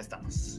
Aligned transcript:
Estamos. 0.00 0.56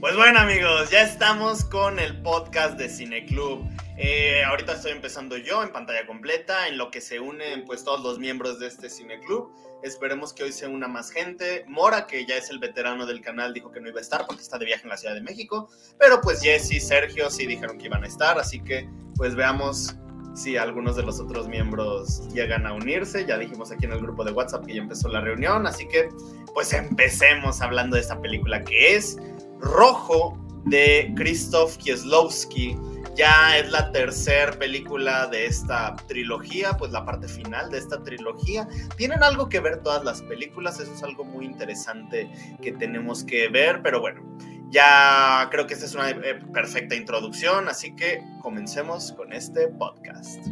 Pues 0.00 0.16
bueno 0.16 0.38
amigos, 0.38 0.90
ya 0.90 1.02
estamos 1.02 1.66
con 1.66 1.98
el 1.98 2.22
podcast 2.22 2.78
de 2.78 2.88
Cineclub. 2.88 3.68
Eh, 3.98 4.42
ahorita 4.42 4.72
estoy 4.72 4.92
empezando 4.92 5.36
yo 5.36 5.62
en 5.62 5.70
pantalla 5.70 6.06
completa, 6.06 6.66
en 6.66 6.78
lo 6.78 6.90
que 6.90 7.02
se 7.02 7.20
unen 7.20 7.66
pues 7.66 7.84
todos 7.84 8.02
los 8.02 8.18
miembros 8.18 8.58
de 8.58 8.68
este 8.68 8.88
Cineclub. 8.88 9.52
Esperemos 9.82 10.32
que 10.32 10.44
hoy 10.44 10.52
se 10.52 10.66
una 10.66 10.88
más 10.88 11.10
gente. 11.10 11.66
Mora, 11.68 12.06
que 12.06 12.24
ya 12.24 12.36
es 12.36 12.48
el 12.48 12.58
veterano 12.58 13.04
del 13.04 13.20
canal, 13.20 13.52
dijo 13.52 13.70
que 13.70 13.80
no 13.80 13.90
iba 13.90 13.98
a 13.98 14.02
estar 14.02 14.26
porque 14.26 14.40
está 14.40 14.56
de 14.56 14.64
viaje 14.64 14.84
en 14.84 14.88
la 14.88 14.96
Ciudad 14.96 15.14
de 15.14 15.20
México. 15.20 15.68
Pero 15.98 16.22
pues 16.22 16.40
Jesse 16.40 16.82
Sergio 16.82 17.28
sí 17.28 17.44
dijeron 17.44 17.76
que 17.76 17.84
iban 17.84 18.02
a 18.02 18.06
estar, 18.06 18.38
así 18.38 18.60
que 18.60 18.88
pues 19.16 19.34
veamos 19.34 19.94
si 20.34 20.56
algunos 20.56 20.96
de 20.96 21.02
los 21.02 21.20
otros 21.20 21.48
miembros 21.48 22.28
llegan 22.32 22.66
a 22.66 22.72
unirse. 22.72 23.26
Ya 23.26 23.38
dijimos 23.38 23.70
aquí 23.70 23.84
en 23.86 23.92
el 23.92 24.00
grupo 24.00 24.24
de 24.24 24.32
WhatsApp 24.32 24.66
que 24.66 24.74
ya 24.74 24.82
empezó 24.82 25.08
la 25.08 25.20
reunión, 25.20 25.66
así 25.66 25.86
que 25.86 26.08
pues 26.54 26.72
empecemos 26.72 27.60
hablando 27.60 27.96
de 27.96 28.02
esta 28.02 28.20
película 28.20 28.62
que 28.62 28.96
es 28.96 29.18
Rojo 29.60 30.38
de 30.64 31.12
Krzysztof 31.16 31.76
Kieslowski. 31.78 32.76
Ya 33.16 33.58
es 33.58 33.70
la 33.70 33.90
tercera 33.92 34.52
película 34.52 35.26
de 35.26 35.46
esta 35.46 35.96
trilogía, 36.06 36.76
pues 36.78 36.92
la 36.92 37.04
parte 37.04 37.28
final 37.28 37.70
de 37.70 37.78
esta 37.78 38.02
trilogía. 38.02 38.68
Tienen 38.96 39.22
algo 39.22 39.48
que 39.48 39.60
ver 39.60 39.82
todas 39.82 40.04
las 40.04 40.22
películas, 40.22 40.78
eso 40.80 40.94
es 40.94 41.02
algo 41.02 41.24
muy 41.24 41.44
interesante 41.44 42.30
que 42.62 42.72
tenemos 42.72 43.24
que 43.24 43.48
ver, 43.48 43.82
pero 43.82 44.00
bueno, 44.00 44.22
ya 44.70 45.48
creo 45.50 45.66
que 45.66 45.74
esta 45.74 45.86
es 45.86 45.94
una 45.94 46.06
perfecta 46.52 46.94
introducción, 46.94 47.68
así 47.68 47.94
que 47.94 48.22
comencemos 48.42 49.12
con 49.12 49.32
este 49.32 49.68
podcast. 49.68 50.46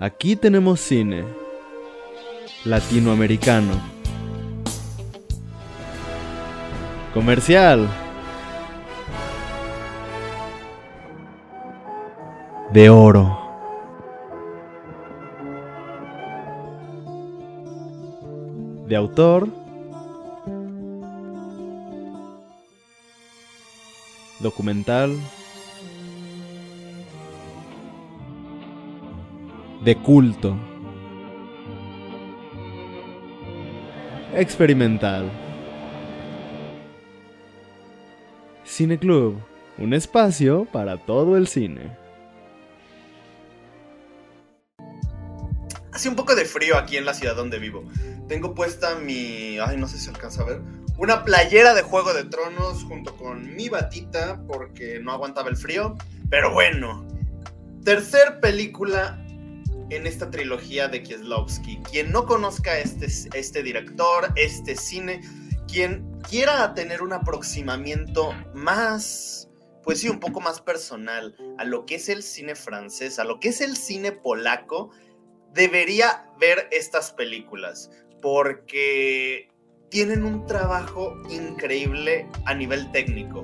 Aquí 0.00 0.36
tenemos 0.36 0.80
cine 0.80 1.24
latinoamericano. 2.64 3.80
Comercial. 7.12 7.88
De 12.72 12.90
oro. 12.90 13.38
De 18.88 18.96
autor. 18.96 19.63
Documental. 24.44 25.18
De 29.82 29.96
culto. 29.96 30.54
Experimental. 34.34 35.30
Cine 38.64 38.98
Club, 38.98 39.38
un 39.78 39.94
espacio 39.94 40.66
para 40.66 40.98
todo 40.98 41.38
el 41.38 41.48
cine. 41.48 41.96
Hace 45.90 46.10
un 46.10 46.16
poco 46.16 46.34
de 46.34 46.44
frío 46.44 46.76
aquí 46.76 46.98
en 46.98 47.06
la 47.06 47.14
ciudad 47.14 47.34
donde 47.34 47.58
vivo. 47.58 47.84
Tengo 48.28 48.54
puesta 48.54 48.96
mi. 48.96 49.58
Ay, 49.58 49.78
no 49.78 49.88
sé 49.88 49.98
si 49.98 50.10
alcanza 50.10 50.42
a 50.42 50.44
ver. 50.44 50.83
Una 50.96 51.24
playera 51.24 51.74
de 51.74 51.82
Juego 51.82 52.14
de 52.14 52.24
Tronos 52.24 52.84
junto 52.84 53.16
con 53.16 53.54
mi 53.56 53.68
batita 53.68 54.40
porque 54.46 55.00
no 55.00 55.12
aguantaba 55.12 55.48
el 55.48 55.56
frío. 55.56 55.96
Pero 56.30 56.52
bueno. 56.52 57.06
Tercer 57.84 58.40
película 58.40 59.18
en 59.90 60.06
esta 60.06 60.30
trilogía 60.30 60.88
de 60.88 61.02
Kieslowski. 61.02 61.78
Quien 61.90 62.12
no 62.12 62.26
conozca 62.26 62.78
este, 62.78 63.06
este 63.36 63.62
director, 63.62 64.32
este 64.36 64.76
cine, 64.76 65.20
quien 65.66 66.20
quiera 66.28 66.72
tener 66.74 67.02
un 67.02 67.12
aproximamiento 67.12 68.32
más, 68.54 69.48
pues 69.82 70.00
sí, 70.00 70.08
un 70.08 70.20
poco 70.20 70.40
más 70.40 70.60
personal 70.60 71.36
a 71.58 71.64
lo 71.64 71.86
que 71.86 71.96
es 71.96 72.08
el 72.08 72.22
cine 72.22 72.54
francés, 72.54 73.18
a 73.18 73.24
lo 73.24 73.40
que 73.40 73.48
es 73.48 73.60
el 73.60 73.76
cine 73.76 74.12
polaco, 74.12 74.90
debería 75.52 76.30
ver 76.38 76.68
estas 76.70 77.12
películas 77.12 77.90
porque 78.22 79.48
tienen 79.90 80.24
un 80.24 80.46
trabajo 80.46 81.16
increíble 81.30 82.28
a 82.44 82.54
nivel 82.54 82.90
técnico. 82.92 83.42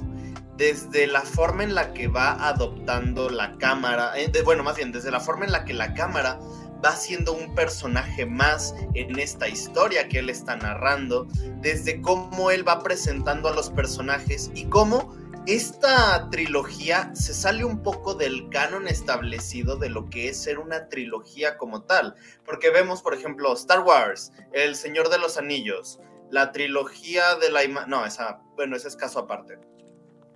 Desde 0.57 1.07
la 1.07 1.23
forma 1.23 1.65
en 1.65 1.75
la 1.75 1.93
que 1.95 2.09
va 2.09 2.33
adoptando 2.49 3.31
la 3.31 3.57
cámara, 3.57 4.19
eh, 4.19 4.31
bueno, 4.45 4.63
más 4.63 4.77
bien, 4.77 4.93
desde 4.93 5.11
la 5.11 5.21
forma 5.21 5.47
en 5.47 5.53
la 5.53 5.65
que 5.65 5.73
la 5.73 5.95
cámara 5.95 6.39
va 6.85 6.97
siendo 6.97 7.33
un 7.33 7.55
personaje 7.55 8.27
más 8.27 8.75
en 8.95 9.19
esta 9.19 9.49
historia 9.49 10.09
que 10.09 10.19
él 10.19 10.31
está 10.31 10.57
narrando, 10.57 11.27
desde 11.61 12.01
cómo 12.01 12.51
él 12.51 12.67
va 12.67 12.83
presentando 12.83 13.49
a 13.49 13.55
los 13.55 13.71
personajes 13.71 14.51
y 14.55 14.65
cómo 14.65 15.15
esta 15.47 16.29
trilogía 16.31 17.11
se 17.15 17.33
sale 17.33 17.65
un 17.65 17.83
poco 17.83 18.15
del 18.15 18.49
canon 18.51 18.89
establecido 18.89 19.77
de 19.77 19.89
lo 19.89 20.11
que 20.11 20.29
es 20.29 20.43
ser 20.43 20.59
una 20.59 20.89
trilogía 20.89 21.57
como 21.57 21.83
tal, 21.83 22.15
porque 22.45 22.71
vemos, 22.71 23.03
por 23.03 23.15
ejemplo, 23.15 23.53
Star 23.55 23.81
Wars, 23.81 24.33
El 24.53 24.77
Señor 24.77 25.09
de 25.09 25.19
los 25.19 25.39
Anillos, 25.39 25.99
la 26.31 26.53
trilogía 26.53 27.37
de 27.37 27.51
la... 27.51 27.67
No, 27.87 28.05
esa, 28.05 28.41
bueno, 28.57 28.77
ese 28.77 28.89
es 28.89 28.97
caso 28.97 29.19
aparte. 29.19 29.59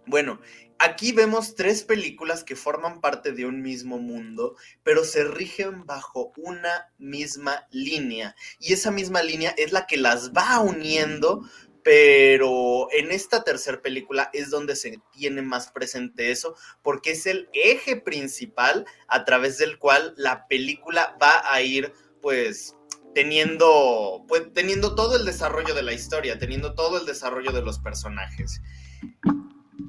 Bueno, 0.06 0.38
aquí 0.78 1.12
vemos 1.12 1.54
tres 1.54 1.82
películas 1.82 2.44
que 2.44 2.56
forman 2.56 3.00
parte 3.00 3.32
de 3.32 3.46
un 3.46 3.62
mismo 3.62 3.98
mundo, 3.98 4.54
pero 4.82 5.02
se 5.04 5.24
rigen 5.24 5.86
bajo 5.86 6.32
una 6.36 6.92
misma 6.98 7.66
línea. 7.70 8.36
Y 8.60 8.74
esa 8.74 8.90
misma 8.90 9.22
línea 9.22 9.54
es 9.56 9.72
la 9.72 9.86
que 9.86 9.96
las 9.96 10.32
va 10.32 10.60
uniendo 10.60 11.42
pero 11.84 12.88
en 12.92 13.12
esta 13.12 13.44
tercera 13.44 13.80
película 13.82 14.30
es 14.32 14.48
donde 14.48 14.74
se 14.74 15.00
tiene 15.12 15.42
más 15.42 15.70
presente 15.70 16.30
eso, 16.30 16.56
porque 16.82 17.10
es 17.10 17.26
el 17.26 17.50
eje 17.52 17.96
principal 17.96 18.86
a 19.06 19.24
través 19.26 19.58
del 19.58 19.78
cual 19.78 20.14
la 20.16 20.48
película 20.48 21.16
va 21.22 21.42
a 21.52 21.60
ir, 21.60 21.92
pues, 22.22 22.74
teniendo, 23.14 24.24
pues, 24.28 24.52
teniendo 24.52 24.94
todo 24.94 25.16
el 25.16 25.24
desarrollo 25.24 25.74
de 25.74 25.82
la 25.82 25.92
historia, 25.92 26.38
teniendo 26.38 26.74
todo 26.74 26.98
el 26.98 27.06
desarrollo 27.06 27.52
de 27.52 27.62
los 27.62 27.78
personajes. 27.78 28.60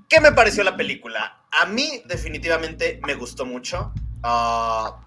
¿Qué 0.07 0.19
me 0.21 0.31
pareció 0.31 0.63
la 0.63 0.77
película? 0.77 1.45
A 1.51 1.65
mí 1.65 2.03
definitivamente 2.05 2.99
me 3.05 3.15
gustó 3.15 3.45
mucho. 3.45 3.91
Ah, 4.23 5.01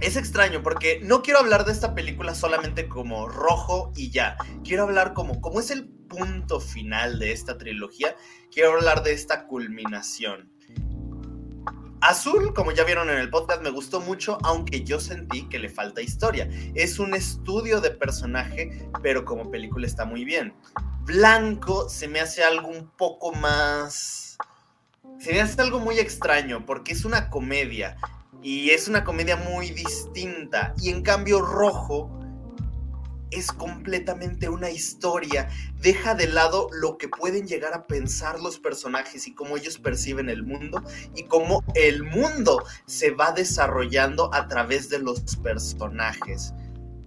es 0.00 0.16
extraño 0.16 0.62
porque 0.62 1.00
no 1.02 1.22
quiero 1.22 1.40
hablar 1.40 1.64
de 1.64 1.72
esta 1.72 1.94
película 1.94 2.34
solamente 2.34 2.88
como 2.88 3.28
rojo 3.28 3.92
y 3.96 4.10
ya. 4.10 4.36
Quiero 4.62 4.84
hablar 4.84 5.14
como, 5.14 5.40
como 5.40 5.60
es 5.60 5.70
el 5.70 5.88
punto 5.88 6.60
final 6.60 7.18
de 7.18 7.32
esta 7.32 7.58
trilogía. 7.58 8.16
Quiero 8.52 8.72
hablar 8.72 9.02
de 9.02 9.12
esta 9.12 9.46
culminación. 9.46 10.53
Azul, 12.04 12.52
como 12.52 12.70
ya 12.70 12.84
vieron 12.84 13.08
en 13.08 13.16
el 13.16 13.30
podcast, 13.30 13.62
me 13.62 13.70
gustó 13.70 13.98
mucho, 13.98 14.36
aunque 14.42 14.84
yo 14.84 15.00
sentí 15.00 15.48
que 15.48 15.58
le 15.58 15.70
falta 15.70 16.02
historia. 16.02 16.50
Es 16.74 16.98
un 16.98 17.14
estudio 17.14 17.80
de 17.80 17.92
personaje, 17.92 18.86
pero 19.02 19.24
como 19.24 19.50
película 19.50 19.86
está 19.86 20.04
muy 20.04 20.26
bien. 20.26 20.52
Blanco 21.06 21.88
se 21.88 22.06
me 22.06 22.20
hace 22.20 22.44
algo 22.44 22.68
un 22.68 22.90
poco 22.90 23.32
más... 23.32 24.36
Se 25.18 25.32
me 25.32 25.40
hace 25.40 25.62
algo 25.62 25.80
muy 25.80 25.98
extraño, 25.98 26.66
porque 26.66 26.92
es 26.92 27.06
una 27.06 27.30
comedia. 27.30 27.96
Y 28.42 28.68
es 28.68 28.86
una 28.86 29.02
comedia 29.02 29.38
muy 29.38 29.70
distinta. 29.70 30.74
Y 30.82 30.90
en 30.90 31.00
cambio 31.00 31.40
Rojo 31.40 32.20
es 33.34 33.52
completamente 33.52 34.48
una 34.48 34.70
historia. 34.70 35.48
Deja 35.80 36.14
de 36.14 36.28
lado 36.28 36.68
lo 36.72 36.98
que 36.98 37.08
pueden 37.08 37.46
llegar 37.46 37.74
a 37.74 37.86
pensar 37.86 38.40
los 38.40 38.58
personajes 38.58 39.26
y 39.26 39.34
cómo 39.34 39.56
ellos 39.56 39.78
perciben 39.78 40.28
el 40.28 40.42
mundo 40.42 40.82
y 41.14 41.24
cómo 41.24 41.62
el 41.74 42.02
mundo 42.02 42.62
se 42.86 43.10
va 43.10 43.32
desarrollando 43.32 44.32
a 44.32 44.46
través 44.48 44.88
de 44.88 45.00
los 45.00 45.20
personajes. 45.36 46.54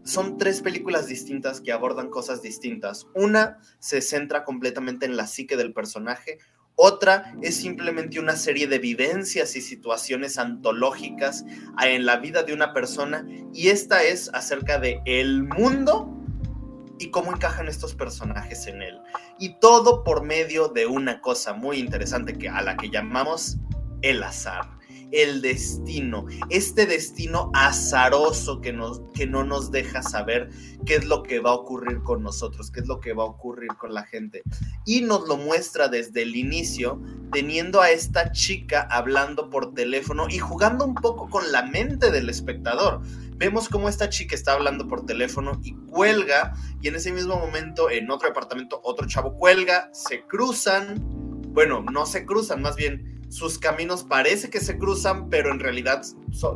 Son 0.03 0.37
tres 0.37 0.61
películas 0.61 1.07
distintas 1.07 1.59
que 1.59 1.73
abordan 1.73 2.09
cosas 2.09 2.41
distintas. 2.41 3.07
Una 3.13 3.59
se 3.79 4.01
centra 4.01 4.45
completamente 4.45 5.05
en 5.05 5.17
la 5.17 5.27
psique 5.27 5.57
del 5.57 5.73
personaje, 5.73 6.39
otra 6.79 7.33
es 7.41 7.55
simplemente 7.55 8.19
una 8.19 8.35
serie 8.35 8.67
de 8.67 8.77
vivencias 8.77 9.55
y 9.55 9.61
situaciones 9.61 10.37
antológicas 10.37 11.43
en 11.83 12.05
la 12.05 12.17
vida 12.17 12.43
de 12.43 12.53
una 12.53 12.71
persona 12.71 13.25
y 13.51 13.69
esta 13.69 14.03
es 14.03 14.29
acerca 14.31 14.77
de 14.77 15.01
el 15.05 15.41
mundo 15.41 16.16
y 16.99 17.09
cómo 17.09 17.31
encajan 17.33 17.67
estos 17.67 17.95
personajes 17.95 18.67
en 18.67 18.81
él. 18.81 18.99
Y 19.39 19.59
todo 19.59 20.03
por 20.03 20.23
medio 20.23 20.69
de 20.69 20.85
una 20.85 21.21
cosa 21.21 21.53
muy 21.53 21.79
interesante 21.79 22.37
que 22.37 22.49
a 22.49 22.61
la 22.61 22.77
que 22.77 22.89
llamamos 22.89 23.57
el 24.01 24.23
azar 24.23 24.77
el 25.11 25.41
destino, 25.41 26.25
este 26.49 26.85
destino 26.85 27.51
azaroso 27.53 28.61
que, 28.61 28.73
nos, 28.73 29.01
que 29.13 29.25
no 29.25 29.43
nos 29.43 29.71
deja 29.71 30.01
saber 30.01 30.49
qué 30.85 30.95
es 30.95 31.05
lo 31.05 31.23
que 31.23 31.39
va 31.39 31.51
a 31.51 31.55
ocurrir 31.55 32.03
con 32.03 32.23
nosotros, 32.23 32.71
qué 32.71 32.81
es 32.81 32.87
lo 32.87 32.99
que 32.99 33.13
va 33.13 33.23
a 33.23 33.27
ocurrir 33.27 33.69
con 33.79 33.93
la 33.93 34.03
gente. 34.03 34.43
Y 34.85 35.01
nos 35.01 35.27
lo 35.27 35.37
muestra 35.37 35.87
desde 35.87 36.23
el 36.23 36.35
inicio, 36.35 37.01
teniendo 37.31 37.81
a 37.81 37.91
esta 37.91 38.31
chica 38.31 38.87
hablando 38.89 39.49
por 39.49 39.73
teléfono 39.73 40.27
y 40.29 40.39
jugando 40.39 40.85
un 40.85 40.95
poco 40.95 41.29
con 41.29 41.51
la 41.51 41.63
mente 41.63 42.11
del 42.11 42.29
espectador. 42.29 43.01
Vemos 43.37 43.69
cómo 43.69 43.87
esta 43.87 44.09
chica 44.09 44.35
está 44.35 44.53
hablando 44.53 44.87
por 44.87 45.05
teléfono 45.05 45.59
y 45.63 45.75
cuelga, 45.85 46.53
y 46.81 46.87
en 46.87 46.95
ese 46.95 47.11
mismo 47.11 47.37
momento 47.37 47.89
en 47.89 48.09
otro 48.09 48.27
departamento 48.27 48.81
otro 48.83 49.07
chavo 49.07 49.35
cuelga, 49.35 49.89
se 49.93 50.25
cruzan, 50.25 50.97
bueno, 51.49 51.83
no 51.91 52.05
se 52.05 52.25
cruzan, 52.25 52.61
más 52.61 52.75
bien 52.75 53.25
sus 53.29 53.59
caminos 53.59 54.03
parece 54.03 54.49
que 54.49 54.59
se 54.59 54.77
cruzan, 54.77 55.29
pero 55.29 55.51
en 55.51 55.59
realidad 55.59 56.01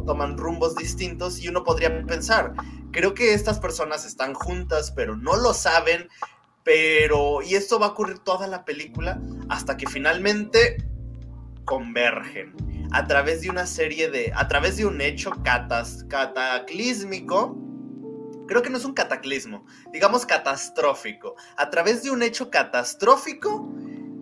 toman 0.05 0.37
rumbos 0.37 0.75
distintos 0.75 1.39
y 1.39 1.49
uno 1.49 1.63
podría 1.63 2.05
pensar, 2.05 2.53
creo 2.91 3.13
que 3.13 3.33
estas 3.33 3.59
personas 3.59 4.05
están 4.05 4.33
juntas, 4.33 4.91
pero 4.91 5.15
no 5.15 5.35
lo 5.35 5.53
saben, 5.53 6.07
pero, 6.63 7.41
y 7.41 7.55
esto 7.55 7.79
va 7.79 7.87
a 7.87 7.89
ocurrir 7.89 8.19
toda 8.19 8.47
la 8.47 8.65
película 8.65 9.21
hasta 9.49 9.77
que 9.77 9.87
finalmente 9.87 10.77
convergen 11.65 12.80
a 12.91 13.07
través 13.07 13.41
de 13.41 13.49
una 13.49 13.65
serie 13.65 14.09
de, 14.09 14.31
a 14.35 14.47
través 14.47 14.77
de 14.77 14.85
un 14.85 15.01
hecho 15.01 15.31
cataclísmico, 15.43 17.57
creo 18.47 18.61
que 18.61 18.69
no 18.69 18.77
es 18.77 18.85
un 18.85 18.93
cataclismo, 18.93 19.65
digamos 19.93 20.25
catastrófico, 20.25 21.35
a 21.57 21.69
través 21.69 22.03
de 22.03 22.11
un 22.11 22.21
hecho 22.21 22.49
catastrófico 22.49 23.69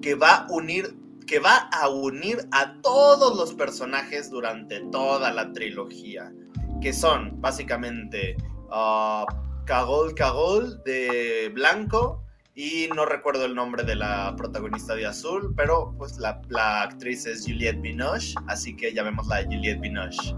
que 0.01 0.15
va 0.15 0.35
a 0.35 0.51
unir 0.51 0.95
que 1.25 1.37
va 1.37 1.69
a 1.71 1.89
unir 1.89 2.47
a 2.51 2.81
todos 2.81 3.37
los 3.37 3.53
personajes 3.53 4.31
durante 4.31 4.79
toda 4.91 5.31
la 5.31 5.53
trilogía, 5.53 6.33
que 6.81 6.91
son 6.91 7.39
básicamente 7.39 8.35
uh, 8.71 9.25
Cagol 9.65 10.15
Cagol 10.15 10.81
de 10.85 11.51
Blanco, 11.53 12.23
y 12.59 12.89
no 12.93 13.05
recuerdo 13.05 13.45
el 13.45 13.55
nombre 13.55 13.83
de 13.83 13.95
la 13.95 14.35
protagonista 14.35 14.93
de 14.93 15.05
Azul, 15.05 15.53
pero 15.55 15.95
pues 15.97 16.17
la, 16.17 16.41
actriz 16.81 17.25
es 17.25 17.45
Juliette 17.45 17.79
Binoche, 17.79 18.35
así 18.47 18.75
que 18.75 18.91
llamémosla 18.91 19.45
Juliette 19.45 19.79
Binoche. 19.79 20.35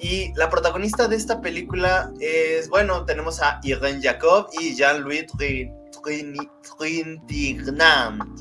Y 0.00 0.32
la 0.34 0.48
protagonista 0.48 1.08
de 1.08 1.16
esta 1.16 1.42
película 1.42 2.10
es, 2.20 2.70
bueno, 2.70 3.04
tenemos 3.04 3.42
a 3.42 3.60
Irene 3.64 4.00
Jacob 4.02 4.48
y 4.58 4.74
Jean-Louis 4.74 5.26
Trintignant. 6.78 8.40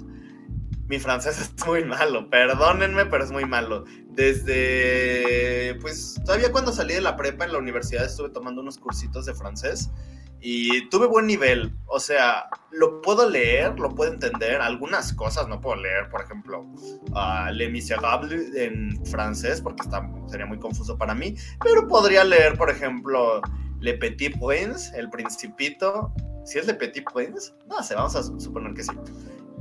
Mi 0.87 0.97
francés 0.97 1.41
es 1.41 1.51
muy 1.67 1.83
malo, 1.83 2.29
perdónenme, 2.29 3.07
pero 3.07 3.25
es 3.25 3.31
muy 3.31 3.43
malo. 3.43 3.83
Desde, 4.07 5.77
pues, 5.81 6.15
todavía 6.25 6.53
cuando 6.53 6.71
salí 6.71 6.93
de 6.93 7.01
la 7.01 7.17
prepa 7.17 7.43
en 7.43 7.51
la 7.51 7.57
universidad 7.57 8.05
estuve 8.05 8.29
tomando 8.29 8.61
unos 8.61 8.77
cursitos 8.77 9.25
de 9.25 9.33
francés 9.33 9.91
y 10.41 10.89
tuve 10.89 11.05
buen 11.05 11.27
nivel, 11.27 11.71
o 11.85 11.99
sea, 11.99 12.49
lo 12.71 12.99
puedo 13.01 13.29
leer, 13.29 13.79
lo 13.79 13.93
puedo 13.93 14.11
entender, 14.11 14.59
algunas 14.59 15.13
cosas 15.13 15.47
no 15.47 15.61
puedo 15.61 15.75
leer, 15.75 16.09
por 16.09 16.21
ejemplo, 16.21 16.61
uh, 16.61 17.51
Le 17.51 17.69
Miserable 17.69 18.49
en 18.55 19.05
francés, 19.05 19.61
porque 19.61 19.83
está, 19.83 20.09
sería 20.27 20.47
muy 20.47 20.57
confuso 20.57 20.97
para 20.97 21.13
mí, 21.13 21.35
pero 21.63 21.87
podría 21.87 22.23
leer, 22.23 22.57
por 22.57 22.71
ejemplo, 22.71 23.39
Le 23.79 23.93
Petit 23.93 24.35
Prince, 24.39 24.97
El 24.97 25.11
Principito, 25.11 26.11
si 26.43 26.57
es 26.57 26.65
Le 26.65 26.73
Petit 26.73 27.05
Prince, 27.13 27.53
no 27.67 27.83
sé, 27.83 27.93
vamos 27.93 28.15
a 28.15 28.23
suponer 28.23 28.73
que 28.73 28.83
sí. 28.83 28.91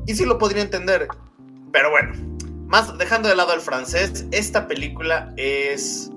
Y 0.06 0.14
sí 0.14 0.24
lo 0.24 0.38
podría 0.38 0.62
entender, 0.62 1.08
pero 1.72 1.90
bueno, 1.90 2.12
más 2.68 2.96
dejando 2.96 3.28
de 3.28 3.36
lado 3.36 3.52
el 3.52 3.60
francés, 3.60 4.24
esta 4.30 4.66
película 4.66 5.34
es 5.36 6.10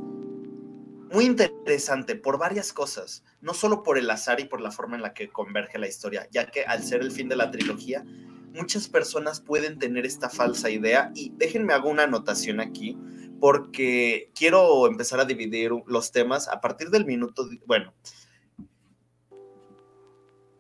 muy 1.11 1.25
interesante 1.25 2.15
por 2.15 2.37
varias 2.37 2.71
cosas, 2.71 3.23
no 3.43 3.53
solo 3.53 3.83
por 3.83 3.97
el 3.97 4.09
azar 4.09 4.39
y 4.39 4.45
por 4.45 4.61
la 4.61 4.71
forma 4.71 4.95
en 4.95 5.01
la 5.01 5.13
que 5.13 5.29
converge 5.29 5.77
la 5.77 5.87
historia, 5.87 6.27
ya 6.31 6.47
que 6.47 6.63
al 6.63 6.81
ser 6.81 7.01
el 7.01 7.11
fin 7.11 7.27
de 7.27 7.35
la 7.35 7.51
trilogía, 7.51 8.05
muchas 8.53 8.87
personas 8.87 9.41
pueden 9.41 9.77
tener 9.79 10.05
esta 10.05 10.29
falsa 10.29 10.69
idea 10.69 11.11
y 11.13 11.33
déjenme 11.35 11.73
hago 11.73 11.89
una 11.89 12.03
anotación 12.03 12.61
aquí 12.61 12.97
porque 13.41 14.31
quiero 14.33 14.87
empezar 14.87 15.19
a 15.19 15.25
dividir 15.25 15.71
los 15.85 16.13
temas 16.13 16.47
a 16.47 16.61
partir 16.61 16.89
del 16.89 17.05
minuto, 17.05 17.49
bueno, 17.65 17.93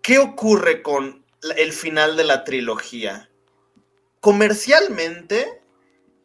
¿qué 0.01 0.19
ocurre 0.19 0.81
con 0.81 1.25
el 1.55 1.71
final 1.71 2.17
de 2.17 2.25
la 2.25 2.43
trilogía? 2.43 3.29
Comercialmente, 4.19 5.61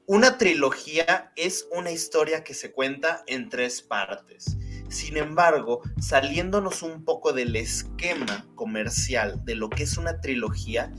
una 0.06 0.38
trilogía 0.38 1.32
es 1.36 1.68
una 1.70 1.92
historia 1.92 2.42
que 2.42 2.54
se 2.54 2.72
cuenta 2.72 3.22
en 3.28 3.48
tres 3.48 3.80
partes. 3.80 4.56
Sin 4.88 5.16
embargo, 5.16 5.82
saliéndonos 6.00 6.82
un 6.82 7.04
poco 7.04 7.32
del 7.32 7.56
esquema 7.56 8.46
comercial 8.54 9.44
de 9.44 9.54
lo 9.54 9.68
que 9.68 9.82
es 9.82 9.98
una 9.98 10.20
trilogía, 10.20 10.92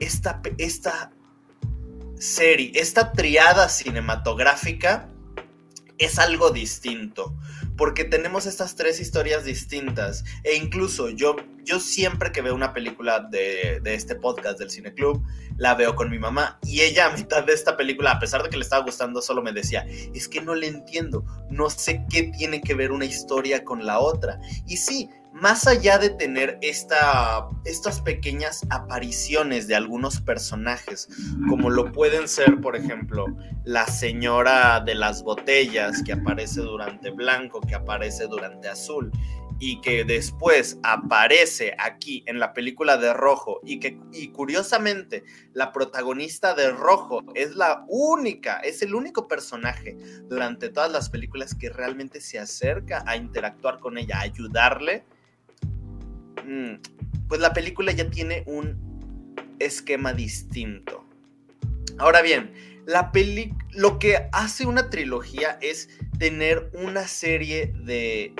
esta, 0.00 0.40
esta 0.58 1.12
serie, 2.18 2.72
esta 2.74 3.12
triada 3.12 3.68
cinematográfica 3.68 5.10
es 5.98 6.18
algo 6.18 6.50
distinto, 6.50 7.36
porque 7.76 8.04
tenemos 8.04 8.46
estas 8.46 8.76
tres 8.76 9.00
historias 9.00 9.44
distintas, 9.44 10.24
e 10.42 10.54
incluso 10.54 11.10
yo, 11.10 11.36
yo 11.64 11.80
siempre 11.80 12.32
que 12.32 12.42
veo 12.42 12.54
una 12.54 12.72
película 12.72 13.20
de, 13.20 13.80
de, 13.82 13.94
este 13.94 14.14
podcast 14.14 14.58
del 14.58 14.70
Cine 14.70 14.94
Club, 14.94 15.22
la 15.56 15.74
veo 15.74 15.94
con 15.94 16.10
mi 16.10 16.18
mamá, 16.18 16.58
y 16.62 16.82
ella 16.82 17.06
a 17.06 17.16
mitad 17.16 17.44
de 17.44 17.52
esta 17.52 17.76
película, 17.76 18.12
a 18.12 18.18
pesar 18.18 18.42
de 18.42 18.50
que 18.50 18.56
le 18.56 18.62
estaba 18.62 18.84
gustando, 18.84 19.20
solo 19.22 19.42
me 19.42 19.52
decía, 19.52 19.86
es 20.14 20.28
que 20.28 20.40
no 20.40 20.54
le 20.54 20.68
entiendo, 20.68 21.24
no 21.50 21.70
sé 21.70 22.04
qué 22.10 22.24
tiene 22.36 22.60
que 22.60 22.74
ver 22.74 22.92
una 22.92 23.04
historia 23.04 23.64
con 23.64 23.84
la 23.84 23.98
otra, 23.98 24.38
y 24.66 24.76
sí, 24.76 25.10
más 25.34 25.66
allá 25.66 25.98
de 25.98 26.10
tener 26.10 26.58
esta, 26.62 27.48
estas 27.64 28.00
pequeñas 28.00 28.64
apariciones 28.70 29.66
de 29.66 29.74
algunos 29.74 30.20
personajes, 30.20 31.08
como 31.48 31.70
lo 31.70 31.90
pueden 31.90 32.28
ser, 32.28 32.60
por 32.60 32.76
ejemplo, 32.76 33.26
la 33.64 33.86
señora 33.86 34.80
de 34.80 34.94
las 34.94 35.24
botellas 35.24 36.02
que 36.04 36.12
aparece 36.12 36.60
durante 36.60 37.10
blanco, 37.10 37.60
que 37.60 37.74
aparece 37.74 38.26
durante 38.28 38.68
azul, 38.68 39.10
y 39.58 39.80
que 39.80 40.04
después 40.04 40.78
aparece 40.82 41.74
aquí 41.78 42.24
en 42.26 42.38
la 42.38 42.52
película 42.52 42.96
de 42.96 43.12
rojo 43.12 43.60
y 43.64 43.78
que 43.78 43.98
y 44.12 44.28
curiosamente 44.28 45.24
la 45.52 45.72
protagonista 45.72 46.54
de 46.54 46.70
rojo 46.70 47.22
es 47.34 47.54
la 47.54 47.84
única, 47.88 48.58
es 48.60 48.82
el 48.82 48.94
único 48.94 49.28
personaje 49.28 49.96
durante 50.28 50.68
todas 50.70 50.90
las 50.90 51.08
películas 51.08 51.54
que 51.54 51.70
realmente 51.70 52.20
se 52.20 52.38
acerca 52.38 53.04
a 53.06 53.16
interactuar 53.16 53.78
con 53.78 53.96
ella, 53.96 54.18
a 54.18 54.22
ayudarle 54.22 55.04
pues 57.28 57.40
la 57.40 57.52
película 57.52 57.92
ya 57.92 58.10
tiene 58.10 58.44
un 58.46 58.94
esquema 59.58 60.12
distinto. 60.12 61.04
Ahora 61.98 62.22
bien, 62.22 62.52
la 62.86 63.12
peli 63.12 63.54
lo 63.70 63.98
que 63.98 64.28
hace 64.32 64.66
una 64.66 64.90
trilogía 64.90 65.58
es 65.60 65.88
tener 66.18 66.70
una 66.74 67.08
serie 67.08 67.72
de 67.84 68.34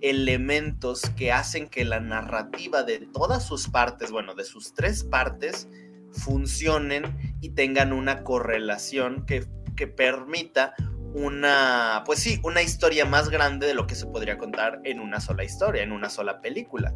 elementos 0.00 1.02
que 1.16 1.32
hacen 1.32 1.68
que 1.68 1.84
la 1.84 2.00
narrativa 2.00 2.82
de 2.82 3.00
todas 3.12 3.46
sus 3.46 3.68
partes, 3.68 4.10
bueno, 4.10 4.34
de 4.34 4.44
sus 4.44 4.74
tres 4.74 5.04
partes, 5.04 5.68
funcionen 6.12 7.36
y 7.40 7.50
tengan 7.50 7.92
una 7.92 8.24
correlación 8.24 9.26
que, 9.26 9.46
que 9.76 9.86
permita 9.86 10.74
una, 11.12 12.02
pues 12.06 12.20
sí, 12.20 12.40
una 12.42 12.62
historia 12.62 13.04
más 13.04 13.28
grande 13.28 13.66
de 13.66 13.74
lo 13.74 13.86
que 13.86 13.94
se 13.94 14.06
podría 14.06 14.38
contar 14.38 14.80
en 14.84 15.00
una 15.00 15.20
sola 15.20 15.44
historia, 15.44 15.82
en 15.82 15.92
una 15.92 16.08
sola 16.08 16.40
película. 16.40 16.94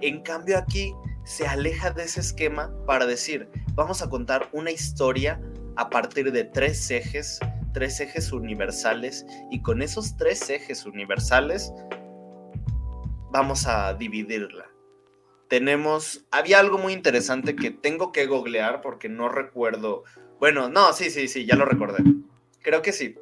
En 0.00 0.22
cambio 0.22 0.58
aquí 0.58 0.94
se 1.24 1.46
aleja 1.46 1.90
de 1.90 2.04
ese 2.04 2.20
esquema 2.20 2.72
para 2.86 3.06
decir, 3.06 3.48
vamos 3.74 4.02
a 4.02 4.08
contar 4.08 4.48
una 4.52 4.70
historia 4.70 5.40
a 5.76 5.90
partir 5.90 6.32
de 6.32 6.44
tres 6.44 6.90
ejes, 6.90 7.38
tres 7.72 8.00
ejes 8.00 8.32
universales, 8.32 9.26
y 9.50 9.62
con 9.62 9.82
esos 9.82 10.16
tres 10.16 10.48
ejes 10.50 10.86
universales 10.86 11.72
vamos 13.30 13.66
a 13.66 13.94
dividirla. 13.94 14.70
Tenemos, 15.48 16.24
había 16.30 16.60
algo 16.60 16.78
muy 16.78 16.92
interesante 16.92 17.56
que 17.56 17.70
tengo 17.70 18.12
que 18.12 18.26
googlear 18.26 18.80
porque 18.80 19.08
no 19.08 19.28
recuerdo. 19.28 20.04
Bueno, 20.38 20.68
no, 20.68 20.92
sí, 20.92 21.10
sí, 21.10 21.26
sí, 21.28 21.46
ya 21.46 21.56
lo 21.56 21.64
recordé. 21.64 22.04
Creo 22.62 22.82
que 22.82 22.92
sí. 22.92 23.16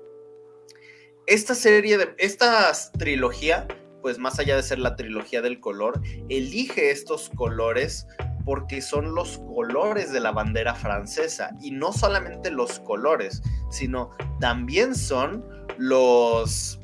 Esta 1.26 1.54
serie 1.54 1.98
de, 1.98 2.14
esta 2.18 2.72
trilogía 2.98 3.66
pues 4.06 4.20
más 4.20 4.38
allá 4.38 4.54
de 4.54 4.62
ser 4.62 4.78
la 4.78 4.94
trilogía 4.94 5.42
del 5.42 5.58
color, 5.58 6.00
elige 6.28 6.92
estos 6.92 7.28
colores 7.30 8.06
porque 8.44 8.80
son 8.80 9.16
los 9.16 9.38
colores 9.38 10.12
de 10.12 10.20
la 10.20 10.30
bandera 10.30 10.76
francesa 10.76 11.50
y 11.60 11.72
no 11.72 11.92
solamente 11.92 12.52
los 12.52 12.78
colores, 12.78 13.42
sino 13.68 14.12
también 14.38 14.94
son 14.94 15.44
los 15.76 16.78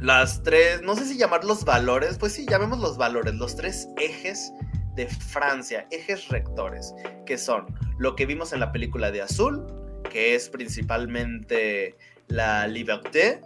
las 0.00 0.42
tres, 0.42 0.82
no 0.82 0.96
sé 0.96 1.04
si 1.04 1.16
llamarlos 1.16 1.64
valores, 1.64 2.18
pues 2.18 2.32
sí, 2.32 2.46
llamemos 2.50 2.80
los 2.80 2.96
valores, 2.96 3.36
los 3.36 3.54
tres 3.54 3.86
ejes 3.96 4.52
de 4.96 5.06
Francia, 5.06 5.86
ejes 5.92 6.30
rectores, 6.30 6.96
que 7.26 7.38
son 7.38 7.66
lo 7.96 8.16
que 8.16 8.26
vimos 8.26 8.52
en 8.52 8.58
la 8.58 8.72
película 8.72 9.12
de 9.12 9.22
Azul, 9.22 9.64
que 10.10 10.34
es 10.34 10.48
principalmente 10.48 11.96
la 12.26 12.66
liberté, 12.66 13.40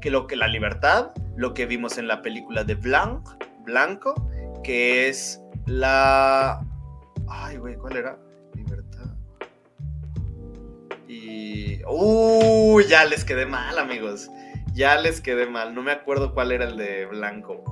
que 0.00 0.10
lo 0.10 0.26
que 0.26 0.36
la 0.36 0.48
libertad, 0.48 1.10
lo 1.36 1.54
que 1.54 1.66
vimos 1.66 1.98
en 1.98 2.08
la 2.08 2.22
película 2.22 2.64
de 2.64 2.74
Blanc, 2.74 3.28
Blanco, 3.64 4.14
que 4.64 5.08
es 5.08 5.40
la... 5.66 6.64
Ay, 7.28 7.56
güey, 7.58 7.76
¿cuál 7.76 7.96
era? 7.96 8.18
Libertad. 8.54 9.06
Y... 11.06 11.82
¡Uy! 11.86 12.86
ya 12.88 13.04
les 13.04 13.24
quedé 13.24 13.46
mal, 13.46 13.78
amigos. 13.78 14.30
Ya 14.72 14.96
les 14.96 15.20
quedé 15.20 15.46
mal. 15.46 15.74
No 15.74 15.82
me 15.82 15.92
acuerdo 15.92 16.34
cuál 16.34 16.52
era 16.52 16.64
el 16.64 16.76
de 16.76 17.06
blanco. 17.06 17.62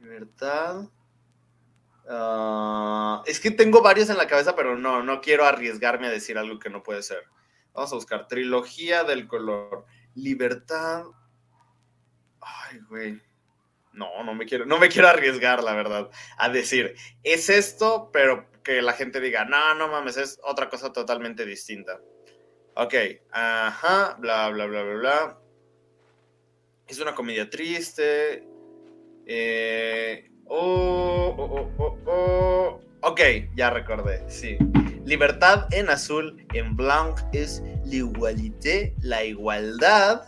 Libertad. 0.00 0.88
Ah, 2.08 3.22
es 3.26 3.38
que 3.38 3.50
tengo 3.50 3.82
varios 3.82 4.10
en 4.10 4.16
la 4.16 4.26
cabeza, 4.26 4.56
pero 4.56 4.76
no, 4.76 5.02
no 5.02 5.20
quiero 5.20 5.44
arriesgarme 5.44 6.08
a 6.08 6.10
decir 6.10 6.38
algo 6.38 6.58
que 6.58 6.70
no 6.70 6.82
puede 6.82 7.02
ser. 7.02 7.24
Vamos 7.72 7.92
a 7.92 7.96
buscar 7.96 8.26
trilogía 8.26 9.04
del 9.04 9.28
color. 9.28 9.86
Libertad. 10.14 11.04
Ay, 12.40 12.78
güey. 12.88 13.20
No, 13.92 14.22
no 14.22 14.34
me 14.34 14.46
quiero, 14.46 14.66
no 14.66 14.78
me 14.78 14.88
quiero 14.88 15.08
arriesgar, 15.08 15.64
la 15.64 15.74
verdad, 15.74 16.10
a 16.38 16.48
decir, 16.48 16.94
es 17.24 17.50
esto, 17.50 18.10
pero 18.12 18.46
que 18.62 18.82
la 18.82 18.92
gente 18.92 19.20
diga, 19.20 19.44
no, 19.44 19.74
no 19.74 19.88
mames, 19.88 20.16
es 20.16 20.38
otra 20.44 20.68
cosa 20.68 20.92
totalmente 20.92 21.44
distinta. 21.44 22.00
Ok, 22.74 22.94
ajá, 23.32 24.16
bla, 24.18 24.48
bla, 24.50 24.66
bla, 24.66 24.82
bla, 24.82 24.94
bla. 24.94 25.38
Es 26.86 27.00
una 27.00 27.14
comedia 27.14 27.50
triste. 27.50 28.44
Eh, 29.26 30.30
oh, 30.46 31.34
oh, 31.36 31.70
oh, 31.78 31.98
oh, 32.06 32.80
Ok, 33.02 33.20
ya 33.54 33.70
recordé, 33.70 34.28
sí. 34.28 34.56
Libertad 35.04 35.66
en 35.72 35.88
azul, 35.88 36.46
en 36.52 36.76
blanc 36.76 37.20
es 37.32 37.62
la 39.02 39.24
igualdad. 39.24 40.22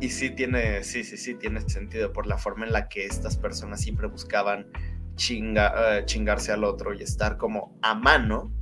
Y 0.00 0.10
sí 0.10 0.30
tiene, 0.30 0.84
sí, 0.84 1.02
sí, 1.02 1.16
sí, 1.16 1.34
tiene 1.34 1.60
sentido 1.68 2.12
por 2.12 2.26
la 2.26 2.38
forma 2.38 2.66
en 2.66 2.72
la 2.72 2.88
que 2.88 3.04
estas 3.06 3.36
personas 3.36 3.80
siempre 3.80 4.06
buscaban 4.06 4.66
uh, 4.66 6.04
chingarse 6.04 6.52
al 6.52 6.64
otro 6.64 6.94
y 6.94 7.02
estar 7.02 7.36
como 7.36 7.76
a 7.82 7.94
mano. 7.94 8.52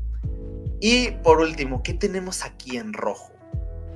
Y 0.80 1.10
por 1.22 1.40
último, 1.40 1.82
¿qué 1.82 1.94
tenemos 1.94 2.44
aquí 2.44 2.76
en 2.76 2.92
rojo? 2.92 3.35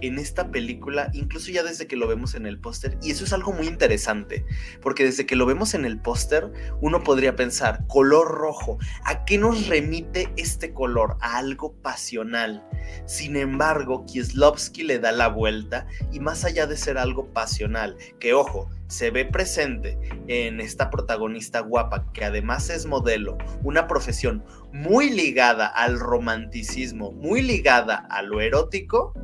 En 0.03 0.19
esta 0.19 0.51
película, 0.51 1.11
incluso 1.13 1.51
ya 1.51 1.63
desde 1.63 1.87
que 1.87 1.97
lo 1.97 2.07
vemos 2.07 2.35
en 2.35 2.47
el 2.47 2.59
póster, 2.59 2.99
y 3.03 3.11
eso 3.11 3.25
es 3.25 3.33
algo 3.33 3.53
muy 3.53 3.67
interesante, 3.67 4.45
porque 4.81 5.05
desde 5.05 5.27
que 5.27 5.37
lo 5.37 5.47
vemos 5.47 5.75
en 5.75 5.85
el 5.85 6.01
póster, 6.01 6.51
uno 6.81 7.03
podría 7.03 7.37
pensar, 7.37 7.87
color 7.87 8.29
rojo, 8.29 8.79
¿a 9.05 9.25
qué 9.25 9.39
nos 9.39 9.69
remite 9.69 10.33
este 10.37 10.73
color? 10.73 11.17
A 11.21 11.39
algo 11.39 11.75
pasional. 11.83 12.65
Sin 13.07 13.37
embargo, 13.37 14.05
Kieslowski 14.07 14.83
le 14.83 14.99
da 14.99 15.13
la 15.13 15.29
vuelta 15.29 15.87
y 16.13 16.21
más 16.21 16.45
allá 16.45 16.67
de 16.67 16.77
ser 16.77 16.99
algo 16.99 17.33
pasional, 17.33 17.97
que 18.19 18.35
ojo, 18.35 18.69
se 18.89 19.11
ve 19.11 19.25
presente 19.25 19.99
en 20.27 20.61
esta 20.61 20.91
protagonista 20.91 21.61
guapa, 21.61 22.13
que 22.13 22.25
además 22.25 22.71
es 22.71 22.87
modelo, 22.87 23.39
una 23.63 23.87
profesión 23.87 24.45
muy 24.73 25.11
ligada 25.11 25.67
al 25.67 25.99
romanticismo, 25.99 27.13
muy 27.13 27.43
ligada 27.43 28.07
a 28.11 28.23
lo 28.23 28.41
erótico, 28.41 29.15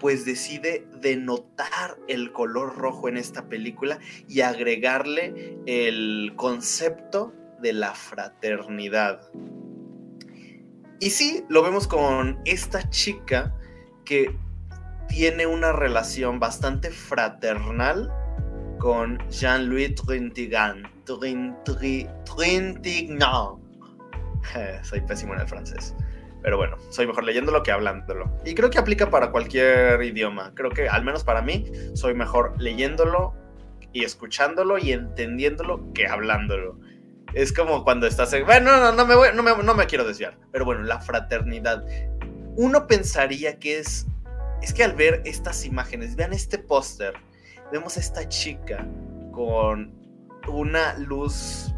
pues 0.00 0.24
decide 0.24 0.86
denotar 1.00 1.96
el 2.08 2.32
color 2.32 2.76
rojo 2.76 3.08
en 3.08 3.16
esta 3.16 3.48
película 3.48 4.00
y 4.26 4.40
agregarle 4.40 5.58
el 5.66 6.32
concepto 6.34 7.32
de 7.60 7.74
la 7.74 7.94
fraternidad. 7.94 9.20
Y 10.98 11.10
sí, 11.10 11.44
lo 11.48 11.62
vemos 11.62 11.86
con 11.86 12.40
esta 12.44 12.90
chica 12.90 13.54
que 14.04 14.36
tiene 15.08 15.46
una 15.46 15.72
relación 15.72 16.40
bastante 16.40 16.90
fraternal 16.90 18.12
con 18.78 19.18
Jean-Louis 19.28 19.94
Trintignant. 19.94 20.86
Trintignant. 21.04 22.00
Soy 24.82 25.00
pésimo 25.02 25.34
en 25.34 25.40
el 25.40 25.48
francés. 25.48 25.94
Pero 26.42 26.56
bueno, 26.56 26.76
soy 26.90 27.06
mejor 27.06 27.24
leyéndolo 27.24 27.62
que 27.62 27.72
hablándolo. 27.72 28.30
Y 28.44 28.54
creo 28.54 28.70
que 28.70 28.78
aplica 28.78 29.10
para 29.10 29.30
cualquier 29.30 30.02
idioma. 30.02 30.52
Creo 30.54 30.70
que 30.70 30.88
al 30.88 31.04
menos 31.04 31.24
para 31.24 31.42
mí 31.42 31.70
soy 31.94 32.14
mejor 32.14 32.54
leyéndolo 32.58 33.34
y 33.92 34.04
escuchándolo 34.04 34.78
y 34.78 34.92
entendiéndolo 34.92 35.92
que 35.92 36.06
hablándolo. 36.06 36.78
Es 37.34 37.52
como 37.52 37.84
cuando 37.84 38.06
estás 38.06 38.32
en... 38.32 38.44
Bueno, 38.44 38.78
no, 38.78 38.92
no, 38.92 39.06
me 39.06 39.14
voy, 39.14 39.28
no, 39.34 39.42
me, 39.42 39.56
no 39.62 39.74
me 39.74 39.86
quiero 39.86 40.04
desviar. 40.04 40.36
Pero 40.50 40.64
bueno, 40.64 40.82
la 40.82 41.00
fraternidad. 41.00 41.84
Uno 42.56 42.86
pensaría 42.86 43.58
que 43.58 43.78
es... 43.78 44.06
Es 44.62 44.74
que 44.74 44.84
al 44.84 44.94
ver 44.94 45.22
estas 45.24 45.64
imágenes, 45.64 46.16
vean 46.16 46.34
este 46.34 46.58
póster, 46.58 47.14
vemos 47.72 47.96
a 47.96 48.00
esta 48.00 48.28
chica 48.28 48.86
con 49.32 49.92
una 50.48 50.96
luz... 50.98 51.74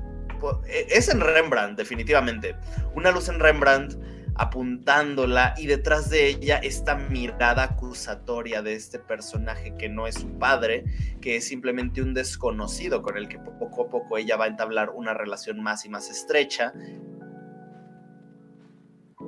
E, 0.67 0.87
es 0.91 1.09
en 1.09 1.21
Rembrandt, 1.21 1.77
definitivamente. 1.77 2.57
Una 2.95 3.11
luz 3.11 3.29
en 3.29 3.39
Rembrandt 3.39 3.95
apuntándola 4.35 5.55
y 5.57 5.67
detrás 5.67 6.09
de 6.11 6.29
ella 6.29 6.57
esta 6.57 6.97
mirada 6.97 7.65
acusatoria 7.65 8.63
de 8.63 8.75
este 8.75 8.99
personaje 8.99 9.75
que 9.79 9.89
no 9.89 10.07
es 10.07 10.17
su 10.17 10.39
padre, 10.39 10.85
que 11.21 11.37
es 11.37 11.47
simplemente 11.47 12.03
un 12.03 12.15
desconocido 12.15 13.03
con 13.03 13.17
el 13.17 13.29
que 13.29 13.39
poco 13.39 13.87
a 13.87 13.91
poco 13.91 14.19
ella 14.19 14.37
va 14.37 14.47
a 14.47 14.49
entablar 14.49 14.91
una 14.91 15.15
relación 15.15 15.63
más 15.63 15.85
y 15.85 15.89
más 15.89 16.11
estrecha. 16.11 16.73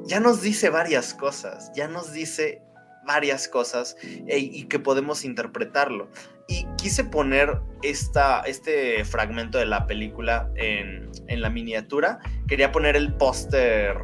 Ya 0.06 0.20
nos 0.20 0.42
dice 0.42 0.70
varias 0.70 1.14
cosas, 1.14 1.70
ya 1.74 1.88
nos 1.88 2.12
dice 2.12 2.62
varias 3.06 3.48
cosas 3.48 3.96
e, 4.02 4.38
y 4.38 4.64
que 4.64 4.78
podemos 4.78 5.24
interpretarlo. 5.24 6.08
Y 6.46 6.66
quise 6.76 7.04
poner 7.04 7.60
esta, 7.82 8.42
este 8.42 9.04
fragmento 9.04 9.58
de 9.58 9.66
la 9.66 9.86
película 9.86 10.50
en, 10.56 11.10
en 11.26 11.40
la 11.40 11.48
miniatura. 11.48 12.18
Quería 12.46 12.70
poner 12.70 12.96
el 12.96 13.14
póster 13.14 13.96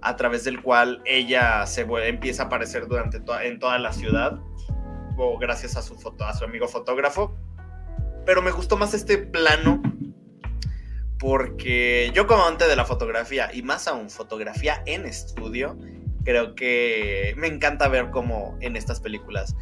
a 0.00 0.16
través 0.16 0.44
del 0.44 0.62
cual 0.62 1.02
ella 1.04 1.66
se 1.66 1.82
empieza 2.06 2.44
a 2.44 2.46
aparecer 2.46 2.86
durante 2.86 3.20
en 3.42 3.58
toda 3.58 3.78
la 3.78 3.92
ciudad, 3.92 4.38
o 5.16 5.38
gracias 5.38 5.76
a 5.76 5.82
su, 5.82 5.94
foto 5.96 6.24
a 6.24 6.34
su 6.34 6.44
amigo 6.44 6.68
fotógrafo. 6.68 7.36
Pero 8.24 8.42
me 8.42 8.50
gustó 8.50 8.76
más 8.76 8.94
este 8.94 9.18
plano 9.18 9.82
porque 11.18 12.12
yo 12.14 12.26
como 12.26 12.42
amante 12.42 12.68
de 12.68 12.76
la 12.76 12.84
fotografía 12.84 13.50
y 13.52 13.62
más 13.62 13.88
aún 13.88 14.08
fotografía 14.08 14.82
en 14.86 15.04
estudio, 15.04 15.76
creo 16.24 16.54
que 16.54 17.34
me 17.36 17.48
encanta 17.48 17.88
ver 17.88 18.10
cómo 18.10 18.56
en 18.60 18.76
estas 18.76 19.00
películas 19.00 19.56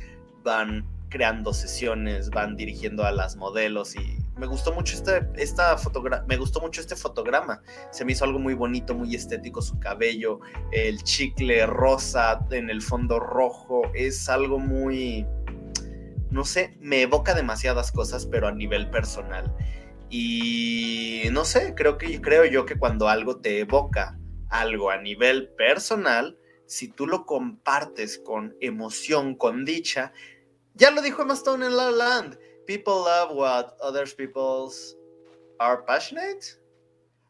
van 0.44 0.86
creando 1.08 1.54
sesiones, 1.54 2.30
van 2.30 2.56
dirigiendo 2.56 3.04
a 3.04 3.12
las 3.12 3.36
modelos 3.36 3.96
y 3.96 4.18
me 4.36 4.46
gustó 4.46 4.72
mucho 4.72 4.94
este, 4.94 5.26
esta 5.36 5.76
me 6.26 6.36
gustó 6.36 6.60
mucho 6.60 6.80
este 6.80 6.94
fotograma. 6.94 7.62
Se 7.90 8.04
me 8.04 8.12
hizo 8.12 8.24
algo 8.24 8.38
muy 8.38 8.54
bonito, 8.54 8.94
muy 8.94 9.14
estético, 9.14 9.62
su 9.62 9.78
cabello, 9.80 10.40
el 10.72 11.02
chicle 11.02 11.64
rosa 11.66 12.46
en 12.50 12.70
el 12.70 12.82
fondo 12.82 13.18
rojo, 13.18 13.82
es 13.94 14.28
algo 14.28 14.58
muy, 14.58 15.26
no 16.30 16.44
sé, 16.44 16.76
me 16.80 17.02
evoca 17.02 17.34
demasiadas 17.34 17.92
cosas, 17.92 18.26
pero 18.26 18.46
a 18.46 18.52
nivel 18.52 18.90
personal. 18.90 19.54
Y 20.10 21.22
no 21.32 21.44
sé, 21.44 21.74
creo 21.74 21.98
que 21.98 22.20
creo 22.20 22.44
yo 22.44 22.66
que 22.66 22.78
cuando 22.78 23.08
algo 23.08 23.38
te 23.38 23.60
evoca 23.60 24.18
algo 24.50 24.90
a 24.90 24.98
nivel 24.98 25.48
personal, 25.56 26.38
si 26.66 26.88
tú 26.88 27.06
lo 27.06 27.24
compartes 27.24 28.18
con 28.18 28.54
emoción, 28.60 29.34
con 29.34 29.64
dicha, 29.64 30.12
ya 30.74 30.90
lo 30.90 31.00
dijo 31.00 31.22
Emma 31.22 31.34
Stone 31.34 31.64
en 31.66 31.76
La 31.76 31.90
Land. 31.90 32.38
People 32.66 33.04
love 33.04 33.30
what 33.32 33.76
other 33.80 34.06
people's 34.16 34.96
are 35.58 35.84
passionate. 35.86 36.58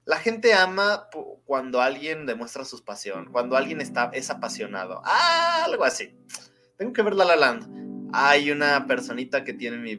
La 0.07 0.19
gente 0.19 0.55
ama 0.55 1.09
cuando 1.45 1.81
alguien 1.81 2.27
demuestra 2.27 2.65
su 2.65 2.83
pasión, 2.85 3.29
cuando 3.33 3.57
alguien 3.57 3.81
está, 3.81 4.11
es 4.15 4.31
apasionado. 4.31 5.03
Ah, 5.05 5.65
algo 5.65 5.85
así. 5.85 6.15
Tengo 6.79 6.93
que 6.93 7.03
ver 7.03 7.15
La 7.15 7.25
La 7.25 7.37
Land. 7.37 8.11
Hay 8.13 8.51
una 8.51 8.87
personita 8.87 9.45
que 9.45 9.53
tiene 9.53 9.79
mi 9.79 9.97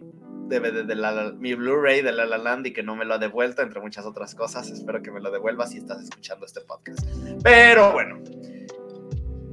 DVD 0.48 0.86
de 0.86 0.96
La, 0.96 1.34
mi 1.34 1.54
Blu-ray 1.54 2.02
de 2.02 2.14
La 2.14 2.26
La 2.26 2.38
Land 2.38 2.68
y 2.68 2.74
que 2.74 2.84
no 2.84 2.96
me 2.96 3.06
lo 3.06 3.16
ha 3.16 3.18
devuelto, 3.18 3.62
entre 3.62 3.82
muchas 3.82 4.06
otras 4.06 4.34
cosas. 4.34 4.70
Espero 4.70 5.02
que 5.02 5.12
me 5.12 5.20
lo 5.20 5.30
devuelvas 5.30 5.72
si 5.72 5.80
estás 5.80 6.02
escuchando 6.02 6.46
este 6.46 6.62
podcast. 6.62 7.06
Pero 7.44 7.92
bueno. 7.92 8.24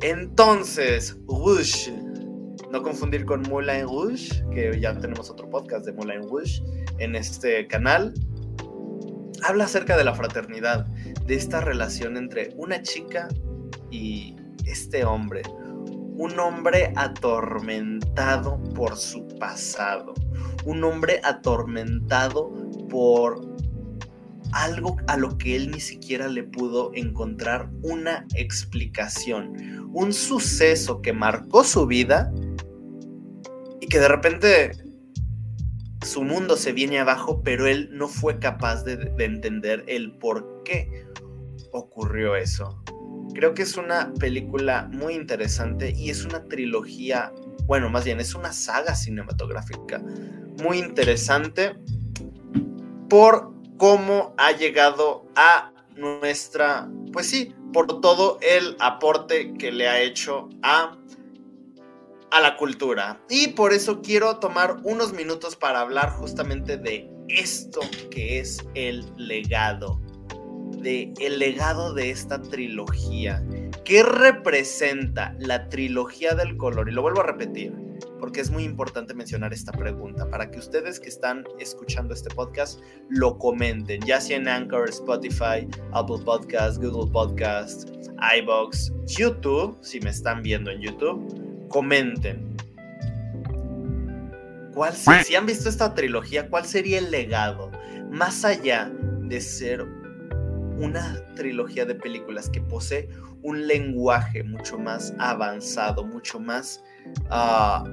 Entonces, 0.00 1.16
Rush 1.26 1.90
no 2.74 2.82
confundir 2.82 3.24
con 3.24 3.42
Moulin 3.42 3.82
Rouge, 3.82 4.42
que 4.52 4.80
ya 4.80 4.98
tenemos 4.98 5.30
otro 5.30 5.48
podcast 5.48 5.86
de 5.86 5.92
Moulin 5.92 6.22
Rouge 6.22 6.60
en 6.98 7.14
este 7.14 7.68
canal. 7.68 8.12
Habla 9.44 9.66
acerca 9.66 9.96
de 9.96 10.02
la 10.02 10.12
fraternidad, 10.12 10.84
de 11.24 11.36
esta 11.36 11.60
relación 11.60 12.16
entre 12.16 12.52
una 12.56 12.82
chica 12.82 13.28
y 13.92 14.34
este 14.66 15.04
hombre. 15.04 15.42
Un 16.16 16.36
hombre 16.40 16.92
atormentado 16.96 18.60
por 18.74 18.96
su 18.96 19.24
pasado. 19.38 20.12
Un 20.64 20.82
hombre 20.82 21.20
atormentado 21.22 22.52
por 22.88 23.54
algo 24.50 24.96
a 25.06 25.16
lo 25.16 25.38
que 25.38 25.54
él 25.54 25.70
ni 25.70 25.78
siquiera 25.78 26.26
le 26.26 26.42
pudo 26.42 26.90
encontrar 26.94 27.70
una 27.82 28.26
explicación. 28.34 29.90
Un 29.92 30.12
suceso 30.12 31.02
que 31.02 31.12
marcó 31.12 31.62
su 31.62 31.86
vida 31.86 32.32
que 33.94 34.00
de 34.00 34.08
repente 34.08 34.72
su 36.04 36.24
mundo 36.24 36.56
se 36.56 36.72
viene 36.72 36.98
abajo, 36.98 37.42
pero 37.44 37.68
él 37.68 37.90
no 37.92 38.08
fue 38.08 38.40
capaz 38.40 38.82
de, 38.82 39.14
entender 39.24 39.84
el 39.86 40.18
por 40.18 40.64
qué 40.64 41.06
ocurrió 41.70 42.34
eso. 42.34 42.82
Creo 43.34 43.54
que 43.54 43.62
es 43.62 43.76
una 43.76 44.12
película 44.14 44.88
muy 44.90 45.14
interesante 45.14 45.92
y 45.96 46.10
es 46.10 46.24
una 46.24 46.42
trilogía 46.42 47.32
bueno, 47.66 47.88
más 47.88 48.04
bien 48.04 48.18
es 48.18 48.34
una 48.34 48.52
saga 48.52 48.96
cinematográfica 48.96 50.02
muy 50.60 50.78
interesante 50.78 51.76
por 53.08 53.54
cómo 53.76 54.34
ha 54.38 54.50
llegado 54.50 55.28
a 55.36 55.72
nuestra, 55.94 56.90
pues 57.12 57.30
sí, 57.30 57.54
por 57.72 58.00
todo 58.00 58.38
el 58.42 58.76
aporte 58.80 59.54
que 59.54 59.70
le 59.70 59.88
ha 59.88 60.00
hecho 60.00 60.48
a, 60.62 60.98
a 62.34 62.40
la 62.40 62.56
cultura. 62.56 63.20
Y 63.30 63.48
por 63.48 63.72
eso 63.72 64.02
quiero 64.02 64.38
tomar 64.38 64.78
unos 64.82 65.12
minutos 65.12 65.54
para 65.54 65.80
hablar 65.80 66.10
justamente 66.10 66.76
de 66.76 67.08
esto 67.28 67.80
que 68.10 68.40
es 68.40 68.58
el 68.74 69.06
legado, 69.16 70.00
de 70.78 71.14
el 71.20 71.38
legado 71.38 71.94
de 71.94 72.10
esta 72.10 72.42
trilogía. 72.42 73.40
¿Qué 73.84 74.02
representa 74.02 75.36
la 75.38 75.68
trilogía 75.68 76.34
del 76.34 76.56
color? 76.56 76.88
Y 76.88 76.92
lo 76.92 77.02
vuelvo 77.02 77.20
a 77.20 77.26
repetir, 77.26 77.72
porque 78.18 78.40
es 78.40 78.50
muy 78.50 78.64
importante 78.64 79.14
mencionar 79.14 79.52
esta 79.52 79.70
pregunta 79.70 80.28
para 80.28 80.50
que 80.50 80.58
ustedes 80.58 80.98
que 80.98 81.10
están 81.10 81.44
escuchando 81.60 82.14
este 82.14 82.34
podcast 82.34 82.80
lo 83.10 83.38
comenten, 83.38 84.00
ya 84.00 84.20
sea 84.20 84.38
en 84.38 84.48
Anchor, 84.48 84.88
Spotify, 84.88 85.68
Apple 85.92 86.18
Podcast, 86.24 86.82
Google 86.82 87.12
Podcast, 87.12 87.90
iBox, 88.38 88.92
YouTube, 89.06 89.78
si 89.82 90.00
me 90.00 90.10
están 90.10 90.42
viendo 90.42 90.72
en 90.72 90.80
YouTube, 90.80 91.53
comenten. 91.74 92.56
¿Cuál, 94.74 94.94
si 94.94 95.34
han 95.34 95.44
visto 95.44 95.68
esta 95.68 95.92
trilogía, 95.92 96.48
¿cuál 96.48 96.66
sería 96.66 96.98
el 96.98 97.10
legado? 97.10 97.72
Más 98.12 98.44
allá 98.44 98.92
de 99.22 99.40
ser 99.40 99.82
una 100.78 101.20
trilogía 101.34 101.84
de 101.84 101.96
películas 101.96 102.48
que 102.48 102.60
posee 102.60 103.08
un 103.42 103.66
lenguaje 103.66 104.44
mucho 104.44 104.78
más 104.78 105.14
avanzado, 105.18 106.04
mucho 106.04 106.38
más 106.38 106.80
uh, 107.32 107.88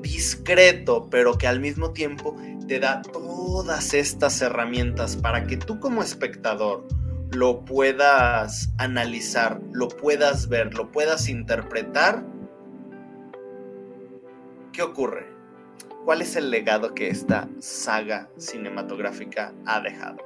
discreto, 0.00 1.10
pero 1.10 1.36
que 1.36 1.46
al 1.46 1.60
mismo 1.60 1.92
tiempo 1.92 2.34
te 2.66 2.80
da 2.80 3.02
todas 3.02 3.92
estas 3.92 4.40
herramientas 4.40 5.16
para 5.16 5.46
que 5.46 5.58
tú 5.58 5.78
como 5.80 6.02
espectador 6.02 6.88
lo 7.30 7.66
puedas 7.66 8.72
analizar, 8.78 9.60
lo 9.72 9.88
puedas 9.88 10.48
ver, 10.48 10.72
lo 10.72 10.90
puedas 10.90 11.28
interpretar. 11.28 12.37
¿Qué 14.78 14.84
ocurre? 14.84 15.26
¿Cuál 16.04 16.22
es 16.22 16.36
el 16.36 16.52
legado 16.52 16.94
que 16.94 17.08
esta 17.08 17.48
saga 17.58 18.30
cinematográfica 18.36 19.52
ha 19.66 19.80
dejado? 19.80 20.18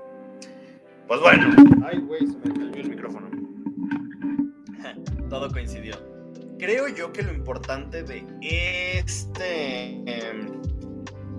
Pues 1.09 1.21
bueno. 1.23 1.57
Ay, 1.87 2.01
güey, 2.01 2.27
se 2.27 2.37
me 2.37 2.53
cayó 2.53 2.83
el 2.83 2.91
micrófono. 2.91 3.31
Todo 5.31 5.51
coincidió 5.51 5.95
creo 6.59 6.87
yo 6.87 7.15
que 7.15 7.23
lo 7.23 7.33
importante 7.33 8.03
de 8.03 8.27
este 8.43 9.95
em, 10.05 10.61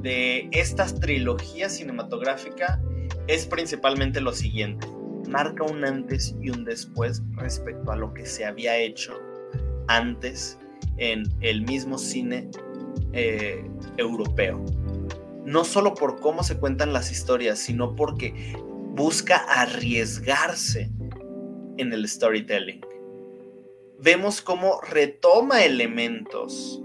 de 0.02 0.50
esta 0.52 0.88
trilogía 0.88 1.70
cinematográfica 1.70 2.82
es 3.28 3.46
principalmente 3.46 4.22
lo 4.22 4.34
siguiente 4.34 4.88
marca 5.30 5.66
un 5.66 5.86
antes 5.86 6.36
y 6.42 6.50
un 6.50 6.66
después 6.66 7.22
respecto 7.36 7.92
a 7.92 7.96
lo 7.96 8.12
que 8.16 8.26
se 8.26 8.44
había 8.44 8.76
hecho 8.76 9.14
antes 9.88 10.58
en 10.98 11.24
el 11.42 11.62
mismo 11.62 12.00
cine 12.00 12.50
eh, 13.14 13.64
europeo 13.98 14.64
no 15.46 15.64
solo 15.64 15.94
por 15.94 16.20
cómo 16.20 16.44
se 16.44 16.58
cuentan 16.58 16.94
las 16.94 17.12
historias 17.12 17.60
sino 17.60 17.96
porque 17.96 18.56
busca 18.96 19.38
arriesgarse 19.38 20.92
en 21.78 21.94
el 21.94 22.08
storytelling 22.08 22.82
vemos 24.04 24.42
cómo 24.42 24.82
retoma 24.82 25.64
elementos. 25.64 26.82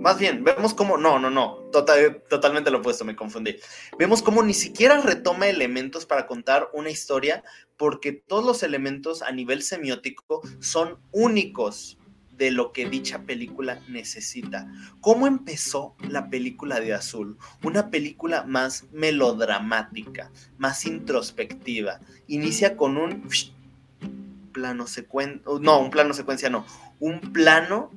Más 0.00 0.18
bien, 0.18 0.42
vemos 0.42 0.74
cómo, 0.74 0.96
no, 0.96 1.18
no, 1.18 1.30
no, 1.30 1.68
total, 1.70 2.22
totalmente 2.28 2.70
lo 2.70 2.78
opuesto, 2.78 3.04
me 3.04 3.14
confundí. 3.14 3.56
Vemos 3.98 4.22
cómo 4.22 4.42
ni 4.42 4.54
siquiera 4.54 5.00
retoma 5.00 5.48
elementos 5.48 6.06
para 6.06 6.26
contar 6.26 6.70
una 6.72 6.90
historia 6.90 7.44
porque 7.76 8.12
todos 8.12 8.44
los 8.44 8.62
elementos 8.62 9.22
a 9.22 9.30
nivel 9.30 9.62
semiótico 9.62 10.40
son 10.58 10.98
únicos 11.12 11.98
de 12.40 12.50
lo 12.50 12.72
que 12.72 12.88
dicha 12.88 13.24
película 13.24 13.82
necesita. 13.86 14.66
¿Cómo 15.02 15.26
empezó 15.26 15.94
la 16.08 16.30
película 16.30 16.80
de 16.80 16.94
Azul? 16.94 17.36
Una 17.62 17.90
película 17.90 18.44
más 18.44 18.86
melodramática, 18.92 20.30
más 20.56 20.86
introspectiva. 20.86 22.00
Inicia 22.28 22.78
con 22.78 22.96
un 22.96 23.28
plano 24.52 24.86
secuencia, 24.86 25.42
no, 25.60 25.80
un 25.80 25.90
plano 25.90 26.14
secuencia 26.14 26.48
no, 26.48 26.64
un 26.98 27.20
plano 27.20 27.90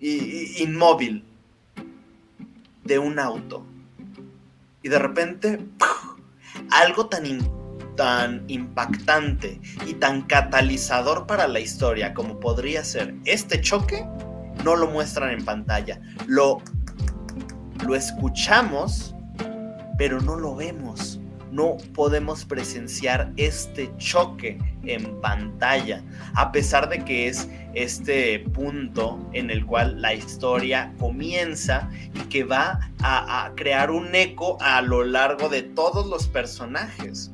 inmóvil 0.00 1.22
de 2.82 2.98
un 2.98 3.18
auto. 3.18 3.62
Y 4.82 4.88
de 4.88 4.98
repente, 4.98 5.60
algo 6.70 7.08
tan, 7.08 7.26
tan 7.96 8.44
impactante 8.48 9.60
y 9.86 9.94
tan 9.94 10.22
catalizador 10.22 11.26
para 11.26 11.48
la 11.48 11.60
historia 11.60 12.14
como 12.14 12.38
podría 12.38 12.84
ser 12.84 13.14
este 13.24 13.60
choque, 13.60 14.06
no 14.64 14.76
lo 14.76 14.88
muestran 14.88 15.30
en 15.30 15.44
pantalla. 15.44 16.00
Lo, 16.26 16.62
lo 17.86 17.94
escuchamos, 17.94 19.14
pero 19.98 20.20
no 20.20 20.36
lo 20.36 20.54
vemos 20.54 21.20
no 21.56 21.78
podemos 21.94 22.44
presenciar 22.44 23.32
este 23.36 23.90
choque 23.96 24.58
en 24.84 25.18
pantalla, 25.22 26.02
a 26.34 26.52
pesar 26.52 26.88
de 26.88 27.02
que 27.02 27.28
es 27.28 27.48
este 27.74 28.40
punto 28.40 29.18
en 29.32 29.50
el 29.50 29.64
cual 29.64 30.00
la 30.00 30.12
historia 30.12 30.92
comienza 30.98 31.88
y 32.14 32.20
que 32.28 32.44
va 32.44 32.78
a, 33.02 33.50
crear 33.56 33.90
un 33.90 34.14
eco 34.14 34.58
a 34.60 34.82
lo 34.82 35.02
largo 35.02 35.48
de 35.48 35.62
todos 35.62 36.06
los 36.06 36.28
personajes. 36.28 37.32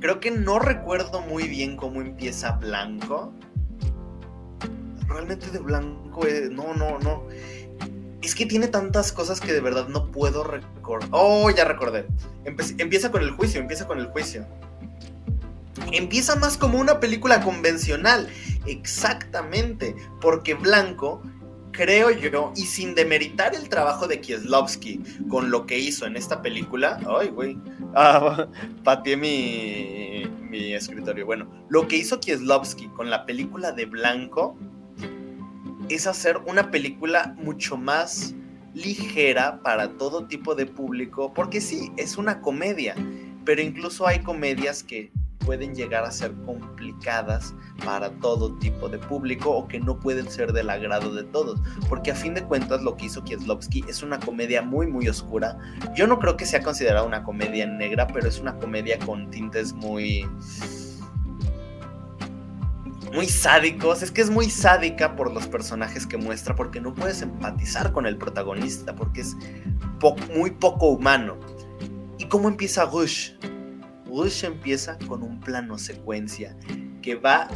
Creo 0.00 0.20
que 0.20 0.30
no 0.30 0.58
recuerdo 0.58 1.20
muy 1.22 1.48
bien 1.48 1.76
cómo 1.76 2.00
empieza 2.00 2.52
Blanco. 2.52 3.32
Realmente 5.08 5.50
de 5.50 5.58
Blanco, 5.58 6.26
eh, 6.26 6.48
no, 6.50 6.74
no, 6.74 6.98
no. 7.00 7.24
Es 8.22 8.34
que 8.34 8.46
tiene 8.46 8.68
tantas 8.68 9.12
cosas 9.12 9.40
que 9.40 9.52
de 9.52 9.60
verdad 9.60 9.88
no 9.88 10.10
puedo 10.10 10.44
recordar. 10.44 11.08
Oh, 11.12 11.50
ya 11.50 11.64
recordé. 11.64 12.06
empieza 12.44 13.10
con 13.10 13.22
el 13.22 13.30
juicio, 13.32 13.60
empieza 13.60 13.86
con 13.86 13.98
el 13.98 14.06
juicio. 14.06 14.46
Empieza 15.92 16.36
más 16.36 16.56
como 16.56 16.78
una 16.78 17.00
película 17.00 17.40
convencional. 17.40 18.28
Exactamente. 18.66 19.96
Porque 20.20 20.54
Blanco, 20.54 21.22
creo 21.72 22.10
yo, 22.10 22.52
y 22.56 22.62
sin 22.62 22.94
demeritar 22.94 23.54
el 23.54 23.68
trabajo 23.68 24.06
de 24.06 24.20
Kieslowski 24.20 25.00
con 25.28 25.50
lo 25.50 25.66
que 25.66 25.78
hizo 25.78 26.06
en 26.06 26.16
esta 26.16 26.42
película. 26.42 27.00
Ay, 27.06 27.28
güey. 27.28 27.58
Ah, 27.94 28.46
pateé 28.84 29.16
mi, 29.16 30.30
mi 30.50 30.74
escritorio. 30.74 31.24
Bueno, 31.24 31.50
lo 31.70 31.88
que 31.88 31.96
hizo 31.96 32.20
Kieslowski 32.20 32.88
con 32.88 33.08
la 33.08 33.24
película 33.24 33.72
de 33.72 33.86
Blanco 33.86 34.58
es 35.88 36.06
hacer 36.06 36.36
una 36.46 36.70
película 36.70 37.34
mucho 37.38 37.78
más 37.78 38.34
ligera 38.74 39.60
para 39.62 39.96
todo 39.96 40.26
tipo 40.26 40.54
de 40.54 40.66
público, 40.66 41.32
porque 41.32 41.60
sí, 41.60 41.90
es 41.96 42.16
una 42.18 42.40
comedia, 42.40 42.94
pero 43.44 43.62
incluso 43.62 44.06
hay 44.06 44.20
comedias 44.20 44.82
que 44.82 45.10
pueden 45.48 45.74
llegar 45.74 46.04
a 46.04 46.10
ser 46.10 46.34
complicadas 46.44 47.54
para 47.82 48.10
todo 48.20 48.54
tipo 48.58 48.86
de 48.86 48.98
público 48.98 49.50
o 49.50 49.66
que 49.66 49.80
no 49.80 49.98
pueden 49.98 50.30
ser 50.30 50.52
del 50.52 50.68
agrado 50.68 51.14
de 51.14 51.24
todos, 51.24 51.58
porque 51.88 52.10
a 52.10 52.14
fin 52.14 52.34
de 52.34 52.44
cuentas 52.44 52.82
lo 52.82 52.98
que 52.98 53.06
hizo 53.06 53.24
Kieslowski 53.24 53.82
es 53.88 54.02
una 54.02 54.20
comedia 54.20 54.60
muy 54.60 54.86
muy 54.86 55.08
oscura. 55.08 55.56
Yo 55.96 56.06
no 56.06 56.18
creo 56.18 56.36
que 56.36 56.44
sea 56.44 56.62
considerada 56.62 57.06
una 57.06 57.24
comedia 57.24 57.66
negra, 57.66 58.06
pero 58.08 58.28
es 58.28 58.38
una 58.40 58.58
comedia 58.58 58.98
con 58.98 59.30
tintes 59.30 59.72
muy 59.72 60.28
muy 63.14 63.26
sádicos. 63.26 64.02
Es 64.02 64.10
que 64.10 64.20
es 64.20 64.28
muy 64.28 64.50
sádica 64.50 65.16
por 65.16 65.32
los 65.32 65.46
personajes 65.46 66.06
que 66.06 66.18
muestra, 66.18 66.54
porque 66.54 66.78
no 66.78 66.92
puedes 66.92 67.22
empatizar 67.22 67.92
con 67.92 68.04
el 68.04 68.18
protagonista, 68.18 68.94
porque 68.94 69.22
es 69.22 69.34
muy 70.34 70.50
poco 70.50 70.88
humano. 70.88 71.38
¿Y 72.18 72.26
cómo 72.26 72.48
empieza 72.48 72.84
Rush? 72.84 73.30
Rush 74.08 74.44
empieza 74.44 74.98
con 75.06 75.22
un 75.22 75.40
plano 75.40 75.78
secuencia 75.78 76.56
que 77.02 77.14
va 77.14 77.48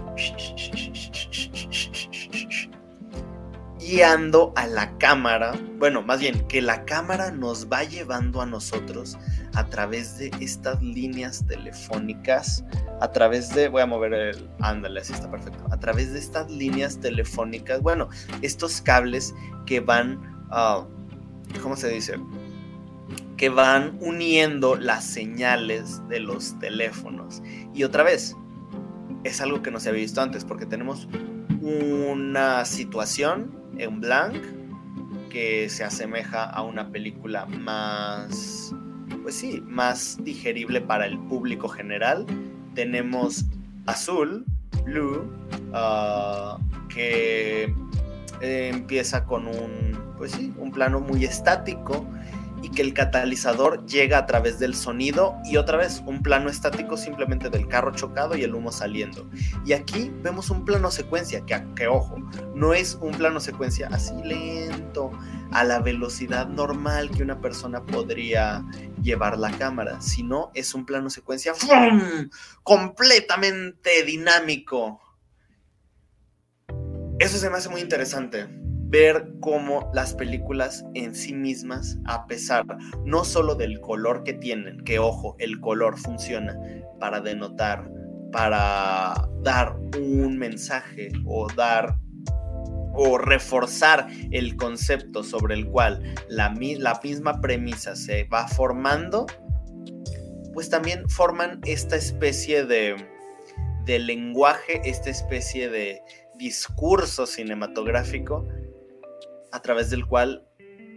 guiando 3.79 4.53
a 4.55 4.67
la 4.67 4.97
cámara, 4.99 5.55
bueno, 5.79 6.03
más 6.03 6.21
bien 6.21 6.47
que 6.47 6.62
la 6.62 6.85
cámara 6.85 7.33
nos 7.33 7.69
va 7.69 7.83
llevando 7.83 8.41
a 8.41 8.47
nosotros 8.47 9.19
a 9.55 9.67
través 9.67 10.19
de 10.19 10.31
estas 10.41 10.81
líneas 10.81 11.45
telefónicas, 11.47 12.65
a 13.01 13.11
través 13.11 13.53
de, 13.55 13.69
voy 13.69 13.83
a 13.83 13.87
mover 13.87 14.15
el, 14.15 14.49
ándale, 14.61 15.01
así 15.01 15.12
está 15.12 15.31
perfecto, 15.31 15.67
a 15.71 15.81
través 15.81 16.12
de 16.12 16.21
estas 16.21 16.51
líneas 16.51 17.01
telefónicas, 17.01 17.83
bueno, 17.83 18.09
estos 18.41 18.81
cables 18.81 19.35
que 19.67 19.81
van, 19.81 20.17
uh, 20.53 20.87
¿cómo 21.61 21.77
se 21.77 21.88
dice? 21.88 22.15
Que 23.43 23.49
van 23.49 23.99
uniendo 24.01 24.77
las 24.77 25.03
señales 25.03 26.01
de 26.07 26.21
los 26.21 26.57
teléfonos. 26.61 27.43
Y 27.75 27.83
otra 27.83 28.05
vez, 28.05 28.37
es 29.25 29.41
algo 29.41 29.63
que 29.63 29.73
no 29.73 29.81
se 29.81 29.89
había 29.89 30.03
visto 30.03 30.23
antes, 30.23 30.45
porque 30.45 30.65
tenemos 30.65 31.09
una 31.61 32.65
situación 32.65 33.53
en 33.79 34.01
blank 34.01 34.37
que 35.29 35.69
se 35.69 35.83
asemeja 35.83 36.45
a 36.45 36.63
una 36.63 36.93
película 36.93 37.47
más, 37.47 38.73
pues 39.25 39.35
sí, 39.35 39.61
más 39.67 40.23
digerible 40.23 40.81
para 40.81 41.07
el 41.07 41.19
público 41.19 41.69
general. 41.69 42.25
Tenemos 42.77 43.47
Azul, 43.87 44.45
Blue, 44.85 45.29
ah, 45.73 46.61
que 46.89 47.75
empieza 48.41 49.25
con 49.25 49.49
un, 49.49 49.99
pues 50.17 50.31
sí, 50.31 50.55
un 50.59 50.71
plano 50.71 51.01
muy 51.01 51.25
estático 51.25 52.07
y 52.62 52.70
que 52.70 52.83
el 52.83 52.94
catalizador 52.94 53.85
llega 53.87 54.18
a 54.18 54.27
través 54.27 54.59
del 54.59 54.75
sonido 54.75 55.37
y 55.44 55.57
otra 55.57 55.77
vez 55.77 56.03
un 56.07 56.22
plano 56.22 56.48
estático 56.48 56.96
simplemente 56.96 57.51
del 57.51 57.66
carro 57.66 57.92
chocado 57.92 58.37
y 58.37 58.44
el 58.44 58.55
humo 58.55 58.70
saliendo. 58.70 59.29
Y 59.66 59.72
aquí 59.72 60.12
vemos 60.22 60.48
un 60.51 60.64
plano 60.64 60.90
secuencia 60.90 61.44
que, 61.44 61.61
que 61.75 61.88
ojo, 61.88 62.16
no 62.55 62.72
es 62.72 62.96
un 63.01 63.12
plano 63.12 63.40
secuencia 63.40 63.88
así 63.92 64.14
lento 64.22 65.11
a 65.51 65.64
la 65.64 65.81
velocidad 65.81 66.46
normal 66.46 67.11
que 67.11 67.22
una 67.22 67.40
persona 67.40 67.85
podría 67.85 68.64
llevar 69.03 69.37
la 69.38 69.51
cámara, 69.51 70.01
sino 70.01 70.51
es 70.55 70.72
un 70.75 70.87
plano 70.87 71.11
secuencia 71.11 71.53
completamente 72.62 74.05
dinámico. 74.05 75.01
Eso 77.18 77.38
se 77.38 77.51
me 77.51 77.59
hace 77.59 77.68
muy 77.68 77.81
interesante 77.81 78.62
ver 78.93 79.27
cómo 79.41 79.91
las 79.95 80.13
películas 80.13 80.85
en 80.93 81.15
sí 81.15 81.33
mismas, 81.33 81.97
a 82.05 82.27
pesar 82.27 82.67
no 83.07 83.25
solo 83.25 83.55
del 83.55 83.81
color 83.81 84.23
que 84.23 84.35
tienen, 84.35 84.85
que 84.85 84.99
ojo, 84.99 85.35
el 85.39 85.61
color 85.61 85.99
funciona 85.99 86.55
para 87.01 87.23
denotar, 87.23 87.91
para 88.33 89.15
dar 89.41 89.77
un 89.99 90.37
mensaje 90.37 91.11
o 91.25 91.49
dar 91.57 91.97
o 92.95 93.17
reforzar 93.17 94.09
el 94.31 94.57
concepto 94.57 95.25
sobre 95.25 95.55
el 95.55 95.67
cual 95.69 96.15
la, 96.29 96.55
la 96.79 97.01
misma 97.03 97.41
premisa 97.41 97.97
se 97.97 98.25
va 98.25 98.47
formando, 98.47 99.25
pues 100.53 100.69
también 100.69 101.09
forman 101.09 101.61
esta 101.65 101.97
especie 101.97 102.67
de, 102.67 102.97
de 103.87 103.99
lenguaje, 103.99 104.83
esta 104.85 105.09
especie 105.09 105.71
de 105.71 106.03
discurso 106.37 107.25
cinematográfico 107.25 108.47
a 109.53 109.61
través 109.61 109.91
del 109.91 110.07
cual 110.07 110.47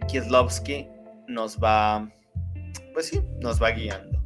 Kieslowski 0.08 0.88
nos 1.28 1.58
va, 1.58 2.10
pues 2.92 3.06
sí, 3.06 3.20
nos 3.40 3.62
va 3.62 3.70
guiando. 3.70 4.22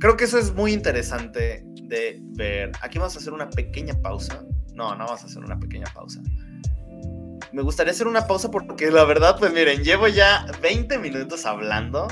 Creo 0.00 0.16
que 0.16 0.24
eso 0.24 0.38
es 0.38 0.52
muy 0.52 0.72
interesante 0.72 1.64
de 1.92 2.18
ver. 2.36 2.72
Aquí 2.80 2.98
vamos 2.98 3.14
a 3.14 3.18
hacer 3.18 3.32
una 3.32 3.48
pequeña 3.48 3.94
pausa. 4.02 4.44
No, 4.74 4.94
no 4.96 5.04
vamos 5.04 5.22
a 5.22 5.26
hacer 5.26 5.44
una 5.44 5.58
pequeña 5.58 5.86
pausa. 5.94 6.20
Me 7.52 7.62
gustaría 7.62 7.92
hacer 7.92 8.06
una 8.06 8.26
pausa 8.26 8.50
porque 8.50 8.90
la 8.90 9.04
verdad, 9.04 9.36
pues 9.38 9.52
miren, 9.52 9.84
llevo 9.84 10.08
ya 10.08 10.46
20 10.62 10.98
minutos 10.98 11.44
hablando. 11.44 12.08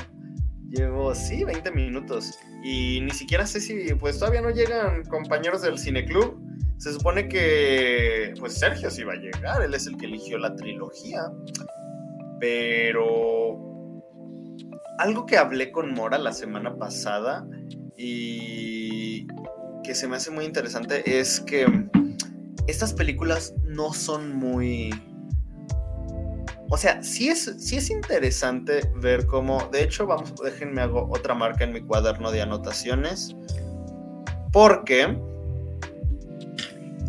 Llevo, 0.69 1.13
sí, 1.15 1.43
20 1.43 1.71
minutos. 1.71 2.37
Y 2.63 3.01
ni 3.01 3.11
siquiera 3.11 3.45
sé 3.45 3.59
si, 3.59 3.93
pues 3.95 4.19
todavía 4.19 4.41
no 4.41 4.51
llegan 4.51 5.03
compañeros 5.05 5.61
del 5.63 5.79
cineclub. 5.79 6.39
Se 6.81 6.91
supone 6.93 7.27
que 7.29 8.33
pues 8.39 8.57
Sergio 8.57 8.89
sí 8.89 9.03
va 9.03 9.13
a 9.13 9.17
llegar, 9.17 9.61
él 9.61 9.71
es 9.75 9.85
el 9.85 9.97
que 9.97 10.07
eligió 10.07 10.39
la 10.39 10.55
trilogía. 10.55 11.31
Pero 12.39 14.01
algo 14.97 15.27
que 15.27 15.37
hablé 15.37 15.71
con 15.71 15.93
Mora 15.93 16.17
la 16.17 16.33
semana 16.33 16.75
pasada 16.75 17.45
y 17.95 19.27
que 19.83 19.93
se 19.93 20.07
me 20.07 20.15
hace 20.15 20.31
muy 20.31 20.43
interesante 20.43 21.19
es 21.19 21.39
que 21.39 21.67
estas 22.65 22.95
películas 22.95 23.53
no 23.63 23.93
son 23.93 24.35
muy... 24.35 24.89
O 26.71 26.77
sea, 26.77 27.03
sí 27.03 27.29
es, 27.29 27.57
sí 27.59 27.77
es 27.77 27.91
interesante 27.91 28.91
ver 28.95 29.27
cómo... 29.27 29.69
De 29.71 29.83
hecho, 29.83 30.07
vamos, 30.07 30.33
déjenme 30.43 30.81
hago 30.81 31.07
otra 31.11 31.35
marca 31.35 31.63
en 31.63 31.73
mi 31.73 31.81
cuaderno 31.81 32.31
de 32.31 32.41
anotaciones. 32.41 33.35
Porque 34.51 35.15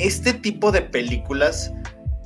este 0.03 0.35
tipo 0.35 0.73
de 0.73 0.83
películas 0.83 1.73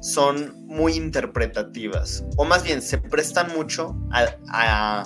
son 0.01 0.67
muy 0.67 0.95
interpretativas, 0.95 2.25
o 2.37 2.45
más 2.45 2.63
bien 2.63 2.81
se 2.81 2.97
prestan 2.99 3.49
mucho 3.57 3.95
a, 4.13 5.05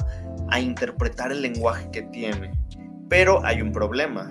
interpretar 0.61 1.33
el 1.33 1.43
lenguaje 1.43 1.89
que 1.91 2.03
tiene. 2.03 2.51
Pero 3.09 3.45
hay 3.45 3.63
un 3.63 3.73
problema, 3.73 4.31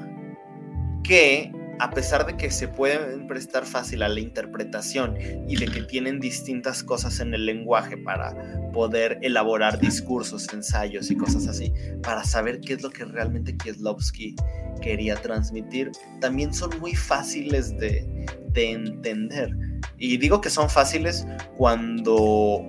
que 1.04 1.52
a 1.80 1.90
pesar 1.92 2.26
de 2.26 2.36
que 2.36 2.52
se 2.52 2.68
pueden 2.68 3.28
prestar 3.28 3.66
fácil 3.66 4.04
a 4.04 4.10
la 4.10 4.20
interpretación 4.20 5.16
y 5.48 5.56
de 5.56 5.66
que 5.66 5.82
tienen 5.84 6.20
distintas 6.20 6.84
cosas 6.84 7.20
en 7.20 7.34
el 7.34 7.46
lenguaje 7.46 7.98
para 7.98 8.36
poder 8.74 9.18
elaborar 9.22 9.80
discursos, 9.82 10.52
ensayos 10.54 11.10
y 11.10 11.16
cosas 11.16 11.48
así, 11.48 11.74
para 12.04 12.24
saber 12.24 12.60
qué 12.60 12.74
es 12.74 12.84
lo 12.84 12.90
que 12.90 13.06
realmente 13.06 13.56
Kieslowski 13.56 14.36
quería 14.82 15.16
transmitir, 15.16 15.92
también 16.22 16.54
son 16.54 16.78
muy 16.80 16.96
fáciles 16.96 17.78
de, 17.78 18.06
de 18.50 18.72
entender. 18.72 19.50
Y 19.98 20.18
digo 20.18 20.42
que 20.42 20.50
son 20.50 20.70
fáciles 20.70 21.26
cuando 21.58 22.66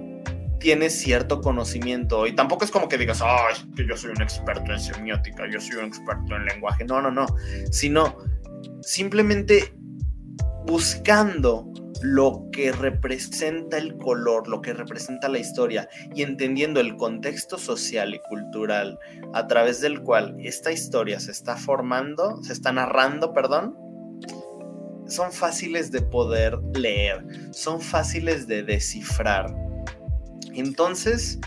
tienes 0.60 1.00
cierto 1.00 1.40
conocimiento 1.40 2.26
y 2.26 2.34
tampoco 2.34 2.64
es 2.64 2.70
como 2.70 2.88
que 2.88 2.98
digas, 2.98 3.20
ay, 3.22 3.54
que 3.74 3.86
yo 3.86 3.96
soy 3.96 4.10
un 4.10 4.22
experto 4.22 4.72
en 4.72 4.78
semiótica, 4.78 5.48
yo 5.50 5.60
soy 5.60 5.76
un 5.76 5.86
experto 5.86 6.36
en 6.36 6.44
lenguaje, 6.44 6.84
no, 6.84 7.00
no, 7.00 7.10
no, 7.10 7.26
sino 7.72 8.16
simplemente 8.82 9.74
buscando 10.66 11.70
lo 12.02 12.48
que 12.52 12.72
representa 12.72 13.76
el 13.76 13.96
color, 13.98 14.48
lo 14.48 14.62
que 14.62 14.72
representa 14.72 15.28
la 15.28 15.38
historia 15.38 15.88
y 16.14 16.22
entendiendo 16.22 16.80
el 16.80 16.96
contexto 16.96 17.58
social 17.58 18.14
y 18.14 18.20
cultural 18.28 18.98
a 19.34 19.46
través 19.46 19.80
del 19.80 20.00
cual 20.00 20.36
esta 20.38 20.72
historia 20.72 21.20
se 21.20 21.30
está 21.30 21.56
formando, 21.56 22.42
se 22.42 22.52
está 22.52 22.72
narrando, 22.72 23.32
perdón, 23.34 23.76
son 25.06 25.32
fáciles 25.32 25.90
de 25.90 26.02
poder 26.02 26.58
leer, 26.74 27.24
son 27.52 27.80
fáciles 27.80 28.46
de 28.46 28.62
descifrar. 28.62 29.54
Entonces, 30.54 31.38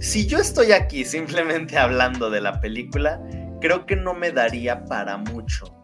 si 0.00 0.26
yo 0.26 0.38
estoy 0.38 0.72
aquí 0.72 1.04
simplemente 1.04 1.76
hablando 1.78 2.30
de 2.30 2.40
la 2.40 2.60
película, 2.60 3.20
creo 3.60 3.84
que 3.84 3.96
no 3.96 4.14
me 4.14 4.30
daría 4.30 4.84
para 4.86 5.18
mucho 5.18 5.79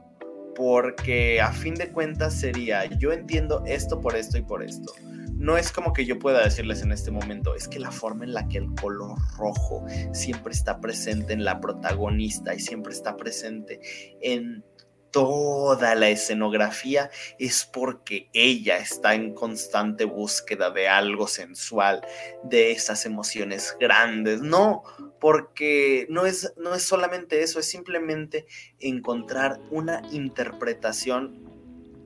porque 0.56 1.40
a 1.40 1.52
fin 1.52 1.74
de 1.74 1.90
cuentas 1.90 2.34
sería, 2.34 2.86
yo 2.98 3.12
entiendo 3.12 3.62
esto 3.66 4.00
por 4.00 4.16
esto 4.16 4.38
y 4.38 4.42
por 4.42 4.62
esto. 4.62 4.92
No 5.34 5.58
es 5.58 5.70
como 5.70 5.92
que 5.92 6.06
yo 6.06 6.18
pueda 6.18 6.42
decirles 6.42 6.82
en 6.82 6.92
este 6.92 7.10
momento, 7.10 7.54
es 7.54 7.68
que 7.68 7.78
la 7.78 7.90
forma 7.90 8.24
en 8.24 8.32
la 8.32 8.48
que 8.48 8.56
el 8.56 8.74
color 8.74 9.18
rojo 9.36 9.84
siempre 10.12 10.54
está 10.54 10.80
presente 10.80 11.34
en 11.34 11.44
la 11.44 11.60
protagonista 11.60 12.54
y 12.54 12.60
siempre 12.60 12.94
está 12.94 13.16
presente 13.16 13.80
en 14.22 14.64
toda 15.10 15.94
la 15.94 16.08
escenografía 16.08 17.10
es 17.38 17.64
porque 17.64 18.28
ella 18.32 18.78
está 18.78 19.14
en 19.14 19.34
constante 19.34 20.04
búsqueda 20.04 20.70
de 20.70 20.88
algo 20.88 21.26
sensual, 21.26 22.06
de 22.44 22.72
esas 22.72 23.06
emociones 23.06 23.76
grandes. 23.80 24.40
No, 24.40 24.82
porque 25.20 26.06
no 26.10 26.26
es, 26.26 26.52
no 26.56 26.74
es 26.74 26.82
solamente 26.82 27.42
eso, 27.42 27.58
es 27.58 27.68
simplemente 27.68 28.46
encontrar 28.78 29.60
una 29.70 30.02
interpretación 30.10 31.46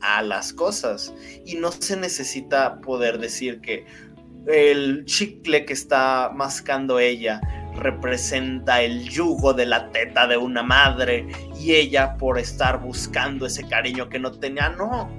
a 0.00 0.22
las 0.22 0.52
cosas. 0.52 1.12
Y 1.44 1.56
no 1.56 1.72
se 1.72 1.96
necesita 1.96 2.80
poder 2.80 3.18
decir 3.18 3.60
que 3.60 3.86
el 4.46 5.04
chicle 5.04 5.64
que 5.64 5.72
está 5.72 6.30
mascando 6.34 6.98
ella 6.98 7.40
representa 7.76 8.82
el 8.82 9.08
yugo 9.08 9.52
de 9.52 9.66
la 9.66 9.90
teta 9.90 10.26
de 10.26 10.36
una 10.36 10.62
madre 10.62 11.26
y 11.58 11.74
ella 11.74 12.16
por 12.16 12.38
estar 12.38 12.80
buscando 12.80 13.46
ese 13.46 13.66
cariño 13.66 14.08
que 14.08 14.18
no 14.18 14.30
tenía, 14.32 14.68
no. 14.70 15.10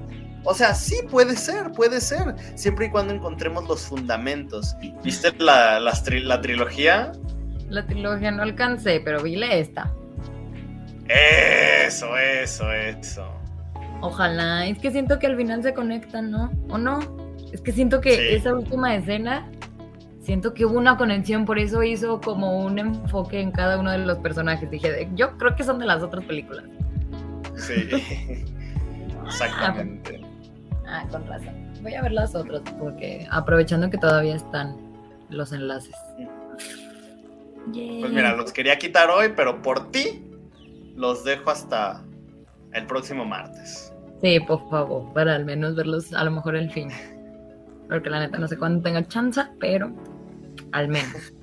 O 0.43 0.53
sea, 0.53 0.73
sí 0.73 0.97
puede 1.09 1.35
ser, 1.35 1.71
puede 1.71 2.01
ser, 2.01 2.35
siempre 2.55 2.87
y 2.87 2.89
cuando 2.89 3.13
encontremos 3.13 3.67
los 3.67 3.81
fundamentos. 3.81 4.75
¿Viste 5.03 5.31
la, 5.37 5.79
la, 5.79 5.91
trilogía? 6.41 7.11
La 7.69 7.85
trilogía 7.85 8.31
no 8.31 8.41
alcancé, 8.41 9.01
pero 9.03 9.21
vi 9.21 9.41
esta. 9.43 9.93
Eso, 11.07 12.17
eso, 12.17 12.71
eso. 12.71 13.27
Ojalá, 14.01 14.65
es 14.65 14.79
que 14.79 14.89
siento 14.89 15.19
que 15.19 15.27
al 15.27 15.37
final 15.37 15.61
se 15.61 15.73
conectan, 15.73 16.31
¿no? 16.31 16.51
¿O 16.69 16.77
no? 16.77 17.20
Es 17.51 17.61
que 17.61 17.71
siento 17.71 18.01
que 18.01 18.35
esa 18.35 18.53
última 18.53 18.95
escena 18.95 19.49
siento 20.21 20.53
que 20.53 20.65
hubo 20.65 20.77
una 20.77 20.97
conexión, 20.97 21.45
por 21.45 21.59
eso 21.59 21.83
hizo 21.83 22.21
como 22.21 22.63
un 22.63 22.79
enfoque 22.79 23.39
en 23.39 23.51
cada 23.51 23.79
uno 23.79 23.91
de 23.91 23.99
los 23.99 24.19
personajes. 24.19 24.69
Dije, 24.69 25.09
yo 25.15 25.37
creo 25.37 25.55
que 25.55 25.63
son 25.63 25.79
de 25.79 25.85
las 25.85 26.01
otras 26.01 26.23
películas. 26.25 26.65
Sí, 27.55 27.89
exactamente. 29.25 30.21
Ah, 30.87 31.05
con 31.11 31.25
razón. 31.27 31.53
Voy 31.81 31.95
a 31.95 32.01
ver 32.01 32.11
las 32.11 32.35
otras 32.35 32.61
porque 32.79 33.27
aprovechando 33.31 33.89
que 33.89 33.97
todavía 33.97 34.35
están 34.35 34.77
los 35.29 35.51
enlaces. 35.51 35.95
Pues 37.65 38.11
mira, 38.11 38.35
los 38.35 38.51
quería 38.51 38.77
quitar 38.77 39.09
hoy, 39.09 39.33
pero 39.35 39.61
por 39.61 39.91
ti 39.91 40.23
los 40.95 41.23
dejo 41.23 41.49
hasta 41.49 42.03
el 42.73 42.85
próximo 42.85 43.25
martes. 43.25 43.93
Sí, 44.21 44.39
por 44.39 44.69
favor, 44.69 45.11
para 45.13 45.35
al 45.35 45.45
menos 45.45 45.75
verlos 45.75 46.13
a 46.13 46.23
lo 46.23 46.31
mejor 46.31 46.55
el 46.55 46.71
fin. 46.71 46.89
Porque 47.91 48.09
la 48.09 48.21
neta 48.21 48.37
no 48.37 48.47
sé 48.47 48.57
cuándo 48.57 48.81
tenga 48.81 49.05
chance, 49.05 49.41
pero 49.59 49.91
al 50.71 50.87
menos. 50.87 51.33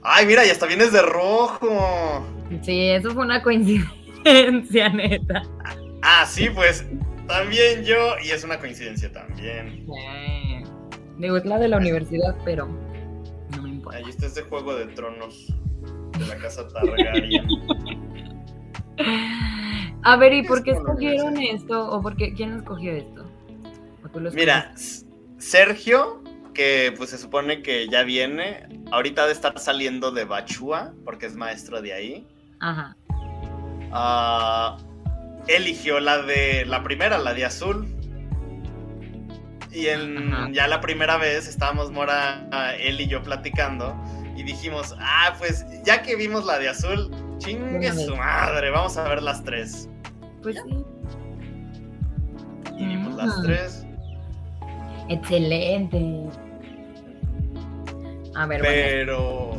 Ay, 0.00 0.26
mira, 0.26 0.46
y 0.46 0.50
hasta 0.50 0.66
vienes 0.66 0.92
de 0.92 1.02
rojo. 1.02 2.24
Sí, 2.62 2.90
eso 2.90 3.10
fue 3.10 3.24
una 3.24 3.42
coincidencia, 3.42 4.88
neta. 4.94 5.42
Ah, 6.02 6.24
sí, 6.24 6.50
pues 6.50 6.86
también 7.26 7.82
yo, 7.82 8.16
y 8.24 8.30
es 8.30 8.44
una 8.44 8.60
coincidencia 8.60 9.12
también. 9.12 9.88
Digo, 11.18 11.36
es 11.36 11.44
la 11.44 11.58
de 11.58 11.66
la 11.66 11.78
universidad, 11.78 12.36
pero 12.44 12.68
no 13.56 13.62
me 13.62 13.70
importa. 13.70 13.98
Ahí 13.98 14.04
está 14.08 14.26
ese 14.26 14.42
juego 14.42 14.72
de 14.76 14.86
tronos 14.86 15.52
de 16.16 16.26
la 16.28 16.36
casa 16.36 16.68
Targaryen. 16.68 17.44
A 20.04 20.16
ver, 20.16 20.32
¿y 20.32 20.44
por 20.44 20.62
qué 20.62 20.70
escogieron 20.70 21.38
esto? 21.38 21.90
¿O 21.90 22.00
por 22.00 22.14
qué, 22.14 22.32
quién 22.34 22.54
escogió 22.54 22.92
esto? 22.92 23.26
Mira, 24.34 24.72
Sergio, 25.38 26.22
que 26.54 26.94
pues 26.96 27.10
se 27.10 27.18
supone 27.18 27.62
que 27.62 27.88
ya 27.88 28.02
viene, 28.02 28.66
ahorita 28.90 29.26
de 29.26 29.32
estar 29.32 29.58
saliendo 29.58 30.10
de 30.10 30.24
Bachua, 30.24 30.92
porque 31.04 31.26
es 31.26 31.36
maestro 31.36 31.82
de 31.82 31.92
ahí. 31.92 32.26
Ajá. 32.60 32.96
Ah, 33.92 34.78
eligió 35.48 36.00
la 36.00 36.22
de 36.22 36.64
la 36.66 36.82
primera, 36.82 37.18
la 37.18 37.34
de 37.34 37.44
azul. 37.44 37.86
Y 39.70 39.88
en, 39.88 40.54
ya 40.54 40.66
la 40.66 40.80
primera 40.80 41.18
vez 41.18 41.46
estábamos 41.46 41.90
Mora, 41.90 42.48
él 42.78 43.00
y 43.00 43.08
yo 43.08 43.22
platicando 43.22 43.94
y 44.36 44.42
dijimos, 44.42 44.94
ah, 44.98 45.34
pues 45.38 45.66
ya 45.84 46.02
que 46.02 46.16
vimos 46.16 46.44
la 46.44 46.58
de 46.58 46.68
azul, 46.68 47.10
chingue 47.38 47.92
su 47.92 48.16
madre, 48.16 48.70
vamos 48.70 48.96
a 48.96 49.08
ver 49.08 49.22
las 49.22 49.42
tres. 49.44 49.88
Pues 50.42 50.56
sí. 50.56 50.84
Y 52.78 52.86
vimos 52.86 53.14
las 53.16 53.42
tres. 53.42 53.85
Excelente. 55.08 56.28
A 58.34 58.46
ver, 58.46 58.60
Pero. 58.60 59.56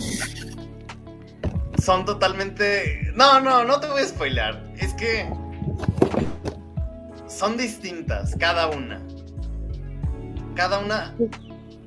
Son 1.82 2.06
totalmente. 2.06 3.12
No, 3.16 3.40
no, 3.40 3.64
no 3.64 3.80
te 3.80 3.88
voy 3.88 4.02
a 4.02 4.06
spoilear. 4.06 4.62
Es 4.78 4.94
que. 4.94 5.30
Son 7.28 7.58
distintas, 7.58 8.36
cada 8.36 8.68
una. 8.68 9.02
Cada 10.56 10.80
una. 10.80 11.14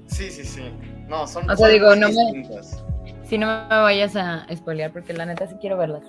Sí, 0.06 0.30
sí, 0.30 0.44
sí. 0.44 0.62
No, 1.08 1.26
son, 1.26 1.48
o 1.50 1.56
sea, 1.56 1.68
digo, 1.68 1.94
no 1.96 2.08
distintas. 2.08 2.84
Si 3.24 3.36
no 3.36 3.46
me 3.68 3.76
vayas 3.80 4.16
a 4.16 4.46
spoilear, 4.54 4.92
porque 4.92 5.12
la 5.12 5.26
neta 5.26 5.46
sí 5.46 5.56
quiero 5.60 5.76
verlas. 5.76 6.04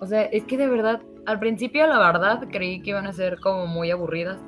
O 0.00 0.06
sea, 0.06 0.22
es 0.22 0.44
que 0.44 0.56
de 0.56 0.66
verdad, 0.66 1.00
al 1.26 1.38
principio, 1.38 1.86
la 1.86 1.98
verdad, 1.98 2.42
creí 2.50 2.80
que 2.82 2.90
iban 2.90 3.06
a 3.06 3.12
ser 3.12 3.38
como 3.38 3.66
muy 3.66 3.90
aburridas. 3.90 4.38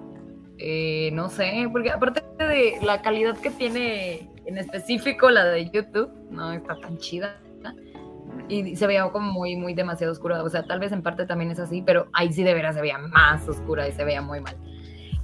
Eh, 0.65 1.11
no 1.13 1.29
sé, 1.29 1.69
porque 1.73 1.91
aparte 1.91 2.23
de 2.39 2.75
la 2.83 3.03
calidad 3.03 3.37
que 3.37 3.51
tiene 3.51 4.31
en 4.47 4.59
específico 4.59 5.29
la 5.29 5.45
de 5.47 5.69
YouTube, 5.69 6.09
no 6.31 6.53
está 6.53 6.77
tan 6.77 6.99
chida. 6.99 7.37
Y 8.49 8.77
se 8.77 8.87
veía 8.87 9.09
como 9.11 9.33
muy, 9.33 9.57
muy 9.57 9.75
demasiado 9.75 10.13
oscura. 10.13 10.41
O 10.45 10.49
sea, 10.49 10.63
tal 10.63 10.79
vez 10.79 10.93
en 10.93 11.03
parte 11.03 11.27
también 11.27 11.51
es 11.51 11.59
así, 11.59 11.83
pero 11.83 12.07
ahí 12.13 12.33
sí 12.33 12.45
de 12.45 12.55
veras 12.55 12.77
se 12.77 12.81
veía 12.81 12.97
más 12.99 13.49
oscura 13.49 13.89
y 13.89 13.93
se 13.93 14.05
veía 14.05 14.23
muy 14.23 14.41
mal. 14.41 14.57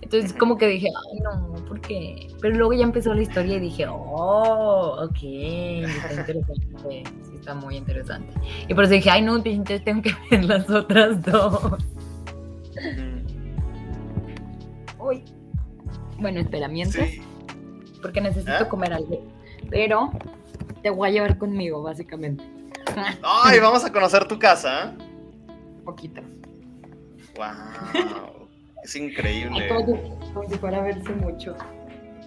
Entonces, 0.00 0.32
como 0.32 0.58
que 0.58 0.66
dije, 0.66 0.88
ay, 0.88 1.20
no, 1.20 1.54
¿por 1.66 1.80
qué? 1.82 2.26
Pero 2.40 2.56
luego 2.56 2.72
ya 2.72 2.82
empezó 2.82 3.14
la 3.14 3.22
historia 3.22 3.56
y 3.56 3.60
dije, 3.60 3.86
oh, 3.86 5.04
ok, 5.04 5.18
está 5.22 6.14
interesante. 6.14 6.66
Sí, 6.82 7.02
está 7.36 7.54
muy 7.54 7.76
interesante. 7.76 8.32
Y 8.66 8.74
por 8.74 8.84
eso 8.84 8.94
dije, 8.94 9.10
ay, 9.10 9.22
no, 9.22 9.36
entonces 9.36 9.84
tengo 9.84 10.02
que 10.02 10.12
ver 10.32 10.44
las 10.46 10.68
otras 10.68 11.22
dos. 11.22 11.76
Bueno, 16.18 16.40
espera, 16.40 16.68
mientras. 16.68 17.08
Porque 18.02 18.20
necesito 18.20 18.64
¿Eh? 18.64 18.68
comer 18.68 18.92
algo. 18.92 19.26
Pero 19.70 20.10
te 20.82 20.90
voy 20.90 21.08
a 21.08 21.12
llevar 21.12 21.38
conmigo, 21.38 21.82
básicamente. 21.82 22.44
Ay, 23.22 23.58
vamos 23.62 23.84
a 23.84 23.92
conocer 23.92 24.26
tu 24.26 24.38
casa. 24.38 24.94
Un 25.78 25.84
poquito. 25.84 26.22
Wow. 27.36 28.48
Es 28.84 28.96
increíble. 28.96 29.68
Como, 29.68 30.48
si 30.48 30.56
fuera 30.58 30.78
a 30.78 30.82
verse 30.82 31.10
mucho. 31.10 31.56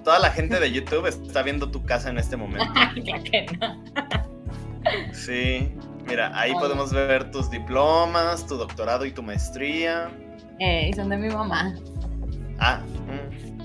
Toda 0.04 0.20
la 0.20 0.32
gente 0.32 0.60
de 0.60 0.72
YouTube 0.72 1.06
está 1.08 1.44
viendo 1.44 1.70
tu 1.70 1.84
casa 1.86 2.10
en 2.10 2.18
este 2.18 2.38
momento. 2.38 2.74
Sí. 5.14 5.72
Mira, 6.08 6.32
ahí 6.34 6.54
podemos 6.54 6.92
ver 6.92 7.30
tus 7.30 7.52
diplomas, 7.52 8.48
tu 8.48 8.58
doctorado 8.58 9.06
y 9.06 9.12
tu 9.12 9.22
maestría. 9.22 10.10
Eh, 10.60 10.90
y 10.90 10.94
son 10.94 11.10
de 11.10 11.18
mi 11.18 11.30
mamá. 11.30 11.76
Ah. 12.62 12.80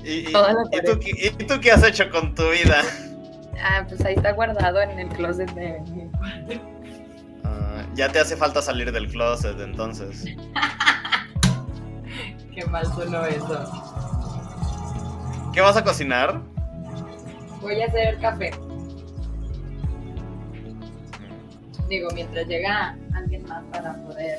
¿Y, 0.04 0.32
tú, 0.32 1.60
qué 1.60 1.70
has 1.70 1.84
hecho 1.84 2.10
con 2.10 2.34
tu 2.34 2.50
vida? 2.50 2.82
Ah, 3.62 3.84
pues 3.86 4.02
ahí 4.04 4.14
está 4.14 4.32
guardado 4.32 4.80
en 4.80 4.98
el 4.98 5.08
closet 5.10 5.50
de 5.52 5.78
mi 5.92 6.10
cuarto. 6.12 6.54
Ah, 7.44 7.84
ya 7.94 8.08
te 8.08 8.18
hace 8.20 8.36
falta 8.36 8.62
salir 8.62 8.90
del 8.90 9.06
closet 9.08 9.60
entonces. 9.60 10.24
qué 12.54 12.64
mal 12.66 12.86
sonó 12.86 13.26
eso. 13.26 13.64
¿Qué 15.52 15.60
vas 15.60 15.76
a 15.76 15.84
cocinar? 15.84 16.40
Voy 17.60 17.82
a 17.82 17.86
hacer 17.86 18.18
café. 18.20 18.50
Digo, 21.90 22.08
mientras 22.14 22.46
llega 22.46 22.96
alguien 23.14 23.44
más 23.46 23.62
para 23.72 23.94
poder 24.04 24.38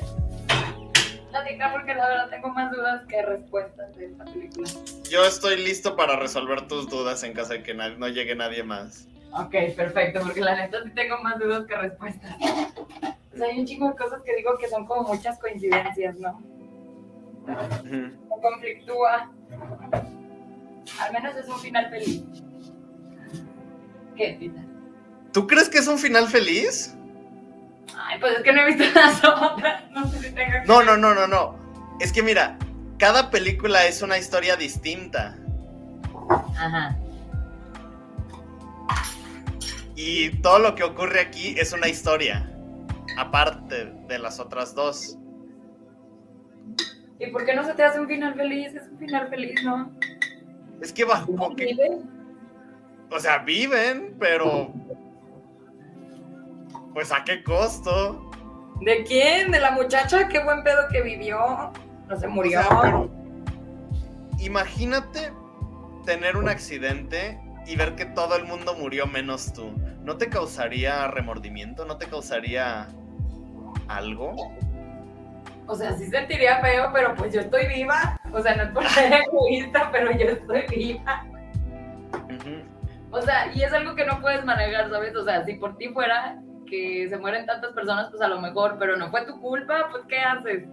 porque 1.72 1.94
la 1.94 2.08
verdad 2.08 2.30
tengo 2.30 2.48
más 2.50 2.70
dudas 2.72 3.02
que 3.08 3.22
respuestas 3.22 3.96
de 3.96 4.06
esta 4.06 4.24
película. 4.24 4.68
Yo 5.10 5.24
estoy 5.24 5.56
listo 5.56 5.96
para 5.96 6.16
resolver 6.16 6.66
tus 6.68 6.88
dudas 6.88 7.22
en 7.22 7.32
caso 7.32 7.52
de 7.52 7.62
que 7.62 7.74
no 7.74 8.08
llegue 8.08 8.34
nadie 8.34 8.62
más. 8.62 9.06
Ok, 9.32 9.54
perfecto, 9.76 10.20
porque 10.22 10.40
la 10.40 10.56
neta 10.56 10.82
sí 10.84 10.90
tengo 10.90 11.18
más 11.22 11.38
dudas 11.38 11.66
que 11.66 11.76
respuestas. 11.76 12.36
O 12.40 13.36
sea, 13.36 13.46
hay 13.46 13.60
un 13.60 13.66
chingo 13.66 13.88
de 13.88 13.96
cosas 13.96 14.22
que 14.22 14.34
digo 14.36 14.56
que 14.58 14.68
son 14.68 14.86
como 14.86 15.14
muchas 15.14 15.38
coincidencias, 15.38 16.16
¿no? 16.16 16.42
conflictúa. 18.40 19.30
Al 21.00 21.12
menos 21.12 21.36
es 21.36 21.48
un 21.48 21.58
final 21.58 21.90
feliz. 21.90 22.22
¿Qué, 24.16 24.36
Tita? 24.38 24.60
¿Tú 25.32 25.46
crees 25.46 25.68
que 25.68 25.78
es 25.78 25.88
un 25.88 25.98
final 25.98 26.26
feliz? 26.28 26.96
Ay, 28.00 28.18
pues 28.20 28.36
es 28.36 28.42
que 28.42 28.52
no 28.52 28.62
he 28.62 28.66
visto 28.66 28.84
las 28.94 29.24
otras. 29.24 29.90
No 29.90 30.08
sé 30.08 30.18
si 30.18 30.34
tengo 30.34 30.52
que... 30.52 30.66
No, 30.66 30.82
no, 30.82 30.96
no, 30.96 31.14
no, 31.14 31.26
no. 31.26 31.58
Es 32.00 32.12
que 32.12 32.22
mira, 32.22 32.56
cada 32.98 33.30
película 33.30 33.86
es 33.86 34.02
una 34.02 34.18
historia 34.18 34.56
distinta. 34.56 35.36
Ajá. 36.56 36.96
Y 39.96 40.30
todo 40.42 40.60
lo 40.60 40.74
que 40.74 40.84
ocurre 40.84 41.20
aquí 41.20 41.56
es 41.58 41.72
una 41.72 41.88
historia. 41.88 42.48
Aparte 43.16 43.92
de 44.06 44.18
las 44.18 44.38
otras 44.38 44.74
dos. 44.74 45.18
¿Y 47.18 47.26
por 47.32 47.44
qué 47.44 47.54
no 47.54 47.64
se 47.64 47.74
te 47.74 47.82
hace 47.82 47.98
un 47.98 48.06
final 48.06 48.34
feliz? 48.34 48.74
Es 48.74 48.88
un 48.92 48.98
final 48.98 49.28
feliz, 49.28 49.64
¿no? 49.64 49.90
Es 50.80 50.92
que 50.92 51.04
bajo. 51.04 51.50
¿Viven? 51.56 52.08
O 53.10 53.18
sea, 53.18 53.38
viven, 53.38 54.14
pero 54.20 54.72
pues 56.98 57.12
a 57.12 57.22
qué 57.22 57.44
costo. 57.44 58.28
¿De 58.80 59.04
quién? 59.04 59.52
¿De 59.52 59.60
la 59.60 59.70
muchacha? 59.70 60.26
Qué 60.26 60.42
buen 60.42 60.64
pedo 60.64 60.88
que 60.90 61.00
vivió. 61.00 61.70
No 62.08 62.18
se 62.18 62.26
murió. 62.26 63.08
imagínate 64.40 65.32
tener 66.04 66.36
un 66.36 66.48
accidente 66.48 67.40
y 67.68 67.76
ver 67.76 67.94
que 67.94 68.04
todo 68.04 68.34
el 68.34 68.46
mundo 68.46 68.74
murió 68.74 69.06
menos 69.06 69.52
tú. 69.52 69.70
¿No 70.02 70.16
te 70.16 70.28
causaría 70.28 71.06
remordimiento? 71.06 71.84
¿No 71.84 71.98
te 71.98 72.06
causaría 72.06 72.88
algo? 73.86 74.34
O 75.68 75.76
sea, 75.76 75.96
sí 75.96 76.06
sentiría 76.06 76.60
feo, 76.60 76.90
pero 76.92 77.14
pues 77.14 77.32
yo 77.32 77.42
estoy 77.42 77.68
viva. 77.68 78.20
O 78.32 78.42
sea, 78.42 78.56
no 78.56 78.64
es 78.64 78.70
por 78.70 78.88
ser 78.88 79.12
egoísta, 79.28 79.88
pero 79.92 80.10
yo 80.10 80.30
estoy 80.30 80.66
viva. 80.66 81.24
O 83.12 83.22
sea, 83.22 83.52
y 83.54 83.62
es 83.62 83.72
algo 83.72 83.94
que 83.94 84.04
no 84.04 84.20
puedes 84.20 84.44
manejar, 84.44 84.90
¿sabes? 84.90 85.14
O 85.14 85.24
sea, 85.24 85.44
si 85.44 85.54
por 85.54 85.76
ti 85.76 85.90
fuera, 85.90 86.40
que 86.68 87.08
se 87.08 87.16
mueren 87.16 87.46
tantas 87.46 87.72
personas, 87.72 88.10
pues 88.10 88.22
a 88.22 88.28
lo 88.28 88.40
mejor, 88.40 88.76
pero 88.78 88.96
no 88.96 89.10
fue 89.10 89.24
tu 89.26 89.40
culpa, 89.40 89.88
pues 89.90 90.04
¿qué 90.08 90.18
haces? 90.18 90.64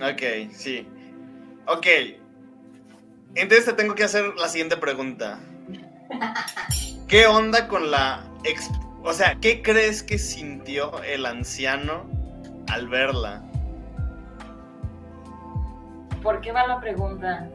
Ok, 0.00 0.52
sí. 0.52 0.86
Ok. 1.66 1.86
Entonces 3.34 3.66
te 3.66 3.72
tengo 3.74 3.94
que 3.94 4.04
hacer 4.04 4.34
la 4.36 4.48
siguiente 4.48 4.76
pregunta. 4.76 5.38
¿Qué 7.08 7.26
onda 7.26 7.68
con 7.68 7.90
la... 7.90 8.24
o 9.02 9.12
sea, 9.12 9.36
¿qué 9.40 9.62
crees 9.62 10.02
que 10.02 10.18
sintió 10.18 11.02
el 11.02 11.26
anciano 11.26 12.04
al 12.68 12.88
verla? 12.88 13.42
¿Por 16.22 16.40
qué 16.40 16.52
va 16.52 16.66
la 16.66 16.80
pregunta? 16.80 17.48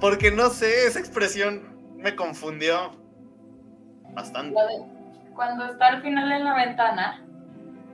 Porque 0.00 0.30
no 0.30 0.48
sé, 0.50 0.86
esa 0.86 0.98
expresión 0.98 1.62
me 1.96 2.16
confundió. 2.16 2.99
Bastante. 4.14 4.56
Cuando 5.34 5.64
está 5.66 5.86
al 5.88 6.02
final 6.02 6.30
en 6.32 6.44
la 6.44 6.54
ventana. 6.54 7.24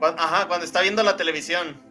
Ajá, 0.01 0.47
cuando 0.47 0.65
está 0.65 0.81
viendo 0.81 1.03
la 1.03 1.15
televisión. 1.15 1.81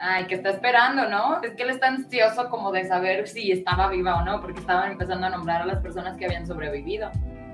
Ay, 0.00 0.26
que 0.26 0.36
está 0.36 0.50
esperando, 0.50 1.08
¿no? 1.08 1.42
Es 1.42 1.54
que 1.54 1.64
él 1.64 1.70
está 1.70 1.88
ansioso 1.88 2.48
como 2.50 2.70
de 2.70 2.86
saber 2.86 3.26
si 3.26 3.50
estaba 3.50 3.88
viva 3.88 4.16
o 4.16 4.24
no, 4.24 4.40
porque 4.40 4.60
estaban 4.60 4.92
empezando 4.92 5.26
a 5.26 5.30
nombrar 5.30 5.62
a 5.62 5.66
las 5.66 5.80
personas 5.80 6.16
que 6.16 6.26
habían 6.26 6.46
sobrevivido. 6.46 7.10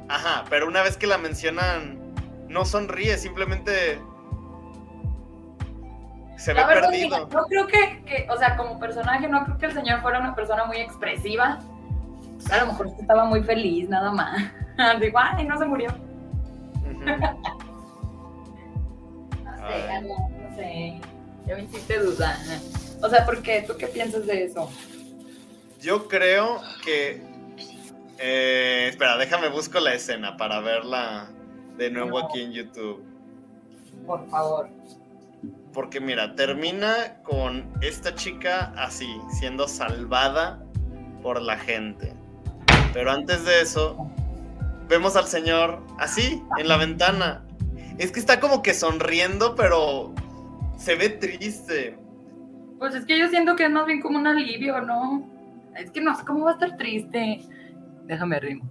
Ajá, 0.09 0.45
pero 0.51 0.67
una 0.67 0.83
vez 0.83 0.97
que 0.99 1.07
la 1.07 1.17
mencionan, 1.17 1.99
no 2.49 2.65
sonríe, 2.67 3.17
simplemente 3.17 3.99
se 6.37 6.53
ve 6.53 6.63
perdido. 6.67 7.29
no 7.29 7.45
creo 7.47 7.67
que, 7.67 8.27
o 8.29 8.37
sea, 8.37 8.57
como 8.57 8.79
personaje, 8.79 9.27
no 9.29 9.45
creo 9.45 9.59
que 9.59 9.67
el 9.67 9.73
señor 9.73 10.03
fuera 10.03 10.19
una 10.19 10.35
persona 10.35 10.65
muy 10.65 10.79
expresiva. 10.79 11.59
A 12.51 12.59
lo 12.59 12.67
mejor 12.67 12.89
estaba 12.99 13.25
muy 13.25 13.43
feliz, 13.43 13.89
nada 13.89 14.13
más. 14.13 14.43
Digo, 15.01 15.19
ay, 15.19 15.47
no 15.47 15.59
se 15.59 15.65
murió. 15.65 15.91
no 19.45 19.57
sé, 19.69 20.01
no 20.03 20.57
sé. 20.57 21.01
Ya 21.47 21.57
me 21.57 21.63
hiciste 21.63 21.99
dudar. 21.99 22.37
O 23.03 23.09
sea, 23.09 23.25
¿por 23.25 23.43
qué? 23.43 23.65
¿Tú 23.67 23.77
qué 23.77 23.87
piensas 23.87 24.27
de 24.27 24.45
eso? 24.45 24.71
Yo 25.81 26.09
creo 26.09 26.61
que. 26.85 27.23
Eh, 28.19 28.87
espera, 28.89 29.17
déjame 29.17 29.49
busco 29.49 29.81
la 29.81 29.93
escena 29.95 30.37
para 30.37 30.61
verla 30.61 31.29
de 31.77 31.91
nuevo 31.91 32.19
aquí 32.19 32.41
en 32.43 32.53
YouTube. 32.53 33.05
Por 34.07 34.29
favor. 34.29 34.69
Porque 35.73 36.01
mira, 36.01 36.35
termina 36.37 37.17
con 37.25 37.73
esta 37.83 38.15
chica 38.15 38.73
así, 38.77 39.09
siendo 39.31 39.67
salvada 39.67 40.63
por 41.23 41.43
la 41.43 41.57
gente. 41.59 42.15
Pero 42.95 43.11
antes 43.11 43.45
de 43.45 43.61
eso, 43.61 43.97
vemos 44.89 45.17
al 45.17 45.27
señor 45.27 45.83
así, 45.99 46.41
en 46.59 46.69
la 46.69 46.77
ventana. 46.77 47.45
Es 47.99 48.13
que 48.13 48.21
está 48.21 48.39
como 48.39 48.63
que 48.63 48.73
sonriendo, 48.73 49.57
pero 49.57 50.15
se 50.79 50.95
ve 50.95 51.11
triste. 51.11 51.99
Pues 52.79 52.95
es 52.95 53.05
que 53.05 53.19
yo 53.19 53.29
siento 53.29 53.57
que 53.57 53.65
es 53.65 53.71
más 53.71 53.87
bien 53.87 54.01
como 54.01 54.17
un 54.17 54.29
alivio, 54.29 54.81
¿no? 54.81 55.29
Es 55.77 55.91
que 55.91 56.01
no 56.01 56.17
sé 56.17 56.25
cómo 56.25 56.45
va 56.45 56.53
a 56.53 56.55
estar 56.55 56.77
triste. 56.77 57.41
Déjame 58.05 58.39
rimo. 58.39 58.65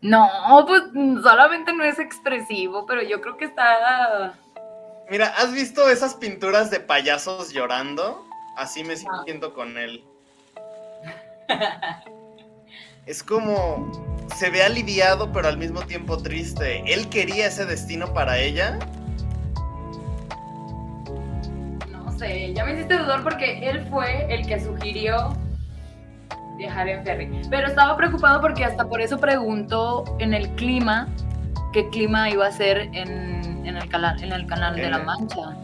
No, 0.00 0.28
pues 0.66 0.82
solamente 1.22 1.72
no 1.72 1.82
es 1.82 1.98
expresivo, 1.98 2.86
pero 2.86 3.02
yo 3.02 3.20
creo 3.20 3.36
que 3.36 3.46
está. 3.46 4.34
Mira, 5.10 5.26
¿has 5.38 5.52
visto 5.52 5.88
esas 5.88 6.14
pinturas 6.14 6.70
de 6.70 6.78
payasos 6.78 7.52
llorando? 7.52 8.24
Así 8.56 8.84
me 8.84 8.94
ah. 8.94 9.22
siento 9.24 9.54
con 9.54 9.76
él. 9.76 10.04
es 13.06 13.22
como. 13.22 14.10
Se 14.36 14.48
ve 14.48 14.62
aliviado, 14.62 15.30
pero 15.32 15.48
al 15.48 15.58
mismo 15.58 15.82
tiempo 15.82 16.16
triste. 16.16 16.82
Él 16.86 17.08
quería 17.08 17.48
ese 17.48 17.66
destino 17.66 18.14
para 18.14 18.38
ella 18.38 18.78
ya 22.54 22.64
me 22.64 22.72
hiciste 22.72 22.96
dudar 22.98 23.22
porque 23.22 23.68
él 23.68 23.86
fue 23.90 24.32
el 24.32 24.46
que 24.46 24.60
sugirió 24.60 25.36
viajar 26.56 26.88
en 26.88 27.04
ferry. 27.04 27.42
Pero 27.50 27.68
estaba 27.68 27.96
preocupado 27.96 28.40
porque 28.40 28.64
hasta 28.64 28.88
por 28.88 29.00
eso 29.00 29.18
preguntó 29.18 30.04
en 30.18 30.34
el 30.34 30.48
clima 30.50 31.08
qué 31.72 31.88
clima 31.88 32.30
iba 32.30 32.46
a 32.46 32.52
ser 32.52 32.88
en, 32.92 33.66
el, 33.66 33.88
canal, 33.88 34.22
en 34.22 34.32
el 34.32 34.46
canal 34.46 34.76
de 34.76 34.90
la 34.90 34.98
Mancha. 34.98 35.56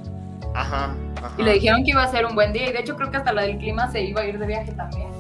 Ajá, 0.55 0.97
Y 1.37 1.43
le 1.43 1.55
dijeron 1.55 1.85
que 1.85 1.91
iba 1.91 2.03
a 2.03 2.09
ser 2.09 2.25
un 2.27 2.35
buen 2.35 2.53
día 2.53 2.71
y 2.71 2.73
de 2.73 2.81
hecho 2.81 2.97
creo 2.97 3.11
que 3.11 3.19
hasta 3.19 3.33
la 3.33 3.43
del 3.43 3.59
clima 3.59 3.91
se 3.93 4.03
iba 4.03 4.23
a 4.23 4.25
ir 4.25 4.39
de 4.39 4.47
viaje 4.47 4.73
también. 4.73 5.18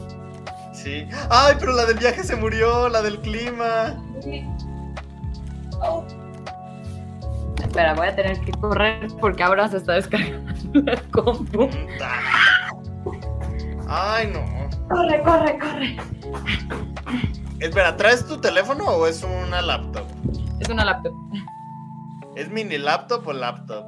Sí. 0.83 1.09
Ay, 1.29 1.57
pero 1.59 1.73
la 1.73 1.87
del 1.87 1.99
viaje 1.99 2.23
se 2.23 2.37
murió, 2.37 2.89
la 2.89 3.03
del 3.03 3.21
clima. 3.21 3.97
Sí. 4.23 4.47
Oh. 5.83 6.05
Espera, 7.63 7.95
voy 7.95 8.07
a 8.07 8.15
tener 8.15 8.41
que 8.41 8.53
correr 8.53 9.09
porque 9.21 9.43
ahora 9.43 9.69
se 9.69 9.79
está 9.79 9.95
descargando 9.95 10.53
la 10.73 10.97
compu. 11.11 11.69
Ay, 13.89 14.29
no. 14.29 14.45
Corre, 14.89 15.23
corre, 15.23 15.59
corre. 15.59 15.97
Espera, 17.61 17.97
¿traes 17.97 18.25
tu 18.27 18.41
teléfono 18.41 18.85
o 18.85 19.07
es 19.07 19.25
una 19.25 19.61
laptop? 19.61 20.07
Es 20.61 20.69
una 20.69 20.85
laptop. 20.85 21.13
¿Es 22.37 22.49
mini 22.49 22.79
laptop 22.79 23.27
o 23.27 23.33
laptop? 23.33 23.85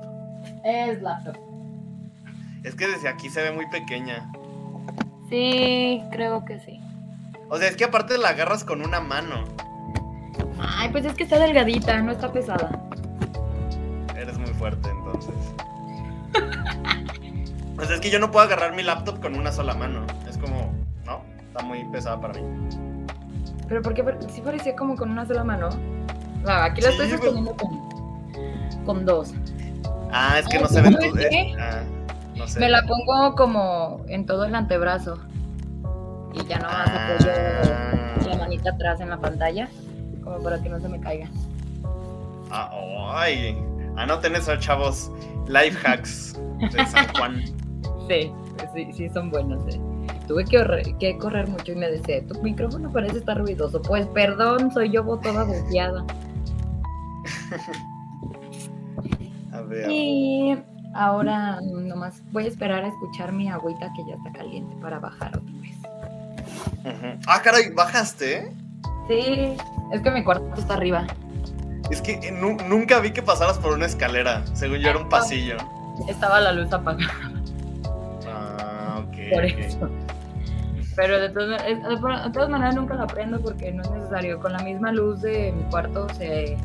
Es 0.64 1.00
laptop. 1.00 1.36
Es 2.64 2.74
que 2.74 2.88
desde 2.88 3.08
aquí 3.08 3.30
se 3.30 3.42
ve 3.42 3.52
muy 3.52 3.68
pequeña. 3.70 4.30
Sí, 5.30 6.02
creo 6.10 6.44
que 6.44 6.58
sí. 6.58 6.79
O 7.50 7.58
sea, 7.58 7.68
es 7.68 7.76
que 7.76 7.84
aparte 7.84 8.16
la 8.16 8.30
agarras 8.30 8.64
con 8.64 8.80
una 8.80 9.00
mano. 9.00 9.44
Ay, 10.58 10.88
pues 10.90 11.04
es 11.04 11.14
que 11.14 11.24
está 11.24 11.38
delgadita, 11.38 12.00
no 12.00 12.12
está 12.12 12.32
pesada 12.32 12.90
fuerte, 14.60 14.90
entonces. 14.90 15.34
Pues 17.76 17.88
es 17.88 17.98
que 18.00 18.10
yo 18.10 18.18
no 18.18 18.30
puedo 18.30 18.44
agarrar 18.44 18.74
mi 18.74 18.82
laptop 18.82 19.22
con 19.22 19.34
una 19.34 19.50
sola 19.50 19.72
mano. 19.72 20.04
Es 20.28 20.36
como, 20.36 20.70
no, 21.06 21.22
está 21.38 21.64
muy 21.64 21.82
pesada 21.84 22.20
para 22.20 22.34
mí. 22.34 22.42
Pero 23.66 23.80
porque 23.80 24.04
sí 24.28 24.42
parecía 24.42 24.76
como 24.76 24.96
con 24.96 25.10
una 25.10 25.24
sola 25.24 25.44
mano. 25.44 25.70
aquí 26.46 26.82
la 26.82 26.90
estoy 26.90 27.08
sosteniendo 27.08 27.56
con, 27.56 28.84
con 28.84 29.06
dos. 29.06 29.32
Ah, 30.12 30.38
es 30.38 30.46
que 30.48 30.58
no 30.58 30.68
se 30.68 30.82
ve 30.82 30.90
tu... 30.90 31.18
Eh, 31.20 31.56
ah, 31.58 31.80
Me 32.58 32.68
la 32.68 32.82
pongo 32.82 33.34
como 33.34 34.04
en 34.08 34.26
todo 34.26 34.44
el 34.44 34.54
antebrazo. 34.54 35.18
Y 36.32 36.44
ya 36.46 36.58
no 36.58 36.68
más 36.68 36.88
apoyo 36.88 38.28
la 38.28 38.36
manita 38.38 38.70
atrás 38.70 39.00
en 39.00 39.10
la 39.10 39.18
pantalla. 39.18 39.68
Como 40.22 40.42
para 40.42 40.62
que 40.62 40.68
no 40.68 40.80
se 40.80 40.88
me 40.88 41.00
caiga. 41.00 41.28
Ah, 42.50 42.70
ay. 43.14 43.56
Anoten 43.96 44.34
eso, 44.34 44.56
chavos. 44.56 45.10
Life 45.48 45.78
hacks 45.84 46.38
de 46.72 46.86
San 46.86 47.08
Juan. 47.14 47.42
sí, 48.08 48.32
sí, 48.74 48.92
sí, 48.92 49.08
son 49.08 49.30
buenos. 49.30 49.62
Eh. 49.74 49.80
Tuve 50.28 50.44
que, 50.44 50.96
que, 51.00 51.18
correr 51.18 51.48
mucho 51.48 51.72
y 51.72 51.76
me 51.76 51.90
decía, 51.90 52.24
tu 52.26 52.40
micrófono 52.40 52.92
parece 52.92 53.18
estar 53.18 53.38
ruidoso. 53.38 53.82
Pues 53.82 54.06
perdón, 54.08 54.72
soy 54.72 54.90
yo 54.90 55.02
toda 55.18 55.44
bufiada. 55.44 56.04
a 59.52 59.60
ver. 59.62 59.90
Y 59.90 60.56
ahora 60.94 61.60
nomás 61.60 62.22
voy 62.32 62.44
a 62.44 62.48
esperar 62.48 62.84
a 62.84 62.88
escuchar 62.88 63.32
mi 63.32 63.48
agüita 63.48 63.92
que 63.96 64.04
ya 64.08 64.14
está 64.14 64.32
caliente 64.32 64.76
para 64.80 65.00
bajar 65.00 65.36
otra 65.36 65.52
vez. 65.60 65.79
Ah, 67.26 67.40
caray, 67.42 67.70
¿bajaste? 67.70 68.52
Sí, 69.08 69.56
es 69.92 70.00
que 70.02 70.10
mi 70.10 70.22
cuarto 70.22 70.48
está 70.56 70.74
arriba. 70.74 71.06
Es 71.90 72.00
que 72.00 72.12
eh, 72.12 72.32
nunca 72.32 73.00
vi 73.00 73.10
que 73.10 73.22
pasaras 73.22 73.58
por 73.58 73.72
una 73.72 73.86
escalera. 73.86 74.44
Según 74.54 74.78
yo 74.78 74.90
era 74.90 74.98
un 74.98 75.08
pasillo. 75.08 75.56
Estaba 76.08 76.40
la 76.40 76.52
luz 76.52 76.72
apagada. 76.72 77.12
Ah, 78.28 79.02
ok. 79.04 79.16
Por 79.32 79.44
eso. 79.44 79.90
Pero 80.96 81.18
de 81.18 81.30
todas, 81.30 82.48
maneras 82.48 82.74
nunca 82.74 82.94
la 82.94 83.06
prendo 83.06 83.40
porque 83.40 83.72
no 83.72 83.82
es 83.82 83.90
necesario. 83.90 84.38
Con 84.38 84.52
la 84.52 84.60
misma 84.60 84.92
luz 84.92 85.20
de 85.22 85.52
mi 85.52 85.62
cuarto 85.64 86.08
se, 86.10 86.56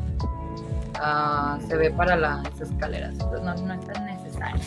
ah, 1.00 1.58
se 1.66 1.76
ve 1.76 1.90
para 1.90 2.16
las 2.16 2.60
escaleras. 2.60 3.12
Entonces 3.12 3.42
no, 3.42 3.54
no 3.54 3.74
es 3.74 3.86
tan 3.86 4.06
necesario. 4.06 4.60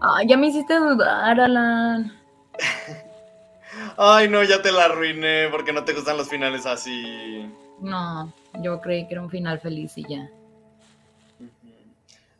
Ah, 0.00 0.22
ya 0.26 0.36
me 0.36 0.48
hiciste 0.48 0.74
dudar, 0.74 1.40
Alan. 1.40 2.12
Ay, 3.96 4.28
no, 4.28 4.42
ya 4.42 4.62
te 4.62 4.72
la 4.72 4.86
arruiné 4.86 5.48
porque 5.50 5.72
no 5.72 5.84
te 5.84 5.92
gustan 5.92 6.16
los 6.16 6.28
finales 6.28 6.66
así. 6.66 7.48
No, 7.80 8.32
yo 8.62 8.80
creí 8.80 9.06
que 9.06 9.14
era 9.14 9.22
un 9.22 9.30
final 9.30 9.60
feliz 9.60 9.92
y 9.96 10.04
ya. 10.08 10.28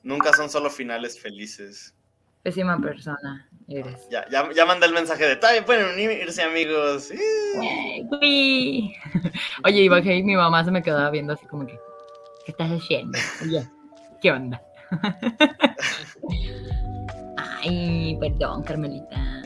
Nunca 0.03 0.33
son 0.33 0.49
solo 0.49 0.71
finales 0.71 1.21
felices. 1.21 1.95
Pésima 2.43 2.79
persona 2.81 3.47
eres. 3.69 4.09
Ya, 4.11 4.27
ya, 4.31 4.51
ya 4.53 4.65
mandé 4.65 4.87
el 4.87 4.95
mensaje 4.95 5.27
de 5.27 5.37
también 5.37 5.65
pueden 5.65 5.93
unirse, 5.93 6.43
amigos. 6.43 7.11
Oye, 8.11 8.95
y 9.65 9.89
bajé 9.89 10.17
y 10.17 10.23
mi 10.23 10.37
mamá 10.37 10.65
se 10.65 10.71
me 10.71 10.83
quedaba 10.83 11.11
viendo 11.11 11.35
así 11.35 11.45
como 11.47 11.67
que, 11.67 11.79
¿qué 12.47 12.53
estás 12.53 12.71
haciendo? 12.71 13.19
Oye, 13.43 13.69
¿qué 14.23 14.33
onda? 14.33 14.63
Ay, 17.37 18.17
perdón, 18.19 18.63
Carmelita. 18.63 19.43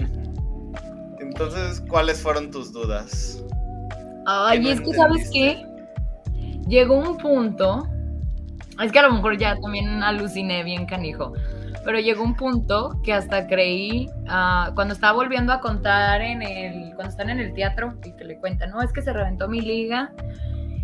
Entonces, 1.35 1.83
¿cuáles 1.89 2.23
fueron 2.23 2.51
tus 2.53 2.73
dudas? 2.73 3.43
Ay, 4.27 4.69
es 4.69 4.81
que, 4.81 4.95
¿sabes 4.95 5.29
qué? 5.33 5.67
llegó 6.67 6.97
un 6.97 7.19
punto, 7.19 7.89
es 8.83 8.93
que 8.93 8.99
a 8.99 9.03
lo 9.03 9.13
mejor 9.13 9.37
ya 9.37 9.57
también 9.61 10.03
aluciné 10.03 10.63
bien 10.63 10.87
canijo, 10.87 11.33
pero 11.85 11.99
llegó 11.99 12.23
un 12.25 12.37
punto 12.37 13.01
que 13.03 13.13
hasta 13.13 13.47
creí, 13.47 14.09
ah, 14.29 14.71
cuando 14.75 14.95
estaba 14.95 15.13
volviendo 15.13 15.53
a 15.53 15.61
contar 15.61 16.23
en 16.23 16.43
el, 16.43 16.95
cuando 16.95 17.11
están 17.11 17.31
en 17.31 17.41
el 17.41 17.53
teatro 17.53 17.95
y 18.05 18.13
que 18.13 18.25
le 18.25 18.39
cuentan, 18.39 18.71
no, 18.71 18.81
es 18.81 18.93
que 18.93 19.03
se 19.03 19.13
reventó 19.13 19.49
mi 19.49 19.61
liga, 19.61 20.13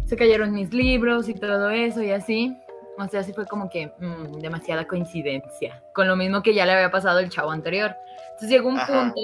se 0.07 0.17
cayeron 0.17 0.53
mis 0.53 0.73
libros 0.73 1.29
y 1.29 1.35
todo 1.35 1.71
eso 1.71 2.03
y 2.03 2.11
así. 2.11 2.57
O 2.99 3.09
sea, 3.09 3.21
así 3.21 3.33
fue 3.33 3.47
como 3.47 3.71
que 3.71 3.93
mm, 3.99 4.41
demasiada 4.41 4.87
coincidencia, 4.87 5.83
con 5.95 6.07
lo 6.07 6.17
mismo 6.17 6.43
que 6.43 6.53
ya 6.53 6.67
le 6.67 6.73
había 6.73 6.91
pasado 6.91 7.21
el 7.21 7.31
chavo 7.31 7.51
anterior. 7.51 7.97
Entonces 8.33 8.51
llegó 8.51 8.69
un 8.69 8.79
punto 8.79 9.21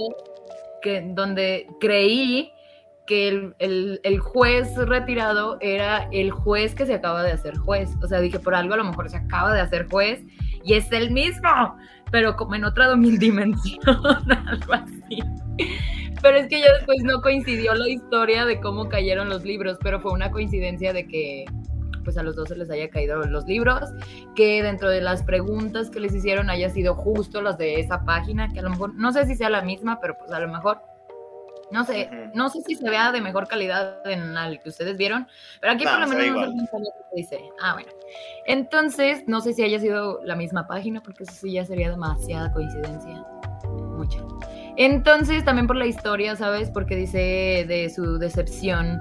donde 1.15 1.67
creí 1.81 2.53
que 3.07 3.53
el, 3.59 4.19
juez 4.21 4.77
retirado 4.77 5.59
era 5.61 6.09
el 6.13 6.31
juez 6.31 6.75
que 6.75 6.87
se 6.87 6.95
acaba 6.95 7.23
de 7.23 7.33
hacer 7.33 7.57
juez. 7.57 7.91
O 8.03 8.09
sea, 8.09 8.21
dije, 8.21 8.39
por 8.39 8.55
algo 8.55 8.75
a 8.75 8.79
lo 8.79 8.85
mejor 8.85 9.09
se 9.09 9.17
acaba 9.17 9.55
de 9.55 9.61
hacer 9.61 9.87
juez 9.89 10.23
y 10.65 10.75
es 10.75 10.91
el 10.93 11.13
mismo, 11.13 11.77
pero 12.11 12.37
como 12.37 12.57
en 12.57 12.65
otra 12.65 12.93
dimensión, 12.95 13.81
algo 14.47 14.73
así. 14.73 15.23
Pero 16.21 16.39
es 16.39 16.49
que 16.49 16.61
ya 16.61 16.73
después 16.75 17.03
no 17.05 17.21
coincidió 17.23 17.75
la 17.75 17.89
historia 17.89 18.45
de 18.45 18.61
cómo 18.61 18.89
cayeron 18.89 19.29
los 19.29 19.45
libros, 19.45 19.79
pero 19.83 20.01
fue 20.01 20.13
una 20.13 20.31
coincidencia 20.31 20.93
de 20.93 21.07
que 21.07 21.45
pues 22.07 22.17
a 22.17 22.23
los 22.23 22.37
dos 22.37 22.49
se 22.49 22.55
les 22.55 22.71
haya 22.71 22.89
caído 22.89 23.21
los 23.25 23.47
libros, 23.47 23.91
que 24.37 24.63
dentro 24.63 24.89
de 24.89 25.01
las 25.01 25.25
preguntas 25.25 25.91
que 25.91 25.99
les 25.99 26.15
hicieron 26.15 26.49
haya 26.51 26.71
sido 26.71 26.95
justo 26.95 27.43
las 27.43 27.59
de 27.59 27.81
esa 27.81 28.05
página, 28.05 28.49
que 28.53 28.61
a 28.61 28.63
lo 28.63 28.71
mejor, 28.71 28.95
no 28.95 29.13
sé 29.13 29.27
si 29.27 29.35
sea 29.35 29.51
la 29.51 29.61
misma, 29.61 29.99
pero 30.01 30.17
pues 30.17 30.31
a 30.31 30.39
lo 30.39 30.47
mejor 30.47 30.81
no 31.73 31.85
sé, 31.85 32.09
no 32.33 32.49
sé 32.49 32.61
si 32.63 32.77
se 32.77 32.89
vea 32.89 33.11
de 33.11 33.21
mejor 33.21 33.49
calidad 33.49 34.09
en 34.09 34.37
el 34.37 34.61
que 34.61 34.69
ustedes 34.69 34.97
vieron, 34.97 35.27
pero 35.61 35.73
aquí 35.73 35.83
por 35.83 35.99
lo 35.99 36.07
menos 36.07 36.55
no 36.55 36.63
sé 36.63 36.69
qué 37.11 37.17
dice. 37.17 37.41
Ah, 37.61 37.73
bueno. 37.73 37.89
Entonces, 38.47 39.25
no 39.27 39.41
sé 39.41 39.53
si 39.53 39.65
haya 39.65 39.81
sido 39.81 40.21
la 40.25 40.37
misma 40.37 40.69
página, 40.69 41.03
porque 41.03 41.25
eso 41.25 41.33
sí 41.33 41.55
ya 41.55 41.65
sería 41.65 41.91
demasiada 41.91 42.53
coincidencia. 42.53 43.25
Mucha. 43.65 44.21
Entonces, 44.77 45.45
también 45.45 45.67
por 45.67 45.75
la 45.75 45.87
historia, 45.87 46.37
¿sabes? 46.37 46.71
Porque 46.71 46.95
dice 46.95 47.65
de 47.67 47.91
su 47.93 48.19
decepción 48.19 49.01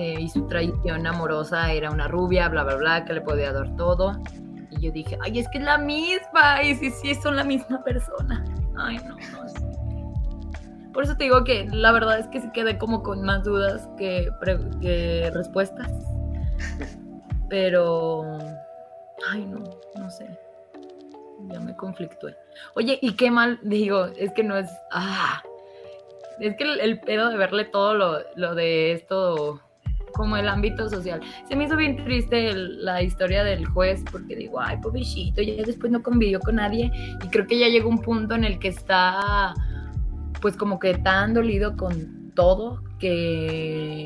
eh, 0.00 0.14
y 0.18 0.30
su 0.30 0.46
traición 0.46 1.06
amorosa 1.06 1.74
era 1.74 1.90
una 1.90 2.08
rubia, 2.08 2.48
bla, 2.48 2.64
bla, 2.64 2.76
bla, 2.76 3.04
que 3.04 3.12
le 3.12 3.20
podía 3.20 3.52
dar 3.52 3.76
todo. 3.76 4.18
Y 4.70 4.80
yo 4.80 4.92
dije, 4.92 5.18
ay, 5.20 5.40
es 5.40 5.48
que 5.50 5.58
es 5.58 5.64
la 5.64 5.76
misma, 5.76 6.62
y 6.62 6.74
sí, 6.74 6.90
sí, 6.90 7.14
son 7.16 7.36
la 7.36 7.44
misma 7.44 7.84
persona. 7.84 8.42
Ay, 8.78 8.98
no, 9.06 9.16
no 9.16 9.46
sé. 9.46 9.60
Por 10.94 11.04
eso 11.04 11.18
te 11.18 11.24
digo 11.24 11.44
que 11.44 11.68
la 11.70 11.92
verdad 11.92 12.18
es 12.18 12.26
que 12.28 12.40
sí 12.40 12.48
quedé 12.54 12.78
como 12.78 13.02
con 13.02 13.22
más 13.22 13.44
dudas 13.44 13.90
que, 13.98 14.30
respuestas. 15.34 15.92
Pero, 17.50 18.22
ay, 19.30 19.44
no, 19.44 19.62
no 19.96 20.10
sé. 20.10 20.26
Ya 21.48 21.60
me 21.60 21.76
conflictué. 21.76 22.38
Oye, 22.74 22.98
y 23.02 23.16
qué 23.16 23.30
mal, 23.30 23.60
digo, 23.64 24.06
es 24.16 24.32
que 24.32 24.44
no 24.44 24.56
es. 24.56 24.70
Ah, 24.92 25.42
es 26.38 26.56
que 26.56 26.64
el, 26.64 27.00
pedo 27.00 27.28
de 27.28 27.36
verle 27.36 27.66
todo 27.66 27.92
lo, 27.92 28.20
lo 28.36 28.54
de 28.54 28.92
esto 28.92 29.60
como 30.20 30.36
el 30.36 30.48
ámbito 30.48 30.86
social. 30.90 31.18
Se 31.48 31.56
me 31.56 31.64
hizo 31.64 31.78
bien 31.78 32.04
triste 32.04 32.52
la 32.52 33.00
historia 33.00 33.42
del 33.42 33.64
juez 33.64 34.04
porque 34.12 34.36
digo, 34.36 34.60
ay, 34.60 34.76
pobrecito, 34.76 35.40
ya 35.40 35.62
después 35.64 35.90
no 35.90 36.02
convivió 36.02 36.40
con 36.40 36.56
nadie 36.56 36.92
y 37.24 37.28
creo 37.28 37.46
que 37.46 37.58
ya 37.58 37.68
llegó 37.68 37.88
un 37.88 38.02
punto 38.02 38.34
en 38.34 38.44
el 38.44 38.58
que 38.58 38.68
está 38.68 39.54
pues 40.42 40.58
como 40.58 40.78
que 40.78 40.92
tan 40.98 41.32
dolido 41.32 41.74
con 41.74 42.32
todo 42.34 42.82
que 42.98 44.04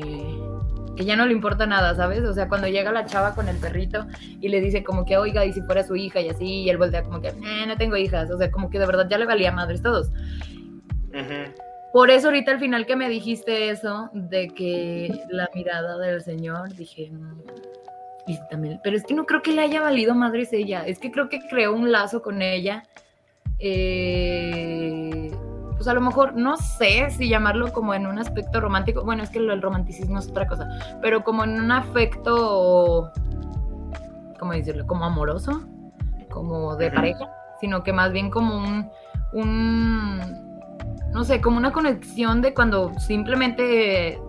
que 0.95 1.03
ya 1.03 1.17
no 1.17 1.25
le 1.25 1.33
importa 1.33 1.65
nada, 1.65 1.93
¿sabes? 1.95 2.23
O 2.23 2.33
sea, 2.33 2.47
cuando 2.47 2.69
llega 2.69 2.89
la 2.93 3.05
chava 3.05 3.35
con 3.35 3.49
el 3.49 3.57
perrito 3.57 4.07
y 4.39 4.47
le 4.47 4.61
dice 4.61 4.81
como 4.85 5.03
que, 5.03 5.17
oiga, 5.17 5.43
y 5.43 5.51
si 5.51 5.61
fuera 5.63 5.83
su 5.83 5.97
hija 5.97 6.21
y 6.21 6.29
así, 6.29 6.61
y 6.61 6.69
él 6.69 6.77
voltea 6.77 7.03
como 7.03 7.19
que, 7.19 7.27
eh, 7.27 7.65
no 7.67 7.75
tengo 7.75 7.97
hijas, 7.97 8.31
o 8.31 8.37
sea, 8.37 8.49
como 8.49 8.69
que 8.69 8.79
de 8.79 8.85
verdad 8.85 9.05
ya 9.09 9.17
le 9.17 9.25
valía 9.25 9.51
madres 9.51 9.81
todos. 9.81 10.09
Por 11.95 12.11
eso 12.11 12.27
ahorita 12.27 12.51
al 12.51 12.59
final 12.59 12.85
que 12.85 12.97
me 12.97 13.07
dijiste 13.07 13.69
eso, 13.69 14.09
de 14.11 14.49
que 14.49 15.17
la 15.29 15.49
mirada 15.55 15.97
del 15.97 16.21
Señor, 16.21 16.73
dije, 16.75 17.09
mm, 17.09 17.39
y 18.27 18.37
también, 18.49 18.81
pero 18.83 18.97
es 18.97 19.05
que 19.05 19.13
no 19.13 19.25
creo 19.25 19.41
que 19.41 19.53
le 19.53 19.61
haya 19.61 19.79
valido 19.79 20.13
madres 20.13 20.51
ella, 20.51 20.85
es 20.85 20.99
que 20.99 21.09
creo 21.09 21.29
que 21.29 21.39
creó 21.47 21.73
un 21.73 21.93
lazo 21.93 22.21
con 22.21 22.41
ella. 22.41 22.83
Eh, 23.59 25.31
pues 25.77 25.87
a 25.87 25.93
lo 25.93 26.01
mejor, 26.01 26.35
no 26.35 26.57
sé 26.57 27.11
si 27.11 27.29
llamarlo 27.29 27.71
como 27.71 27.93
en 27.93 28.07
un 28.07 28.19
aspecto 28.19 28.59
romántico, 28.59 29.05
bueno, 29.05 29.23
es 29.23 29.29
que 29.29 29.39
el 29.39 29.61
romanticismo 29.61 30.19
es 30.19 30.27
otra 30.27 30.47
cosa, 30.47 30.67
pero 31.01 31.23
como 31.23 31.45
en 31.45 31.57
un 31.57 31.71
afecto, 31.71 33.09
¿cómo 34.37 34.51
decirlo? 34.51 34.85
Como 34.85 35.05
amoroso, 35.05 35.65
como 36.29 36.75
de 36.75 36.91
pareja, 36.91 37.33
sino 37.61 37.83
que 37.83 37.93
más 37.93 38.11
bien 38.11 38.29
como 38.31 38.57
un, 38.57 38.91
un, 39.31 40.44
no 41.15 41.23
sé, 41.23 41.39
como 41.39 41.55
una 41.55 41.71
conexión 41.71 42.41
de 42.41 42.53
cuando 42.53 42.91
simplemente 42.99 44.19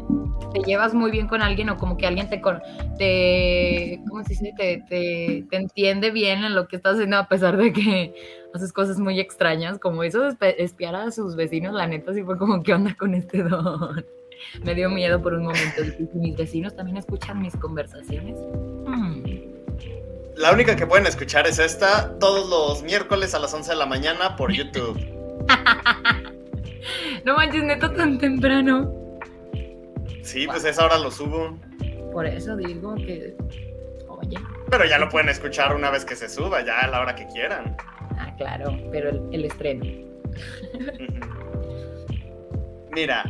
te 0.53 0.61
llevas 0.65 0.95
muy 0.95 1.11
bien 1.11 1.27
con 1.27 1.43
alguien 1.43 1.69
o 1.69 1.77
como 1.77 1.97
que 1.97 2.07
alguien 2.07 2.31
te, 2.31 2.41
te 2.97 4.01
¿cómo 4.09 4.23
se 4.23 4.29
dice? 4.29 4.55
Te, 4.57 4.85
te, 4.89 5.45
te 5.51 5.57
entiende 5.57 6.13
bien 6.13 6.45
en 6.45 6.55
lo 6.55 6.69
que 6.69 6.77
estás 6.77 6.95
haciendo 6.95 7.17
a 7.17 7.27
pesar 7.27 7.57
de 7.57 7.73
que 7.73 8.15
haces 8.55 8.73
cosas 8.73 9.01
muy 9.01 9.19
extrañas, 9.19 9.81
como 9.81 10.05
eso 10.05 10.31
de 10.31 10.55
espiar 10.59 10.95
a 10.95 11.11
sus 11.11 11.35
vecinos, 11.35 11.75
la 11.75 11.89
neta 11.89 12.15
sí 12.15 12.23
fue 12.23 12.39
como, 12.39 12.63
¿qué 12.63 12.73
onda 12.73 12.95
con 12.95 13.15
este 13.15 13.43
don? 13.43 14.07
Me 14.63 14.77
dio 14.77 14.89
miedo 14.89 15.21
por 15.21 15.35
un 15.35 15.43
momento. 15.43 15.83
¿Mis 16.15 16.37
vecinos 16.37 16.77
también 16.77 16.99
escuchan 16.99 17.43
mis 17.43 17.57
conversaciones? 17.57 18.39
Hmm. 18.87 19.25
La 20.37 20.53
única 20.53 20.77
que 20.77 20.87
pueden 20.87 21.07
escuchar 21.07 21.49
es 21.49 21.59
esta, 21.59 22.17
todos 22.21 22.49
los 22.49 22.85
miércoles 22.85 23.35
a 23.35 23.41
las 23.41 23.53
11 23.53 23.73
de 23.73 23.77
la 23.77 23.87
mañana 23.87 24.37
por 24.37 24.53
YouTube. 24.53 25.01
no 27.25 27.37
manches, 27.37 27.63
neta, 27.63 27.93
tan 27.93 28.19
temprano. 28.19 28.93
Sí, 30.23 30.47
pues 30.47 30.65
esa 30.65 30.85
hora 30.85 30.99
lo 30.99 31.11
subo. 31.11 31.59
Por 32.13 32.27
eso 32.27 32.57
digo 32.57 32.95
que... 32.97 33.37
Oye. 34.09 34.39
Pero 34.71 34.85
ya 34.85 34.99
lo 34.99 35.09
pueden 35.09 35.29
escuchar 35.29 35.75
una 35.75 35.91
vez 35.91 36.05
que 36.05 36.17
se 36.17 36.29
suba, 36.29 36.65
ya 36.65 36.81
a 36.81 36.89
la 36.89 37.01
hora 37.01 37.15
que 37.15 37.27
quieran. 37.29 37.77
Ah, 38.19 38.35
claro, 38.37 38.77
pero 38.91 39.11
el, 39.31 39.45
estreno. 39.45 39.85
Mira. 42.93 43.25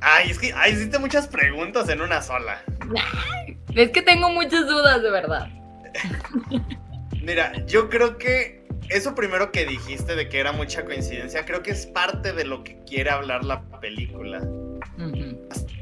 Ay, 0.00 0.30
es 0.30 0.38
que 0.38 0.52
ay, 0.54 0.72
hiciste 0.72 0.98
muchas 0.98 1.28
preguntas 1.28 1.88
en 1.88 2.00
una 2.00 2.22
sola. 2.22 2.62
Es 3.76 3.90
que 3.90 4.02
tengo 4.02 4.30
muchas 4.30 4.66
dudas, 4.66 5.00
de 5.00 5.10
verdad. 5.12 5.48
Mira, 7.30 7.64
yo 7.64 7.88
creo 7.88 8.18
que 8.18 8.66
eso 8.88 9.14
primero 9.14 9.52
que 9.52 9.64
dijiste 9.64 10.16
de 10.16 10.28
que 10.28 10.40
era 10.40 10.50
mucha 10.50 10.84
coincidencia, 10.84 11.44
creo 11.44 11.62
que 11.62 11.70
es 11.70 11.86
parte 11.86 12.32
de 12.32 12.44
lo 12.44 12.64
que 12.64 12.76
quiere 12.80 13.10
hablar 13.10 13.44
la 13.44 13.62
película. 13.78 14.42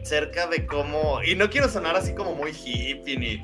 Acerca 0.02 0.46
de 0.46 0.66
cómo. 0.66 1.22
Y 1.22 1.36
no 1.36 1.48
quiero 1.48 1.70
sonar 1.70 1.96
así 1.96 2.14
como 2.14 2.34
muy 2.34 2.50
hippie 2.50 3.16
ni 3.16 3.42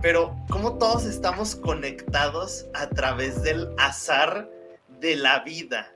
pero 0.00 0.34
cómo 0.48 0.78
todos 0.78 1.04
estamos 1.04 1.54
conectados 1.54 2.64
a 2.72 2.88
través 2.88 3.42
del 3.42 3.68
azar 3.76 4.48
de 4.98 5.16
la 5.16 5.40
vida. 5.40 5.92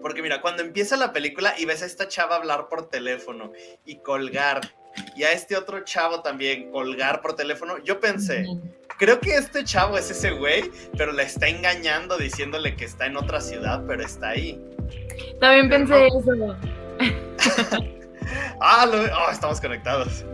Porque 0.00 0.22
mira, 0.22 0.40
cuando 0.40 0.62
empieza 0.62 0.96
la 0.96 1.12
película 1.12 1.54
y 1.58 1.64
ves 1.64 1.82
a 1.82 1.86
esta 1.86 2.06
chava 2.06 2.36
hablar 2.36 2.68
por 2.68 2.88
teléfono 2.88 3.50
y 3.84 3.96
colgar, 3.96 4.60
y 5.16 5.22
a 5.22 5.32
este 5.32 5.56
otro 5.56 5.84
chavo 5.84 6.20
también 6.20 6.70
colgar 6.70 7.20
por 7.20 7.34
teléfono, 7.34 7.78
yo 7.84 8.00
pensé, 8.00 8.46
creo 8.98 9.20
que 9.20 9.34
este 9.34 9.64
chavo 9.64 9.96
es 9.98 10.10
ese 10.10 10.30
güey, 10.32 10.70
pero 10.96 11.12
le 11.12 11.22
está 11.22 11.48
engañando 11.48 12.18
diciéndole 12.18 12.76
que 12.76 12.84
está 12.84 13.06
en 13.06 13.16
otra 13.16 13.40
ciudad, 13.40 13.82
pero 13.86 14.02
está 14.04 14.30
ahí. 14.30 14.60
También 15.40 15.68
pensé 15.68 16.06
eso. 16.06 16.56
ah, 18.60 18.86
oh, 18.88 19.30
estamos 19.30 19.60
conectados. 19.60 20.24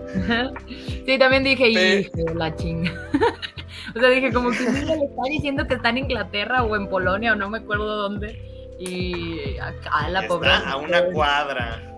Sí, 1.05 1.19
también 1.19 1.45
dije, 1.45 1.69
y 1.69 2.11
la 2.35 2.55
chinga. 2.57 2.93
o 3.95 4.01
sea, 4.01 4.09
dije, 4.09 4.33
como 4.33 4.51
que 4.51 4.61
le 4.61 4.81
está 4.81 5.23
diciendo 5.29 5.67
que 5.67 5.75
está 5.75 5.91
en 5.91 5.99
Inglaterra 5.99 6.63
o 6.65 6.77
en 6.77 6.89
Polonia 6.89 7.33
o 7.33 7.37
no 7.37 7.51
me 7.51 7.59
acuerdo 7.59 7.97
dónde. 7.97 8.77
Y 8.79 9.59
acá 9.59 10.09
la 10.09 10.27
pobre. 10.27 10.51
a 10.51 10.77
una 10.77 11.05
cuadra. 11.07 11.96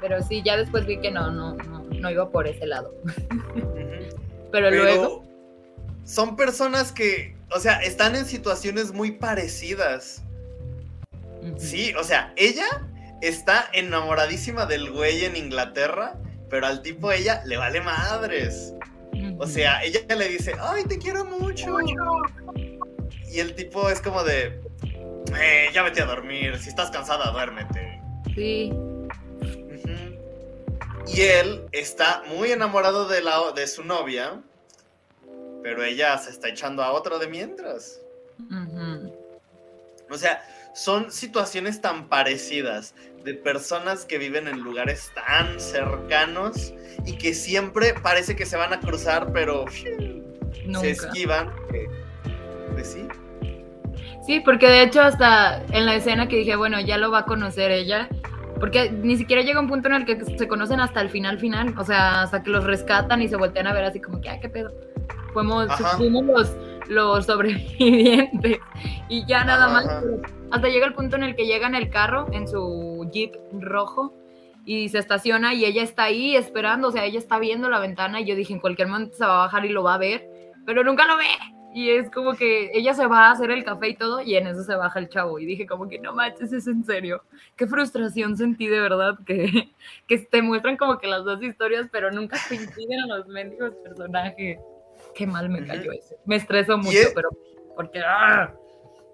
Pero 0.00 0.22
sí, 0.22 0.42
ya 0.44 0.56
después 0.56 0.86
vi 0.86 1.00
que 1.00 1.10
no, 1.10 1.30
no, 1.30 1.54
no, 1.54 2.10
iba 2.10 2.30
por 2.30 2.46
ese 2.46 2.66
lado. 2.66 2.94
pero, 4.52 4.70
luego. 4.70 5.24
Son 6.04 6.36
personas 6.36 6.92
que, 6.92 7.36
o 7.54 7.60
sea, 7.60 7.82
están 7.82 8.16
en 8.16 8.24
situaciones 8.24 8.92
muy 8.92 9.12
parecidas. 9.12 10.22
Sí, 11.56 11.92
o 11.98 12.04
sea, 12.04 12.32
ella 12.36 12.66
está 13.20 13.68
enamoradísima 13.72 14.66
del 14.66 14.90
güey 14.90 15.24
en 15.24 15.36
Inglaterra 15.36 16.18
pero 16.48 16.66
al 16.66 16.82
tipo 16.82 17.12
ella 17.12 17.42
le 17.44 17.56
vale 17.56 17.80
madres. 17.80 18.74
O 19.38 19.46
sea, 19.46 19.82
ella 19.82 20.00
le 20.14 20.28
dice, 20.28 20.52
ay, 20.60 20.84
te 20.84 20.98
quiero 20.98 21.24
mucho. 21.24 21.76
Y 23.30 23.40
el 23.40 23.54
tipo 23.54 23.88
es 23.90 24.00
como 24.00 24.24
de, 24.24 24.60
eh, 25.40 25.68
ya 25.72 25.82
vete 25.82 26.02
a 26.02 26.06
dormir, 26.06 26.58
si 26.58 26.68
estás 26.68 26.90
cansada, 26.90 27.30
duérmete. 27.30 28.00
Sí. 28.34 28.72
Y 31.14 31.22
él 31.22 31.64
está 31.72 32.22
muy 32.28 32.52
enamorado 32.52 33.08
de, 33.08 33.22
la, 33.22 33.52
de 33.52 33.66
su 33.66 33.82
novia, 33.84 34.40
pero 35.62 35.82
ella 35.82 36.16
se 36.18 36.30
está 36.30 36.48
echando 36.48 36.82
a 36.82 36.92
otro 36.92 37.18
de 37.18 37.28
mientras. 37.28 38.00
O 40.10 40.16
sea, 40.16 40.42
son 40.74 41.10
situaciones 41.10 41.80
tan 41.80 42.08
parecidas 42.08 42.94
de 43.24 43.34
personas 43.34 44.04
que 44.04 44.18
viven 44.18 44.48
en 44.48 44.60
lugares 44.60 45.10
tan 45.14 45.58
cercanos 45.60 46.72
y 47.04 47.16
que 47.18 47.34
siempre 47.34 47.94
parece 47.94 48.36
que 48.36 48.46
se 48.46 48.56
van 48.56 48.72
a 48.72 48.80
cruzar, 48.80 49.32
pero 49.32 49.64
se 49.68 50.90
esquivan. 50.90 51.52
Pues 52.72 52.92
sí. 52.92 53.08
Sí, 54.24 54.40
porque 54.40 54.68
de 54.68 54.82
hecho 54.82 55.00
hasta 55.00 55.64
en 55.72 55.86
la 55.86 55.96
escena 55.96 56.28
que 56.28 56.36
dije, 56.36 56.54
bueno, 56.54 56.80
ya 56.80 56.98
lo 56.98 57.10
va 57.10 57.20
a 57.20 57.24
conocer 57.24 57.70
ella, 57.70 58.08
porque 58.58 58.90
ni 58.90 59.16
siquiera 59.16 59.42
llega 59.42 59.60
un 59.60 59.68
punto 59.68 59.88
en 59.88 59.94
el 59.94 60.04
que 60.04 60.24
se 60.24 60.48
conocen 60.48 60.80
hasta 60.80 61.00
el 61.00 61.10
final 61.10 61.38
final, 61.38 61.74
o 61.78 61.84
sea, 61.84 62.22
hasta 62.22 62.42
que 62.42 62.50
los 62.50 62.64
rescatan 62.64 63.22
y 63.22 63.28
se 63.28 63.36
voltean 63.36 63.66
a 63.66 63.72
ver 63.72 63.84
así 63.84 64.00
como 64.00 64.20
que, 64.20 64.28
ay, 64.28 64.40
qué 64.40 64.48
pedo. 64.48 64.72
fuimos, 65.32 65.68
fuimos 65.96 66.24
los, 66.24 66.56
los 66.88 67.26
sobrevivientes 67.26 68.58
y 69.08 69.26
ya 69.26 69.44
nada 69.44 69.68
más. 69.68 69.86
Hasta 70.50 70.68
llega 70.68 70.86
el 70.86 70.94
punto 70.94 71.16
en 71.16 71.24
el 71.24 71.36
que 71.36 71.46
llega 71.46 71.66
en 71.66 71.74
el 71.74 71.90
carro, 71.90 72.26
en 72.32 72.48
su 72.48 73.08
jeep 73.12 73.34
rojo, 73.52 74.14
y 74.64 74.90
se 74.90 74.98
estaciona 74.98 75.54
y 75.54 75.64
ella 75.64 75.82
está 75.82 76.04
ahí 76.04 76.36
esperando, 76.36 76.88
o 76.88 76.92
sea, 76.92 77.06
ella 77.06 77.18
está 77.18 77.38
viendo 77.38 77.70
la 77.70 77.78
ventana 77.78 78.20
y 78.20 78.26
yo 78.26 78.34
dije, 78.34 78.52
en 78.52 78.60
cualquier 78.60 78.88
momento 78.88 79.16
se 79.16 79.24
va 79.24 79.36
a 79.36 79.46
bajar 79.46 79.64
y 79.64 79.70
lo 79.70 79.82
va 79.82 79.94
a 79.94 79.98
ver, 79.98 80.28
pero 80.66 80.84
nunca 80.84 81.06
lo 81.06 81.16
ve. 81.16 81.24
Y 81.78 81.92
es 81.92 82.10
como 82.10 82.34
que 82.34 82.72
ella 82.74 82.92
se 82.92 83.06
va 83.06 83.28
a 83.28 83.30
hacer 83.30 83.52
el 83.52 83.62
café 83.62 83.90
y 83.90 83.94
todo 83.94 84.20
y 84.20 84.34
en 84.34 84.48
eso 84.48 84.64
se 84.64 84.74
baja 84.74 84.98
el 84.98 85.08
chavo. 85.08 85.38
Y 85.38 85.46
dije 85.46 85.64
como 85.64 85.88
que 85.88 86.00
no 86.00 86.12
manches, 86.12 86.52
es 86.52 86.66
en 86.66 86.84
serio. 86.84 87.22
Qué 87.54 87.68
frustración 87.68 88.36
sentí 88.36 88.66
de 88.66 88.80
verdad 88.80 89.16
que, 89.24 89.70
que 90.08 90.18
te 90.18 90.42
muestran 90.42 90.76
como 90.76 90.98
que 90.98 91.06
las 91.06 91.24
dos 91.24 91.40
historias, 91.40 91.86
pero 91.92 92.10
nunca 92.10 92.36
coinciden 92.48 93.06
los 93.06 93.28
mendigos 93.28 93.76
personajes. 93.76 94.58
Qué 95.14 95.24
mal 95.24 95.48
me 95.50 95.64
cayó 95.64 95.92
ese. 95.92 96.16
Me 96.24 96.34
estresó 96.34 96.78
mucho, 96.78 96.98
pero 97.14 97.28
porque... 97.76 98.00
¡ah! 98.00 98.52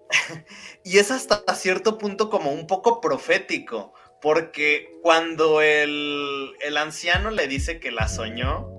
Y 0.85 0.97
es 0.97 1.11
hasta 1.11 1.43
cierto 1.55 1.99
punto 1.99 2.31
como 2.31 2.51
un 2.51 2.67
poco 2.67 3.03
profético 3.03 3.93
porque 4.25 4.99
cuando 5.03 5.61
el, 5.61 6.55
anciano 6.79 7.31
le 7.31 7.47
dice 7.47 7.79
que 7.79 7.91
la 7.91 8.09
soñó, 8.09 8.74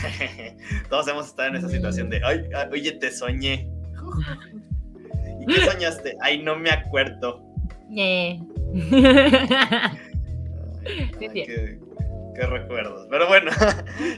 todos 0.88 1.08
hemos 1.08 1.26
estado 1.26 1.48
en 1.48 1.56
esa 1.56 1.68
situación 1.68 2.10
de, 2.10 2.20
Ay, 2.24 2.48
ah, 2.54 2.68
oye, 2.70 2.92
te 2.92 3.10
soñé. 3.10 3.68
¿Y 5.40 5.46
qué 5.46 5.64
soñaste? 5.64 6.16
Ay, 6.20 6.42
no 6.42 6.56
me 6.56 6.70
acuerdo. 6.70 7.42
Eh. 7.96 8.40
qué, 11.18 11.78
recuerdos. 12.34 13.06
Pero 13.10 13.28
bueno, 13.28 13.50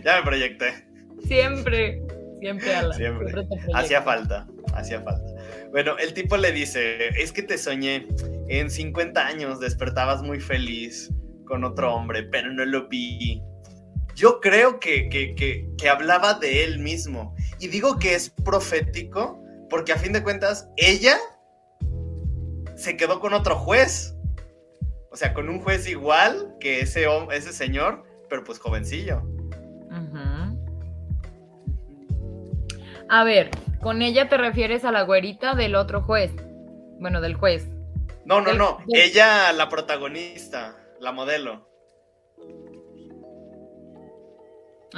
ya 0.04 0.18
me 0.18 0.22
proyecté. 0.22 0.86
Siempre, 1.26 2.02
siempre, 2.40 2.74
Alan. 2.74 2.96
Siempre. 2.96 3.32
Hacía 3.74 4.02
falta, 4.02 4.46
hacía 4.74 5.00
falta. 5.00 5.32
Bueno, 5.70 5.96
el 5.98 6.14
tipo 6.14 6.36
le 6.36 6.52
dice, 6.52 7.08
es 7.20 7.32
que 7.32 7.42
te 7.42 7.58
soñé, 7.58 8.06
en 8.48 8.70
50 8.70 9.26
años 9.26 9.60
despertabas 9.60 10.22
muy 10.22 10.40
feliz 10.40 11.10
con 11.46 11.64
otro 11.64 11.94
hombre, 11.94 12.22
pero 12.24 12.52
no 12.52 12.64
lo 12.64 12.88
vi. 12.88 13.42
Yo 14.14 14.40
creo 14.40 14.78
que, 14.78 15.08
que, 15.08 15.88
hablaba 15.88 16.34
de 16.34 16.64
él 16.64 16.78
mismo. 16.78 17.34
Y 17.58 17.68
digo 17.68 17.98
que 17.98 18.14
es 18.14 18.30
profético 18.30 19.42
porque 19.68 19.92
a 19.92 19.96
fin 19.96 20.12
de 20.12 20.22
cuentas 20.22 20.68
ella 20.76 21.18
se 22.76 22.96
quedó 22.96 23.20
con 23.20 23.34
otro 23.34 23.56
juez. 23.56 24.14
O 25.10 25.16
sea, 25.16 25.34
con 25.34 25.48
un 25.48 25.60
juez 25.60 25.86
igual 25.88 26.54
que 26.60 26.80
ese, 26.80 27.06
ese 27.32 27.52
señor, 27.52 28.04
pero 28.28 28.44
pues 28.44 28.58
jovencillo. 28.58 29.22
A 33.08 33.22
ver, 33.22 33.50
con 33.80 34.02
ella 34.02 34.28
te 34.28 34.36
refieres 34.36 34.84
a 34.84 34.90
la 34.90 35.02
güerita 35.02 35.54
del 35.54 35.74
otro 35.74 36.02
juez. 36.02 36.32
Bueno, 36.98 37.20
del 37.20 37.34
juez. 37.34 37.66
No, 38.24 38.40
no, 38.40 38.54
no. 38.54 38.78
Ella, 38.92 39.52
la 39.52 39.68
protagonista, 39.68 40.76
la 41.00 41.12
modelo. 41.12 41.73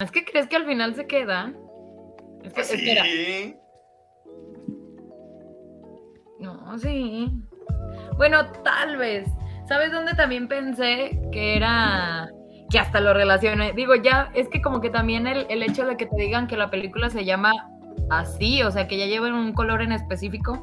Es 0.00 0.10
que 0.10 0.24
crees 0.24 0.46
que 0.46 0.56
al 0.56 0.66
final 0.66 0.94
se 0.94 1.06
queda. 1.06 1.52
Es 2.44 2.52
que, 2.52 2.64
sí. 2.64 3.56
No, 6.38 6.78
sí. 6.78 7.30
Bueno, 8.16 8.50
tal 8.62 8.96
vez. 8.96 9.28
¿Sabes 9.68 9.90
dónde 9.90 10.14
también 10.14 10.48
pensé 10.48 11.20
que 11.32 11.56
era 11.56 12.30
que 12.70 12.78
hasta 12.78 13.00
lo 13.00 13.14
relacioné? 13.14 13.72
Digo, 13.72 13.94
ya, 13.96 14.30
es 14.34 14.48
que 14.48 14.62
como 14.62 14.80
que 14.80 14.90
también 14.90 15.26
el, 15.26 15.46
el 15.48 15.62
hecho 15.62 15.86
de 15.86 15.96
que 15.96 16.06
te 16.06 16.16
digan 16.16 16.46
que 16.46 16.56
la 16.56 16.70
película 16.70 17.10
se 17.10 17.24
llama 17.24 17.52
así, 18.10 18.62
o 18.62 18.70
sea, 18.70 18.86
que 18.86 18.98
ya 18.98 19.06
lleven 19.06 19.34
un 19.34 19.52
color 19.52 19.82
en 19.82 19.92
específico, 19.92 20.62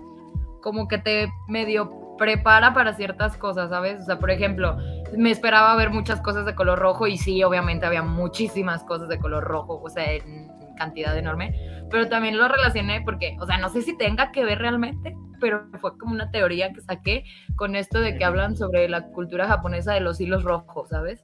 como 0.62 0.88
que 0.88 1.00
te 1.00 1.28
medio 1.48 2.16
prepara 2.18 2.74
para 2.74 2.94
ciertas 2.94 3.38
cosas, 3.38 3.70
¿sabes? 3.70 4.02
O 4.02 4.06
sea, 4.06 4.20
por 4.20 4.32
ejemplo, 4.32 4.78
me 5.18 5.32
esperaba 5.32 5.76
ver 5.76 5.90
muchas 5.90 6.22
cosas 6.22 6.46
de 6.46 6.56
color 6.56 6.80
rojo 6.80 7.08
y 7.08 7.18
sí, 7.18 7.44
obviamente 7.44 7.86
había 7.86 8.04
muchísimas 8.04 8.84
cosas 8.84 9.10
de 9.10 9.20
color 9.20 9.44
rojo, 9.44 9.82
o 9.84 9.90
sea, 9.90 10.12
en 10.12 10.50
cantidad 10.76 11.18
enorme, 11.18 11.54
pero 11.90 12.10
también 12.10 12.38
lo 12.38 12.48
relacioné 12.48 13.02
porque, 13.02 13.38
o 13.40 13.46
sea, 13.46 13.58
no 13.58 13.70
sé 13.70 13.82
si 13.82 13.98
tenga 13.98 14.32
que 14.32 14.44
ver 14.44 14.60
realmente, 14.60 15.16
pero 15.40 15.68
fue 15.80 15.98
como 15.98 16.14
una 16.14 16.32
teoría 16.32 16.72
que 16.74 16.82
saqué 16.82 17.24
con 17.56 17.76
esto 17.76 18.00
de 18.00 18.18
que 18.18 18.26
hablan 18.26 18.56
sobre 18.56 18.88
la 18.90 19.08
cultura 19.08 19.48
japonesa 19.48 19.94
de 19.94 20.00
los 20.00 20.20
hilos 20.20 20.44
rojos, 20.44 20.90
¿sabes? 20.90 21.24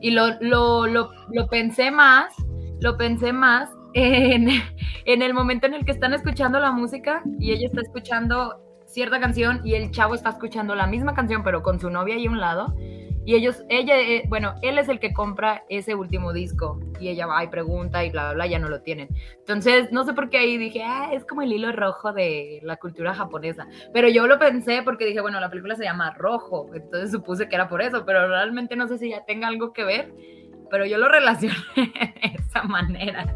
Y 0.00 0.10
lo, 0.10 0.38
lo, 0.40 0.86
lo, 0.86 1.10
lo 1.30 1.46
pensé 1.46 1.90
más, 1.90 2.34
lo 2.80 2.96
pensé 2.96 3.32
más 3.32 3.70
en, 3.94 4.48
en, 5.06 5.22
el 5.22 5.34
momento 5.34 5.66
en 5.66 5.74
el 5.74 5.84
que 5.84 5.92
están 5.92 6.12
escuchando 6.12 6.58
la 6.58 6.72
música 6.72 7.22
y 7.38 7.52
ella 7.52 7.68
está 7.68 7.80
escuchando 7.80 8.63
cierta 8.94 9.20
canción 9.20 9.60
y 9.64 9.74
el 9.74 9.90
chavo 9.90 10.14
está 10.14 10.30
escuchando 10.30 10.74
la 10.74 10.86
misma 10.86 11.14
canción 11.14 11.42
pero 11.42 11.62
con 11.62 11.80
su 11.80 11.90
novia 11.90 12.14
ahí 12.14 12.26
a 12.26 12.30
un 12.30 12.40
lado 12.40 12.74
y 13.26 13.34
ellos, 13.34 13.64
ella, 13.70 13.98
eh, 13.98 14.24
bueno, 14.28 14.54
él 14.60 14.78
es 14.78 14.88
el 14.90 15.00
que 15.00 15.14
compra 15.14 15.64
ese 15.70 15.94
último 15.94 16.34
disco 16.34 16.78
y 17.00 17.08
ella 17.08 17.26
va 17.26 17.42
y 17.42 17.48
pregunta 17.48 18.04
y 18.04 18.10
bla, 18.10 18.24
bla, 18.24 18.34
bla, 18.34 18.46
ya 18.46 18.58
no 18.58 18.68
lo 18.68 18.82
tienen. 18.82 19.08
Entonces, 19.38 19.90
no 19.92 20.04
sé 20.04 20.12
por 20.12 20.28
qué 20.28 20.38
ahí 20.38 20.58
dije, 20.58 20.82
ah, 20.84 21.08
es 21.10 21.24
como 21.24 21.40
el 21.40 21.52
hilo 21.52 21.72
rojo 21.72 22.12
de 22.12 22.60
la 22.62 22.76
cultura 22.76 23.14
japonesa. 23.14 23.66
Pero 23.94 24.08
yo 24.08 24.26
lo 24.26 24.38
pensé 24.38 24.82
porque 24.82 25.06
dije, 25.06 25.22
bueno, 25.22 25.40
la 25.40 25.48
película 25.48 25.74
se 25.74 25.84
llama 25.84 26.10
Rojo, 26.10 26.68
entonces 26.74 27.12
supuse 27.12 27.48
que 27.48 27.54
era 27.54 27.66
por 27.66 27.80
eso, 27.80 28.04
pero 28.04 28.28
realmente 28.28 28.76
no 28.76 28.88
sé 28.88 28.98
si 28.98 29.08
ya 29.08 29.24
tenga 29.24 29.48
algo 29.48 29.72
que 29.72 29.84
ver, 29.84 30.12
pero 30.70 30.84
yo 30.84 30.98
lo 30.98 31.08
relacioné 31.08 31.56
de 31.76 32.34
esa 32.34 32.62
manera. 32.64 33.34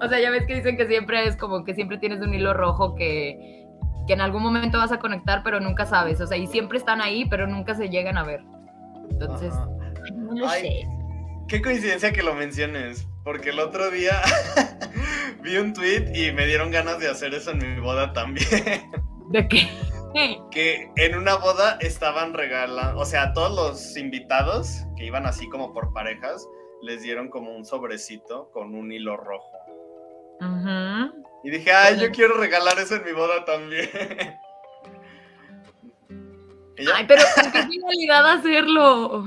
O 0.00 0.08
sea, 0.08 0.18
ya 0.18 0.32
ves 0.32 0.44
que 0.44 0.56
dicen 0.56 0.76
que 0.76 0.88
siempre 0.88 1.24
es 1.24 1.36
como 1.36 1.62
que 1.64 1.74
siempre 1.74 1.98
tienes 1.98 2.20
un 2.20 2.34
hilo 2.34 2.52
rojo 2.52 2.96
que, 2.96 3.61
que 4.06 4.12
en 4.12 4.20
algún 4.20 4.42
momento 4.42 4.78
vas 4.78 4.92
a 4.92 4.98
conectar, 4.98 5.42
pero 5.42 5.60
nunca 5.60 5.86
sabes. 5.86 6.20
O 6.20 6.26
sea, 6.26 6.36
y 6.36 6.46
siempre 6.46 6.78
están 6.78 7.00
ahí, 7.00 7.24
pero 7.26 7.46
nunca 7.46 7.74
se 7.74 7.88
llegan 7.88 8.18
a 8.18 8.24
ver. 8.24 8.42
Entonces, 9.10 9.52
no 10.14 10.34
lo 10.34 10.48
sé. 10.48 10.86
Qué 11.48 11.60
coincidencia 11.60 12.12
que 12.12 12.22
lo 12.22 12.34
menciones, 12.34 13.06
porque 13.24 13.50
el 13.50 13.58
otro 13.58 13.90
día 13.90 14.22
vi 15.42 15.56
un 15.56 15.72
tweet 15.72 16.12
y 16.14 16.32
me 16.32 16.46
dieron 16.46 16.70
ganas 16.70 16.98
de 16.98 17.08
hacer 17.08 17.34
eso 17.34 17.50
en 17.50 17.58
mi 17.58 17.80
boda 17.80 18.12
también. 18.12 18.48
¿De 19.30 19.46
qué? 19.48 19.68
Que 20.50 20.90
en 20.96 21.16
una 21.16 21.36
boda 21.36 21.78
estaban 21.80 22.34
regalando, 22.34 23.00
o 23.00 23.04
sea, 23.04 23.32
todos 23.32 23.54
los 23.54 23.96
invitados 23.96 24.84
que 24.96 25.06
iban 25.06 25.26
así 25.26 25.48
como 25.48 25.72
por 25.72 25.92
parejas, 25.92 26.46
les 26.82 27.02
dieron 27.02 27.28
como 27.28 27.56
un 27.56 27.64
sobrecito 27.64 28.50
con 28.52 28.74
un 28.74 28.92
hilo 28.92 29.16
rojo. 29.16 29.58
Y 31.44 31.50
dije, 31.50 31.72
ay, 31.72 32.00
yo 32.00 32.10
quiero 32.12 32.34
regalar 32.34 32.78
eso 32.78 32.96
en 32.96 33.04
mi 33.04 33.12
boda 33.12 33.44
también. 33.44 33.90
Ay, 36.94 37.04
pero 37.06 37.22
¿con 37.34 37.52
qué 37.52 37.62
finalidad 37.68 38.32
hacerlo? 38.32 39.24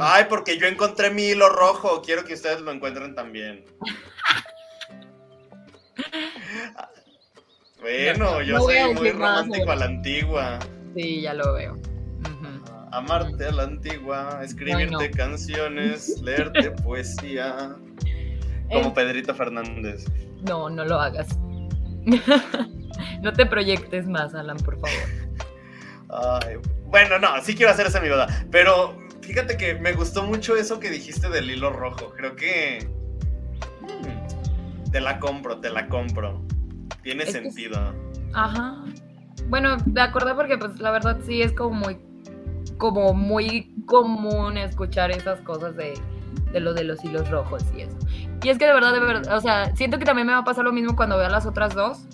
Ay, 0.00 0.24
porque 0.28 0.58
yo 0.58 0.66
encontré 0.66 1.10
mi 1.10 1.26
hilo 1.26 1.48
rojo. 1.48 2.02
Quiero 2.02 2.24
que 2.24 2.34
ustedes 2.34 2.60
lo 2.60 2.72
encuentren 2.72 3.14
también. 3.14 3.64
bueno, 7.80 8.42
yo 8.42 8.58
soy 8.60 8.94
muy 8.94 9.12
romántico 9.12 9.70
a 9.70 9.76
la 9.76 9.84
antigua. 9.84 10.58
Sí, 10.96 11.20
ya 11.22 11.34
lo 11.34 11.52
veo. 11.52 11.78
Amarte 12.90 13.44
a 13.44 13.52
la 13.52 13.64
antigua, 13.64 14.40
escribirte 14.42 15.10
canciones, 15.10 16.18
leerte 16.22 16.70
poesía. 16.70 17.76
Como 18.72 18.94
Pedrito 18.94 19.34
Fernández. 19.34 20.06
No, 20.40 20.70
no 20.70 20.84
lo 20.84 21.00
hagas. 21.00 21.28
no 23.22 23.32
te 23.32 23.46
proyectes 23.46 24.06
más, 24.06 24.34
Alan, 24.34 24.56
por 24.58 24.78
favor. 24.80 26.62
bueno, 26.86 27.18
no, 27.18 27.28
sí 27.42 27.54
quiero 27.54 27.72
hacer 27.72 27.86
esa 27.86 28.00
mi 28.00 28.08
boda. 28.08 28.26
Pero 28.50 28.98
fíjate 29.22 29.56
que 29.56 29.74
me 29.74 29.92
gustó 29.92 30.24
mucho 30.24 30.56
eso 30.56 30.80
que 30.80 30.90
dijiste 30.90 31.28
del 31.28 31.50
hilo 31.50 31.70
rojo. 31.70 32.12
Creo 32.16 32.36
que. 32.36 32.88
Hmm, 33.80 34.90
te 34.90 35.00
la 35.00 35.18
compro, 35.18 35.60
te 35.60 35.70
la 35.70 35.88
compro. 35.88 36.42
Tiene 37.02 37.26
sentido. 37.26 37.94
Ajá. 38.34 38.84
Bueno, 39.48 39.76
de 39.86 40.00
acuerdo 40.00 40.34
porque 40.36 40.58
pues 40.58 40.78
la 40.78 40.90
verdad 40.90 41.20
sí 41.24 41.42
es 41.42 41.52
como 41.52 41.74
muy 41.74 41.98
como 42.76 43.12
muy 43.12 43.74
común 43.86 44.56
escuchar 44.56 45.10
esas 45.10 45.40
cosas 45.40 45.74
de 45.76 45.94
de 46.52 46.60
lo 46.60 46.74
de 46.74 46.84
los 46.84 47.04
hilos 47.04 47.28
rojos 47.30 47.64
y 47.76 47.82
eso. 47.82 47.96
Y 48.42 48.48
es 48.48 48.58
que 48.58 48.66
de 48.66 48.72
verdad, 48.72 48.92
de 48.92 49.00
verdad, 49.00 49.36
o 49.36 49.40
sea, 49.40 49.74
siento 49.76 49.98
que 49.98 50.04
también 50.04 50.26
me 50.26 50.32
va 50.32 50.40
a 50.40 50.44
pasar 50.44 50.64
lo 50.64 50.72
mismo 50.72 50.96
cuando 50.96 51.18
vea 51.18 51.28
las 51.28 51.46
otras 51.46 51.74
dos. 51.74 52.06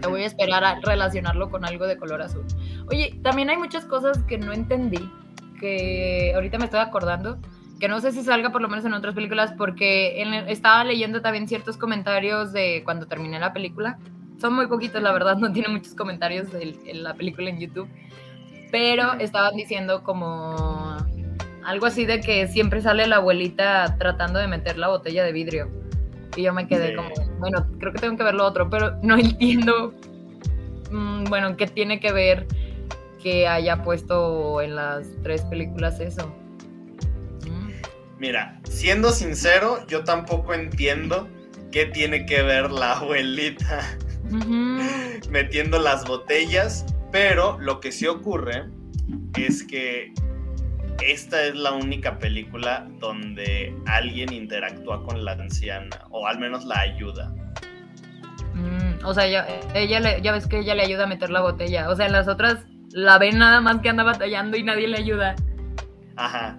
Te 0.00 0.08
voy 0.08 0.22
a 0.22 0.26
esperar 0.26 0.62
a 0.64 0.80
relacionarlo 0.80 1.50
con 1.50 1.64
algo 1.64 1.86
de 1.86 1.96
color 1.96 2.20
azul. 2.20 2.44
Oye, 2.88 3.18
también 3.22 3.48
hay 3.50 3.56
muchas 3.56 3.86
cosas 3.86 4.18
que 4.24 4.36
no 4.36 4.52
entendí, 4.52 5.10
que 5.58 6.32
ahorita 6.34 6.58
me 6.58 6.66
estoy 6.66 6.80
acordando, 6.80 7.38
que 7.80 7.88
no 7.88 8.00
sé 8.00 8.12
si 8.12 8.22
salga 8.22 8.50
por 8.52 8.60
lo 8.60 8.68
menos 8.68 8.84
en 8.84 8.92
otras 8.92 9.14
películas, 9.14 9.54
porque 9.56 10.22
estaba 10.48 10.84
leyendo 10.84 11.22
también 11.22 11.48
ciertos 11.48 11.78
comentarios 11.78 12.52
de 12.52 12.82
cuando 12.84 13.06
terminé 13.06 13.38
la 13.38 13.52
película. 13.52 13.98
Son 14.38 14.54
muy 14.54 14.66
poquitos, 14.66 15.02
la 15.02 15.12
verdad, 15.12 15.38
no 15.38 15.50
tiene 15.50 15.68
muchos 15.68 15.94
comentarios 15.94 16.48
en 16.52 17.02
la 17.02 17.14
película 17.14 17.48
en 17.48 17.58
YouTube. 17.58 17.88
Pero 18.70 19.14
estaban 19.14 19.56
diciendo 19.56 20.02
como 20.02 20.96
algo 21.66 21.86
así 21.86 22.06
de 22.06 22.20
que 22.20 22.46
siempre 22.46 22.80
sale 22.80 23.06
la 23.08 23.16
abuelita 23.16 23.96
tratando 23.98 24.38
de 24.38 24.46
meter 24.46 24.78
la 24.78 24.88
botella 24.88 25.24
de 25.24 25.32
vidrio. 25.32 25.68
Y 26.36 26.42
yo 26.42 26.54
me 26.54 26.68
quedé 26.68 26.94
como, 26.94 27.10
bueno, 27.40 27.66
creo 27.80 27.92
que 27.92 27.98
tengo 27.98 28.16
que 28.16 28.22
ver 28.22 28.34
lo 28.34 28.46
otro, 28.46 28.70
pero 28.70 28.96
no 29.02 29.18
entiendo, 29.18 29.92
mm, 30.92 31.24
bueno, 31.24 31.56
qué 31.56 31.66
tiene 31.66 31.98
que 31.98 32.12
ver 32.12 32.46
que 33.20 33.48
haya 33.48 33.82
puesto 33.82 34.60
en 34.60 34.76
las 34.76 35.08
tres 35.24 35.42
películas 35.42 35.98
eso. 35.98 36.28
Mm. 37.48 37.70
Mira, 38.20 38.60
siendo 38.62 39.10
sincero, 39.10 39.84
yo 39.88 40.04
tampoco 40.04 40.54
entiendo 40.54 41.28
qué 41.72 41.86
tiene 41.86 42.26
que 42.26 42.42
ver 42.42 42.70
la 42.70 42.92
abuelita 42.92 43.82
metiendo 45.30 45.80
las 45.80 46.06
botellas, 46.06 46.86
pero 47.10 47.58
lo 47.58 47.80
que 47.80 47.90
sí 47.90 48.06
ocurre 48.06 48.66
es 49.36 49.64
que 49.64 50.14
esta 51.02 51.44
es 51.44 51.54
la 51.54 51.72
única 51.72 52.18
película 52.18 52.86
donde 53.00 53.74
alguien 53.86 54.32
interactúa 54.32 55.04
con 55.04 55.24
la 55.24 55.32
anciana, 55.32 56.04
o 56.10 56.26
al 56.26 56.38
menos 56.38 56.64
la 56.64 56.80
ayuda. 56.80 57.32
Mm, 58.54 59.04
o 59.04 59.14
sea, 59.14 59.26
ella, 59.74 60.18
ya 60.18 60.32
ves 60.32 60.46
que 60.46 60.60
ella 60.60 60.74
le 60.74 60.82
ayuda 60.82 61.04
a 61.04 61.06
meter 61.06 61.30
la 61.30 61.42
botella. 61.42 61.90
O 61.90 61.96
sea, 61.96 62.06
en 62.06 62.12
las 62.12 62.28
otras 62.28 62.64
la 62.90 63.18
ven 63.18 63.38
nada 63.38 63.60
más 63.60 63.80
que 63.80 63.88
anda 63.88 64.02
batallando 64.02 64.56
y 64.56 64.62
nadie 64.62 64.88
le 64.88 64.98
ayuda. 64.98 65.36
Ajá. 66.16 66.56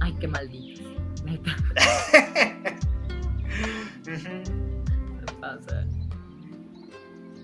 Ay, 0.00 0.14
qué 0.20 0.28
maldito. 0.28 0.82
Neta. 1.24 1.56
pasa? 5.40 5.86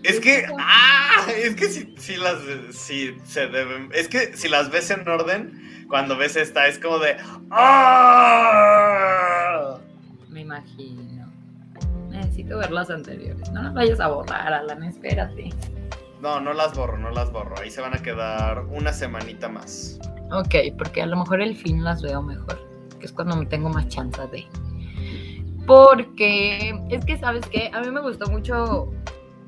Es 0.05 0.21
que, 0.21 0.47
ah, 0.59 1.27
es 1.35 1.57
que 1.57 1.69
si, 1.71 1.95
si 1.97 2.17
las, 2.17 2.37
si 2.71 3.17
se 3.25 3.47
deben, 3.47 3.89
es 3.95 4.07
que 4.07 4.37
si 4.37 4.49
las 4.49 4.71
ves 4.71 4.91
en 4.91 5.09
orden, 5.09 5.87
cuando 5.89 6.15
ves 6.15 6.37
esta 6.37 6.67
es 6.67 6.79
como 6.79 6.99
de, 6.99 7.17
¡Ah! 7.51 8.99
Me 10.29 10.43
imagino. 10.43 11.33
Necesito 12.11 12.59
ver 12.59 12.71
las 12.71 12.91
anteriores. 12.91 13.51
No 13.53 13.63
las 13.63 13.73
vayas 13.73 13.99
a 13.99 14.09
borrar, 14.09 14.53
Alan, 14.53 14.83
espérate. 14.85 15.49
No, 16.21 16.39
no 16.39 16.53
las 16.53 16.77
borro, 16.77 16.99
no 16.99 17.11
las 17.11 17.33
borro. 17.33 17.55
Ahí 17.59 17.71
se 17.71 17.81
van 17.81 17.95
a 17.95 17.99
quedar 18.03 18.67
una 18.67 18.93
semanita 18.93 19.49
más. 19.49 19.99
Ok, 20.33 20.55
porque 20.77 21.01
a 21.01 21.07
lo 21.07 21.17
mejor 21.17 21.41
el 21.41 21.57
fin 21.57 21.83
las 21.83 22.03
veo 22.03 22.21
mejor, 22.21 22.61
que 23.01 23.07
es 23.07 23.13
cuando 23.13 23.37
me 23.37 23.47
tengo 23.47 23.71
más 23.71 23.89
chance 23.89 24.21
de. 24.29 24.45
Porque 25.67 26.79
es 26.91 27.03
que, 27.07 27.17
¿sabes 27.17 27.47
qué? 27.47 27.71
A 27.73 27.81
mí 27.81 27.91
me 27.91 28.03
gustó 28.03 28.27
mucho 28.31 28.93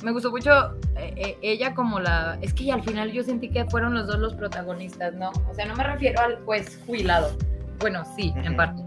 me 0.07 0.13
gustó 0.13 0.31
mucho 0.31 0.77
eh, 0.95 1.15
eh, 1.17 1.39
ella 1.43 1.75
como 1.75 1.99
la... 1.99 2.39
Es 2.41 2.55
que 2.55 2.71
al 2.71 2.81
final 2.81 3.11
yo 3.11 3.25
sentí 3.25 3.51
que 3.51 3.65
fueron 3.65 3.93
los 3.93 4.07
dos 4.07 4.21
los 4.21 4.35
protagonistas, 4.35 5.13
¿no? 5.15 5.33
O 5.51 5.53
sea, 5.53 5.67
no 5.67 5.75
me 5.75 5.83
refiero 5.83 6.21
al 6.21 6.37
juez 6.45 6.81
jubilado. 6.87 7.37
Bueno, 7.81 8.05
sí, 8.15 8.33
en 8.37 8.55
parte. 8.55 8.85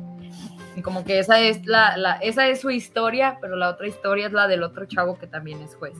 Y 0.78 0.82
como 0.82 1.04
que 1.04 1.20
esa 1.20 1.38
es 1.42 1.66
la, 1.66 1.98
la, 1.98 2.14
esa 2.14 2.48
es 2.48 2.62
su 2.62 2.70
historia, 2.70 3.38
pero 3.42 3.58
la 3.58 3.68
otra 3.68 3.86
historia 3.86 4.28
es 4.28 4.32
la 4.32 4.48
del 4.48 4.64
otro 4.64 4.86
chavo 4.86 5.20
que 5.20 5.28
también 5.28 5.62
es 5.62 5.76
juez. 5.76 5.98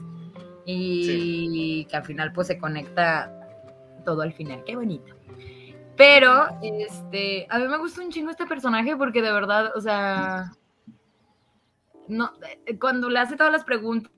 Y 0.64 1.84
que 1.84 1.96
al 1.98 2.04
final 2.06 2.32
pues 2.32 2.46
se 2.46 2.56
conecta 2.56 3.30
todo 4.06 4.22
al 4.22 4.32
final. 4.32 4.64
Qué 4.64 4.74
bonito. 4.74 5.14
Pero, 5.98 6.46
este, 6.62 7.46
a 7.50 7.58
mí 7.58 7.68
me 7.68 7.76
gusta 7.76 8.00
un 8.00 8.10
chingo 8.10 8.30
este 8.30 8.46
personaje 8.46 8.96
porque 8.96 9.20
de 9.20 9.32
verdad, 9.32 9.70
o 9.76 9.82
sea, 9.82 10.52
no, 12.08 12.32
eh, 12.64 12.78
cuando 12.78 13.10
le 13.10 13.18
hace 13.18 13.36
todas 13.36 13.52
las 13.52 13.64
preguntas 13.64 14.10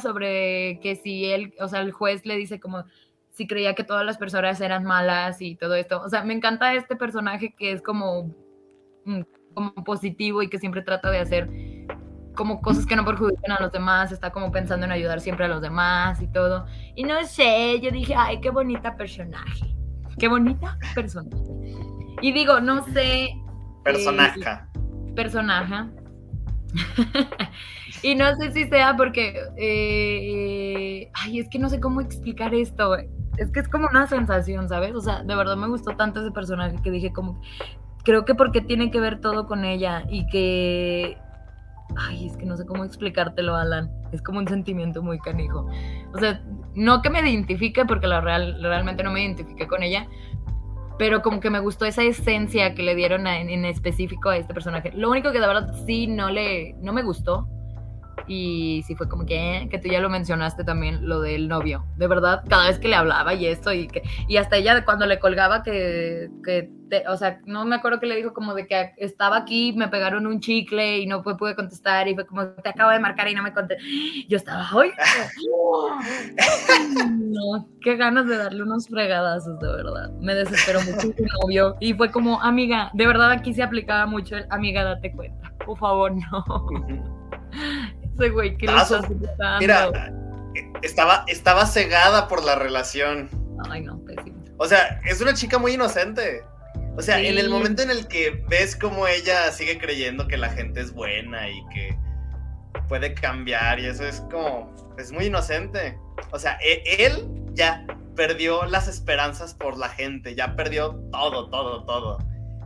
sobre 0.00 0.80
que 0.80 0.96
si 0.96 1.26
él, 1.26 1.54
o 1.60 1.68
sea, 1.68 1.80
el 1.80 1.92
juez 1.92 2.26
le 2.26 2.36
dice 2.36 2.60
como 2.60 2.84
si 3.30 3.46
creía 3.46 3.74
que 3.74 3.84
todas 3.84 4.04
las 4.04 4.18
personas 4.18 4.60
eran 4.60 4.84
malas 4.84 5.40
y 5.40 5.54
todo 5.54 5.74
esto. 5.74 6.02
O 6.02 6.08
sea, 6.08 6.24
me 6.24 6.34
encanta 6.34 6.74
este 6.74 6.96
personaje 6.96 7.54
que 7.56 7.72
es 7.72 7.82
como, 7.82 8.34
mm, 9.04 9.20
como 9.54 9.72
positivo 9.84 10.42
y 10.42 10.48
que 10.48 10.58
siempre 10.58 10.82
trata 10.82 11.10
de 11.10 11.20
hacer 11.20 11.48
como 12.34 12.60
cosas 12.60 12.86
que 12.86 12.94
no 12.94 13.04
perjudiquen 13.04 13.50
a 13.50 13.60
los 13.60 13.72
demás, 13.72 14.12
está 14.12 14.30
como 14.30 14.52
pensando 14.52 14.86
en 14.86 14.92
ayudar 14.92 15.20
siempre 15.20 15.46
a 15.46 15.48
los 15.48 15.60
demás 15.60 16.22
y 16.22 16.28
todo. 16.28 16.66
Y 16.94 17.02
no 17.02 17.24
sé, 17.24 17.80
yo 17.80 17.90
dije, 17.90 18.14
ay, 18.16 18.40
qué 18.40 18.50
bonita 18.50 18.96
personaje. 18.96 19.74
Qué 20.18 20.28
bonita 20.28 20.78
personaje. 20.94 21.36
Y 22.22 22.32
digo, 22.32 22.60
no 22.60 22.84
sé. 22.92 23.24
Eh, 23.24 23.34
personaje. 25.14 25.90
y 28.02 28.14
no 28.14 28.34
sé 28.36 28.52
si 28.52 28.68
sea 28.68 28.96
porque, 28.96 29.34
eh, 29.56 31.10
ay, 31.14 31.38
es 31.38 31.48
que 31.48 31.58
no 31.58 31.68
sé 31.68 31.80
cómo 31.80 32.00
explicar 32.00 32.54
esto. 32.54 32.96
Es 33.36 33.50
que 33.52 33.60
es 33.60 33.68
como 33.68 33.88
una 33.88 34.06
sensación, 34.06 34.68
¿sabes? 34.68 34.94
O 34.94 35.00
sea, 35.00 35.22
de 35.22 35.34
verdad 35.34 35.56
me 35.56 35.68
gustó 35.68 35.96
tanto 35.96 36.20
ese 36.20 36.30
personaje 36.30 36.76
que 36.82 36.90
dije 36.90 37.12
como, 37.12 37.40
creo 38.04 38.24
que 38.24 38.34
porque 38.34 38.60
tiene 38.60 38.90
que 38.90 39.00
ver 39.00 39.20
todo 39.20 39.46
con 39.46 39.64
ella 39.64 40.04
y 40.08 40.26
que, 40.26 41.18
ay, 41.96 42.26
es 42.26 42.36
que 42.36 42.46
no 42.46 42.56
sé 42.56 42.66
cómo 42.66 42.84
explicártelo, 42.84 43.54
Alan. 43.54 43.90
Es 44.12 44.22
como 44.22 44.38
un 44.38 44.48
sentimiento 44.48 45.02
muy 45.02 45.18
canijo. 45.18 45.68
O 46.14 46.18
sea, 46.18 46.42
no 46.74 47.02
que 47.02 47.10
me 47.10 47.20
identifique 47.20 47.84
porque 47.84 48.06
la 48.06 48.20
real, 48.20 48.62
realmente 48.62 49.02
no 49.02 49.10
me 49.10 49.22
identifique 49.22 49.66
con 49.66 49.82
ella, 49.82 50.06
pero 50.98 51.22
como 51.22 51.40
que 51.40 51.50
me 51.50 51.60
gustó 51.60 51.84
esa 51.84 52.02
esencia 52.02 52.74
que 52.74 52.82
le 52.82 52.94
dieron 52.94 53.26
en, 53.26 53.64
específico 53.64 54.30
a 54.30 54.36
este 54.36 54.52
personaje. 54.52 54.92
Lo 54.94 55.10
único 55.10 55.32
que 55.32 55.40
de 55.40 55.46
verdad 55.46 55.74
sí 55.86 56.06
no 56.06 56.30
le, 56.30 56.74
no 56.80 56.92
me 56.92 57.02
gustó 57.02 57.48
y 58.26 58.82
sí 58.86 58.94
fue 58.94 59.08
como 59.08 59.26
que, 59.26 59.56
eh, 59.56 59.68
que 59.70 59.78
tú 59.78 59.88
ya 59.88 60.00
lo 60.00 60.08
mencionaste 60.08 60.64
también, 60.64 61.08
lo 61.08 61.20
del 61.20 61.48
novio. 61.48 61.84
De 61.96 62.06
verdad, 62.06 62.42
cada 62.48 62.68
vez 62.68 62.78
que 62.78 62.88
le 62.88 62.96
hablaba 62.96 63.34
y 63.34 63.46
esto, 63.46 63.72
y, 63.72 63.88
que, 63.88 64.02
y 64.26 64.36
hasta 64.36 64.56
ella 64.56 64.84
cuando 64.84 65.06
le 65.06 65.18
colgaba 65.18 65.62
que, 65.62 66.28
que 66.44 66.70
o 67.08 67.16
sea, 67.16 67.40
no 67.44 67.64
me 67.64 67.76
acuerdo 67.76 68.00
que 68.00 68.06
le 68.06 68.16
dijo 68.16 68.32
como 68.32 68.54
de 68.54 68.66
que 68.66 68.92
estaba 68.96 69.36
aquí, 69.36 69.72
me 69.74 69.88
pegaron 69.88 70.26
un 70.26 70.40
chicle 70.40 70.98
y 70.98 71.06
no 71.06 71.22
pude 71.22 71.54
contestar 71.54 72.08
y 72.08 72.14
fue 72.14 72.26
como, 72.26 72.46
te 72.48 72.68
acabo 72.68 72.90
de 72.90 72.98
marcar 72.98 73.28
y 73.28 73.34
no 73.34 73.42
me 73.42 73.52
contesté. 73.52 73.84
Yo 74.28 74.36
estaba, 74.36 74.66
¡ay! 74.70 74.90
no, 77.06 77.68
qué 77.80 77.96
ganas 77.96 78.26
de 78.26 78.36
darle 78.36 78.62
unos 78.62 78.88
fregadazos, 78.88 79.58
de 79.58 79.68
verdad. 79.68 80.10
Me 80.20 80.34
desesperó 80.34 80.80
mucho 80.80 81.00
su 81.00 81.26
novio 81.42 81.76
y 81.80 81.94
fue 81.94 82.10
como, 82.10 82.40
amiga, 82.40 82.90
de 82.94 83.06
verdad 83.06 83.30
aquí 83.30 83.52
se 83.52 83.62
aplicaba 83.62 84.06
mucho 84.06 84.36
el, 84.36 84.46
amiga, 84.50 84.84
date 84.84 85.12
cuenta, 85.12 85.52
por 85.64 85.78
favor, 85.78 86.12
no. 86.12 86.44
Ese 88.18 88.30
güey, 88.30 88.56
¿qué 88.56 88.66
Mira, 89.60 89.92
estaba, 90.82 91.24
estaba 91.28 91.66
cegada 91.66 92.26
por 92.26 92.44
la 92.44 92.56
relación. 92.56 93.30
Ay, 93.70 93.82
no, 93.82 94.04
pésimo. 94.04 94.42
O 94.56 94.66
sea, 94.66 95.00
es 95.04 95.20
una 95.20 95.34
chica 95.34 95.58
muy 95.58 95.74
inocente. 95.74 96.42
O 96.96 97.02
sea, 97.02 97.20
en 97.20 97.38
el 97.38 97.48
momento 97.48 97.82
en 97.82 97.90
el 97.90 98.08
que 98.08 98.44
ves 98.48 98.74
cómo 98.74 99.06
ella 99.06 99.52
sigue 99.52 99.78
creyendo 99.78 100.26
que 100.26 100.36
la 100.36 100.50
gente 100.50 100.80
es 100.80 100.92
buena 100.92 101.48
y 101.48 101.64
que 101.72 101.96
puede 102.88 103.14
cambiar 103.14 103.78
y 103.78 103.86
eso 103.86 104.04
es 104.04 104.20
como, 104.32 104.74
es 104.98 105.12
muy 105.12 105.26
inocente. 105.26 105.96
O 106.32 106.40
sea, 106.40 106.58
e, 106.60 106.82
él 107.06 107.28
ya 107.52 107.86
perdió 108.16 108.64
las 108.64 108.88
esperanzas 108.88 109.54
por 109.54 109.78
la 109.78 109.90
gente, 109.90 110.34
ya 110.34 110.56
perdió 110.56 110.96
todo, 111.12 111.48
todo, 111.50 111.84
todo. 111.84 112.18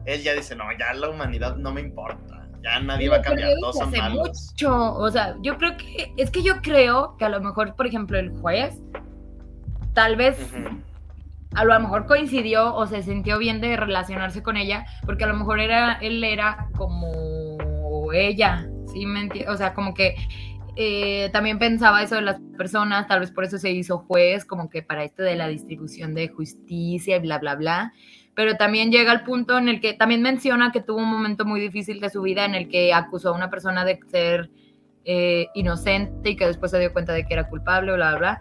Él 0.06 0.22
ya 0.22 0.32
dice, 0.32 0.56
no, 0.56 0.64
ya 0.78 0.94
la 0.94 1.10
humanidad 1.10 1.56
no 1.56 1.74
me 1.74 1.82
importa 1.82 2.31
ya 2.62 2.80
nadie 2.80 3.08
va 3.08 3.16
a 3.16 3.22
cambiar, 3.22 3.50
todos 3.60 3.76
son 3.76 3.90
malos. 3.90 4.50
Mucho, 4.50 4.94
o 4.94 5.10
sea, 5.10 5.36
yo 5.42 5.58
creo 5.58 5.76
que, 5.76 6.12
es 6.16 6.30
que 6.30 6.42
yo 6.42 6.60
creo 6.62 7.16
que 7.18 7.24
a 7.24 7.28
lo 7.28 7.40
mejor, 7.40 7.74
por 7.74 7.86
ejemplo, 7.86 8.18
el 8.18 8.30
juez, 8.30 8.80
tal 9.94 10.16
vez, 10.16 10.38
a 11.54 11.64
lo 11.64 11.78
mejor 11.80 12.06
coincidió 12.06 12.74
o 12.74 12.86
se 12.86 13.02
sintió 13.02 13.38
bien 13.38 13.60
de 13.60 13.76
relacionarse 13.76 14.42
con 14.42 14.56
ella, 14.56 14.86
porque 15.04 15.24
a 15.24 15.26
lo 15.26 15.34
mejor 15.34 15.60
era, 15.60 15.94
él 15.94 16.22
era 16.24 16.68
como 16.76 18.12
ella, 18.12 18.66
¿sí 18.92 19.06
me 19.06 19.22
entiendes? 19.22 19.52
O 19.52 19.56
sea, 19.56 19.74
como 19.74 19.94
que 19.94 20.14
eh, 20.76 21.30
también 21.32 21.58
pensaba 21.58 22.02
eso 22.02 22.16
de 22.16 22.22
las 22.22 22.40
personas, 22.56 23.06
tal 23.06 23.20
vez 23.20 23.30
por 23.30 23.44
eso 23.44 23.58
se 23.58 23.70
hizo 23.70 23.98
juez, 23.98 24.44
como 24.44 24.70
que 24.70 24.82
para 24.82 25.04
esto 25.04 25.22
de 25.22 25.36
la 25.36 25.48
distribución 25.48 26.14
de 26.14 26.28
justicia 26.28 27.16
y 27.16 27.20
bla, 27.20 27.38
bla, 27.38 27.54
bla 27.54 27.92
pero 28.34 28.56
también 28.56 28.90
llega 28.90 29.12
al 29.12 29.24
punto 29.24 29.58
en 29.58 29.68
el 29.68 29.80
que 29.80 29.92
también 29.92 30.22
menciona 30.22 30.72
que 30.72 30.80
tuvo 30.80 30.98
un 30.98 31.10
momento 31.10 31.44
muy 31.44 31.60
difícil 31.60 32.00
de 32.00 32.10
su 32.10 32.22
vida 32.22 32.44
en 32.44 32.54
el 32.54 32.68
que 32.68 32.94
acusó 32.94 33.30
a 33.30 33.32
una 33.32 33.50
persona 33.50 33.84
de 33.84 34.00
ser 34.10 34.50
eh, 35.04 35.48
inocente 35.54 36.30
y 36.30 36.36
que 36.36 36.46
después 36.46 36.70
se 36.70 36.78
dio 36.78 36.92
cuenta 36.92 37.12
de 37.12 37.26
que 37.26 37.34
era 37.34 37.48
culpable, 37.48 37.92
bla, 37.92 38.10
bla, 38.10 38.18
bla. 38.18 38.40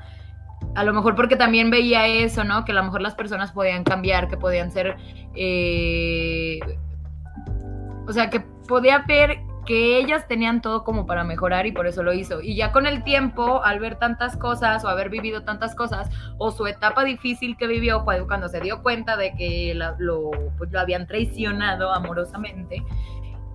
A 0.75 0.83
lo 0.83 0.93
mejor 0.93 1.15
porque 1.15 1.35
también 1.35 1.69
veía 1.71 2.07
eso, 2.07 2.43
¿no? 2.43 2.63
Que 2.63 2.71
a 2.71 2.75
lo 2.75 2.83
mejor 2.83 3.01
las 3.01 3.15
personas 3.15 3.51
podían 3.51 3.83
cambiar, 3.83 4.29
que 4.29 4.37
podían 4.37 4.71
ser... 4.71 4.95
Eh, 5.35 6.59
o 8.07 8.13
sea, 8.13 8.29
que 8.29 8.39
podía 8.39 8.99
ver 8.99 9.39
que 9.65 9.97
ellas 9.97 10.27
tenían 10.27 10.61
todo 10.61 10.83
como 10.83 11.05
para 11.05 11.23
mejorar 11.23 11.65
y 11.67 11.71
por 11.71 11.87
eso 11.87 12.03
lo 12.03 12.13
hizo. 12.13 12.41
Y 12.41 12.55
ya 12.55 12.71
con 12.71 12.87
el 12.87 13.03
tiempo, 13.03 13.63
al 13.63 13.79
ver 13.79 13.95
tantas 13.95 14.37
cosas 14.37 14.83
o 14.83 14.87
haber 14.87 15.09
vivido 15.09 15.43
tantas 15.43 15.75
cosas, 15.75 16.09
o 16.37 16.51
su 16.51 16.67
etapa 16.67 17.03
difícil 17.03 17.57
que 17.57 17.67
vivió 17.67 18.03
cuando 18.03 18.47
se 18.49 18.59
dio 18.59 18.81
cuenta 18.81 19.17
de 19.17 19.33
que 19.35 19.73
lo, 19.75 20.31
pues, 20.57 20.71
lo 20.71 20.79
habían 20.79 21.05
traicionado 21.07 21.93
amorosamente, 21.93 22.83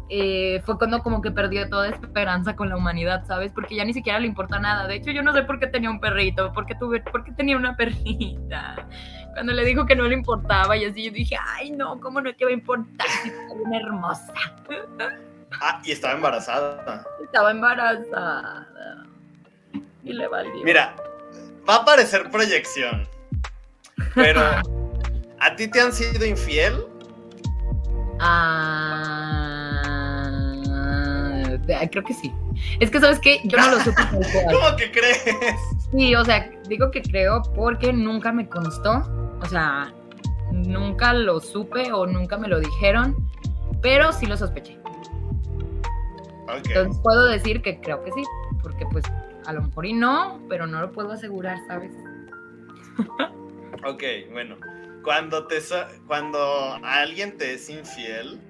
eh, 0.09 0.63
fue 0.65 0.79
cuando 0.79 1.03
como 1.03 1.21
que 1.21 1.33
perdió 1.33 1.69
toda 1.69 1.89
esperanza 1.89 2.55
con 2.55 2.69
la 2.69 2.77
humanidad, 2.77 3.25
¿sabes? 3.27 3.53
Porque 3.53 3.75
ya 3.75 3.85
ni 3.85 3.93
siquiera 3.93 4.21
le 4.21 4.29
importa 4.29 4.61
nada. 4.61 4.87
De 4.87 4.95
hecho, 4.95 5.11
yo 5.11 5.23
no 5.23 5.33
sé 5.33 5.43
por 5.43 5.59
qué 5.59 5.67
tenía 5.67 5.91
un 5.91 5.99
perrito, 5.99 6.53
por 6.53 6.67
qué, 6.67 6.77
tuve, 6.77 7.01
por 7.01 7.25
qué 7.25 7.33
tenía 7.33 7.57
una 7.57 7.77
perrita. 7.77 8.87
Cuando 9.35 9.53
le 9.53 9.65
dijo 9.65 9.85
que 9.85 9.97
no 9.97 10.05
le 10.05 10.15
importaba 10.15 10.77
y 10.77 10.85
así, 10.85 11.05
yo 11.05 11.11
dije, 11.11 11.37
ay 11.57 11.73
no, 11.73 12.01
¿cómo 12.01 12.21
no 12.21 12.33
te 12.35 12.45
va 12.45 12.51
a 12.53 12.55
importar 12.55 13.09
si 13.09 13.31
bien 13.31 13.75
hermosa? 13.75 14.33
Ah, 15.61 15.81
y 15.85 15.93
estaba 15.93 16.15
embarazada. 16.15 17.05
Estaba 17.23 17.51
embarazada. 17.51 18.67
Y 20.05 20.13
le 20.13 20.29
valió. 20.29 20.65
Mira, 20.65 20.95
va 21.69 21.77
a 21.77 21.85
parecer 21.85 22.31
proyección. 22.31 23.09
Pero, 24.15 24.41
¿a 25.41 25.57
ti 25.57 25.69
te 25.69 25.81
han 25.81 25.93
sido 25.93 26.25
infiel? 26.27 26.85
Ah, 28.21 28.87
creo 31.91 32.05
que 32.05 32.15
sí. 32.15 32.33
Es 32.81 32.91
que, 32.91 33.01
¿sabes 33.01 33.19
qué? 33.21 33.41
Yo 33.45 33.59
no 33.59 33.71
lo 33.71 33.81
supe. 33.81 34.03
¿Cómo 34.53 34.77
que 34.77 34.91
crees? 34.91 35.25
Sí, 35.91 36.15
o 36.15 36.25
sea, 36.25 36.51
digo 36.69 36.91
que 36.91 37.03
creo 37.03 37.43
porque 37.55 37.93
nunca 37.93 38.33
me 38.33 38.49
constó. 38.49 39.03
O 39.41 39.47
sea, 39.47 39.93
nunca 40.53 41.13
lo 41.13 41.41
supe 41.41 41.93
o 41.93 42.07
nunca 42.07 42.39
me 42.39 42.49
lo 42.49 42.61
dijeron, 42.61 43.29
pero 43.83 44.13
sí 44.13 44.27
lo 44.27 44.37
sospeché. 44.37 44.79
Entonces 46.49 47.01
puedo 47.03 47.27
decir 47.27 47.63
que 47.63 47.81
creo 47.81 48.03
que 48.05 48.13
sí, 48.13 48.23
porque 48.63 48.85
pues 48.91 49.05
a 49.47 49.53
lo 49.53 49.63
mejor 49.63 49.87
y 49.87 49.93
no, 49.93 50.41
pero 50.49 50.67
no 50.67 50.81
lo 50.81 50.93
puedo 50.93 51.13
asegurar, 51.13 51.59
¿sabes? 51.67 51.93
ok, 53.85 54.03
bueno. 54.33 54.57
Cuando 55.03 55.47
te 55.47 55.61
cuando 56.09 56.81
alguien 56.83 57.37
te 57.39 57.55
es 57.55 57.71
infiel, 57.71 58.41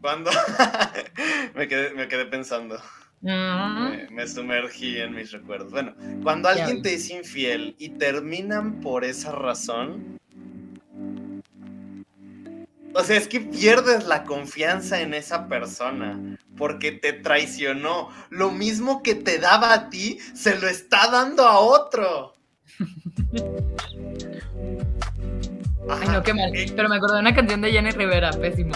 cuando 0.00 0.30
me, 1.54 1.68
quedé, 1.68 1.94
me 1.94 2.08
quedé 2.08 2.26
pensando. 2.26 2.80
Me, 3.20 4.28
sumergí 4.28 4.98
en 4.98 5.14
mis 5.14 5.32
recuerdos. 5.32 5.70
Bueno, 5.72 5.94
cuando 6.22 6.48
alguien 6.48 6.82
te 6.82 6.94
es 6.94 7.10
infiel 7.10 7.74
y 7.78 7.90
terminan 7.90 8.80
por 8.80 9.04
esa 9.04 9.32
razón, 9.32 10.18
o 12.94 13.02
sea, 13.04 13.16
es 13.16 13.28
que 13.28 13.40
pierdes 13.40 14.06
la 14.06 14.24
confianza 14.24 15.00
en 15.00 15.14
esa 15.14 15.48
persona 15.48 16.18
porque 16.56 16.92
te 16.92 17.12
traicionó. 17.12 18.08
Lo 18.30 18.50
mismo 18.50 19.02
que 19.02 19.14
te 19.14 19.38
daba 19.38 19.72
a 19.72 19.90
ti, 19.90 20.18
se 20.34 20.58
lo 20.58 20.68
está 20.68 21.10
dando 21.10 21.44
a 21.46 21.58
otro. 21.58 22.34
Ay, 25.90 26.08
no, 26.08 26.22
qué 26.22 26.34
mal. 26.34 26.54
Eh, 26.54 26.70
pero 26.76 26.88
me 26.88 26.96
acordé 26.96 27.14
de 27.14 27.20
una 27.20 27.34
canción 27.34 27.62
de 27.62 27.72
Jenny 27.72 27.90
Rivera, 27.92 28.30
pésimo. 28.32 28.74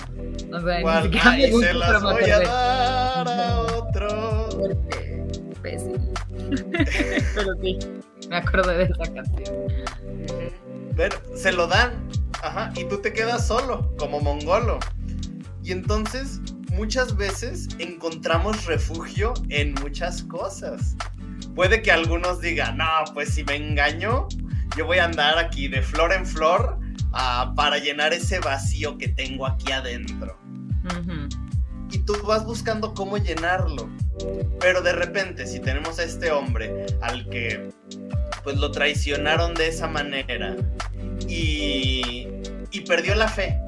O 0.52 0.60
sea, 0.60 1.02
ni 1.36 1.50
se 1.50 1.74
las 1.74 2.02
voy 2.02 2.30
a 2.30 2.38
dar 2.40 3.28
a 3.28 3.60
otro. 3.60 4.48
Pésimo. 5.62 6.12
pero 7.34 7.54
sí, 7.60 7.78
me 8.28 8.36
acordé 8.36 8.78
de 8.78 8.84
esa 8.84 9.12
canción. 9.12 9.56
Pero 10.96 11.16
se 11.36 11.52
lo 11.52 11.66
dan 11.66 12.08
Ajá, 12.42 12.72
y 12.74 12.84
tú 12.84 13.00
te 13.00 13.12
quedas 13.12 13.46
solo, 13.46 13.94
como 13.96 14.20
mongolo. 14.20 14.80
Y 15.62 15.70
entonces, 15.70 16.40
muchas 16.72 17.16
veces 17.16 17.68
encontramos 17.78 18.66
refugio 18.66 19.32
en 19.48 19.74
muchas 19.74 20.24
cosas. 20.24 20.96
Puede 21.54 21.82
que 21.82 21.92
algunos 21.92 22.40
digan, 22.40 22.78
no, 22.78 22.84
pues 23.14 23.34
si 23.34 23.44
me 23.44 23.56
engaño, 23.56 24.26
yo 24.76 24.86
voy 24.86 24.98
a 24.98 25.04
andar 25.04 25.38
aquí 25.38 25.68
de 25.68 25.82
flor 25.82 26.12
en 26.12 26.26
flor 26.26 26.78
ah, 27.12 27.52
para 27.54 27.78
llenar 27.78 28.12
ese 28.12 28.40
vacío 28.40 28.98
que 28.98 29.08
tengo 29.08 29.46
aquí 29.46 29.70
adentro. 29.70 30.36
Y 31.92 31.98
tú 31.98 32.14
vas 32.26 32.44
buscando 32.44 32.92
cómo 32.94 33.18
llenarlo. 33.18 33.88
Pero 34.58 34.80
de 34.80 34.92
repente, 34.92 35.46
si 35.46 35.60
tenemos 35.60 35.98
a 35.98 36.04
este 36.04 36.32
hombre 36.32 36.86
al 37.02 37.28
que 37.28 37.70
pues 38.42 38.56
lo 38.56 38.72
traicionaron 38.72 39.54
de 39.54 39.68
esa 39.68 39.86
manera 39.86 40.56
y, 41.28 42.28
perdió 42.86 43.14
la 43.14 43.28
fe 43.28 43.58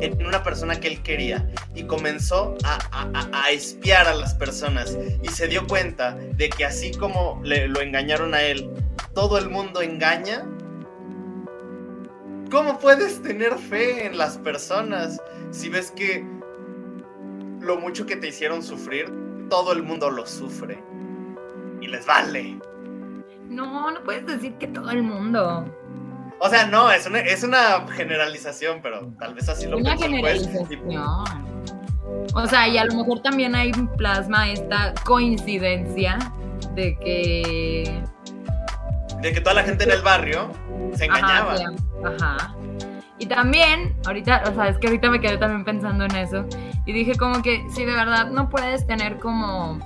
en 0.00 0.24
una 0.26 0.42
persona 0.42 0.80
que 0.80 0.88
él 0.88 1.02
quería 1.02 1.48
y 1.76 1.84
comenzó 1.84 2.56
a, 2.64 3.50
espiar 3.50 4.08
a 4.08 4.14
las 4.14 4.34
personas 4.34 4.96
y 5.22 5.28
se 5.28 5.46
dio 5.46 5.66
cuenta 5.66 6.14
de 6.14 6.48
que 6.48 6.64
así 6.64 6.90
como 6.90 7.40
le, 7.44 7.68
lo 7.68 7.80
engañaron 7.80 8.34
a 8.34 8.42
él, 8.42 8.68
todo 9.14 9.38
el 9.38 9.48
mundo 9.48 9.80
engaña. 9.80 10.44
¿Cómo 12.50 12.78
puedes 12.78 13.22
tener 13.22 13.56
fe 13.58 14.06
en 14.06 14.18
las 14.18 14.38
personas 14.38 15.20
si 15.50 15.68
ves 15.68 15.92
que 15.92 16.24
lo 17.60 17.76
mucho 17.76 18.06
que 18.06 18.16
te 18.16 18.28
hicieron 18.28 18.62
sufrir, 18.62 19.12
todo 19.48 19.72
el 19.72 19.82
mundo 19.82 20.10
lo 20.10 20.26
sufre 20.26 20.82
y 21.80 21.86
les 21.86 22.06
vale? 22.06 22.58
No, 23.48 23.90
no 23.90 24.02
puedes 24.02 24.26
decir 24.26 24.54
que 24.54 24.66
todo 24.68 24.90
el 24.90 25.02
mundo. 25.02 25.64
O 26.40 26.48
sea, 26.48 26.66
no, 26.66 26.90
es 26.90 27.06
una, 27.06 27.20
es 27.20 27.42
una 27.42 27.86
generalización, 27.88 28.80
pero 28.82 29.12
tal 29.18 29.34
vez 29.34 29.48
así 29.48 29.66
lo 29.66 29.78
Una 29.78 29.96
generalización. 29.96 31.02
O 32.34 32.46
sea, 32.46 32.68
y 32.68 32.76
a 32.76 32.84
lo 32.84 32.94
mejor 32.94 33.22
también 33.22 33.54
hay 33.54 33.72
plasma 33.96 34.50
esta 34.50 34.94
coincidencia 35.04 36.18
de 36.74 36.98
que. 36.98 38.02
De 39.20 39.32
que 39.32 39.40
toda 39.40 39.54
la 39.54 39.62
gente 39.62 39.84
en 39.84 39.92
el 39.92 40.02
barrio 40.02 40.50
se 40.94 41.06
engañaba. 41.06 41.54
Ajá. 42.04 42.54
Y 43.18 43.26
también, 43.26 43.96
ahorita, 44.04 44.42
o 44.50 44.54
sea, 44.54 44.68
es 44.68 44.78
que 44.78 44.88
ahorita 44.88 45.08
me 45.08 45.20
quedé 45.20 45.38
también 45.38 45.64
pensando 45.64 46.04
en 46.04 46.16
eso. 46.16 46.44
Y 46.84 46.92
dije 46.92 47.14
como 47.16 47.40
que 47.42 47.64
si 47.70 47.84
de 47.84 47.94
verdad 47.94 48.26
no 48.30 48.50
puedes 48.50 48.86
tener 48.86 49.18
como 49.18 49.78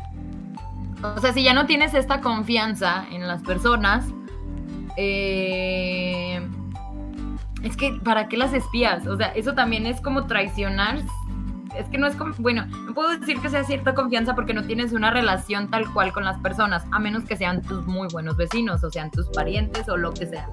o 1.03 1.21
sea, 1.21 1.33
si 1.33 1.45
ya 1.45 1.55
no 1.55 1.67
tienes 1.67 1.95
esta 1.95 2.21
confianza 2.21 3.07
en 3.11 3.29
las 3.29 3.43
personas, 3.43 4.07
eh, 5.01 6.41
es 7.63 7.77
que, 7.77 7.93
¿para 8.05 8.29
qué 8.29 8.37
las 8.37 8.53
espías? 8.53 9.07
O 9.07 9.17
sea, 9.17 9.29
eso 9.29 9.55
también 9.55 9.87
es 9.87 10.01
como 10.01 10.27
traicionar 10.27 10.99
es 11.79 11.89
que 11.89 11.97
no 11.97 12.07
es 12.09 12.17
como, 12.17 12.35
bueno, 12.39 12.67
no 12.67 12.93
puedo 12.93 13.17
decir 13.17 13.41
que 13.41 13.49
sea 13.49 13.63
cierta 13.63 13.95
confianza 13.95 14.35
porque 14.35 14.53
no 14.53 14.65
tienes 14.65 14.93
una 14.93 15.11
relación 15.11 15.71
tal 15.71 15.91
cual 15.93 16.13
con 16.13 16.25
las 16.25 16.39
personas, 16.41 16.85
a 16.91 16.99
menos 16.99 17.25
que 17.25 17.37
sean 17.37 17.63
tus 17.63 17.87
muy 17.87 18.09
buenos 18.09 18.37
vecinos 18.37 18.83
o 18.83 18.91
sean 18.91 19.11
tus 19.11 19.29
parientes 19.29 19.89
o 19.89 19.97
lo 19.97 20.13
que 20.13 20.27
sea. 20.27 20.49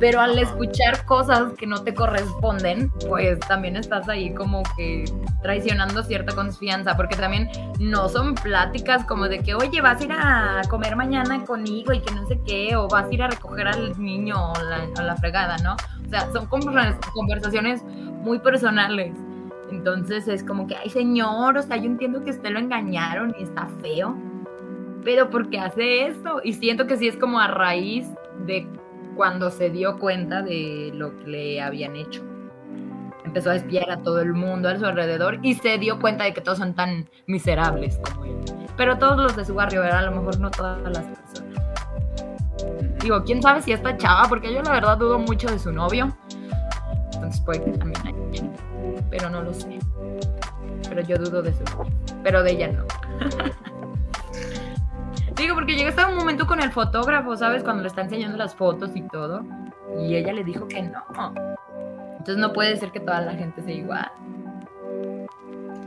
Pero 0.00 0.20
al 0.20 0.36
escuchar 0.38 1.04
cosas 1.04 1.52
que 1.56 1.66
no 1.66 1.82
te 1.82 1.94
corresponden, 1.94 2.90
pues 3.08 3.38
también 3.40 3.76
estás 3.76 4.08
ahí 4.08 4.34
como 4.34 4.62
que 4.76 5.04
traicionando 5.42 6.02
cierta 6.02 6.34
confianza, 6.34 6.96
porque 6.96 7.14
también 7.14 7.48
no 7.78 8.08
son 8.08 8.34
pláticas 8.34 9.04
como 9.04 9.28
de 9.28 9.40
que, 9.40 9.54
oye, 9.54 9.80
vas 9.80 10.00
a 10.00 10.04
ir 10.04 10.12
a 10.12 10.62
comer 10.68 10.96
mañana 10.96 11.44
conmigo 11.44 11.92
y 11.92 12.00
que 12.00 12.12
no 12.12 12.26
sé 12.26 12.40
qué, 12.44 12.74
o 12.74 12.88
vas 12.88 13.06
a 13.06 13.14
ir 13.14 13.22
a 13.22 13.28
recoger 13.28 13.68
al 13.68 14.02
niño 14.02 14.52
o 14.52 14.62
la, 14.62 15.02
la 15.02 15.16
fregada, 15.16 15.58
¿no? 15.58 15.76
O 16.04 16.08
sea, 16.08 16.28
son 16.32 16.46
conversaciones 16.46 17.84
muy 17.84 18.40
personales. 18.40 19.14
Entonces 19.70 20.26
es 20.28 20.42
como 20.42 20.66
que, 20.66 20.76
ay 20.76 20.90
señor, 20.90 21.56
o 21.56 21.62
sea, 21.62 21.76
yo 21.76 21.86
entiendo 21.86 22.24
que 22.24 22.30
usted 22.30 22.50
lo 22.50 22.58
engañaron 22.58 23.34
y 23.38 23.44
está 23.44 23.68
feo, 23.80 24.16
pero 25.04 25.30
¿por 25.30 25.48
qué 25.48 25.60
hace 25.60 26.06
eso? 26.06 26.40
Y 26.42 26.54
siento 26.54 26.86
que 26.86 26.96
sí 26.96 27.08
es 27.08 27.16
como 27.16 27.38
a 27.38 27.48
raíz 27.48 28.08
de 28.46 28.66
cuando 29.16 29.50
se 29.50 29.70
dio 29.70 29.98
cuenta 29.98 30.42
de 30.42 30.92
lo 30.94 31.16
que 31.16 31.26
le 31.26 31.62
habían 31.62 31.96
hecho. 31.96 32.22
Empezó 33.24 33.50
a 33.50 33.56
espiar 33.56 33.90
a 33.90 33.98
todo 33.98 34.20
el 34.20 34.32
mundo 34.32 34.68
a 34.68 34.78
su 34.78 34.84
alrededor 34.86 35.38
y 35.42 35.54
se 35.54 35.78
dio 35.78 36.00
cuenta 36.00 36.24
de 36.24 36.34
que 36.34 36.40
todos 36.40 36.58
son 36.58 36.74
tan 36.74 37.08
miserables 37.26 37.98
como 37.98 38.24
él. 38.24 38.36
Pero 38.76 38.98
todos 38.98 39.16
los 39.16 39.36
de 39.36 39.44
su 39.44 39.54
barrio, 39.54 39.82
¿verdad? 39.82 40.00
A 40.00 40.10
lo 40.10 40.12
mejor 40.12 40.40
no 40.40 40.50
todas 40.50 40.80
las 40.82 41.04
personas. 41.04 41.60
Digo, 43.02 43.22
quién 43.24 43.40
sabe 43.40 43.62
si 43.62 43.72
esta 43.72 43.96
chava, 43.96 44.24
porque 44.28 44.52
yo 44.52 44.62
la 44.62 44.72
verdad 44.72 44.98
dudo 44.98 45.18
mucho 45.18 45.48
de 45.48 45.58
su 45.58 45.72
novio. 45.72 46.16
Entonces 47.14 47.40
puede 47.42 47.64
que 47.64 47.70
también 47.72 48.06
haya 48.06 48.19
pero 49.10 49.28
no 49.28 49.42
lo 49.42 49.52
sé. 49.52 49.78
Pero 50.88 51.02
yo 51.02 51.18
dudo 51.18 51.42
de 51.42 51.52
su 51.52 51.64
pero 52.22 52.42
de 52.42 52.52
ella 52.52 52.68
no. 52.68 52.84
Digo, 55.36 55.54
porque 55.54 55.74
llega 55.74 55.88
hasta 55.88 56.06
un 56.08 56.16
momento 56.16 56.46
con 56.46 56.60
el 56.60 56.70
fotógrafo, 56.70 57.36
¿sabes? 57.36 57.62
Cuando 57.62 57.82
le 57.82 57.88
está 57.88 58.02
enseñando 58.02 58.36
las 58.36 58.54
fotos 58.54 58.90
y 58.94 59.02
todo. 59.02 59.42
Y 59.98 60.14
ella 60.14 60.32
le 60.32 60.44
dijo 60.44 60.68
que 60.68 60.82
no. 60.82 61.02
Entonces 62.18 62.36
no 62.36 62.52
puede 62.52 62.76
ser 62.76 62.92
que 62.92 63.00
toda 63.00 63.22
la 63.22 63.32
gente 63.32 63.62
sea 63.62 63.72
igual. 63.72 64.12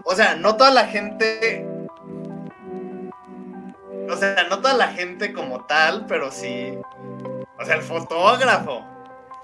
O 0.06 0.16
sea, 0.16 0.36
no 0.36 0.56
toda 0.56 0.72
la 0.72 0.86
gente. 0.88 1.68
O 4.10 4.16
sea, 4.16 4.48
no 4.50 4.60
toda 4.60 4.74
la 4.74 4.88
gente 4.88 5.34
como 5.34 5.66
tal, 5.66 6.06
pero 6.08 6.32
sí. 6.32 6.78
O 7.60 7.66
sea, 7.66 7.76
el 7.76 7.84
fotógrafo 7.84 8.84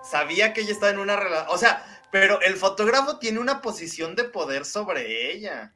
sabía 0.01 0.53
que 0.53 0.61
ella 0.61 0.71
estaba 0.71 0.91
en 0.91 0.99
una 0.99 1.15
relación. 1.15 1.47
O 1.49 1.57
sea, 1.57 1.83
pero 2.11 2.41
el 2.41 2.55
fotógrafo 2.55 3.17
tiene 3.17 3.39
una 3.39 3.61
posición 3.61 4.15
de 4.15 4.25
poder 4.25 4.65
sobre 4.65 5.31
ella. 5.33 5.73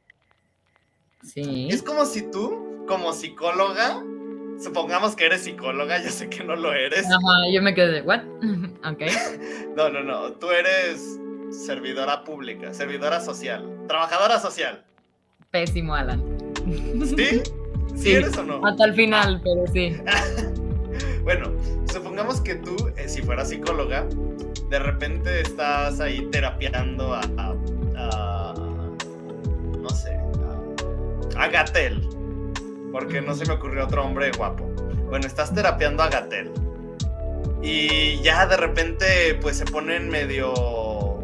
Sí. 1.24 1.68
Es 1.70 1.82
como 1.84 2.06
si 2.06 2.30
tú, 2.30 2.84
como 2.88 3.14
psicóloga, 3.14 4.04
supongamos 4.62 5.16
que 5.16 5.26
eres 5.26 5.44
psicóloga, 5.44 6.02
yo 6.02 6.10
sé 6.10 6.30
que 6.30 6.44
no 6.44 6.56
lo 6.56 6.74
eres. 6.74 7.06
Ajá, 7.06 7.52
yo 7.52 7.62
me 7.62 7.74
quedé 7.74 7.92
de, 7.92 8.02
¿what? 8.02 8.22
ok. 8.86 9.02
no, 9.76 9.90
no, 9.90 10.04
no, 10.04 10.34
tú 10.34 10.52
eres 10.52 11.20
servidora 11.52 12.24
pública, 12.24 12.74
servidora 12.74 13.20
social, 13.20 13.86
trabajadora 13.88 14.40
social. 14.40 14.84
Pésimo, 15.52 15.94
Alan. 15.96 16.22
¿Sí? 17.16 17.42
¿Sí, 17.96 18.12
eres 18.14 18.36
o 18.38 18.44
no? 18.44 18.66
Hasta 18.66 18.86
el 18.86 18.94
final, 18.96 19.40
pero 19.44 19.68
sí. 19.72 19.96
bueno, 21.24 21.54
supongamos 21.92 22.42
que 22.42 22.56
tú, 22.56 22.76
eh, 22.98 23.08
si 23.08 23.22
fueras 23.22 23.50
psicóloga, 23.50 24.08
de 24.74 24.80
repente 24.80 25.42
estás 25.42 26.00
ahí 26.00 26.28
terapiando 26.32 27.14
a, 27.14 27.22
no 29.80 29.90
sé, 29.92 30.18
a, 31.38 31.48
Gatel, 31.48 32.02
porque 32.92 33.22
no 33.22 33.36
se 33.36 33.46
me 33.46 33.54
ocurrió 33.54 33.86
otro 33.86 34.04
hombre 34.04 34.32
guapo. 34.36 34.64
Bueno, 35.10 35.28
estás 35.28 35.54
terapeando 35.54 36.02
a 36.02 36.10
Gatel. 36.10 36.52
Y 37.62 38.20
ya 38.24 38.48
de 38.48 38.58
repente, 38.58 39.38
pues 39.44 39.58
se 39.58 39.66
ponen 39.66 40.10
medio. 40.10 40.52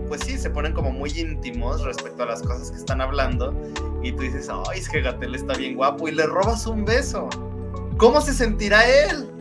Pues 0.07 0.21
sí, 0.21 0.37
se 0.37 0.51
ponen 0.51 0.73
como 0.73 0.91
muy 0.91 1.09
íntimos 1.09 1.81
respecto 1.81 2.21
a 2.21 2.27
las 2.27 2.43
cosas 2.43 2.69
que 2.69 2.77
están 2.77 3.01
hablando. 3.01 3.59
Y 4.03 4.11
tú 4.11 4.21
dices, 4.21 4.47
ay, 4.69 4.77
es 4.77 4.87
que 4.87 5.01
Gatel 5.01 5.33
está 5.33 5.55
bien 5.55 5.75
guapo. 5.75 6.07
Y 6.07 6.11
le 6.11 6.27
robas 6.27 6.67
un 6.67 6.85
beso. 6.85 7.27
¿Cómo 7.97 8.21
se 8.21 8.31
sentirá 8.31 8.87
él? 8.87 9.38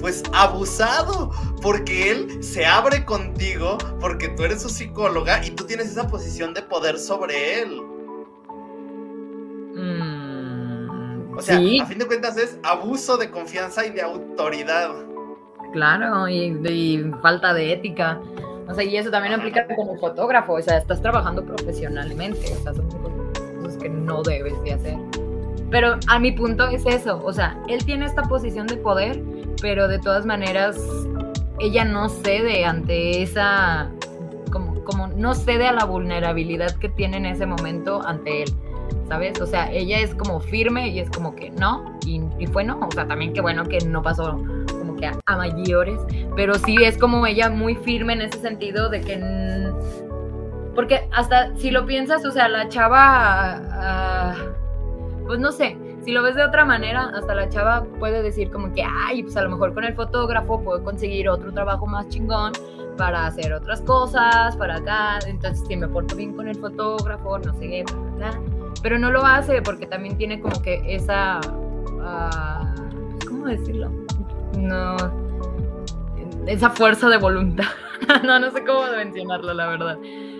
Pues 0.00 0.22
abusado, 0.32 1.30
porque 1.62 2.10
él 2.10 2.42
se 2.42 2.66
abre 2.66 3.04
contigo 3.04 3.78
porque 4.00 4.28
tú 4.28 4.44
eres 4.44 4.62
su 4.62 4.68
psicóloga 4.68 5.44
y 5.44 5.50
tú 5.50 5.64
tienes 5.64 5.88
esa 5.88 6.06
posición 6.06 6.54
de 6.54 6.62
poder 6.62 6.98
sobre 6.98 7.62
él. 7.62 7.82
Mm, 9.74 11.36
o 11.36 11.42
sea, 11.42 11.56
a 11.56 11.86
fin 11.86 11.98
de 11.98 12.06
cuentas 12.06 12.36
es 12.36 12.58
abuso 12.62 13.16
de 13.16 13.30
confianza 13.30 13.84
y 13.84 13.90
de 13.90 14.02
autoridad. 14.02 14.90
Claro, 15.72 16.28
y, 16.28 17.04
falta 17.20 17.52
de 17.52 17.72
ética. 17.72 18.20
O 18.68 18.74
sea, 18.74 18.84
y 18.84 18.96
eso 18.96 19.10
también 19.10 19.34
aplica 19.34 19.66
como 19.76 19.96
fotógrafo, 19.98 20.54
o 20.54 20.62
sea, 20.62 20.78
estás 20.78 21.00
trabajando 21.00 21.44
profesionalmente, 21.44 22.52
o 22.52 22.62
sea, 22.62 22.74
son 22.74 22.88
cosas 22.88 23.76
que 23.76 23.88
no 23.88 24.22
debes 24.22 24.60
de 24.64 24.72
hacer. 24.72 24.98
Pero 25.70 25.98
a 26.08 26.18
mi 26.18 26.32
punto 26.32 26.66
es 26.68 26.84
eso, 26.86 27.20
o 27.24 27.32
sea, 27.32 27.60
él 27.68 27.84
tiene 27.84 28.06
esta 28.06 28.22
posición 28.22 28.66
de 28.66 28.76
poder 28.76 29.22
pero 29.60 29.88
de 29.88 29.98
todas 29.98 30.26
maneras 30.26 30.78
ella 31.58 31.84
no 31.84 32.08
cede 32.08 32.64
ante 32.64 33.22
esa, 33.22 33.90
como, 34.50 34.84
como 34.84 35.06
no 35.08 35.34
cede 35.34 35.66
a 35.66 35.72
la 35.72 35.84
vulnerabilidad 35.84 36.76
que 36.76 36.88
tiene 36.88 37.16
en 37.16 37.26
ese 37.26 37.46
momento 37.46 38.02
ante 38.06 38.42
él, 38.42 38.50
¿sabes? 39.08 39.40
O 39.40 39.46
sea, 39.46 39.70
ella 39.72 40.00
es 40.00 40.14
como 40.14 40.40
firme 40.40 40.88
y 40.88 41.00
es 41.00 41.10
como 41.10 41.34
que 41.34 41.50
no, 41.50 41.98
y, 42.04 42.20
fue 42.46 42.64
no, 42.64 42.80
o 42.80 42.90
sea, 42.92 43.06
también 43.06 43.32
qué 43.32 43.40
bueno 43.40 43.64
que 43.64 43.78
no 43.80 44.02
pasó 44.02 44.42
como 44.78 44.96
que 44.96 45.06
a, 45.06 45.36
mayores, 45.36 46.00
pero 46.34 46.54
sí 46.54 46.76
es 46.82 46.98
como 46.98 47.26
ella 47.26 47.50
muy 47.50 47.74
firme 47.76 48.14
en 48.14 48.22
ese 48.22 48.38
sentido 48.38 48.88
de 48.88 49.00
que... 49.00 49.72
Porque 50.74 51.08
hasta 51.10 51.56
si 51.56 51.70
lo 51.70 51.86
piensas, 51.86 52.24
o 52.26 52.30
sea, 52.30 52.48
la 52.48 52.68
chava, 52.68 53.62
ah, 53.72 54.34
pues 55.26 55.40
no 55.40 55.50
sé, 55.50 55.78
si 56.06 56.12
lo 56.12 56.22
ves 56.22 56.36
de 56.36 56.44
otra 56.44 56.64
manera, 56.64 57.10
hasta 57.16 57.34
la 57.34 57.48
chava 57.48 57.82
puede 57.98 58.22
decir 58.22 58.48
como 58.52 58.72
que, 58.72 58.80
ay, 58.80 59.24
pues 59.24 59.36
a 59.36 59.42
lo 59.42 59.50
mejor 59.50 59.74
con 59.74 59.82
el 59.82 59.92
fotógrafo 59.92 60.62
puedo 60.62 60.84
conseguir 60.84 61.28
otro 61.28 61.52
trabajo 61.52 61.84
más 61.84 62.08
chingón 62.08 62.52
para 62.96 63.26
hacer 63.26 63.52
otras 63.52 63.80
cosas, 63.80 64.56
para 64.56 64.76
acá, 64.76 65.18
entonces 65.26 65.66
si 65.66 65.74
me 65.74 65.88
porto 65.88 66.14
bien 66.14 66.32
con 66.34 66.46
el 66.46 66.54
fotógrafo, 66.54 67.40
no 67.40 67.52
sé 67.54 67.68
qué, 67.68 67.84
bla, 68.14 68.40
pero 68.84 69.00
no 69.00 69.10
lo 69.10 69.26
hace 69.26 69.60
porque 69.62 69.84
también 69.84 70.16
tiene 70.16 70.40
como 70.40 70.62
que 70.62 70.80
esa, 70.86 71.40
uh, 71.44 73.26
¿cómo 73.26 73.46
decirlo? 73.46 73.90
No, 74.56 74.96
esa 76.46 76.70
fuerza 76.70 77.08
de 77.08 77.18
voluntad, 77.18 77.66
no, 78.24 78.38
no 78.38 78.50
sé 78.50 78.64
cómo 78.64 78.82
mencionarlo, 78.96 79.54
la 79.54 79.66
verdad. 79.66 79.98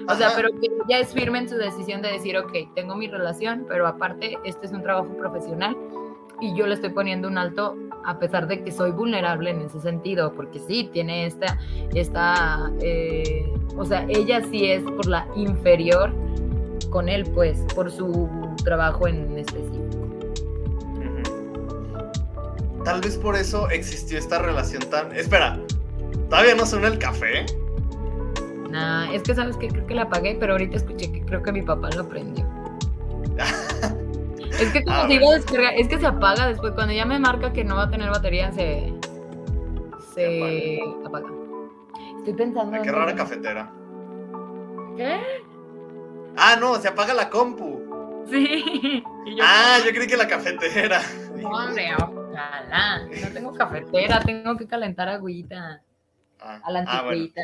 O 0.08 0.14
sea, 0.14 0.30
pero 0.36 0.50
que 0.60 0.68
ya 0.88 0.98
es 0.98 1.12
firme 1.12 1.38
en 1.40 1.48
su 1.48 1.56
decisión 1.56 2.00
de 2.00 2.12
decir, 2.12 2.38
ok, 2.38 2.52
tengo 2.74 2.94
mi 2.94 3.08
relación, 3.08 3.66
pero 3.68 3.86
aparte 3.86 4.38
este 4.44 4.66
es 4.66 4.72
un 4.72 4.82
trabajo 4.82 5.08
profesional 5.18 5.76
y 6.40 6.54
yo 6.54 6.66
le 6.66 6.74
estoy 6.74 6.90
poniendo 6.90 7.26
un 7.28 7.38
alto 7.38 7.76
a 8.04 8.18
pesar 8.18 8.46
de 8.46 8.62
que 8.62 8.70
soy 8.70 8.92
vulnerable 8.92 9.50
en 9.50 9.62
ese 9.62 9.80
sentido, 9.80 10.32
porque 10.32 10.60
sí, 10.60 10.88
tiene 10.92 11.26
esta, 11.26 11.58
esta 11.92 12.70
eh, 12.80 13.52
o 13.76 13.84
sea, 13.84 14.06
ella 14.08 14.42
sí 14.48 14.70
es 14.70 14.82
por 14.82 15.06
la 15.06 15.26
inferior 15.34 16.12
con 16.90 17.08
él, 17.08 17.24
pues, 17.34 17.58
por 17.74 17.90
su 17.90 18.28
trabajo 18.64 19.08
en 19.08 19.36
específico. 19.36 19.82
Tal 22.84 23.00
vez 23.00 23.18
por 23.18 23.34
eso 23.34 23.68
existió 23.70 24.16
esta 24.16 24.38
relación 24.38 24.82
tan... 24.88 25.14
Espera, 25.16 25.58
¿todavía 26.28 26.54
no 26.54 26.66
suena 26.66 26.88
el 26.88 26.98
café? 26.98 27.46
Nah, 28.70 29.10
es 29.12 29.22
que 29.22 29.34
sabes 29.34 29.56
que 29.56 29.68
creo 29.68 29.86
que 29.86 29.94
la 29.94 30.02
apagué, 30.02 30.36
pero 30.38 30.52
ahorita 30.52 30.76
escuché 30.76 31.10
que 31.10 31.22
creo 31.22 31.42
que 31.42 31.52
mi 31.52 31.62
papá 31.62 31.90
lo 31.90 32.08
prendió. 32.08 32.46
es 34.60 34.72
que 34.72 34.84
como 34.84 35.06
digo 35.06 35.30
ah, 35.30 35.70
es 35.76 35.88
que 35.88 35.98
se 35.98 36.06
apaga 36.06 36.48
después, 36.48 36.72
cuando 36.72 36.92
ya 36.92 37.04
me 37.04 37.18
marca 37.18 37.52
que 37.52 37.64
no 37.64 37.76
va 37.76 37.84
a 37.84 37.90
tener 37.90 38.10
batería, 38.10 38.52
se, 38.52 38.92
se, 40.14 40.80
apaga. 41.04 41.28
Estoy 42.18 42.34
pensando. 42.34 42.82
qué 42.82 42.92
rara 42.92 43.14
cafetera. 43.14 43.72
¿Qué? 44.96 45.20
Ah, 46.36 46.56
no, 46.60 46.76
se 46.76 46.88
apaga 46.88 47.14
la 47.14 47.30
compu. 47.30 48.24
Sí. 48.28 49.02
ah, 49.42 49.78
yo 49.84 49.90
creí 49.92 50.06
que 50.06 50.16
la 50.16 50.26
cafetera. 50.26 51.00
No, 51.36 51.48
hombre, 51.48 51.94
ojalá. 51.94 53.06
No 53.06 53.28
tengo 53.32 53.52
cafetera, 53.54 54.20
tengo 54.20 54.56
que 54.56 54.66
calentar 54.66 55.08
agüita. 55.08 55.82
Ah, 56.40 56.60
a 56.62 56.70
la 56.70 56.84
ah, 56.86 56.98
antigüita. 57.00 57.42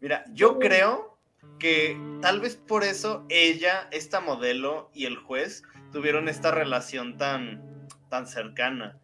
Mira, 0.00 0.24
yo 0.32 0.58
creo 0.58 1.18
que 1.58 1.96
tal 2.20 2.40
vez 2.40 2.56
por 2.56 2.84
eso 2.84 3.24
ella, 3.28 3.88
esta 3.90 4.20
modelo 4.20 4.90
y 4.94 5.06
el 5.06 5.16
juez 5.16 5.62
tuvieron 5.92 6.28
esta 6.28 6.50
relación 6.50 7.16
tan, 7.16 7.88
tan 8.08 8.26
cercana. 8.26 8.98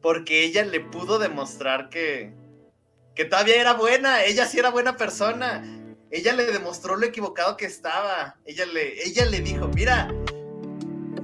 Porque 0.00 0.44
ella 0.44 0.64
le 0.64 0.80
pudo 0.80 1.18
demostrar 1.18 1.88
que, 1.90 2.32
que 3.14 3.24
todavía 3.24 3.60
era 3.60 3.74
buena, 3.74 4.24
ella 4.24 4.46
sí 4.46 4.58
era 4.58 4.70
buena 4.70 4.96
persona. 4.96 5.62
Ella 6.10 6.32
le 6.32 6.46
demostró 6.46 6.96
lo 6.96 7.04
equivocado 7.06 7.56
que 7.56 7.66
estaba. 7.66 8.36
Ella 8.46 8.64
le, 8.66 9.02
ella 9.02 9.26
le 9.26 9.40
dijo, 9.40 9.68
mira, 9.68 10.08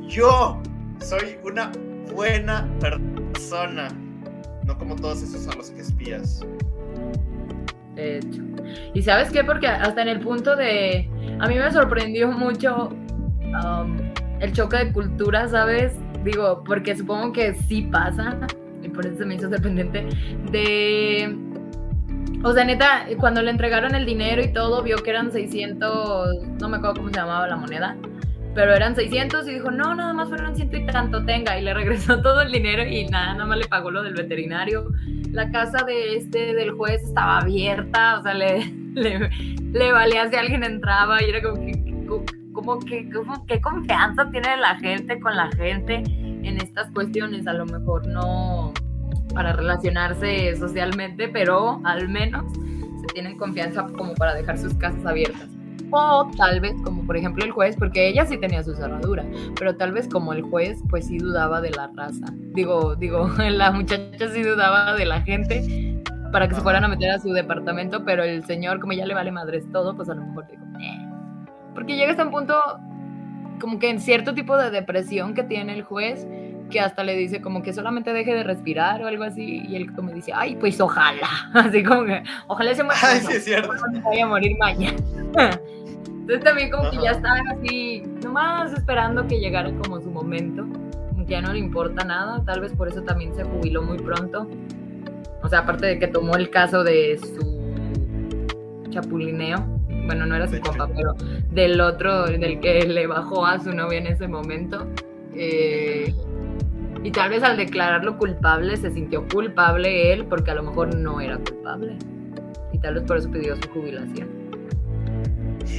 yo 0.06 0.60
soy 1.00 1.38
una 1.42 1.72
buena 2.12 2.68
persona. 2.80 3.88
No 4.64 4.78
como 4.78 4.96
todos 4.96 5.22
esos 5.22 5.46
a 5.48 5.56
los 5.56 5.70
que 5.70 5.80
espías. 5.80 6.40
De 7.94 8.18
hecho. 8.18 8.42
¿Y 8.94 9.02
sabes 9.02 9.30
qué? 9.30 9.44
Porque 9.44 9.66
hasta 9.66 10.02
en 10.02 10.08
el 10.08 10.20
punto 10.20 10.56
de... 10.56 11.08
A 11.40 11.48
mí 11.48 11.56
me 11.56 11.70
sorprendió 11.70 12.30
mucho 12.30 12.88
um, 12.88 13.96
el 14.40 14.52
choque 14.52 14.78
de 14.78 14.92
cultura, 14.92 15.48
¿sabes? 15.48 15.92
Digo, 16.24 16.62
porque 16.64 16.96
supongo 16.96 17.32
que 17.32 17.54
sí 17.54 17.82
pasa, 17.82 18.36
y 18.82 18.88
por 18.88 19.06
eso 19.06 19.18
se 19.18 19.26
me 19.26 19.34
hizo 19.34 19.48
sorprendente, 19.50 20.06
de... 20.50 21.36
O 22.42 22.52
sea, 22.52 22.64
neta, 22.64 23.06
cuando 23.18 23.40
le 23.40 23.50
entregaron 23.50 23.94
el 23.94 24.04
dinero 24.04 24.42
y 24.42 24.52
todo, 24.52 24.82
vio 24.82 24.96
que 24.98 25.10
eran 25.10 25.32
600, 25.32 26.46
no 26.60 26.68
me 26.68 26.76
acuerdo 26.76 26.96
cómo 26.96 27.08
se 27.08 27.14
llamaba 27.14 27.46
la 27.46 27.56
moneda, 27.56 27.96
pero 28.54 28.74
eran 28.74 28.94
600 28.94 29.48
y 29.48 29.54
dijo, 29.54 29.70
no, 29.70 29.94
nada 29.94 30.12
más 30.12 30.28
fueron 30.28 30.54
ciento 30.54 30.76
y 30.76 30.86
tanto, 30.86 31.24
tenga, 31.24 31.58
y 31.58 31.62
le 31.62 31.74
regresó 31.74 32.20
todo 32.22 32.42
el 32.42 32.52
dinero 32.52 32.84
y 32.84 33.06
nada, 33.06 33.34
nada 33.34 33.46
más 33.46 33.58
le 33.58 33.66
pagó 33.66 33.90
lo 33.90 34.02
del 34.02 34.14
veterinario. 34.14 34.90
La 35.32 35.50
casa 35.50 35.84
de 35.84 36.16
este, 36.16 36.54
del 36.54 36.72
juez, 36.72 37.02
estaba 37.02 37.38
abierta, 37.38 38.18
o 38.20 38.22
sea, 38.22 38.34
le, 38.34 38.66
le, 38.94 39.92
valía 39.92 40.30
si 40.30 40.36
alguien 40.36 40.62
entraba 40.62 41.22
y 41.22 41.30
era 41.30 41.42
como 41.42 41.56
que, 41.56 42.06
como 42.52 42.78
que, 42.78 43.10
como, 43.10 43.46
qué 43.46 43.60
confianza 43.60 44.30
tiene 44.30 44.56
la 44.56 44.76
gente 44.78 45.18
con 45.18 45.34
la 45.36 45.50
gente 45.52 46.04
en 46.06 46.56
estas 46.58 46.90
cuestiones, 46.92 47.46
a 47.48 47.52
lo 47.52 47.66
mejor 47.66 48.06
no 48.06 48.72
para 49.34 49.52
relacionarse 49.52 50.54
socialmente, 50.54 51.28
pero 51.28 51.80
al 51.84 52.08
menos 52.08 52.44
se 53.00 53.06
tienen 53.14 53.36
confianza 53.36 53.84
como 53.96 54.14
para 54.14 54.34
dejar 54.34 54.56
sus 54.56 54.74
casas 54.74 55.04
abiertas. 55.04 55.48
O 55.90 56.30
tal 56.36 56.60
vez, 56.60 56.74
como 56.82 57.06
por 57.06 57.16
ejemplo 57.16 57.44
el 57.44 57.50
juez, 57.50 57.76
porque 57.78 58.08
ella 58.08 58.26
sí 58.26 58.36
tenía 58.38 58.62
su 58.62 58.74
cerradura, 58.74 59.24
pero 59.58 59.76
tal 59.76 59.92
vez 59.92 60.08
como 60.08 60.32
el 60.32 60.42
juez, 60.42 60.82
pues 60.88 61.06
sí 61.06 61.18
dudaba 61.18 61.60
de 61.60 61.70
la 61.70 61.88
raza. 61.94 62.26
Digo, 62.54 62.96
digo, 62.96 63.28
la 63.38 63.70
muchacha 63.70 64.28
sí 64.28 64.42
dudaba 64.42 64.94
de 64.94 65.04
la 65.04 65.20
gente 65.22 66.02
para 66.32 66.48
que 66.48 66.56
se 66.56 66.62
fueran 66.62 66.82
a 66.82 66.88
meter 66.88 67.10
a 67.10 67.20
su 67.20 67.32
departamento, 67.32 68.04
pero 68.04 68.24
el 68.24 68.44
señor, 68.44 68.80
como 68.80 68.92
ya 68.92 69.06
le 69.06 69.14
vale 69.14 69.30
madres 69.30 69.70
todo, 69.70 69.94
pues 69.94 70.08
a 70.08 70.14
lo 70.14 70.22
mejor 70.22 70.48
digo, 70.48 70.64
eh. 70.80 71.08
Porque 71.74 71.94
llega 71.94 72.10
hasta 72.10 72.24
un 72.24 72.32
punto, 72.32 72.56
como 73.60 73.78
que 73.78 73.88
en 73.88 74.00
cierto 74.00 74.34
tipo 74.34 74.56
de 74.56 74.70
depresión 74.70 75.34
que 75.34 75.44
tiene 75.44 75.74
el 75.74 75.82
juez, 75.82 76.26
que 76.70 76.80
hasta 76.80 77.04
le 77.04 77.16
dice 77.16 77.40
como 77.40 77.62
que 77.62 77.72
solamente 77.72 78.12
deje 78.12 78.34
de 78.34 78.42
respirar 78.42 79.02
o 79.02 79.06
algo 79.06 79.24
así, 79.24 79.62
y 79.68 79.76
él 79.76 79.92
como 79.94 80.10
dice, 80.12 80.32
ay, 80.34 80.56
pues 80.56 80.80
ojalá, 80.80 81.28
así 81.54 81.82
como 81.82 82.04
que, 82.04 82.22
ojalá 82.46 82.74
se 82.74 82.82
muera, 82.82 83.00
ay, 83.04 83.20
sí, 83.20 83.32
es 83.32 83.44
cierto. 83.44 83.72
no 83.92 84.00
vaya 84.02 84.24
a 84.24 84.28
morir 84.28 84.56
mañana. 84.58 84.98
Entonces 86.06 86.42
también 86.42 86.70
como 86.70 86.90
que 86.90 86.96
ya 87.02 87.10
estaban 87.10 87.46
así, 87.48 88.02
nomás 88.22 88.72
esperando 88.72 89.26
que 89.26 89.38
llegara 89.38 89.70
como 89.82 90.00
su 90.00 90.10
momento, 90.10 90.66
ya 91.26 91.40
no 91.40 91.52
le 91.52 91.58
importa 91.58 92.04
nada, 92.04 92.42
tal 92.44 92.60
vez 92.60 92.72
por 92.72 92.88
eso 92.88 93.02
también 93.02 93.34
se 93.34 93.44
jubiló 93.44 93.82
muy 93.82 93.98
pronto. 93.98 94.48
O 95.42 95.48
sea, 95.48 95.60
aparte 95.60 95.86
de 95.86 95.98
que 95.98 96.06
tomó 96.06 96.36
el 96.36 96.48
caso 96.50 96.82
de 96.82 97.18
su 97.18 98.90
chapulineo, 98.90 99.58
bueno, 100.06 100.26
no 100.26 100.34
era 100.34 100.48
su 100.48 100.60
compa, 100.60 100.88
pero 100.94 101.14
del 101.50 101.80
otro, 101.80 102.26
del 102.26 102.60
que 102.60 102.86
le 102.86 103.06
bajó 103.06 103.46
a 103.46 103.58
su 103.58 103.72
novia 103.72 103.98
en 103.98 104.06
ese 104.06 104.28
momento. 104.28 104.86
Eh, 105.34 106.14
y 107.04 107.10
tal 107.10 107.28
vez 107.28 107.42
al 107.42 107.58
declararlo 107.58 108.16
culpable 108.16 108.78
se 108.78 108.90
sintió 108.90 109.28
culpable 109.28 110.14
él 110.14 110.24
porque 110.24 110.50
a 110.50 110.54
lo 110.54 110.62
mejor 110.62 110.96
no 110.96 111.20
era 111.20 111.36
culpable. 111.36 111.98
Y 112.72 112.78
tal 112.78 112.94
vez 112.94 113.02
por 113.02 113.18
eso 113.18 113.30
pidió 113.30 113.54
su 113.56 113.68
jubilación. 113.68 114.26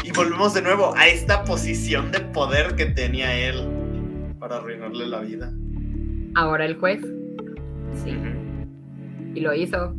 Y 0.04 0.12
volvemos 0.12 0.54
de 0.54 0.62
nuevo 0.62 0.96
a 0.96 1.08
esta 1.08 1.44
posición 1.44 2.12
de 2.12 2.20
poder 2.20 2.76
que 2.76 2.86
tenía 2.86 3.36
él 3.36 3.56
para 4.38 4.58
arruinarle 4.58 5.08
la 5.08 5.22
vida. 5.22 5.52
Ahora 6.36 6.64
el 6.64 6.76
juez. 6.76 7.02
Sí. 8.04 8.16
Y 9.34 9.42
lo 9.42 9.52
hizo. 9.56 9.96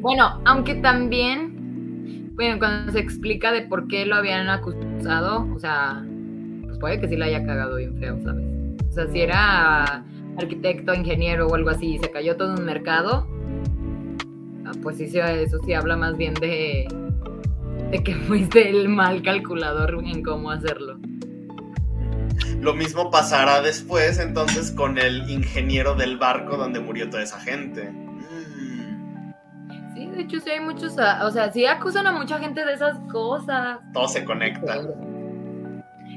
Bueno, 0.00 0.40
aunque 0.44 0.76
también, 0.76 2.32
bueno, 2.36 2.56
cuando 2.60 2.92
se 2.92 3.00
explica 3.00 3.50
de 3.50 3.62
por 3.62 3.88
qué 3.88 4.06
lo 4.06 4.14
habían 4.14 4.48
acusado, 4.48 5.48
o 5.52 5.58
sea, 5.58 6.04
pues 6.66 6.78
puede 6.78 7.00
que 7.00 7.08
sí 7.08 7.16
la 7.16 7.26
haya 7.26 7.44
cagado 7.44 7.76
bien 7.76 7.98
feo, 7.98 8.16
¿sabes? 8.22 8.59
O 8.90 8.92
sea, 8.92 9.06
si 9.06 9.20
era 9.20 10.04
arquitecto, 10.36 10.92
ingeniero 10.92 11.46
o 11.46 11.54
algo 11.54 11.70
así 11.70 11.94
y 11.94 11.98
se 11.98 12.10
cayó 12.10 12.36
todo 12.36 12.54
un 12.54 12.64
mercado, 12.64 13.28
ah, 14.66 14.72
pues 14.82 14.98
sí, 14.98 15.04
eso 15.16 15.58
sí 15.64 15.74
habla 15.74 15.96
más 15.96 16.16
bien 16.16 16.34
de, 16.34 16.88
de 17.92 18.02
que 18.02 18.14
fuiste 18.26 18.68
el 18.68 18.88
mal 18.88 19.22
calculador 19.22 20.02
en 20.04 20.22
cómo 20.22 20.50
hacerlo. 20.50 20.98
Lo 22.60 22.74
mismo 22.74 23.10
pasará 23.10 23.62
después 23.62 24.18
entonces 24.18 24.72
con 24.72 24.98
el 24.98 25.30
ingeniero 25.30 25.94
del 25.94 26.18
barco 26.18 26.56
donde 26.56 26.80
murió 26.80 27.08
toda 27.08 27.22
esa 27.22 27.38
gente. 27.40 27.92
Sí, 29.94 30.06
de 30.06 30.22
hecho 30.22 30.40
sí 30.40 30.50
hay 30.50 30.60
muchos, 30.60 30.98
ah, 30.98 31.20
o 31.24 31.30
sea, 31.30 31.52
sí 31.52 31.64
acusan 31.64 32.08
a 32.08 32.12
mucha 32.12 32.38
gente 32.40 32.64
de 32.64 32.74
esas 32.74 32.98
cosas. 33.10 33.78
Todo 33.92 34.08
se 34.08 34.24
conecta. 34.24 34.82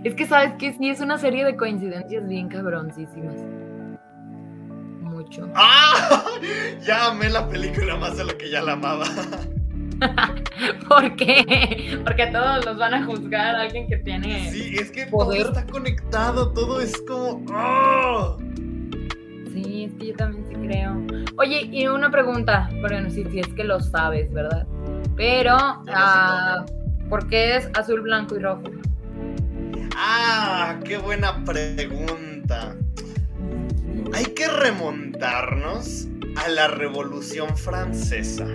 Es 0.04 0.16
que 0.16 0.26
sabes 0.26 0.54
que 0.56 0.74
sí 0.74 0.90
es 0.90 1.00
una 1.00 1.18
serie 1.18 1.46
de 1.46 1.56
coincidencias 1.56 2.28
bien 2.28 2.50
cabroncísimas. 2.50 3.36
Mucho. 5.02 5.50
¡Ah! 5.56 6.24
Ya 6.86 7.08
amé 7.08 7.30
la 7.30 7.48
película 7.48 7.96
más 7.96 8.18
de 8.18 8.26
lo 8.26 8.38
que 8.38 8.52
ya 8.52 8.62
la 8.62 8.74
amaba. 8.74 9.06
¿Por 10.90 11.16
qué? 11.16 11.98
Porque 12.04 12.28
todos 12.28 12.66
los 12.66 12.78
van 12.78 12.94
a 12.94 13.06
juzgar 13.06 13.56
a 13.56 13.62
alguien 13.62 13.88
que 13.88 13.98
tiene. 13.98 14.52
Sí, 14.52 14.76
es 14.78 14.92
que 14.92 15.06
todo 15.06 15.32
está 15.32 15.66
conectado, 15.68 16.52
todo 16.52 16.82
es 16.82 17.02
como. 17.08 17.46
¡ah! 17.54 18.36
Sí, 19.54 19.86
es 19.86 19.94
que 19.94 20.08
yo 20.08 20.16
también 20.16 20.46
sí 20.50 20.56
creo. 20.56 21.02
Oye, 21.38 21.70
y 21.72 21.88
una 21.88 22.12
pregunta, 22.12 22.70
bueno, 22.82 23.10
si, 23.10 23.24
si 23.26 23.40
es 23.40 23.48
que 23.54 23.64
lo 23.64 23.80
sabes, 23.80 24.34
¿verdad? 24.34 24.68
Pero, 25.16 25.56
uh, 25.56 27.10
¿por 27.10 27.28
qué 27.30 27.56
es 27.56 27.70
azul, 27.76 28.02
blanco 28.02 28.36
y 28.36 28.40
rojo? 28.40 28.64
Ah, 29.96 30.80
qué 30.86 30.98
buena 30.98 31.44
pregunta. 31.44 32.76
Hay 34.14 34.26
que 34.26 34.48
remontarnos 34.48 36.08
a 36.36 36.48
la 36.50 36.68
Revolución 36.68 37.56
Francesa. 37.58 38.48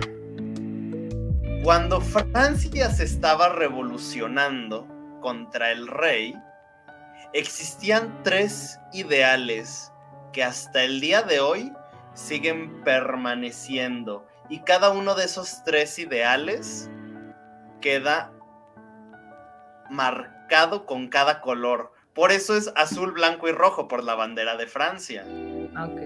Cuando 1.63 2.01
Francia 2.01 2.89
se 2.89 3.03
estaba 3.03 3.49
revolucionando 3.49 4.87
contra 5.21 5.71
el 5.71 5.87
rey, 5.87 6.33
existían 7.33 8.23
tres 8.23 8.79
ideales 8.93 9.91
que 10.31 10.43
hasta 10.43 10.83
el 10.83 11.01
día 11.01 11.21
de 11.21 11.39
hoy 11.39 11.73
siguen 12.13 12.81
permaneciendo. 12.83 14.25
Y 14.49 14.61
cada 14.61 14.89
uno 14.89 15.15
de 15.15 15.25
esos 15.25 15.63
tres 15.63 15.99
ideales 15.99 16.89
queda 17.81 18.31
marcado 19.89 20.38
con 20.85 21.07
cada 21.07 21.41
color. 21.41 21.93
Por 22.13 22.31
eso 22.31 22.55
es 22.55 22.71
azul, 22.75 23.11
blanco 23.11 23.47
y 23.47 23.51
rojo 23.51 23.87
por 23.87 24.03
la 24.03 24.15
bandera 24.15 24.57
de 24.57 24.67
Francia. 24.67 25.23
Ok. 25.81 26.01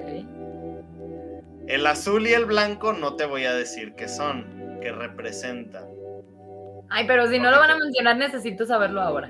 El 1.68 1.88
azul 1.88 2.28
y 2.28 2.34
el 2.34 2.46
blanco 2.46 2.94
no 2.94 3.16
te 3.16 3.26
voy 3.26 3.46
a 3.46 3.54
decir 3.54 3.96
qué 3.96 4.08
son 4.08 4.80
que 4.82 4.92
representa. 4.92 5.88
Ay, 6.90 7.08
pero 7.08 7.28
si 7.28 7.40
no 7.40 7.50
lo 7.50 7.58
van 7.58 7.72
a 7.72 7.78
mencionar, 7.78 8.18
necesito 8.18 8.66
saberlo 8.66 9.02
ahora. 9.02 9.30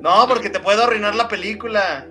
No, 0.00 0.26
porque 0.28 0.50
te 0.50 0.60
puedo 0.60 0.84
arruinar 0.84 1.14
la 1.14 1.26
película. 1.26 2.06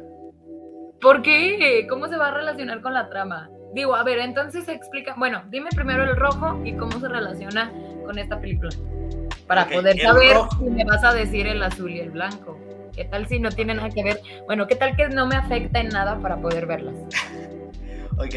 ¿Por 0.99 1.21
qué? 1.21 1.85
¿Cómo 1.87 2.07
se 2.07 2.17
va 2.17 2.29
a 2.29 2.33
relacionar 2.33 2.81
con 2.81 2.93
la 2.93 3.09
trama? 3.09 3.49
Digo, 3.73 3.95
a 3.95 4.03
ver, 4.03 4.19
entonces 4.19 4.67
explica. 4.67 5.13
Bueno, 5.17 5.43
dime 5.49 5.69
primero 5.75 6.03
el 6.03 6.15
rojo 6.15 6.59
y 6.65 6.75
cómo 6.75 6.99
se 6.99 7.07
relaciona 7.07 7.71
con 8.05 8.17
esta 8.17 8.39
película. 8.39 8.71
Para 9.47 9.67
poder 9.67 9.99
saber 9.99 10.37
si 10.57 10.65
me 10.69 10.83
vas 10.85 11.03
a 11.03 11.13
decir 11.13 11.47
el 11.47 11.61
azul 11.61 11.91
y 11.91 11.99
el 11.99 12.11
blanco. 12.11 12.57
¿Qué 12.95 13.05
tal 13.05 13.27
si 13.27 13.39
no 13.39 13.49
tiene 13.49 13.73
nada 13.73 13.89
que 13.89 14.03
ver? 14.03 14.21
Bueno, 14.45 14.67
¿qué 14.67 14.75
tal 14.75 14.95
que 14.95 15.07
no 15.09 15.25
me 15.25 15.35
afecta 15.35 15.79
en 15.79 15.89
nada 15.89 16.19
para 16.19 16.37
poder 16.37 16.67
verlas? 16.67 16.95
ok, 18.17 18.35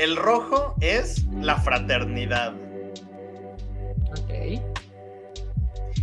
el 0.00 0.16
rojo 0.16 0.74
es 0.80 1.26
la 1.40 1.56
fraternidad. 1.56 2.54
Ok. 4.10 4.62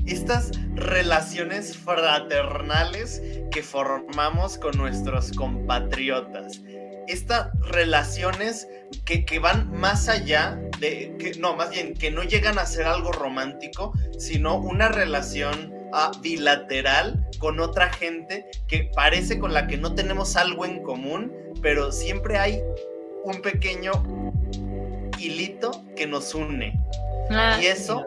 Estas 0.06 0.52
relaciones 0.76 1.76
fraternales 1.78 3.22
que 3.52 3.64
formamos 3.64 4.58
con 4.58 4.78
nuestros 4.78 5.32
compatriotas. 5.32 6.62
Estas 7.08 7.50
relaciones 7.62 8.68
que, 9.06 9.40
van 9.40 9.72
más 9.72 10.10
allá 10.10 10.60
de, 10.80 11.16
que, 11.20 11.40
no, 11.40 11.56
más 11.56 11.70
bien, 11.70 11.94
que 11.94 12.12
no 12.12 12.24
llegan 12.24 12.60
a 12.60 12.66
ser 12.66 12.86
algo 12.86 13.12
romántico, 13.12 13.94
sino 14.18 14.58
una 14.58 14.90
relación 14.90 15.74
ah, 15.94 16.12
bilateral 16.22 17.28
con 17.40 17.60
otra 17.60 17.92
gente 17.94 18.46
que 18.68 18.90
parece 18.96 19.40
con 19.40 19.54
la 19.54 19.68
que 19.68 19.78
no 19.78 19.94
tenemos 19.94 20.36
algo 20.36 20.66
en 20.66 20.82
común, 20.84 21.32
pero 21.62 21.92
siempre 21.92 22.38
hay 22.38 22.62
un 23.24 23.42
pequeño 23.42 23.92
hilito 25.20 25.84
que 25.96 26.08
nos 26.08 26.34
une. 26.36 26.80
Ah, 27.30 27.60
y 27.62 27.66
eso, 27.66 28.06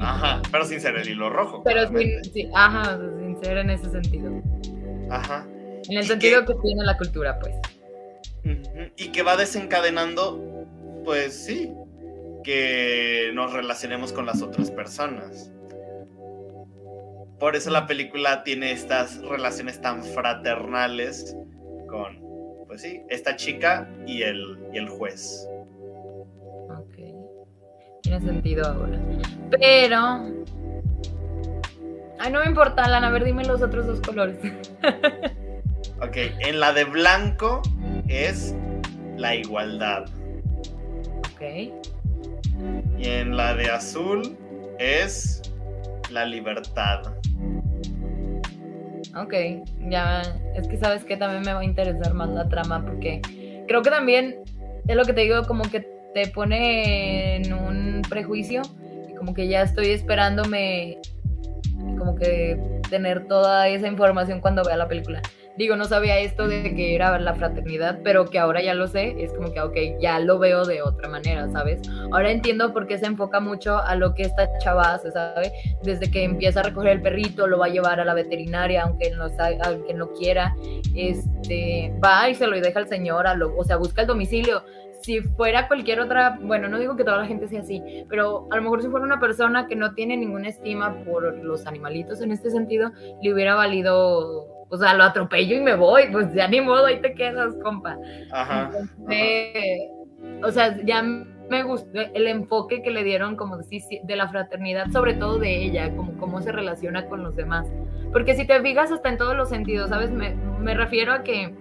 ajá, 0.00 0.42
pero 0.50 0.64
sin 0.64 0.80
ser 0.80 0.96
el 0.96 1.08
hilo 1.08 1.30
rojo. 1.30 1.62
Pero 1.64 1.88
sin, 1.88 2.24
sí, 2.24 2.48
ajá, 2.54 2.98
sin 3.18 3.38
ser 3.42 3.58
en 3.58 3.70
ese 3.70 3.90
sentido. 3.90 4.42
Ajá. 5.10 5.46
En 5.88 5.98
el 5.98 6.04
sentido 6.04 6.44
que, 6.44 6.54
tiene 6.62 6.84
la 6.84 6.96
cultura, 6.96 7.38
pues. 7.38 7.54
Y 8.96 9.08
que 9.08 9.22
va 9.22 9.36
desencadenando, 9.36 10.64
pues 11.04 11.34
sí, 11.34 11.72
que 12.44 13.30
nos 13.34 13.52
relacionemos 13.52 14.12
con 14.12 14.26
las 14.26 14.42
otras 14.42 14.70
personas. 14.70 15.50
Por 17.40 17.56
eso 17.56 17.70
la 17.70 17.86
película 17.86 18.44
tiene 18.44 18.72
estas 18.72 19.20
relaciones 19.22 19.80
tan 19.80 20.02
fraternales 20.02 21.36
con, 21.88 22.18
pues 22.66 22.82
sí, 22.82 23.02
esta 23.10 23.36
chica 23.36 23.88
y 24.06 24.22
el, 24.22 24.58
y 24.72 24.78
el 24.78 24.88
juez 24.88 25.48
tiene 28.06 28.20
sentido 28.20 28.64
ahora. 28.66 28.98
Pero. 29.50 30.30
Ay, 32.18 32.32
no 32.32 32.40
me 32.40 32.46
importa, 32.46 32.88
Lana. 32.88 33.08
A 33.08 33.10
ver, 33.10 33.24
dime 33.24 33.44
los 33.44 33.62
otros 33.62 33.86
dos 33.86 34.00
colores. 34.00 34.38
ok, 36.00 36.16
en 36.38 36.60
la 36.60 36.72
de 36.72 36.84
blanco 36.84 37.62
es 38.06 38.54
la 39.16 39.34
igualdad. 39.34 40.04
Ok. 41.34 41.42
Y 42.96 43.08
en 43.08 43.36
la 43.36 43.54
de 43.54 43.70
azul 43.70 44.36
es 44.78 45.42
la 46.10 46.24
libertad. 46.24 47.12
Ok, 49.16 49.34
ya, 49.88 50.22
es 50.54 50.68
que 50.68 50.76
sabes 50.78 51.04
que 51.04 51.16
también 51.16 51.42
me 51.42 51.52
va 51.52 51.60
a 51.60 51.64
interesar 51.64 52.14
más 52.14 52.28
la 52.28 52.48
trama 52.48 52.84
porque 52.84 53.20
creo 53.66 53.82
que 53.82 53.90
también 53.90 54.36
es 54.86 54.96
lo 54.96 55.04
que 55.04 55.12
te 55.12 55.22
digo, 55.22 55.42
como 55.44 55.64
que 55.64 55.95
te 56.16 56.28
pone 56.28 57.36
en 57.36 57.52
un 57.52 58.00
prejuicio 58.08 58.62
como 59.18 59.34
que 59.34 59.48
ya 59.48 59.60
estoy 59.60 59.88
esperándome 59.88 60.98
como 61.98 62.16
que 62.16 62.58
tener 62.88 63.28
toda 63.28 63.68
esa 63.68 63.86
información 63.86 64.40
cuando 64.40 64.64
vea 64.64 64.78
la 64.78 64.88
película. 64.88 65.20
Digo, 65.58 65.76
no 65.76 65.84
sabía 65.84 66.18
esto 66.18 66.48
de 66.48 66.74
que 66.74 66.94
era 66.94 67.18
la 67.18 67.34
fraternidad, 67.34 68.00
pero 68.02 68.26
que 68.26 68.38
ahora 68.38 68.62
ya 68.62 68.72
lo 68.72 68.86
sé, 68.86 69.14
es 69.18 69.32
como 69.34 69.52
que, 69.52 69.60
ok, 69.60 69.76
ya 70.00 70.18
lo 70.20 70.38
veo 70.38 70.64
de 70.64 70.80
otra 70.80 71.08
manera, 71.08 71.50
¿sabes? 71.50 71.80
Ahora 72.12 72.30
entiendo 72.30 72.72
por 72.72 72.86
qué 72.86 72.96
se 72.98 73.06
enfoca 73.06 73.40
mucho 73.40 73.78
a 73.78 73.94
lo 73.94 74.14
que 74.14 74.22
esta 74.22 74.48
chava 74.58 74.98
se 74.98 75.12
sabe, 75.12 75.52
desde 75.82 76.10
que 76.10 76.24
empieza 76.24 76.60
a 76.60 76.62
recoger 76.62 76.92
el 76.92 77.02
perrito, 77.02 77.46
lo 77.46 77.58
va 77.58 77.66
a 77.66 77.70
llevar 77.70 78.00
a 78.00 78.04
la 78.04 78.14
veterinaria, 78.14 78.82
aunque 78.82 79.10
no, 79.10 79.26
aunque 79.64 79.94
no 79.94 80.12
quiera, 80.12 80.54
este, 80.94 81.92
va 82.02 82.28
y 82.28 82.34
se 82.34 82.46
lo 82.46 82.58
deja 82.58 82.78
al 82.78 82.88
señor, 82.88 83.26
a 83.26 83.34
lo, 83.34 83.56
o 83.56 83.64
sea, 83.64 83.76
busca 83.76 84.02
el 84.02 84.08
domicilio, 84.08 84.62
si 85.06 85.20
fuera 85.20 85.68
cualquier 85.68 86.00
otra, 86.00 86.36
bueno, 86.42 86.66
no 86.66 86.80
digo 86.80 86.96
que 86.96 87.04
toda 87.04 87.18
la 87.18 87.26
gente 87.26 87.46
sea 87.46 87.60
así, 87.60 87.80
pero 88.08 88.48
a 88.50 88.56
lo 88.56 88.62
mejor 88.62 88.82
si 88.82 88.88
fuera 88.88 89.06
una 89.06 89.20
persona 89.20 89.68
que 89.68 89.76
no 89.76 89.94
tiene 89.94 90.16
ninguna 90.16 90.48
estima 90.48 90.96
por 91.04 91.32
los 91.44 91.64
animalitos 91.68 92.20
en 92.22 92.32
este 92.32 92.50
sentido, 92.50 92.90
le 93.22 93.32
hubiera 93.32 93.54
valido, 93.54 94.48
o 94.68 94.76
sea, 94.76 94.94
lo 94.94 95.04
atropello 95.04 95.54
y 95.54 95.60
me 95.60 95.76
voy, 95.76 96.08
pues 96.10 96.34
ya 96.34 96.48
ni 96.48 96.60
modo, 96.60 96.86
ahí 96.86 97.00
te 97.00 97.14
quedas, 97.14 97.54
compa. 97.62 97.96
Ajá. 98.32 98.72
O 100.42 100.50
sea, 100.50 100.76
ya 100.84 101.04
me 101.04 101.62
gustó 101.62 102.00
el 102.00 102.26
enfoque 102.26 102.82
que 102.82 102.90
le 102.90 103.04
dieron 103.04 103.36
como 103.36 103.58
de 103.58 104.16
la 104.16 104.28
fraternidad, 104.28 104.88
sobre 104.90 105.14
todo 105.14 105.38
de 105.38 105.66
ella, 105.66 105.94
como 105.94 106.18
cómo 106.18 106.42
se 106.42 106.50
relaciona 106.50 107.06
con 107.06 107.22
los 107.22 107.36
demás. 107.36 107.68
Porque 108.12 108.34
si 108.34 108.44
te 108.44 108.60
fijas 108.60 108.90
hasta 108.90 109.08
en 109.08 109.18
todos 109.18 109.36
los 109.36 109.50
sentidos, 109.50 109.90
¿sabes? 109.90 110.10
Me, 110.10 110.34
me 110.58 110.74
refiero 110.74 111.12
a 111.12 111.22
que 111.22 111.54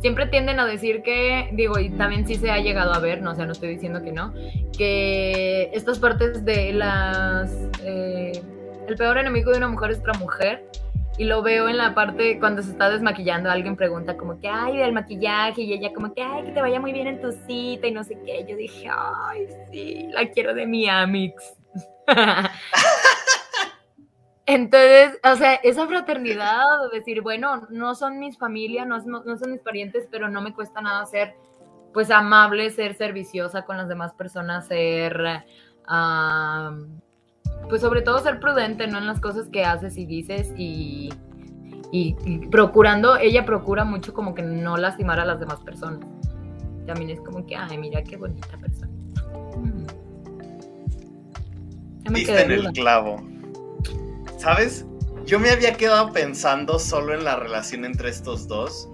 siempre 0.00 0.26
tienden 0.26 0.60
a 0.60 0.66
decir 0.66 1.02
que, 1.02 1.50
digo, 1.52 1.78
y 1.78 1.90
también 1.90 2.26
sí 2.26 2.34
se 2.36 2.50
ha 2.50 2.58
llegado 2.58 2.92
a 2.92 2.98
ver, 2.98 3.22
no, 3.22 3.32
o 3.32 3.34
sea, 3.34 3.46
no 3.46 3.52
estoy 3.52 3.70
diciendo 3.70 4.02
que 4.02 4.12
no, 4.12 4.32
que 4.76 5.70
estas 5.72 5.98
partes 5.98 6.44
de 6.44 6.72
las... 6.72 7.52
Eh, 7.82 8.32
el 8.88 8.96
peor 8.96 9.18
enemigo 9.18 9.50
de 9.50 9.58
una 9.58 9.68
mujer 9.68 9.90
es 9.90 9.98
otra 9.98 10.14
mujer. 10.14 10.64
Y 11.18 11.24
lo 11.24 11.42
veo 11.42 11.66
en 11.68 11.78
la 11.78 11.94
parte 11.94 12.38
cuando 12.38 12.62
se 12.62 12.70
está 12.70 12.90
desmaquillando, 12.90 13.50
alguien 13.50 13.74
pregunta 13.74 14.18
como 14.18 14.38
que, 14.38 14.48
ay, 14.48 14.76
del 14.76 14.92
maquillaje, 14.92 15.62
y 15.62 15.72
ella 15.72 15.90
como 15.94 16.12
que, 16.12 16.22
ay, 16.22 16.44
que 16.44 16.52
te 16.52 16.60
vaya 16.60 16.78
muy 16.78 16.92
bien 16.92 17.06
en 17.06 17.22
tu 17.22 17.32
cita 17.32 17.86
y 17.86 17.90
no 17.90 18.04
sé 18.04 18.18
qué. 18.26 18.44
Yo 18.46 18.54
dije, 18.54 18.86
ay, 18.90 19.46
sí, 19.70 20.08
la 20.12 20.28
quiero 20.28 20.52
de 20.52 20.66
mi 20.66 20.86
Amix. 20.86 21.54
Entonces, 24.46 25.18
o 25.24 25.34
sea, 25.34 25.54
esa 25.54 25.88
fraternidad 25.88 26.62
de 26.90 26.98
decir, 26.98 27.20
bueno, 27.20 27.66
no 27.68 27.96
son 27.96 28.20
mis 28.20 28.38
familias, 28.38 28.86
no, 28.86 28.98
no, 29.04 29.36
son 29.36 29.50
mis 29.50 29.60
parientes, 29.60 30.06
pero 30.08 30.28
no 30.28 30.40
me 30.40 30.54
cuesta 30.54 30.80
nada 30.80 31.04
ser, 31.04 31.34
pues, 31.92 32.12
amable, 32.12 32.70
ser 32.70 32.94
serviciosa 32.94 33.62
con 33.62 33.76
las 33.76 33.88
demás 33.88 34.12
personas, 34.14 34.68
ser, 34.68 35.44
pues, 37.68 37.80
sobre 37.80 38.02
todo 38.02 38.20
ser 38.20 38.38
prudente, 38.38 38.86
¿no? 38.86 38.98
En 38.98 39.08
las 39.08 39.20
cosas 39.20 39.48
que 39.48 39.64
haces 39.64 39.96
y 39.96 40.06
dices 40.06 40.54
y, 40.56 41.10
y, 41.90 42.14
procurando, 42.48 43.16
ella 43.16 43.44
procura 43.44 43.84
mucho 43.84 44.14
como 44.14 44.32
que 44.32 44.42
no 44.42 44.76
lastimar 44.76 45.18
a 45.18 45.24
las 45.24 45.40
demás 45.40 45.58
personas. 45.62 46.08
También 46.86 47.10
es 47.10 47.20
como 47.20 47.44
que, 47.44 47.56
ay, 47.56 47.78
mira 47.78 48.00
qué 48.04 48.16
bonita 48.16 48.56
persona. 48.58 48.92
Mm. 49.56 49.86
Viste 52.12 52.42
en 52.42 52.52
el 52.52 52.72
clavo. 52.72 53.35
¿Sabes? 54.36 54.84
Yo 55.24 55.40
me 55.40 55.50
había 55.50 55.74
quedado 55.74 56.12
pensando 56.12 56.78
solo 56.78 57.14
en 57.14 57.24
la 57.24 57.36
relación 57.36 57.84
entre 57.84 58.10
estos 58.10 58.46
dos, 58.46 58.88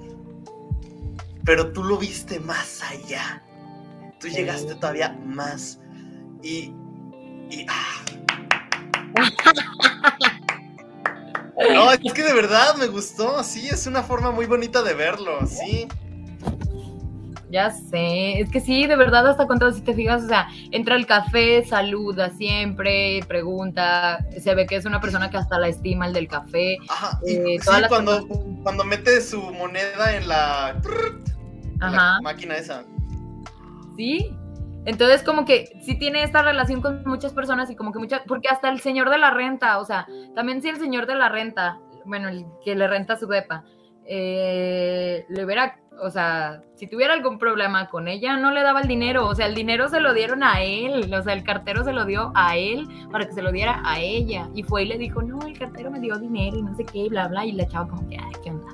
pero 1.44 1.72
tú 1.72 1.84
lo 1.84 1.98
viste 1.98 2.40
más 2.40 2.82
allá. 2.82 3.42
Tú 4.18 4.28
llegaste 4.28 4.74
todavía 4.76 5.18
más. 5.24 5.80
Y. 6.42 6.74
y 7.50 7.66
ah. 7.68 8.04
No, 11.70 11.92
es 11.92 12.12
que 12.12 12.22
de 12.22 12.32
verdad 12.32 12.74
me 12.76 12.86
gustó, 12.86 13.44
sí, 13.44 13.68
es 13.68 13.86
una 13.86 14.02
forma 14.02 14.30
muy 14.32 14.46
bonita 14.46 14.82
de 14.82 14.94
verlo, 14.94 15.46
sí. 15.46 15.86
Ya 17.52 17.70
sé, 17.70 18.40
es 18.40 18.50
que 18.50 18.60
sí, 18.60 18.86
de 18.86 18.96
verdad, 18.96 19.26
hasta 19.26 19.46
con 19.46 19.58
todo, 19.58 19.70
si 19.72 19.82
te 19.82 19.92
fijas, 19.92 20.22
o 20.22 20.26
sea, 20.26 20.48
entra 20.70 20.94
al 20.94 21.04
café, 21.04 21.62
saluda 21.66 22.30
siempre, 22.30 23.20
pregunta, 23.28 24.24
se 24.40 24.54
ve 24.54 24.64
que 24.64 24.76
es 24.76 24.86
una 24.86 25.02
persona 25.02 25.28
que 25.28 25.36
hasta 25.36 25.58
la 25.58 25.68
estima 25.68 26.06
el 26.06 26.14
del 26.14 26.28
café. 26.28 26.78
Ajá, 26.88 27.20
eh, 27.26 27.58
sí, 27.60 27.68
cuando, 27.90 28.26
cuando 28.62 28.84
mete 28.84 29.20
su 29.20 29.38
moneda 29.38 30.16
en 30.16 30.28
la, 30.28 30.80
máquina 32.22 32.56
esa. 32.56 32.86
Sí, 33.98 34.34
entonces 34.86 35.22
como 35.22 35.44
que 35.44 35.78
sí 35.84 35.98
tiene 35.98 36.22
esta 36.22 36.40
relación 36.40 36.80
con 36.80 37.02
muchas 37.04 37.34
personas 37.34 37.68
y 37.68 37.76
como 37.76 37.92
que 37.92 37.98
muchas, 37.98 38.22
porque 38.26 38.48
hasta 38.48 38.70
el 38.70 38.80
señor 38.80 39.10
de 39.10 39.18
la 39.18 39.30
renta, 39.30 39.78
o 39.78 39.84
sea, 39.84 40.06
también 40.34 40.62
si 40.62 40.70
el 40.70 40.78
señor 40.78 41.06
de 41.06 41.16
la 41.16 41.28
renta, 41.28 41.78
bueno, 42.06 42.30
el 42.30 42.46
que 42.64 42.74
le 42.74 42.88
renta 42.88 43.18
su 43.18 43.26
bepa, 43.26 43.62
eh, 44.06 45.24
le 45.28 45.44
hubiera 45.44 45.76
o 46.00 46.10
sea, 46.10 46.62
si 46.74 46.86
tuviera 46.86 47.14
algún 47.14 47.38
problema 47.38 47.88
con 47.88 48.08
ella, 48.08 48.36
no 48.36 48.50
le 48.50 48.62
daba 48.62 48.80
el 48.80 48.88
dinero, 48.88 49.26
o 49.26 49.34
sea, 49.34 49.46
el 49.46 49.54
dinero 49.54 49.88
se 49.88 50.00
lo 50.00 50.14
dieron 50.14 50.42
a 50.42 50.62
él, 50.62 51.12
o 51.12 51.22
sea, 51.22 51.32
el 51.32 51.44
cartero 51.44 51.84
se 51.84 51.92
lo 51.92 52.04
dio 52.04 52.32
a 52.34 52.56
él 52.56 52.88
para 53.10 53.26
que 53.26 53.32
se 53.32 53.42
lo 53.42 53.52
diera 53.52 53.80
a 53.84 54.00
ella, 54.00 54.48
y 54.54 54.62
fue 54.62 54.82
y 54.82 54.86
le 54.86 54.98
dijo, 54.98 55.22
no, 55.22 55.40
el 55.46 55.58
cartero 55.58 55.90
me 55.90 56.00
dio 56.00 56.18
dinero 56.18 56.56
y 56.56 56.62
no 56.62 56.74
sé 56.74 56.84
qué, 56.84 56.98
y 56.98 57.08
bla, 57.08 57.28
bla, 57.28 57.44
y 57.46 57.52
la 57.52 57.66
chava 57.68 57.88
como 57.88 58.08
que, 58.08 58.16
ay, 58.16 58.32
¿qué 58.42 58.50
onda? 58.50 58.68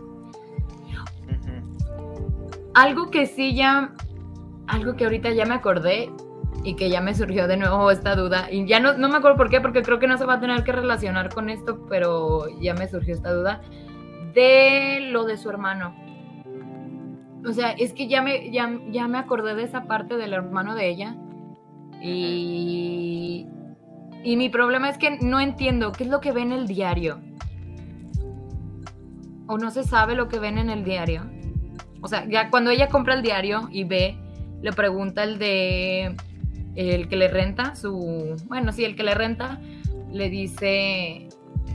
Algo 2.74 3.11
que 3.11 3.26
sí 3.26 3.55
ya, 3.55 3.93
algo 4.66 4.95
que 4.95 5.05
ahorita 5.05 5.31
ya 5.31 5.45
me 5.45 5.55
acordé 5.55 6.11
y 6.64 6.76
que 6.76 6.89
ya 6.91 7.01
me 7.01 7.14
surgió 7.14 7.49
de 7.49 7.57
nuevo 7.57 7.91
esta 7.91 8.14
duda, 8.14 8.49
y 8.51 8.66
ya 8.66 8.81
no, 8.81 8.97
no 8.97 9.09
me 9.09 9.16
acuerdo 9.16 9.37
por 9.37 9.51
qué, 9.51 9.61
porque 9.61 9.83
creo 9.83 9.99
que 9.99 10.07
no 10.07 10.16
se 10.16 10.24
va 10.24 10.35
a 10.35 10.41
tener 10.41 10.62
que 10.64 10.72
relacionar 10.72 11.35
con 11.35 11.51
esto, 11.51 11.85
pero 11.89 12.47
ya 12.61 12.74
me 12.74 12.89
surgió 12.89 13.14
esta 13.14 13.33
duda, 13.33 13.61
de 14.35 15.01
lo 15.11 15.24
de 15.24 15.37
su 15.37 15.51
hermano 15.51 15.95
o 17.47 17.53
sea, 17.53 17.70
es 17.70 17.93
que 17.93 18.09
ya 18.09 18.22
me, 18.22 18.51
ya, 18.51 18.68
me 18.68 19.18
acordé 19.18 19.55
de 19.55 19.62
esa 19.62 19.85
parte 19.85 20.16
del 20.16 20.33
hermano 20.33 20.74
de 20.74 20.89
ella. 20.89 21.16
Y, 22.03 23.47
y 24.22 24.37
mi 24.37 24.49
problema 24.49 24.89
es 24.89 24.99
que 24.99 25.18
no 25.20 25.41
entiendo 25.41 25.93
qué 25.93 26.05
es 26.05 26.11
lo 26.11 26.20
que 26.20 26.33
ve 26.33 26.43
en 26.43 26.53
el 26.53 26.66
diario. 26.66 27.20
O 29.47 29.57
no 29.57 29.70
se 29.70 29.83
sabe 29.83 30.14
lo 30.14 30.29
que 30.29 30.39
ven 30.39 30.59
en 30.59 30.68
el 30.68 30.85
diario. 30.85 31.22
O 32.01 32.09
sea, 32.09 32.26
ya 32.29 32.51
cuando 32.51 32.70
ella 32.70 32.89
compra 32.89 33.14
el 33.14 33.22
diario 33.22 33.68
y 33.70 33.85
ve, 33.85 34.16
le 34.61 34.72
pregunta 34.72 35.24
el 35.24 35.39
de 35.39 36.16
el 36.74 37.09
que 37.09 37.16
le 37.16 37.26
renta, 37.26 37.74
su, 37.74 38.37
bueno, 38.47 38.72
sí, 38.72 38.85
el 38.85 38.95
que 38.95 39.03
le 39.03 39.14
renta, 39.14 39.61
le 40.12 40.31
dice, 40.31 41.28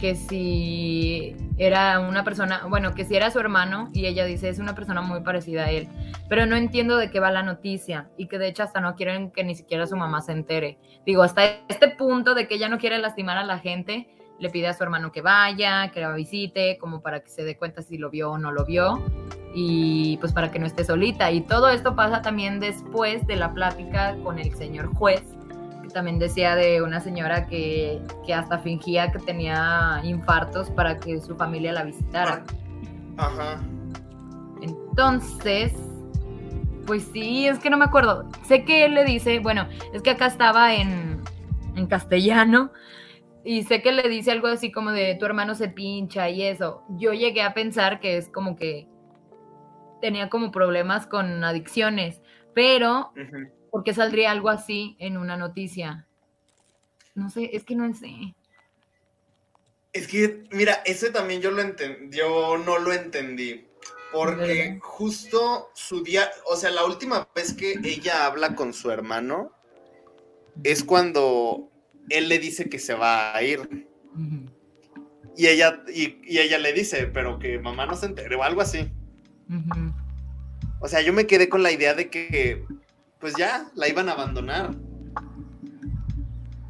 que 0.04 0.16
si 0.16 1.34
era 1.58 2.02
una 2.02 2.26
persona, 2.26 2.66
bueno, 2.68 2.94
que 2.94 3.06
si 3.06 3.16
era 3.16 3.32
su 3.32 3.40
hermano 3.40 3.90
y 3.94 4.06
ella 4.06 4.26
dice 4.26 4.50
es 4.50 4.60
una 4.60 4.76
persona 4.76 5.02
muy 5.02 5.22
parecida 5.22 5.64
a 5.64 5.72
él, 5.72 5.88
pero 6.28 6.46
no 6.46 6.58
entiendo 6.58 6.98
de 6.98 7.10
qué 7.10 7.22
va 7.22 7.32
la 7.32 7.42
noticia 7.42 8.10
y 8.18 8.28
que 8.28 8.38
de 8.38 8.50
hecho 8.50 8.64
hasta 8.64 8.82
no 8.82 8.96
quieren 8.96 9.32
que 9.32 9.46
ni 9.46 9.56
siquiera 9.56 9.88
su 9.88 9.96
mamá 9.96 10.20
se 10.20 10.34
entere. 10.34 10.78
Digo, 11.06 11.24
hasta 11.24 11.46
este 11.70 11.88
punto 11.88 12.36
de 12.36 12.50
que 12.50 12.56
ella 12.56 12.68
no 12.68 12.80
quiere 12.80 12.98
lastimar 12.98 13.38
a 13.38 13.46
la 13.46 13.60
gente, 13.60 14.10
le 14.40 14.50
pide 14.50 14.68
a 14.68 14.74
su 14.74 14.84
hermano 14.84 15.14
que 15.14 15.22
vaya, 15.22 15.90
que 15.94 16.02
la 16.02 16.12
visite, 16.12 16.78
como 16.80 17.02
para 17.02 17.22
que 17.22 17.30
se 17.30 17.46
dé 17.46 17.56
cuenta 17.56 17.82
si 17.82 17.98
lo 17.98 18.10
vio 18.10 18.32
o 18.32 18.38
no 18.38 18.52
lo 18.52 18.66
vio 18.66 19.02
y 19.56 20.18
pues 20.18 20.34
para 20.34 20.52
que 20.52 20.60
no 20.60 20.66
esté 20.66 20.84
solita. 20.84 21.32
Y 21.32 21.40
todo 21.40 21.70
esto 21.70 21.96
pasa 21.96 22.22
también 22.22 22.60
después 22.60 23.26
de 23.26 23.38
la 23.38 23.54
plática 23.54 24.18
con 24.22 24.38
el 24.38 24.54
señor 24.54 24.94
juez 24.96 25.24
también 25.94 26.20
decía 26.20 26.56
de 26.56 26.82
una 26.82 27.00
señora 27.00 27.48
que, 27.48 28.02
hasta 28.34 28.60
fingía 28.60 29.12
que 29.12 29.20
tenía 29.20 30.02
infartos 30.04 30.70
para 30.72 31.00
que 31.00 31.22
su 31.22 31.36
familia 31.36 31.72
la 31.74 31.84
visitara. 31.84 32.44
Ajá. 33.18 33.62
Entonces, 34.62 35.74
pues 36.86 37.04
sí, 37.14 37.48
es 37.48 37.60
que 37.60 37.70
no 37.70 37.78
me 37.78 37.86
acuerdo. 37.86 38.30
Sé 38.46 38.66
que 38.66 38.86
él 38.86 38.96
le 38.96 39.06
dice, 39.06 39.40
bueno, 39.40 39.68
es 39.94 40.02
que 40.02 40.12
acá 40.12 40.26
estaba 40.26 40.74
en, 40.76 41.22
en 41.76 41.88
castellano 41.88 42.72
y 43.46 43.64
sé 43.64 43.82
que 43.82 43.92
le 43.92 44.08
dice 44.08 44.32
algo 44.32 44.48
así 44.48 44.72
como 44.72 44.92
de 44.92 45.16
tu 45.16 45.26
hermano 45.26 45.56
se 45.56 45.68
pincha 45.68 46.30
y 46.30 46.44
eso. 46.44 46.84
Yo 46.90 47.14
llegué 47.14 47.42
a 47.42 47.54
pensar 47.54 48.00
que 48.00 48.18
es 48.18 48.30
como 48.30 48.56
que 48.56 48.88
tenía 50.02 50.30
como 50.30 50.52
problemas 50.52 51.08
con 51.08 51.44
adicciones, 51.44 52.22
pero 52.54 53.12
¿Por 53.74 53.84
qué 53.84 53.92
saldría 53.92 54.30
algo 54.30 54.50
así 54.50 54.96
en 55.00 55.18
una 55.18 55.36
noticia? 55.36 56.06
No 57.16 57.32
sé, 57.32 57.50
es 57.54 57.64
que 57.64 57.74
no 57.74 57.92
sé. 57.96 58.36
Es 59.92 60.08
que, 60.08 60.44
mira, 60.52 60.84
ese 60.86 61.10
también 61.10 61.42
yo 61.42 61.50
lo 61.50 61.64
entendí, 61.64 62.16
yo 62.16 62.60
no 62.60 62.78
lo 62.78 62.94
entendí. 62.94 63.66
Porque 64.12 64.78
justo 64.80 65.72
su 65.74 66.04
día, 66.04 66.30
o 66.46 66.56
sea, 66.56 66.70
la 66.70 66.86
última 66.86 67.28
vez 67.34 67.56
que 67.56 67.80
ella 67.84 68.28
habla 68.28 68.54
con 68.54 68.74
su 68.74 68.92
hermano 68.92 69.52
es 70.64 70.84
cuando 70.84 71.72
él 72.10 72.30
le 72.30 72.38
dice 72.38 72.70
que 72.70 72.78
se 72.78 72.94
va 72.94 73.36
a 73.36 73.42
ir. 73.42 73.88
Y 75.36 75.48
ella, 75.48 75.84
y, 75.92 76.22
ella 76.28 76.60
le 76.60 76.74
dice, 76.74 77.08
pero 77.08 77.40
que 77.40 77.58
mamá 77.58 77.88
no 77.88 77.96
se 77.96 78.06
entere 78.06 78.36
o 78.36 78.44
algo 78.44 78.62
así. 78.62 78.88
O 80.80 80.88
sea, 80.88 81.02
yo 81.02 81.12
me 81.12 81.26
quedé 81.26 81.50
con 81.50 81.64
la 81.64 81.72
idea 81.72 81.96
de 81.96 82.12
que 82.12 82.68
pues 83.24 83.38
ya 83.38 83.68
la 83.76 83.88
iban 83.88 84.10
a 84.10 84.12
abandonar. 84.12 84.72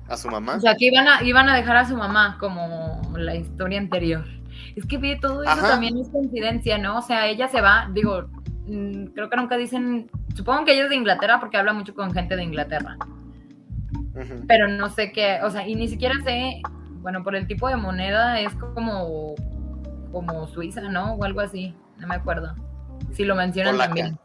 A 0.07 0.15
su 0.15 0.30
mamá. 0.30 0.57
O 0.57 0.59
sea, 0.59 0.75
que 0.75 0.85
iban 0.85 1.07
a, 1.07 1.23
iban 1.23 1.49
a 1.49 1.55
dejar 1.55 1.77
a 1.77 1.88
su 1.88 1.97
mamá, 1.97 2.38
como 2.39 3.01
la 3.15 3.35
historia 3.35 3.80
anterior. 3.80 4.23
Es 4.75 4.85
que 4.85 4.99
vi 4.99 5.19
todo 5.19 5.41
eso 5.41 5.61
también 5.61 5.97
es 5.97 6.09
coincidencia, 6.09 6.77
¿no? 6.77 6.99
O 6.99 7.01
sea, 7.01 7.25
ella 7.25 7.47
se 7.47 7.59
va, 7.59 7.89
digo, 7.91 8.30
mm, 8.67 9.05
creo 9.15 9.31
que 9.31 9.35
nunca 9.35 9.57
dicen, 9.57 10.11
supongo 10.35 10.65
que 10.65 10.73
ella 10.73 10.84
es 10.84 10.89
de 10.91 10.95
Inglaterra 10.95 11.39
porque 11.39 11.57
habla 11.57 11.73
mucho 11.73 11.95
con 11.95 12.13
gente 12.13 12.35
de 12.35 12.43
Inglaterra. 12.43 12.97
Pero 14.47 14.67
no 14.67 14.91
sé 14.91 15.11
qué, 15.11 15.39
o 15.41 15.49
sea, 15.49 15.67
y 15.67 15.73
ni 15.73 15.88
siquiera 15.88 16.13
sé, 16.23 16.61
bueno, 17.01 17.23
por 17.23 17.35
el 17.35 17.47
tipo 17.47 17.67
de 17.67 17.77
moneda 17.77 18.39
es 18.39 18.53
como, 18.53 19.34
como 20.11 20.45
Suiza, 20.45 20.81
¿no? 20.81 21.13
O 21.15 21.23
algo 21.23 21.41
así, 21.41 21.75
no 21.97 22.05
me 22.05 22.13
acuerdo. 22.13 22.53
Si 23.13 23.25
lo 23.25 23.34
mencionan 23.34 23.75
también. 23.75 24.19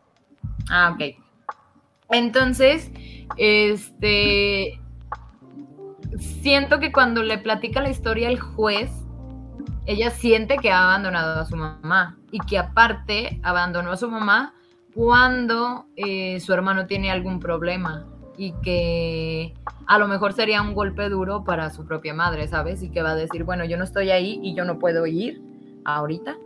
Ah, 0.69 0.95
ok. 0.95 1.28
Entonces, 2.11 2.91
este, 3.37 4.81
siento 6.19 6.81
que 6.81 6.93
cuando 6.93 7.23
le 7.23 7.39
platica 7.39 7.81
la 7.81 7.91
historia 7.91 8.29
al 8.29 8.39
juez, 8.39 8.91
ella 9.87 10.11
siente 10.11 10.57
que 10.59 10.71
ha 10.71 10.85
abandonado 10.85 11.41
a 11.41 11.47
su 11.47 11.57
mamá 11.57 12.19
y 12.31 12.39
que 12.41 12.59
aparte 12.59 13.41
abandonó 13.43 13.93
a 13.93 13.97
su 13.97 14.11
mamá 14.11 14.55
cuando 14.95 15.87
eh, 15.97 16.41
su 16.41 16.53
hermano 16.53 16.87
tiene 16.87 17.11
algún 17.11 17.41
problema 17.41 18.07
y 18.37 18.53
que 18.63 19.55
a 19.87 19.99
lo 19.99 20.07
mejor 20.07 20.33
sería 20.33 20.63
un 20.63 20.75
golpe 20.75 21.09
duro 21.09 21.45
para 21.45 21.71
su 21.71 21.85
propia 21.87 22.15
madre, 22.15 22.47
¿sabes? 22.49 22.83
Y 22.83 22.91
que 22.91 23.03
va 23.03 23.11
a 23.11 23.15
decir, 23.15 23.45
bueno, 23.45 23.65
yo 23.65 23.77
no 23.77 23.85
estoy 23.85 24.11
ahí 24.11 24.39
y 24.43 24.55
yo 24.55 24.65
no 24.65 24.79
puedo 24.79 25.07
ir 25.07 25.43
ahorita. 25.85 26.37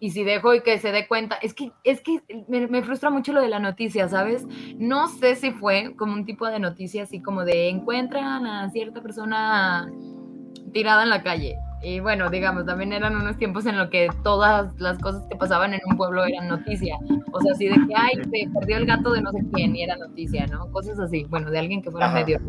Y 0.00 0.10
si 0.10 0.24
dejo 0.24 0.54
y 0.54 0.62
que 0.62 0.78
se 0.78 0.92
dé 0.92 1.06
cuenta, 1.08 1.36
es 1.36 1.54
que, 1.54 1.72
es 1.84 2.00
que 2.00 2.20
me, 2.48 2.82
frustra 2.82 3.10
mucho 3.10 3.32
lo 3.32 3.40
de 3.40 3.48
la 3.48 3.58
noticia, 3.58 4.08
¿sabes? 4.08 4.46
No 4.76 5.08
sé 5.08 5.34
si 5.34 5.50
fue 5.50 5.94
como 5.96 6.12
un 6.12 6.24
tipo 6.24 6.46
de 6.46 6.60
noticia 6.60 7.02
así 7.02 7.20
como 7.20 7.44
de 7.44 7.68
encuentran 7.68 8.46
a 8.46 8.70
cierta 8.70 9.02
persona 9.02 9.90
tirada 10.72 11.02
en 11.02 11.10
la 11.10 11.22
calle. 11.22 11.56
Y 11.82 12.00
bueno, 12.00 12.28
digamos, 12.28 12.66
también 12.66 12.92
eran 12.92 13.14
unos 13.14 13.36
tiempos 13.38 13.64
en 13.66 13.76
los 13.76 13.88
que 13.88 14.08
todas 14.24 14.74
las 14.80 14.98
cosas 14.98 15.24
que 15.28 15.36
pasaban 15.36 15.74
en 15.74 15.80
un 15.88 15.96
pueblo 15.96 16.24
eran 16.24 16.48
noticia. 16.48 16.96
O 17.32 17.40
sea, 17.40 17.52
así 17.52 17.68
de 17.68 17.74
que, 17.74 17.94
ay, 17.94 18.14
se 18.16 18.50
perdió 18.52 18.78
el 18.78 18.86
gato 18.86 19.12
de 19.12 19.22
no 19.22 19.30
sé 19.30 19.44
quién 19.52 19.76
y 19.76 19.84
era 19.84 19.96
noticia, 19.96 20.46
¿no? 20.46 20.70
Cosas 20.72 20.98
así. 20.98 21.24
Bueno, 21.24 21.50
de 21.50 21.58
alguien 21.58 21.80
que 21.80 21.90
fuera 21.90 22.10
medio 22.10 22.40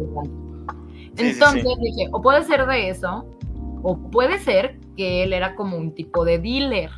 Entonces 1.17 1.63
dije, 1.79 2.07
o 2.11 2.21
puede 2.21 2.43
ser 2.43 2.65
de 2.65 2.89
eso, 2.89 3.25
o 3.83 3.97
puede 4.09 4.39
ser 4.39 4.79
que 4.97 5.23
él 5.23 5.33
era 5.33 5.55
como 5.55 5.77
un 5.77 5.93
tipo 5.93 6.25
de 6.25 6.39
dealer. 6.39 6.89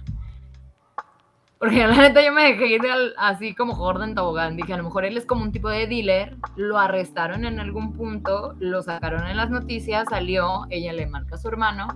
Porque 1.62 1.78
la 1.78 1.96
neta 1.96 2.26
yo 2.26 2.34
me 2.34 2.46
dejé 2.46 2.70
ir 2.70 2.82
así 3.18 3.54
como 3.54 3.76
Jordan 3.76 4.16
Tobogán. 4.16 4.58
Dije, 4.58 4.74
a 4.74 4.78
lo 4.78 4.84
mejor 4.84 5.06
él 5.06 5.16
es 5.16 5.28
como 5.28 5.44
un 5.44 5.52
tipo 5.52 5.70
de 5.70 5.86
dealer. 5.86 6.36
Lo 6.56 6.80
arrestaron 6.80 7.46
en 7.46 7.60
algún 7.60 7.94
punto, 7.94 8.56
lo 8.60 8.82
sacaron 8.82 9.28
en 9.28 9.38
las 9.38 9.52
noticias, 9.52 10.08
salió, 10.10 10.66
ella 10.72 10.92
le 10.92 11.06
marca 11.06 11.36
a 11.36 11.38
su 11.38 11.50
hermano 11.50 11.88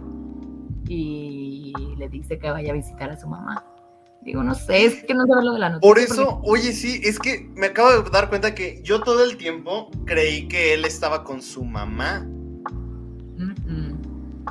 y 0.88 1.74
le 1.98 2.08
dice 2.10 2.38
que 2.38 2.52
vaya 2.52 2.74
a 2.74 2.76
visitar 2.76 3.10
a 3.10 3.18
su 3.18 3.28
mamá. 3.28 3.66
Digo, 4.22 4.44
no 4.44 4.54
sé, 4.54 4.86
es 4.86 5.04
que 5.04 5.16
no 5.16 5.26
sabe 5.26 5.44
lo 5.44 5.54
de 5.54 5.60
la 5.60 5.70
noticia. 5.70 5.90
Por 5.90 5.98
eso, 5.98 6.42
oye, 6.44 6.72
sí, 6.72 7.02
es 7.04 7.18
que 7.18 7.50
me 7.56 7.66
acabo 7.66 8.04
de 8.04 8.10
dar 8.12 8.30
cuenta 8.30 8.54
que 8.54 8.84
yo 8.84 9.02
todo 9.02 9.24
el 9.24 9.36
tiempo 9.36 9.90
creí 10.06 10.48
que 10.48 10.76
él 10.76 10.86
estaba 10.86 11.24
con 11.24 11.42
su 11.42 11.66
mamá. 11.66 12.24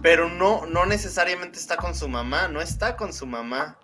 Pero 0.02 0.28
no, 0.28 0.66
no 0.66 0.86
necesariamente 0.86 1.60
está 1.60 1.76
con 1.76 1.94
su 1.94 2.08
mamá, 2.08 2.48
no 2.48 2.60
está 2.60 2.96
con 2.96 3.12
su 3.12 3.26
mamá. 3.26 3.78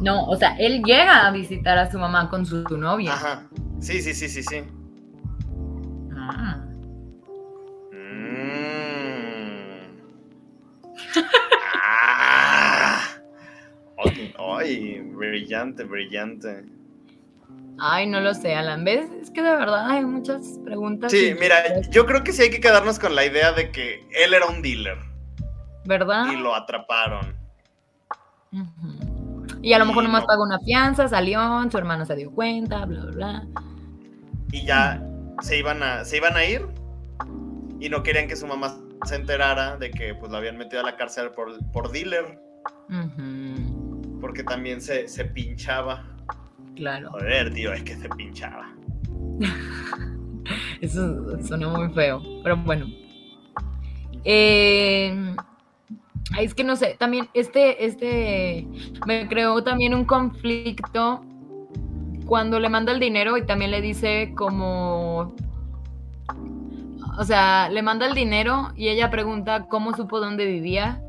No, 0.00 0.24
o 0.26 0.36
sea, 0.36 0.56
él 0.58 0.82
llega 0.82 1.26
a 1.26 1.30
visitar 1.30 1.78
a 1.78 1.90
su 1.90 1.98
mamá 1.98 2.28
con 2.28 2.44
su, 2.46 2.62
novia. 2.76 3.14
Ajá. 3.14 3.42
Sí, 3.80 4.00
sí, 4.02 4.14
sí, 4.14 4.28
sí, 4.28 4.42
sí. 4.42 4.64
Ah. 6.16 6.64
Mm. 7.92 8.24
ah. 11.82 13.00
Ay, 14.38 15.00
brillante, 15.00 15.84
brillante. 15.84 16.64
Ay, 17.78 18.06
no 18.06 18.20
lo 18.20 18.34
sé, 18.34 18.54
Alan. 18.54 18.84
¿Ves? 18.84 19.10
Es 19.20 19.30
que 19.30 19.42
de 19.42 19.56
verdad 19.56 19.90
hay 19.90 20.04
muchas 20.04 20.58
preguntas. 20.64 21.10
Sí, 21.10 21.34
mira, 21.38 21.80
yo 21.90 22.06
creo 22.06 22.22
que 22.22 22.32
sí 22.32 22.42
hay 22.42 22.50
que 22.50 22.60
quedarnos 22.60 22.98
con 22.98 23.14
la 23.14 23.24
idea 23.24 23.52
de 23.52 23.70
que 23.70 24.06
él 24.12 24.34
era 24.34 24.46
un 24.46 24.62
dealer. 24.62 24.98
¿Verdad? 25.84 26.26
Y 26.32 26.36
lo 26.36 26.54
atraparon. 26.54 27.36
Y 29.64 29.72
a 29.72 29.78
lo 29.78 29.86
mejor 29.86 30.04
nomás 30.04 30.26
pagó 30.26 30.42
una 30.42 30.60
fianza, 30.60 31.08
salió, 31.08 31.40
su 31.70 31.78
hermano 31.78 32.04
se 32.04 32.14
dio 32.14 32.30
cuenta, 32.30 32.84
bla, 32.84 33.00
bla, 33.06 33.12
bla. 33.12 33.46
Y 34.52 34.66
ya 34.66 35.02
se 35.40 35.56
iban 35.56 35.82
a, 35.82 36.04
se 36.04 36.18
iban 36.18 36.36
a 36.36 36.44
ir 36.44 36.66
y 37.80 37.88
no 37.88 38.02
querían 38.02 38.28
que 38.28 38.36
su 38.36 38.46
mamá 38.46 38.76
se 39.06 39.14
enterara 39.14 39.78
de 39.78 39.90
que 39.90 40.14
pues 40.14 40.30
lo 40.30 40.36
habían 40.36 40.58
metido 40.58 40.82
a 40.82 40.84
la 40.84 40.96
cárcel 40.96 41.30
por, 41.30 41.64
por 41.72 41.90
dealer. 41.92 42.38
Porque 44.20 44.44
también 44.44 44.82
se, 44.82 45.08
se 45.08 45.24
pinchaba. 45.24 46.04
Claro. 46.76 47.10
Joder, 47.12 47.54
tío, 47.54 47.72
es 47.72 47.84
que 47.84 47.96
se 47.96 48.10
pinchaba. 48.10 48.70
Eso 50.82 51.40
suena 51.42 51.68
muy 51.68 51.88
feo. 51.94 52.22
Pero 52.42 52.58
bueno. 52.58 52.86
Eh, 54.24 55.34
es 56.38 56.54
que 56.54 56.64
no 56.64 56.76
sé, 56.76 56.96
también 56.98 57.28
este, 57.34 57.84
este, 57.84 58.66
me 59.06 59.28
creó 59.28 59.62
también 59.62 59.94
un 59.94 60.04
conflicto 60.04 61.22
cuando 62.26 62.58
le 62.58 62.68
manda 62.68 62.92
el 62.92 63.00
dinero 63.00 63.36
y 63.36 63.44
también 63.44 63.70
le 63.70 63.80
dice 63.80 64.32
como, 64.36 65.34
o 67.18 67.24
sea, 67.24 67.68
le 67.68 67.82
manda 67.82 68.06
el 68.06 68.14
dinero 68.14 68.72
y 68.74 68.88
ella 68.88 69.10
pregunta 69.10 69.66
cómo 69.68 69.94
supo 69.94 70.20
dónde 70.20 70.46
vivía 70.46 71.02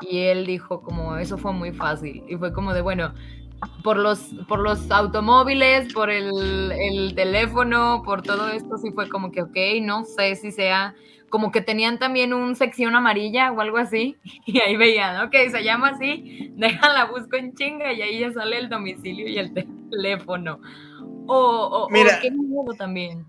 y 0.00 0.20
él 0.20 0.46
dijo 0.46 0.80
como, 0.80 1.16
eso 1.16 1.36
fue 1.36 1.52
muy 1.52 1.72
fácil 1.72 2.24
y 2.28 2.36
fue 2.36 2.52
como 2.52 2.72
de, 2.72 2.80
bueno, 2.80 3.12
por 3.82 3.98
los, 3.98 4.18
por 4.48 4.60
los 4.60 4.90
automóviles, 4.90 5.92
por 5.92 6.10
el, 6.10 6.72
el 6.72 7.14
teléfono, 7.14 8.02
por 8.04 8.22
todo 8.22 8.48
esto, 8.48 8.78
sí 8.78 8.90
fue 8.92 9.08
como 9.08 9.30
que, 9.30 9.42
ok, 9.42 9.56
no 9.82 10.04
sé 10.04 10.36
si 10.36 10.52
sea 10.52 10.94
como 11.28 11.52
que 11.52 11.60
tenían 11.60 11.98
también 11.98 12.32
un 12.32 12.56
sección 12.56 12.94
amarilla 12.94 13.52
o 13.52 13.60
algo 13.60 13.78
así, 13.78 14.16
y 14.46 14.60
ahí 14.60 14.76
veían, 14.76 15.24
ok, 15.26 15.34
se 15.50 15.62
llama 15.62 15.90
así, 15.90 16.50
déjala, 16.54 17.06
busco 17.06 17.36
en 17.36 17.54
chinga 17.54 17.92
y 17.92 18.02
ahí 18.02 18.20
ya 18.20 18.32
sale 18.32 18.58
el 18.58 18.68
domicilio 18.68 19.28
y 19.28 19.38
el 19.38 19.52
teléfono. 19.90 20.60
O, 21.26 21.36
o, 21.36 21.90
mira, 21.90 22.20
qué 22.20 22.30
miedo 22.30 22.72
también. 22.76 23.26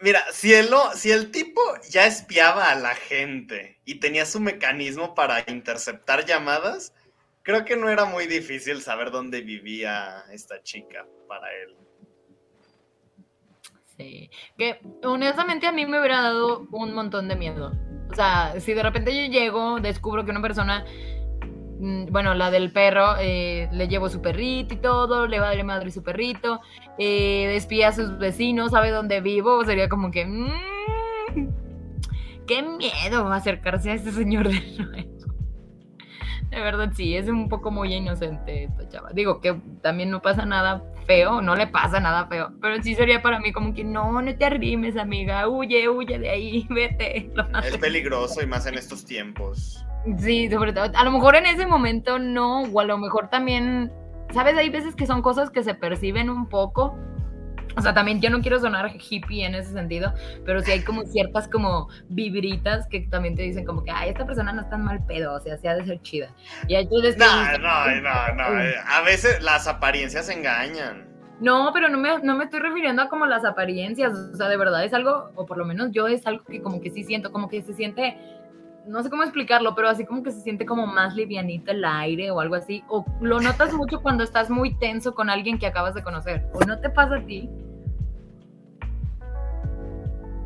Mira, 0.00 0.24
si 0.32 0.52
el, 0.52 0.68
si 0.94 1.12
el 1.12 1.30
tipo 1.30 1.60
ya 1.88 2.06
espiaba 2.06 2.70
a 2.70 2.74
la 2.74 2.94
gente 2.94 3.78
y 3.84 4.00
tenía 4.00 4.26
su 4.26 4.40
mecanismo 4.40 5.14
para 5.14 5.44
interceptar 5.46 6.24
llamadas, 6.24 6.92
creo 7.42 7.64
que 7.64 7.76
no 7.76 7.88
era 7.88 8.04
muy 8.04 8.26
difícil 8.26 8.82
saber 8.82 9.12
dónde 9.12 9.42
vivía 9.42 10.24
esta 10.32 10.60
chica 10.62 11.06
para 11.28 11.52
él. 11.52 11.76
Sí, 14.02 14.30
que 14.58 14.80
honestamente 15.04 15.66
a 15.66 15.72
mí 15.72 15.86
me 15.86 15.98
hubiera 15.98 16.22
dado 16.22 16.66
un 16.72 16.92
montón 16.92 17.28
de 17.28 17.36
miedo. 17.36 17.72
O 18.10 18.14
sea, 18.14 18.58
si 18.60 18.74
de 18.74 18.82
repente 18.82 19.14
yo 19.14 19.32
llego, 19.32 19.80
descubro 19.80 20.24
que 20.24 20.32
una 20.32 20.42
persona, 20.42 20.84
mm, 21.78 22.06
bueno, 22.10 22.34
la 22.34 22.50
del 22.50 22.72
perro, 22.72 23.16
eh, 23.20 23.68
le 23.72 23.88
llevo 23.88 24.08
su 24.08 24.20
perrito 24.20 24.74
y 24.74 24.78
todo, 24.78 25.26
le 25.26 25.38
va 25.38 25.50
a 25.50 25.54
dar 25.54 25.64
madre 25.64 25.90
su 25.90 26.02
perrito, 26.02 26.60
eh, 26.98 27.46
despía 27.48 27.88
a 27.88 27.92
sus 27.92 28.18
vecinos, 28.18 28.72
sabe 28.72 28.90
dónde 28.90 29.20
vivo, 29.20 29.64
sería 29.64 29.88
como 29.88 30.10
que... 30.10 30.26
Mmm, 30.26 31.48
¡Qué 32.46 32.60
miedo 32.60 33.32
acercarse 33.32 33.92
a 33.92 33.94
este 33.94 34.10
señor 34.10 34.48
de 34.48 34.60
nuevo! 34.78 35.12
De 36.50 36.60
verdad, 36.60 36.90
sí, 36.94 37.16
es 37.16 37.28
un 37.28 37.48
poco 37.48 37.70
muy 37.70 37.94
inocente 37.94 38.64
esta 38.64 38.86
chava. 38.88 39.10
Digo 39.14 39.40
que 39.40 39.58
también 39.80 40.10
no 40.10 40.20
pasa 40.20 40.44
nada 40.44 40.84
feo, 41.02 41.40
no 41.40 41.54
le 41.54 41.66
pasa 41.66 42.00
nada 42.00 42.26
feo, 42.26 42.52
pero 42.60 42.82
sí 42.82 42.94
sería 42.94 43.22
para 43.22 43.38
mí 43.40 43.52
como 43.52 43.74
que 43.74 43.84
no, 43.84 44.20
no 44.20 44.36
te 44.36 44.44
arrimes, 44.44 44.96
amiga, 44.96 45.48
huye, 45.48 45.88
huye 45.88 46.18
de 46.18 46.30
ahí, 46.30 46.66
vete. 46.70 47.30
Es 47.64 47.78
peligroso 47.78 48.42
y 48.42 48.46
más 48.46 48.66
en 48.66 48.74
estos 48.74 49.04
tiempos. 49.04 49.84
Sí, 50.18 50.50
sobre 50.50 50.72
todo, 50.72 50.90
a 50.94 51.04
lo 51.04 51.10
mejor 51.12 51.36
en 51.36 51.46
ese 51.46 51.66
momento 51.66 52.18
no, 52.18 52.62
o 52.62 52.80
a 52.80 52.84
lo 52.84 52.98
mejor 52.98 53.28
también, 53.28 53.92
sabes, 54.32 54.56
hay 54.56 54.68
veces 54.68 54.96
que 54.96 55.06
son 55.06 55.22
cosas 55.22 55.50
que 55.50 55.62
se 55.62 55.74
perciben 55.74 56.28
un 56.28 56.48
poco, 56.48 56.96
o 57.76 57.80
sea, 57.80 57.94
también 57.94 58.20
yo 58.20 58.30
no 58.30 58.40
quiero 58.40 58.58
sonar 58.60 58.92
hippie 58.96 59.44
en 59.44 59.54
ese 59.54 59.72
sentido, 59.72 60.12
pero 60.44 60.60
sí 60.62 60.70
hay 60.70 60.82
como 60.82 61.04
ciertas 61.04 61.48
como 61.48 61.88
vibritas 62.08 62.86
que 62.88 63.00
también 63.00 63.36
te 63.36 63.42
dicen 63.42 63.64
como 63.64 63.82
que, 63.84 63.90
ay, 63.90 64.10
esta 64.10 64.26
persona 64.26 64.52
no 64.52 64.62
es 64.62 64.70
tan 64.70 64.84
mal 64.84 65.04
pedo, 65.06 65.34
o 65.34 65.40
sea, 65.40 65.56
sí 65.58 65.66
ha 65.66 65.74
de 65.74 65.84
ser 65.84 66.00
chida. 66.02 66.34
Y 66.68 66.74
ahí 66.74 66.86
tú 66.86 66.96
no, 67.18 67.58
no, 67.58 68.00
no, 68.00 68.34
no, 68.34 68.44
a 68.86 69.00
veces 69.02 69.42
las 69.42 69.66
apariencias 69.66 70.28
engañan. 70.28 71.12
No, 71.40 71.70
pero 71.72 71.88
no 71.88 71.98
me, 71.98 72.20
no 72.22 72.36
me 72.36 72.44
estoy 72.44 72.60
refiriendo 72.60 73.02
a 73.02 73.08
como 73.08 73.26
las 73.26 73.44
apariencias, 73.44 74.12
o 74.12 74.36
sea, 74.36 74.48
de 74.48 74.56
verdad 74.56 74.84
es 74.84 74.94
algo, 74.94 75.32
o 75.34 75.44
por 75.44 75.58
lo 75.58 75.64
menos 75.64 75.90
yo 75.90 76.06
es 76.06 76.24
algo 76.26 76.44
que 76.44 76.62
como 76.62 76.80
que 76.80 76.90
sí 76.90 77.02
siento, 77.02 77.32
como 77.32 77.48
que 77.48 77.62
se 77.62 77.72
siente 77.74 78.16
no 78.86 79.02
sé 79.02 79.10
cómo 79.10 79.22
explicarlo, 79.22 79.74
pero 79.74 79.88
así 79.88 80.04
como 80.04 80.22
que 80.22 80.32
se 80.32 80.40
siente 80.40 80.66
como 80.66 80.86
más 80.86 81.14
livianito 81.14 81.70
el 81.70 81.84
aire 81.84 82.30
o 82.30 82.40
algo 82.40 82.54
así. 82.54 82.84
O 82.88 83.04
lo 83.20 83.40
notas 83.40 83.72
mucho 83.72 84.00
cuando 84.02 84.24
estás 84.24 84.50
muy 84.50 84.76
tenso 84.78 85.14
con 85.14 85.30
alguien 85.30 85.58
que 85.58 85.66
acabas 85.66 85.94
de 85.94 86.02
conocer. 86.02 86.46
¿O 86.52 86.60
no 86.60 86.78
te 86.80 86.90
pasa 86.90 87.16
a 87.16 87.24
ti? 87.24 87.48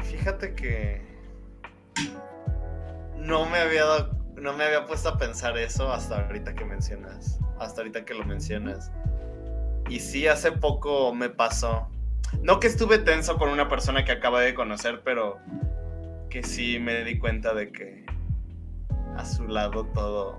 Fíjate 0.02 0.54
que 0.54 1.02
no 3.16 3.46
me 3.46 3.58
había 3.58 3.84
no 4.36 4.52
me 4.52 4.64
había 4.64 4.86
puesto 4.86 5.08
a 5.08 5.18
pensar 5.18 5.56
eso 5.56 5.92
hasta 5.92 6.26
ahorita 6.26 6.54
que 6.54 6.64
mencionas, 6.64 7.40
hasta 7.58 7.80
ahorita 7.80 8.04
que 8.04 8.14
lo 8.14 8.24
mencionas. 8.24 8.92
Y 9.88 10.00
sí, 10.00 10.26
hace 10.26 10.52
poco 10.52 11.14
me 11.14 11.30
pasó. 11.30 11.88
No 12.42 12.60
que 12.60 12.66
estuve 12.66 12.98
tenso 12.98 13.36
con 13.38 13.48
una 13.48 13.68
persona 13.68 14.04
que 14.04 14.12
acaba 14.12 14.40
de 14.40 14.54
conocer, 14.54 15.00
pero 15.04 15.38
que 16.28 16.42
sí 16.42 16.78
me 16.78 17.02
di 17.04 17.18
cuenta 17.18 17.54
de 17.54 17.72
que 17.72 18.06
a 19.16 19.24
su 19.24 19.47
lado 19.48 19.86
todo 19.94 20.38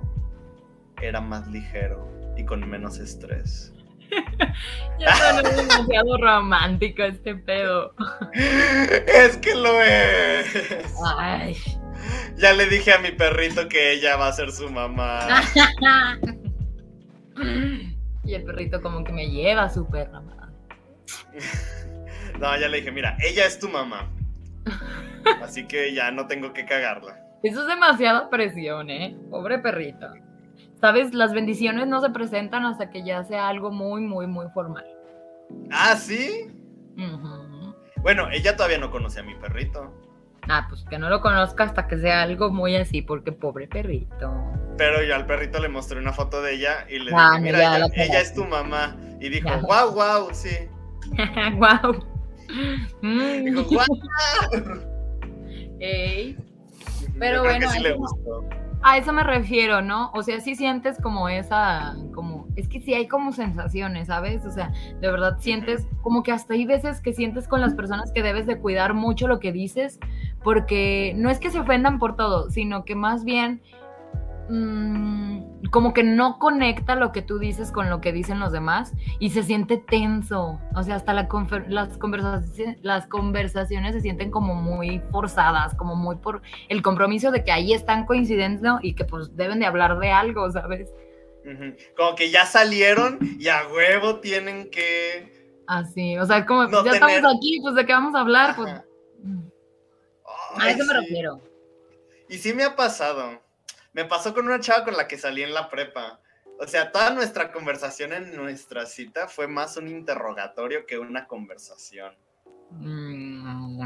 era 1.02 1.22
más 1.22 1.48
ligero 1.48 2.08
y 2.36 2.46
con 2.46 2.68
menos 2.68 3.00
estrés. 3.00 3.74
ya 5.00 5.34
no 5.34 5.50
es 5.50 5.58
demasiado 5.58 6.18
romántico 6.18 7.04
este 7.04 7.36
pedo. 7.36 7.94
Es 8.34 9.38
que 9.38 9.56
lo 9.56 9.82
es. 9.82 10.54
Ya 12.38 12.54
le 12.54 12.68
dije 12.68 12.94
a 12.94 13.00
mi 13.00 13.12
perrito 13.12 13.68
que 13.68 13.94
ella 13.94 14.16
va 14.16 14.28
a 14.28 14.34
ser 14.34 14.52
su 14.52 14.70
mamá. 14.70 15.28
y 18.24 18.34
el 18.34 18.44
perrito 18.44 18.82
como 18.82 19.04
que 19.04 19.12
me 19.12 19.30
lleva 19.30 19.64
a 19.64 19.70
su 19.70 19.88
perra. 19.88 20.22
no, 22.40 22.60
ya 22.60 22.68
le 22.68 22.78
dije, 22.78 22.92
mira, 22.92 23.18
ella 23.20 23.46
es 23.46 23.60
tu 23.60 23.68
mamá. 23.68 24.10
Así 25.42 25.66
que 25.66 25.94
ya 25.94 26.12
no 26.12 26.28
tengo 26.28 26.54
que 26.54 26.66
cagarla. 26.66 27.27
Eso 27.44 27.62
es 27.62 27.68
demasiada 27.68 28.30
presión, 28.30 28.90
¿eh? 28.90 29.18
Pobre 29.30 29.60
perrito. 29.60 30.08
¿Sabes? 30.80 31.14
Las 31.14 31.34
bendiciones 31.34 31.88
no 31.88 32.02
se 32.02 32.10
presentan 32.10 32.66
hasta 32.66 32.90
que 32.90 33.04
ya 33.04 33.24
sea 33.24 33.48
algo 33.48 33.72
muy, 33.72 34.02
muy, 34.02 34.28
muy 34.28 34.48
formal. 34.54 34.86
Ah, 35.72 35.96
¿sí? 35.96 36.52
Bueno, 38.02 38.30
ella 38.32 38.56
todavía 38.56 38.78
no 38.78 38.92
conoce 38.92 39.20
a 39.20 39.24
mi 39.24 39.36
perrito. 39.36 39.94
Ah, 40.50 40.66
pues 40.70 40.84
que 40.90 40.98
no 40.98 41.10
lo 41.10 41.22
conozca 41.22 41.66
hasta 41.66 41.88
que 41.88 41.98
sea 41.98 42.24
algo 42.24 42.50
muy 42.50 42.76
así, 42.76 43.02
porque 43.02 43.32
pobre 43.32 43.68
perrito. 43.68 44.34
Pero 44.78 45.04
yo 45.04 45.16
al 45.16 45.26
perrito 45.26 45.60
le 45.60 45.68
mostré 45.68 46.00
una 46.00 46.14
foto 46.14 46.42
de 46.42 46.56
ella 46.56 46.86
y 46.90 47.00
le 47.00 47.12
ah, 47.14 47.32
dije, 47.32 47.42
mira, 47.42 47.78
ella, 47.96 48.22
es 48.22 48.34
tu 48.34 48.46
mamá. 48.46 48.96
Y 49.20 49.30
dijo, 49.30 49.50
wow, 49.62 49.92
wow, 49.94 50.30
sí. 50.32 50.70
wow. 51.58 52.06
Dijo, 53.02 53.64
wow. 53.64 53.86
Ey. 55.80 56.38
Pero 57.20 57.44
bueno. 57.44 57.68
A 58.84 58.98
eso 58.98 59.12
me 59.12 59.24
refiero, 59.24 59.82
¿no? 59.82 60.12
O 60.14 60.22
sea, 60.22 60.40
sí 60.40 60.56
sientes 60.56 60.98
como 61.02 61.30
esa, 61.30 61.96
como, 62.14 62.48
es 62.56 62.68
que 62.68 62.80
sí 62.80 62.94
hay 62.94 63.08
como 63.08 63.32
sensaciones, 63.32 64.08
¿sabes? 64.08 64.46
O 64.46 64.52
sea, 64.52 64.72
de 65.02 65.12
verdad 65.12 65.38
sientes 65.40 65.88
como 66.04 66.22
que 66.22 66.32
hasta 66.32 66.54
hay 66.54 66.66
veces 66.66 67.02
que 67.02 67.12
sientes 67.12 67.48
con 67.48 67.60
las 67.60 67.74
personas 67.74 68.12
que 68.12 68.22
debes 68.22 68.46
de 68.46 68.60
cuidar 68.60 68.94
mucho 68.94 69.28
lo 69.28 69.40
que 69.40 69.52
dices, 69.52 70.00
porque 70.44 71.14
no 71.16 71.32
es 71.32 71.40
que 71.40 71.50
se 71.50 71.60
ofendan 71.60 71.98
por 71.98 72.16
todo, 72.16 72.52
sino 72.52 72.86
que 72.86 72.96
más 72.96 73.26
bien 73.26 73.62
mm, 74.50 75.70
como 75.72 75.94
que 75.94 76.04
no 76.04 76.40
conecta 76.40 76.96
lo 76.96 77.12
que 77.12 77.22
tú 77.22 77.40
dices 77.40 77.72
con 77.72 77.90
lo 77.90 78.02
que 78.02 78.12
dicen 78.12 78.40
los 78.40 78.52
demás 78.52 78.94
y 79.20 79.32
se 79.32 79.44
siente 79.44 79.78
tenso. 79.78 80.60
O 80.76 80.84
sea, 80.84 80.96
hasta 80.96 81.14
las, 81.14 81.28
conversaciones, 81.28 82.78
las 82.82 83.08
conversaciones 83.08 83.94
se 83.94 84.02
sienten 84.02 84.32
como 84.32 84.56
muy 84.56 85.02
forzadas, 85.12 85.76
como 85.76 85.96
muy 85.96 86.18
por 86.18 86.42
el 86.70 86.82
compromiso 86.82 87.32
de 87.32 87.44
que 87.44 87.52
ahí 87.52 87.74
están 87.74 88.06
coincidiendo 88.06 88.80
y 88.82 88.94
que 88.94 89.06
pues 89.06 89.36
deben 89.36 89.60
de 89.60 89.66
hablar 89.66 90.00
de 90.00 90.12
algo, 90.12 90.50
¿sabes? 90.52 90.90
Como 91.96 92.16
que 92.16 92.30
ya 92.30 92.46
salieron 92.46 93.20
y 93.40 93.48
a 93.48 93.62
huevo 93.74 94.20
tienen 94.20 94.70
que... 94.70 95.38
Así, 95.66 96.18
o 96.18 96.26
sea, 96.26 96.46
como 96.46 96.70
ya 96.84 96.92
estamos 96.92 97.36
aquí, 97.36 97.60
pues 97.62 97.76
de 97.76 97.86
qué 97.86 97.94
vamos 97.94 98.16
a 98.16 98.22
hablar, 98.22 98.56
pues 98.56 98.74
a 100.56 100.70
eso 100.72 100.86
me 100.86 100.94
refiero. 100.94 101.42
Y 102.30 102.38
sí 102.38 102.54
me 102.54 102.64
ha 102.64 102.76
pasado. 102.76 103.42
Me 103.98 104.06
pasó 104.06 104.32
con 104.32 104.46
una 104.46 104.60
chava 104.60 104.86
con 104.86 104.96
la 104.96 105.08
que 105.08 105.18
salí 105.18 105.42
en 105.42 105.56
la 105.56 105.70
prepa. 105.70 106.20
O 106.60 106.68
sea, 106.68 106.92
toda 106.92 107.10
nuestra 107.10 107.52
conversación 107.52 108.14
en 108.14 108.36
nuestra 108.36 108.86
cita 108.86 109.28
fue 109.28 109.48
más 109.48 109.76
un 109.76 109.88
interrogatorio 109.88 110.86
que 110.86 111.00
una 111.00 111.26
conversación. 111.26 112.16
Mm, 112.70 113.80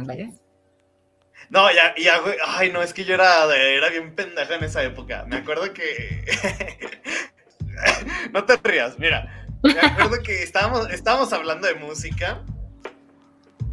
no, 1.49 1.71
ya, 1.71 1.95
ya, 1.95 2.21
ay, 2.45 2.73
no, 2.73 2.83
es 2.83 2.93
que 2.93 3.05
yo 3.05 3.13
era, 3.13 3.45
era 3.55 3.88
bien 3.88 4.13
pendeja 4.13 4.55
en 4.55 4.65
esa 4.65 4.83
época. 4.83 5.23
Me 5.29 5.38
acuerdo 5.38 5.71
que. 5.71 6.25
no 8.33 8.43
te 8.43 8.57
rías, 8.57 8.99
mira. 8.99 9.47
Me 9.63 9.79
acuerdo 9.79 10.21
que 10.21 10.43
estábamos, 10.43 10.91
estábamos 10.91 11.31
hablando 11.31 11.67
de 11.67 11.75
música 11.75 12.43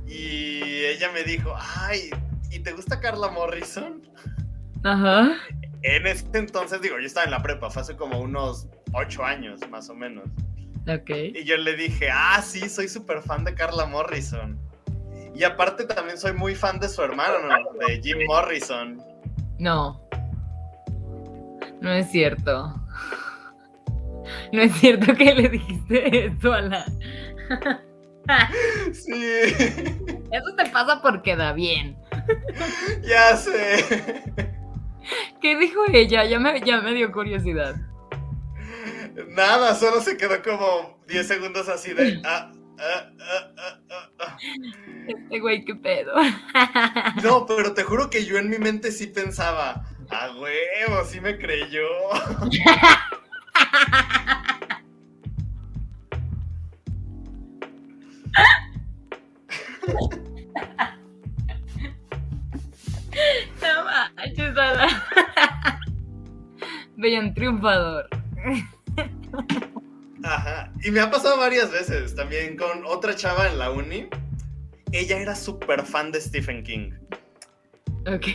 y 0.06 0.84
ella 0.84 1.10
me 1.10 1.24
dijo, 1.24 1.52
ay, 1.58 2.10
¿y 2.52 2.60
te 2.60 2.70
gusta 2.74 3.00
Carla 3.00 3.28
Morrison? 3.28 4.08
Ajá. 4.84 5.36
En 5.82 6.06
ese 6.06 6.26
entonces, 6.34 6.80
digo, 6.80 6.98
yo 6.98 7.06
estaba 7.06 7.24
en 7.24 7.30
la 7.30 7.42
prepa, 7.42 7.70
fue 7.70 7.82
hace 7.82 7.96
como 7.96 8.20
unos 8.20 8.66
ocho 8.92 9.24
años, 9.24 9.60
más 9.70 9.88
o 9.88 9.94
menos. 9.94 10.24
Ok. 10.88 11.10
Y 11.34 11.44
yo 11.44 11.56
le 11.56 11.76
dije, 11.76 12.08
ah, 12.12 12.42
sí, 12.42 12.68
soy 12.68 12.88
súper 12.88 13.22
fan 13.22 13.44
de 13.44 13.54
Carla 13.54 13.86
Morrison. 13.86 14.58
Y 15.34 15.44
aparte 15.44 15.84
también 15.84 16.18
soy 16.18 16.32
muy 16.32 16.54
fan 16.54 16.80
de 16.80 16.88
su 16.88 17.02
hermano, 17.02 17.38
de 17.86 18.00
Jim 18.02 18.18
Morrison. 18.26 19.00
No. 19.58 20.02
No 21.80 21.92
es 21.92 22.10
cierto. 22.10 22.74
No 24.52 24.62
es 24.62 24.72
cierto 24.76 25.14
que 25.14 25.34
le 25.34 25.48
dijiste 25.48 26.26
eso 26.26 26.52
a 26.52 26.60
la... 26.62 26.84
sí. 28.92 29.42
Eso 30.30 30.54
te 30.56 30.66
pasa 30.70 31.00
porque 31.00 31.30
queda 31.30 31.52
bien. 31.52 31.96
ya 33.02 33.36
sé. 33.36 34.57
¿Qué 35.40 35.56
dijo 35.56 35.80
ella? 35.92 36.24
Ya 36.24 36.38
me, 36.38 36.60
ya 36.60 36.80
me 36.80 36.94
dio 36.94 37.12
curiosidad. 37.12 37.76
Nada, 39.28 39.74
solo 39.74 40.00
se 40.00 40.16
quedó 40.16 40.42
como 40.42 40.98
10 41.06 41.26
segundos 41.26 41.68
así 41.68 41.92
de. 41.92 42.20
Ah, 42.80 43.10
ah, 43.20 43.50
ah, 44.20 44.36
este 45.08 45.40
güey, 45.40 45.64
qué 45.64 45.74
pedo. 45.74 46.12
No, 47.24 47.44
pero 47.44 47.74
te 47.74 47.82
juro 47.82 48.08
que 48.08 48.24
yo 48.24 48.38
en 48.38 48.48
mi 48.48 48.58
mente 48.58 48.92
sí 48.92 49.08
pensaba, 49.08 49.84
a 50.10 50.30
huevo, 50.30 51.04
sí 51.04 51.20
me 51.20 51.36
creyó. 51.38 51.88
No 63.60 63.84
manches, 63.84 64.54
Vean 66.98 67.32
triunfador. 67.32 68.08
Ajá. 70.24 70.72
Y 70.82 70.90
me 70.90 71.00
ha 71.00 71.10
pasado 71.10 71.38
varias 71.38 71.70
veces 71.70 72.14
también 72.16 72.56
con 72.56 72.84
otra 72.84 73.14
chava 73.14 73.46
en 73.46 73.56
la 73.56 73.70
uni. 73.70 74.08
Ella 74.90 75.18
era 75.18 75.36
súper 75.36 75.84
fan 75.86 76.10
de 76.10 76.20
Stephen 76.20 76.64
King. 76.64 76.92
Ok. 78.12 78.26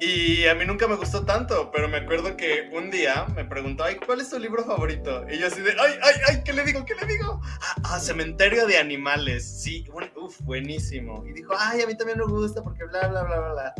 Y 0.00 0.46
a 0.46 0.54
mí 0.54 0.66
nunca 0.66 0.86
me 0.86 0.96
gustó 0.96 1.24
tanto, 1.24 1.70
pero 1.72 1.88
me 1.88 1.96
acuerdo 1.96 2.36
que 2.36 2.68
un 2.72 2.90
día 2.90 3.26
me 3.34 3.44
preguntó, 3.44 3.84
ay, 3.84 3.96
¿cuál 3.96 4.20
es 4.20 4.28
tu 4.28 4.38
libro 4.38 4.64
favorito? 4.64 5.24
Y 5.28 5.38
yo 5.38 5.46
así 5.46 5.60
de, 5.62 5.70
ay, 5.70 5.94
ay, 6.02 6.14
ay, 6.28 6.42
¿qué 6.44 6.52
le 6.52 6.64
digo? 6.64 6.84
¿Qué 6.84 6.94
le 6.94 7.06
digo? 7.06 7.40
Ah, 7.62 7.74
ah 7.84 7.98
Cementerio 7.98 8.66
de 8.66 8.76
Animales. 8.76 9.44
Sí, 9.62 9.86
uf, 10.14 10.38
buenísimo. 10.42 11.24
Y 11.26 11.32
dijo, 11.32 11.54
ay, 11.58 11.80
a 11.80 11.86
mí 11.86 11.96
también 11.96 12.18
me 12.18 12.26
gusta 12.26 12.62
porque 12.62 12.84
bla, 12.84 13.08
bla, 13.08 13.24
bla, 13.24 13.38
bla. 13.38 13.74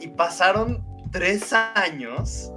Y 0.00 0.08
pasaron 0.08 0.82
tres 1.12 1.52
años. 1.52 2.50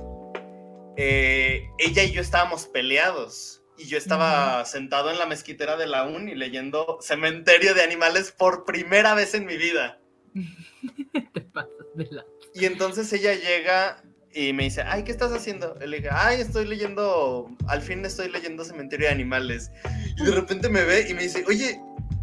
Eh, 0.97 1.69
ella 1.77 2.03
y 2.03 2.11
yo 2.11 2.21
estábamos 2.21 2.67
peleados. 2.67 3.63
Y 3.77 3.87
yo 3.87 3.97
estaba 3.97 4.63
sentado 4.65 5.09
en 5.09 5.17
la 5.17 5.25
mezquitera 5.25 5.75
de 5.75 5.87
la 5.87 6.05
uni 6.05 6.35
leyendo 6.35 6.99
Cementerio 7.01 7.73
de 7.73 7.81
Animales 7.81 8.31
por 8.31 8.63
primera 8.63 9.15
vez 9.15 9.33
en 9.33 9.45
mi 9.47 9.57
vida. 9.57 9.99
Te 11.33 11.41
pasas 11.41 11.71
de 11.95 12.07
la 12.11 12.25
y 12.53 12.65
entonces 12.65 13.11
ella 13.13 13.33
llega 13.33 14.03
y 14.33 14.53
me 14.53 14.63
dice, 14.63 14.81
ay, 14.81 15.03
¿qué 15.03 15.11
estás 15.11 15.31
haciendo? 15.31 15.75
Y 15.83 15.87
le 15.87 15.97
dije, 15.97 16.09
ay, 16.11 16.41
estoy 16.41 16.65
leyendo, 16.65 17.49
al 17.67 17.81
fin 17.81 18.05
estoy 18.05 18.29
leyendo 18.29 18.63
Cementerio 18.63 19.07
de 19.07 19.13
Animales. 19.13 19.71
Y 20.17 20.23
de 20.23 20.31
repente 20.31 20.69
me 20.69 20.83
ve 20.83 21.07
y 21.09 21.13
me 21.13 21.23
dice, 21.23 21.43
oye, 21.47 21.79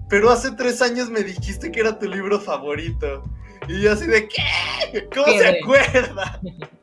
pero 0.08 0.30
hace 0.30 0.52
tres 0.52 0.80
años 0.80 1.10
me 1.10 1.22
dijiste 1.22 1.70
que 1.70 1.80
era 1.80 1.98
tu 1.98 2.06
libro 2.06 2.40
favorito. 2.40 3.24
Y 3.68 3.82
yo 3.82 3.92
así 3.92 4.06
de, 4.06 4.28
¿qué? 4.28 5.08
¿Cómo 5.14 5.38
se 5.38 5.46
acuerda? 5.46 6.40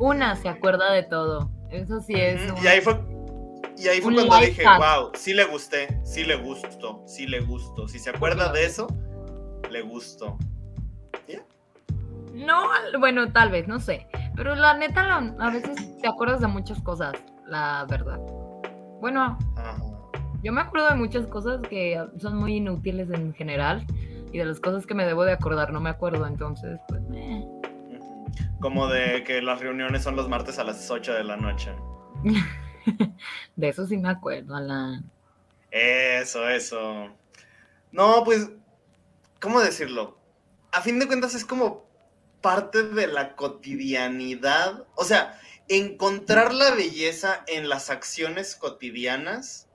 Una 0.00 0.34
se 0.34 0.48
acuerda 0.48 0.90
de 0.92 1.02
todo. 1.02 1.50
Eso 1.70 2.00
sí 2.00 2.14
es. 2.14 2.40
Y 2.62 2.66
ahí 2.66 2.80
fue, 2.80 2.98
y 3.76 3.86
ahí 3.86 4.00
fue 4.00 4.14
cuando 4.14 4.36
dije, 4.38 4.64
wow, 4.64 5.10
sí 5.14 5.34
le 5.34 5.44
gusté, 5.44 6.00
sí 6.04 6.24
le 6.24 6.36
gustó, 6.36 7.04
sí 7.06 7.26
le 7.26 7.40
gustó. 7.40 7.86
Si 7.86 7.98
se 7.98 8.08
acuerda 8.08 8.50
de 8.50 8.64
eso, 8.64 8.88
le 9.70 9.82
gustó. 9.82 10.38
No, 12.32 12.70
bueno, 12.98 13.30
tal 13.32 13.50
vez, 13.50 13.68
no 13.68 13.78
sé. 13.78 14.06
Pero 14.34 14.54
la 14.54 14.74
neta, 14.74 15.18
a 15.38 15.50
veces 15.50 15.76
te 16.00 16.08
acuerdas 16.08 16.40
de 16.40 16.46
muchas 16.46 16.80
cosas, 16.80 17.12
la 17.46 17.84
verdad. 17.86 18.18
Bueno, 19.00 19.36
yo 20.42 20.50
me 20.50 20.62
acuerdo 20.62 20.88
de 20.88 20.94
muchas 20.94 21.26
cosas 21.26 21.60
que 21.68 22.02
son 22.18 22.36
muy 22.36 22.56
inútiles 22.56 23.10
en 23.10 23.34
general. 23.34 23.84
Y 24.32 24.38
de 24.38 24.44
las 24.44 24.60
cosas 24.60 24.86
que 24.86 24.94
me 24.94 25.04
debo 25.04 25.24
de 25.24 25.32
acordar 25.32 25.72
no 25.72 25.80
me 25.80 25.90
acuerdo, 25.90 26.26
entonces, 26.26 26.78
pues... 26.88 27.02
Como 28.60 28.88
de 28.88 29.24
que 29.24 29.40
las 29.42 29.60
reuniones 29.60 30.02
son 30.02 30.16
los 30.16 30.28
martes 30.28 30.58
a 30.58 30.64
las 30.64 30.90
8 30.90 31.14
de 31.14 31.24
la 31.24 31.36
noche. 31.36 31.70
de 33.56 33.68
eso 33.68 33.86
sí 33.86 33.96
me 33.96 34.10
acuerdo, 34.10 34.54
Alan. 34.54 35.10
Eso, 35.70 36.48
eso. 36.48 37.08
No, 37.92 38.24
pues, 38.24 38.50
¿cómo 39.40 39.60
decirlo? 39.60 40.18
A 40.72 40.82
fin 40.82 40.98
de 40.98 41.06
cuentas 41.06 41.34
es 41.34 41.44
como 41.44 41.86
parte 42.40 42.82
de 42.82 43.06
la 43.06 43.34
cotidianidad. 43.36 44.84
O 44.94 45.04
sea, 45.04 45.38
encontrar 45.68 46.52
la 46.52 46.74
belleza 46.74 47.44
en 47.46 47.68
las 47.68 47.90
acciones 47.90 48.56
cotidianas 48.56 49.68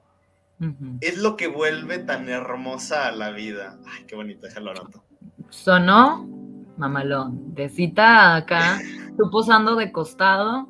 es 1.01 1.17
lo 1.17 1.35
que 1.35 1.47
vuelve 1.47 1.99
tan 1.99 2.29
hermosa 2.29 3.07
a 3.07 3.11
la 3.11 3.31
vida. 3.31 3.77
Ay, 3.87 4.05
qué 4.05 4.15
bonito, 4.15 4.47
déjalo 4.47 4.71
anoto. 4.71 5.03
Sonó 5.49 6.44
mamalón. 6.77 7.53
De 7.53 7.69
cita 7.69 8.35
acá, 8.35 8.79
tú 9.17 9.29
posando 9.31 9.75
de 9.75 9.91
costado, 9.91 10.69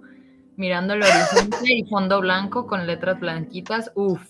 mirando 0.55 0.93
el 0.93 1.03
horizonte 1.03 1.57
y 1.65 1.83
fondo 1.89 2.21
blanco 2.21 2.67
con 2.67 2.87
letras 2.87 3.19
blanquitas. 3.19 3.91
Uf. 3.95 4.21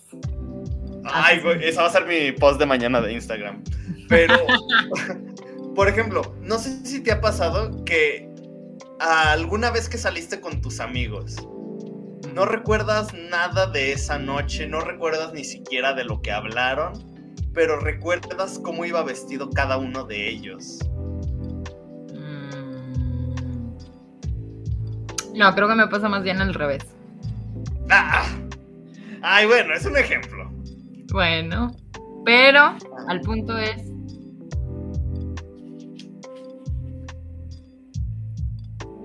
Ay, 1.04 1.40
esa 1.62 1.82
va 1.82 1.88
a 1.88 1.92
ser 1.92 2.06
mi 2.06 2.32
post 2.32 2.58
de 2.58 2.66
mañana 2.66 3.00
de 3.00 3.12
Instagram. 3.12 3.62
Pero 4.08 4.34
Por 5.76 5.88
ejemplo, 5.88 6.34
no 6.40 6.56
sé 6.56 6.86
si 6.86 7.02
te 7.02 7.12
ha 7.12 7.20
pasado 7.20 7.84
que 7.84 8.30
alguna 8.98 9.70
vez 9.70 9.90
que 9.90 9.98
saliste 9.98 10.40
con 10.40 10.62
tus 10.62 10.80
amigos 10.80 11.36
No 12.32 12.46
recuerdas 12.46 13.12
nada 13.12 13.66
de 13.66 13.92
esa 13.92 14.18
noche, 14.18 14.66
no 14.66 14.80
recuerdas 14.80 15.34
ni 15.34 15.44
siquiera 15.44 15.92
de 15.92 16.04
lo 16.04 16.22
que 16.22 16.32
hablaron, 16.32 16.94
pero 17.52 17.78
recuerdas 17.78 18.58
cómo 18.58 18.86
iba 18.86 19.02
vestido 19.02 19.50
cada 19.50 19.76
uno 19.76 20.04
de 20.04 20.30
ellos. 20.30 20.78
No, 25.36 25.54
creo 25.54 25.68
que 25.68 25.74
me 25.74 25.86
pasa 25.88 26.08
más 26.08 26.22
bien 26.22 26.40
al 26.40 26.54
revés. 26.54 26.84
Ah. 27.90 28.24
Ay, 29.22 29.46
bueno, 29.46 29.74
es 29.74 29.84
un 29.84 29.96
ejemplo. 29.96 30.50
Bueno, 31.12 31.74
pero 32.24 32.74
al 33.08 33.20
punto 33.20 33.56
es... 33.58 33.82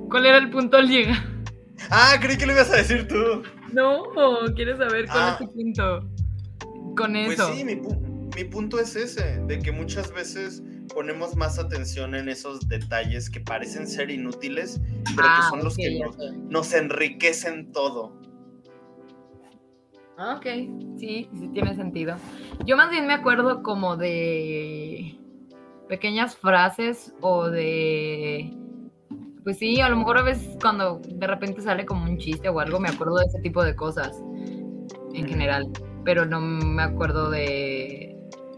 ¿Cuál 0.09 0.25
era 0.25 0.37
el 0.37 0.49
punto 0.49 0.77
al 0.77 0.87
llegar? 0.87 1.17
Ah, 1.89 2.15
creí 2.21 2.37
que 2.37 2.45
lo 2.45 2.53
ibas 2.53 2.69
a 2.71 2.77
decir 2.77 3.07
tú. 3.07 3.43
No, 3.73 4.03
¿quieres 4.55 4.77
saber 4.77 5.05
cuál 5.07 5.17
es 5.29 5.33
Ah. 5.33 5.37
tu 5.39 5.51
punto? 5.51 5.99
Con 6.95 7.13
Pues 7.13 7.31
eso. 7.39 7.53
sí, 7.53 7.63
mi, 7.63 7.75
pu- 7.75 8.35
mi 8.35 8.43
punto 8.43 8.79
es 8.79 8.95
ese, 8.95 9.41
de 9.47 9.59
que 9.59 9.71
muchas 9.71 10.11
veces 10.11 10.61
ponemos 10.93 11.35
más 11.35 11.59
atención 11.59 12.15
en 12.15 12.29
esos 12.29 12.67
detalles 12.67 13.29
que 13.29 13.39
parecen 13.39 13.87
ser 13.87 14.09
inútiles, 14.09 14.79
pero 15.15 15.27
Ah, 15.27 15.37
que 15.37 15.49
son 15.49 15.63
los 15.63 15.75
que 15.75 15.99
nos, 15.99 16.17
nos 16.49 16.73
enriquecen 16.73 17.71
todo. 17.71 18.21
Ah, 20.17 20.35
ok, 20.37 20.45
sí, 20.99 21.27
sí 21.33 21.49
tiene 21.51 21.75
sentido. 21.75 22.15
Yo 22.65 22.77
más 22.77 22.91
bien 22.91 23.07
me 23.07 23.13
acuerdo 23.13 23.63
como 23.63 23.97
de 23.97 25.17
pequeñas 25.89 26.35
frases 26.35 27.13
o 27.21 27.49
de... 27.49 28.55
Pues 29.43 29.57
sí, 29.57 29.81
a 29.81 29.89
lo 29.89 29.97
mejor 29.97 30.19
a 30.19 30.21
veces 30.21 30.55
cuando 30.61 31.01
de 31.03 31.25
repente 31.25 31.61
sale 31.61 31.85
como 31.87 32.03
un 32.03 32.19
chiste 32.19 32.47
o 32.49 32.59
algo, 32.59 32.79
me 32.79 32.89
acuerdo 32.89 33.15
de 33.15 33.25
ese 33.25 33.39
tipo 33.41 33.63
de 33.63 33.75
cosas 33.75 34.23
en 35.13 35.27
general, 35.27 35.67
pero 36.05 36.25
no 36.25 36.39
me 36.39 36.83
acuerdo 36.83 37.31
de... 37.31 38.10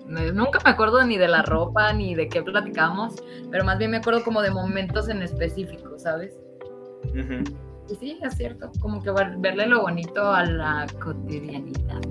Nunca 0.06 0.60
me 0.66 0.72
acuerdo 0.72 1.04
ni 1.06 1.18
de 1.18 1.28
la 1.28 1.42
ropa 1.44 1.94
ni 1.94 2.14
de 2.16 2.28
qué 2.28 2.42
platicamos, 2.42 3.16
pero 3.50 3.64
más 3.64 3.78
bien 3.78 3.92
me 3.92 3.98
acuerdo 3.98 4.24
como 4.24 4.42
de 4.42 4.52
momentos 4.52 5.10
en 5.10 5.22
específico, 5.22 5.98
¿sabes? 5.98 6.34
Y 7.90 7.96
sí, 7.96 8.20
es 8.22 8.36
cierto, 8.36 8.72
como 8.80 9.02
que 9.02 9.12
ver- 9.12 9.36
verle 9.40 9.68
lo 9.68 9.82
bonito 9.82 10.32
a 10.32 10.46
la 10.46 10.86
cotidianidad. 11.02 12.02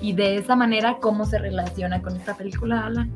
Y 0.00 0.12
de 0.12 0.36
esa 0.36 0.54
manera, 0.56 0.98
¿cómo 1.00 1.24
se 1.24 1.38
relaciona 1.38 2.00
con 2.02 2.16
esta 2.16 2.36
película, 2.36 2.86
Alan? 2.86 3.12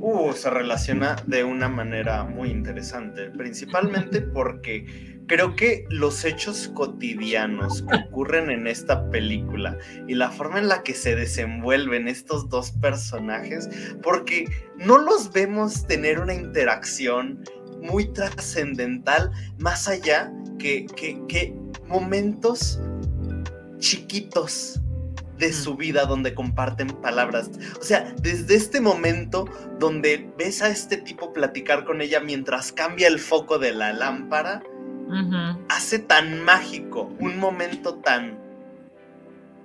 Uh, 0.00 0.32
se 0.32 0.50
relaciona 0.50 1.16
de 1.26 1.42
una 1.42 1.68
manera 1.68 2.22
muy 2.24 2.50
interesante, 2.50 3.30
principalmente 3.30 4.20
porque 4.20 5.15
creo 5.26 5.56
que 5.56 5.86
los 5.90 6.24
hechos 6.24 6.70
cotidianos 6.74 7.82
que 7.82 7.96
ocurren 7.96 8.50
en 8.50 8.66
esta 8.66 9.10
película 9.10 9.78
y 10.06 10.14
la 10.14 10.30
forma 10.30 10.58
en 10.58 10.68
la 10.68 10.82
que 10.82 10.94
se 10.94 11.16
desenvuelven 11.16 12.08
estos 12.08 12.48
dos 12.48 12.72
personajes, 12.72 13.68
porque 14.02 14.46
no 14.76 14.98
los 14.98 15.32
vemos 15.32 15.86
tener 15.86 16.20
una 16.20 16.34
interacción 16.34 17.42
muy 17.80 18.12
trascendental 18.12 19.30
más 19.58 19.88
allá 19.88 20.32
que, 20.58 20.86
que, 20.86 21.20
que 21.28 21.54
momentos 21.86 22.80
chiquitos 23.78 24.80
de 25.38 25.52
su 25.52 25.76
vida 25.76 26.06
donde 26.06 26.34
comparten 26.34 26.88
palabras. 26.88 27.50
O 27.78 27.84
sea, 27.84 28.14
desde 28.22 28.54
este 28.54 28.80
momento 28.80 29.44
donde 29.78 30.30
ves 30.38 30.62
a 30.62 30.68
este 30.68 30.96
tipo 30.96 31.32
platicar 31.32 31.84
con 31.84 32.00
ella 32.00 32.20
mientras 32.20 32.72
cambia 32.72 33.08
el 33.08 33.18
foco 33.18 33.58
de 33.58 33.72
la 33.72 33.92
lámpara, 33.92 34.62
hace 35.68 35.98
tan 35.98 36.42
mágico 36.44 37.10
un 37.18 37.38
momento 37.38 37.96
tan 37.96 38.38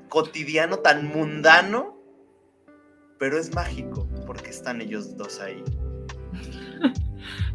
cotidiano, 0.10 0.78
tan 0.78 1.08
mundano, 1.08 1.98
pero 3.18 3.38
es 3.38 3.54
mágico 3.56 4.08
porque 4.26 4.50
están 4.50 4.82
ellos 4.82 5.18
dos 5.18 5.40
ahí. 5.40 5.64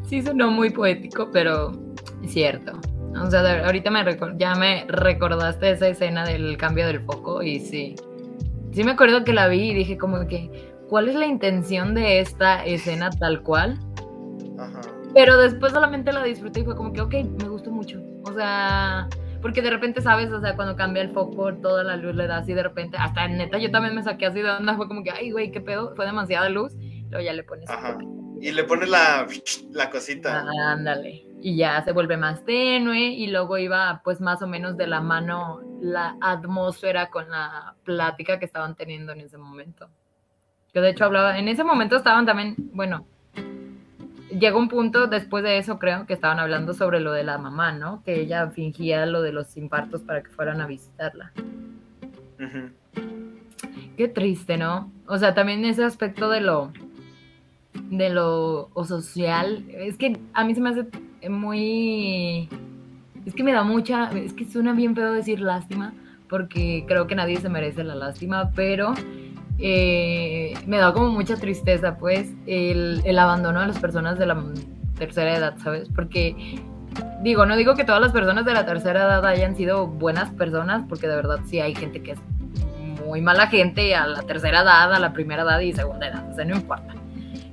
Sí, 0.09 0.23
sonó 0.23 0.53
muy 0.53 0.71
poético, 0.71 1.31
pero 1.33 1.73
es 2.23 2.33
cierto. 2.33 2.79
O 3.21 3.29
sea, 3.29 3.67
ahorita 3.67 3.91
me 3.91 4.05
ya 4.39 4.55
me 4.55 4.85
recordaste 4.87 5.71
esa 5.71 5.89
escena 5.89 6.25
del 6.25 6.57
cambio 6.57 6.87
del 6.87 7.01
foco 7.01 7.43
y 7.43 7.59
sí. 7.59 7.97
Sí 8.71 8.85
me 8.85 8.93
acuerdo 8.93 9.25
que 9.25 9.33
la 9.33 9.49
vi 9.49 9.71
y 9.71 9.75
dije 9.75 9.99
como 9.99 10.25
que, 10.29 10.71
¿cuál 10.89 11.09
es 11.09 11.17
la 11.17 11.27
intención 11.27 11.95
de 11.95 12.21
esta 12.21 12.65
escena 12.65 13.11
tal 13.11 13.43
cual? 13.43 13.81
Ajá. 14.59 14.81
Pero 15.15 15.39
después 15.39 15.73
solamente 15.73 16.13
la 16.13 16.23
disfruté 16.23 16.61
y 16.61 16.65
fue 16.65 16.77
como 16.77 16.93
que, 16.93 17.01
ok, 17.01 17.15
me 17.43 17.49
gustó 17.49 17.66
sea, 18.37 19.09
porque 19.43 19.63
de 19.63 19.71
repente, 19.71 20.01
¿sabes? 20.01 20.31
O 20.31 20.41
sea, 20.41 20.57
cuando 20.57 20.77
cambia 20.77 21.03
el 21.03 21.11
foco, 21.11 21.55
toda 21.55 21.85
la 21.85 21.97
luz 21.97 22.15
le 22.15 22.27
da 22.27 22.39
así 22.39 22.55
de 22.55 22.63
repente. 22.63 22.97
Hasta 22.99 23.29
neta, 23.29 23.59
yo 23.59 23.71
también 23.71 23.95
me 23.95 24.03
saqué 24.03 24.27
así 24.27 24.43
de 24.43 24.51
onda. 24.51 24.77
Fue 24.77 24.89
como 24.89 25.03
que, 25.03 25.11
ay, 25.11 25.31
güey, 25.31 25.51
qué 25.51 25.61
pedo. 25.61 25.95
Fue 25.95 26.07
demasiada 26.07 26.49
luz. 26.49 26.73
Luego 27.11 27.25
ya 27.25 27.33
le 27.33 27.43
pones. 27.43 27.69
Ajá. 27.71 27.99
Y 28.41 28.53
le 28.53 28.65
pone 28.65 28.87
la, 28.87 29.27
la 29.73 29.91
cosita. 29.91 30.45
Ah, 30.47 30.73
ándale. 30.73 31.25
Y 31.41 31.57
ya 31.57 31.83
se 31.85 31.93
vuelve 31.93 32.17
más 32.17 32.45
tenue. 32.45 33.11
Y 33.11 33.29
luego 33.29 33.59
iba, 33.59 34.01
pues, 34.05 34.21
más 34.21 34.43
o 34.43 34.47
menos 34.47 34.77
de 34.77 34.87
la 34.87 35.01
mano 35.01 35.61
la 35.81 36.17
atmósfera 36.21 37.11
con 37.11 37.31
la 37.31 37.75
plática 37.85 38.39
que 38.39 38.45
estaban 38.47 38.75
teniendo 38.75 39.13
en 39.13 39.21
ese 39.21 39.39
momento. 39.39 39.89
Que 40.73 40.81
de 40.81 40.91
hecho 40.91 41.05
hablaba. 41.05 41.39
En 41.39 41.49
ese 41.49 41.65
momento 41.65 41.97
estaban 41.97 42.27
también, 42.27 42.57
bueno, 42.73 43.07
llegó 44.31 44.59
un 44.59 44.69
punto 44.69 45.07
después 45.07 45.45
de 45.45 45.59
eso, 45.59 45.79
creo, 45.79 46.07
que 46.07 46.15
estaban 46.15 46.39
hablando 46.39 46.75
sobre 46.75 47.01
lo 47.01 47.13
de 47.13 47.25
la 47.25 47.39
mamá, 47.39 47.73
¿no? 47.73 48.03
Que 48.05 48.21
ella 48.21 48.51
fingía 48.51 49.07
lo 49.07 49.23
de 49.23 49.33
los 49.33 49.57
infartos 49.57 50.03
para 50.03 50.23
que 50.23 50.31
fueran 50.31 50.61
a 50.61 50.67
visitarla. 50.67 51.33
Qué 53.97 54.09
triste, 54.09 54.57
¿no? 54.57 54.91
O 55.07 55.19
sea, 55.19 55.35
también 55.35 55.65
ese 55.65 55.85
aspecto 55.85 56.29
de 56.29 56.41
lo 56.41 56.73
de 57.91 58.11
lo 58.11 58.71
o 58.73 58.85
social, 58.85 59.65
es 59.69 59.97
que 59.97 60.19
a 60.33 60.45
mí 60.45 60.55
se 60.55 60.61
me 60.61 60.71
hace 60.71 60.87
muy 61.29 62.49
es 63.27 63.35
que 63.35 63.43
me 63.43 63.53
da 63.53 63.65
mucha, 63.65 64.11
es 64.11 64.33
que 64.33 64.45
suena 64.45 64.73
bien 64.73 64.95
feo 64.95 65.13
decir 65.13 65.41
lástima, 65.41 65.93
porque 66.29 66.85
creo 66.87 67.07
que 67.07 67.17
nadie 67.17 67.37
se 67.39 67.49
merece 67.49 67.85
la 67.85 67.95
lástima, 67.95 68.51
pero 68.55 68.95
eh, 69.59 70.55
me 70.67 70.79
da 70.79 70.93
como 70.93 71.11
mucha 71.11 71.37
tristeza, 71.37 71.97
pues, 71.99 72.33
el, 72.47 73.03
el 73.05 73.19
abandono 73.19 73.61
de 73.61 73.69
las 73.69 73.79
personas 73.79 74.19
de 74.19 74.27
la 74.27 74.43
tercera 74.99 75.37
edad, 75.37 75.55
¿sabes? 75.63 75.89
Porque 75.95 76.61
digo, 77.23 77.47
no 77.47 77.57
digo 77.57 77.75
que 77.75 77.85
todas 77.85 78.01
las 78.01 78.13
personas 78.13 78.45
de 78.45 78.53
la 78.53 78.67
tercera 78.67 79.05
edad 79.05 79.25
hayan 79.27 79.57
sido 79.57 79.87
buenas 79.87 80.31
personas, 80.31 80.85
porque 80.89 81.09
de 81.09 81.17
verdad 81.17 81.41
sí 81.47 81.61
hay 81.61 81.75
gente 81.75 82.03
que 82.03 82.13
es 82.13 82.19
muy 83.07 83.21
mala 83.21 83.47
gente 83.47 83.95
a 83.95 84.07
la 84.07 84.23
tercera 84.23 84.63
edad, 84.63 84.93
a 84.93 84.99
la 84.99 85.13
primera 85.13 85.43
edad 85.43 85.61
y 85.61 85.73
segunda 85.73 86.09
edad, 86.09 86.29
o 86.31 86.35
sea, 86.35 86.45
no 86.45 86.57
importa. 86.57 86.95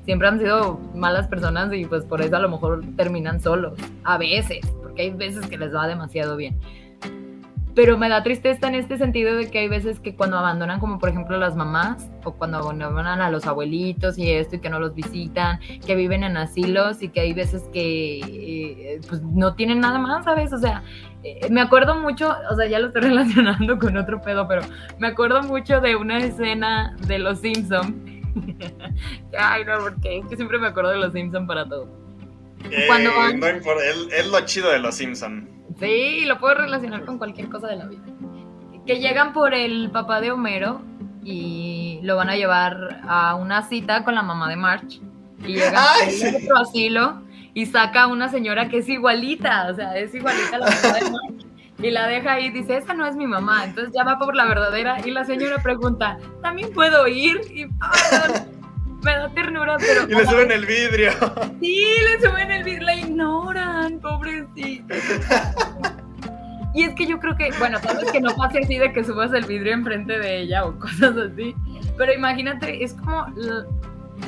Siempre 0.05 0.27
han 0.27 0.39
sido 0.39 0.79
malas 0.93 1.27
personas 1.27 1.71
y 1.73 1.85
pues 1.85 2.03
por 2.03 2.21
eso 2.21 2.35
a 2.35 2.39
lo 2.39 2.49
mejor 2.49 2.83
terminan 2.97 3.39
solos, 3.39 3.73
a 4.03 4.17
veces, 4.17 4.59
porque 4.81 5.03
hay 5.03 5.09
veces 5.11 5.45
que 5.47 5.57
les 5.57 5.73
va 5.73 5.87
demasiado 5.87 6.35
bien. 6.35 6.59
Pero 7.75 7.97
me 7.97 8.07
da 8.07 8.21
tristeza 8.21 8.67
en 8.67 8.75
este 8.75 8.97
sentido 8.97 9.35
de 9.35 9.49
que 9.49 9.57
hay 9.59 9.67
veces 9.67 9.99
que 9.99 10.15
cuando 10.15 10.37
abandonan, 10.37 10.79
como 10.79 10.99
por 10.99 11.09
ejemplo 11.09 11.37
las 11.37 11.55
mamás, 11.55 12.07
o 12.23 12.33
cuando 12.33 12.59
abandonan 12.59 13.19
a 13.19 13.31
los 13.31 13.47
abuelitos 13.47 14.17
y 14.19 14.29
esto, 14.31 14.57
y 14.57 14.59
que 14.59 14.69
no 14.69 14.79
los 14.79 14.93
visitan, 14.93 15.59
que 15.85 15.95
viven 15.95 16.23
en 16.23 16.37
asilos 16.37 17.01
y 17.01 17.09
que 17.09 17.21
hay 17.21 17.33
veces 17.33 17.63
que 17.73 18.19
eh, 18.19 19.01
pues 19.09 19.23
no 19.23 19.55
tienen 19.55 19.79
nada 19.79 19.97
más, 19.97 20.23
¿sabes? 20.23 20.53
O 20.53 20.59
sea, 20.59 20.83
eh, 21.23 21.47
me 21.49 21.61
acuerdo 21.61 21.95
mucho, 21.99 22.35
o 22.51 22.55
sea, 22.55 22.67
ya 22.67 22.77
lo 22.79 22.87
estoy 22.87 23.01
relacionando 23.09 23.79
con 23.79 23.97
otro 23.97 24.21
pedo, 24.21 24.47
pero 24.47 24.61
me 24.99 25.07
acuerdo 25.07 25.41
mucho 25.41 25.81
de 25.81 25.95
una 25.95 26.19
escena 26.19 26.95
de 27.07 27.17
Los 27.17 27.39
Simpson. 27.39 28.21
Ay, 29.37 29.65
no, 29.65 29.79
porque 29.79 30.19
es 30.19 30.25
que 30.27 30.35
siempre 30.35 30.59
me 30.59 30.67
acuerdo 30.67 30.91
de 30.91 30.97
Los 30.97 31.13
Simpson 31.13 31.47
para 31.47 31.67
todo. 31.67 31.89
Eh, 32.69 32.85
Cuando 32.87 33.09
van- 33.15 33.39
no 33.39 33.47
es 33.47 34.27
lo 34.27 34.39
chido 34.45 34.69
de 34.71 34.79
los 34.79 34.95
Simpson. 34.95 35.49
Sí, 35.79 36.25
lo 36.25 36.39
puedo 36.39 36.55
relacionar 36.55 37.05
con 37.05 37.17
cualquier 37.17 37.49
cosa 37.49 37.67
de 37.67 37.77
la 37.77 37.85
vida. 37.85 38.03
Que 38.85 38.99
llegan 38.99 39.33
por 39.33 39.53
el 39.53 39.89
papá 39.91 40.21
de 40.21 40.31
Homero 40.31 40.81
y 41.23 41.99
lo 42.03 42.15
van 42.15 42.29
a 42.29 42.35
llevar 42.35 43.01
a 43.07 43.35
una 43.35 43.61
cita 43.63 44.03
con 44.03 44.15
la 44.15 44.23
mamá 44.23 44.49
de 44.49 44.55
March. 44.55 45.01
Y 45.39 45.53
llega 45.53 45.83
Ay, 46.01 46.21
a 46.21 46.37
otro 46.37 46.57
asilo 46.57 47.21
y 47.53 47.65
saca 47.65 48.03
a 48.03 48.07
una 48.07 48.29
señora 48.29 48.69
que 48.69 48.79
es 48.79 48.89
igualita, 48.89 49.67
o 49.71 49.75
sea, 49.75 49.95
es 49.97 50.13
igualita 50.13 50.55
a 50.55 50.59
la 50.59 50.65
mamá 50.65 50.99
de 50.99 51.11
March. 51.11 51.45
Y 51.79 51.91
la 51.91 52.07
deja 52.07 52.33
ahí 52.33 52.45
y 52.45 52.49
dice, 52.51 52.77
esa 52.77 52.93
no 52.93 53.05
es 53.05 53.15
mi 53.15 53.27
mamá. 53.27 53.65
Entonces 53.65 53.93
ya 53.93 54.03
va 54.03 54.17
por 54.17 54.35
la 54.35 54.45
verdadera 54.45 54.97
y 55.05 55.11
la 55.11 55.25
señora 55.25 55.61
pregunta, 55.61 56.17
¿también 56.41 56.71
puedo 56.73 57.07
ir? 57.07 57.41
Y 57.53 57.65
no, 57.65 58.62
me 59.03 59.11
da 59.11 59.29
ternura, 59.29 59.77
pero... 59.77 60.03
Y 60.09 60.15
le 60.15 60.25
suben 60.25 60.51
el 60.51 60.65
vidrio. 60.65 61.11
Sí, 61.59 61.85
le 62.03 62.27
suben 62.27 62.51
el 62.51 62.63
vidrio, 62.63 62.85
la 62.85 62.95
ignoran, 62.95 63.99
pobrecita. 63.99 64.95
Y 66.73 66.83
es 66.83 66.95
que 66.95 67.05
yo 67.05 67.19
creo 67.19 67.35
que, 67.35 67.51
bueno, 67.59 67.79
tal 67.79 67.97
vez 67.97 68.11
que 68.11 68.19
no 68.19 68.35
pase 68.35 68.59
así 68.59 68.77
de 68.77 68.91
que 68.91 69.03
subas 69.03 69.31
el 69.33 69.45
vidrio 69.45 69.73
enfrente 69.73 70.17
de 70.17 70.41
ella 70.41 70.65
o 70.65 70.77
cosas 70.79 71.15
así, 71.17 71.55
pero 71.97 72.11
imagínate, 72.13 72.83
es 72.83 72.93
como 72.95 73.27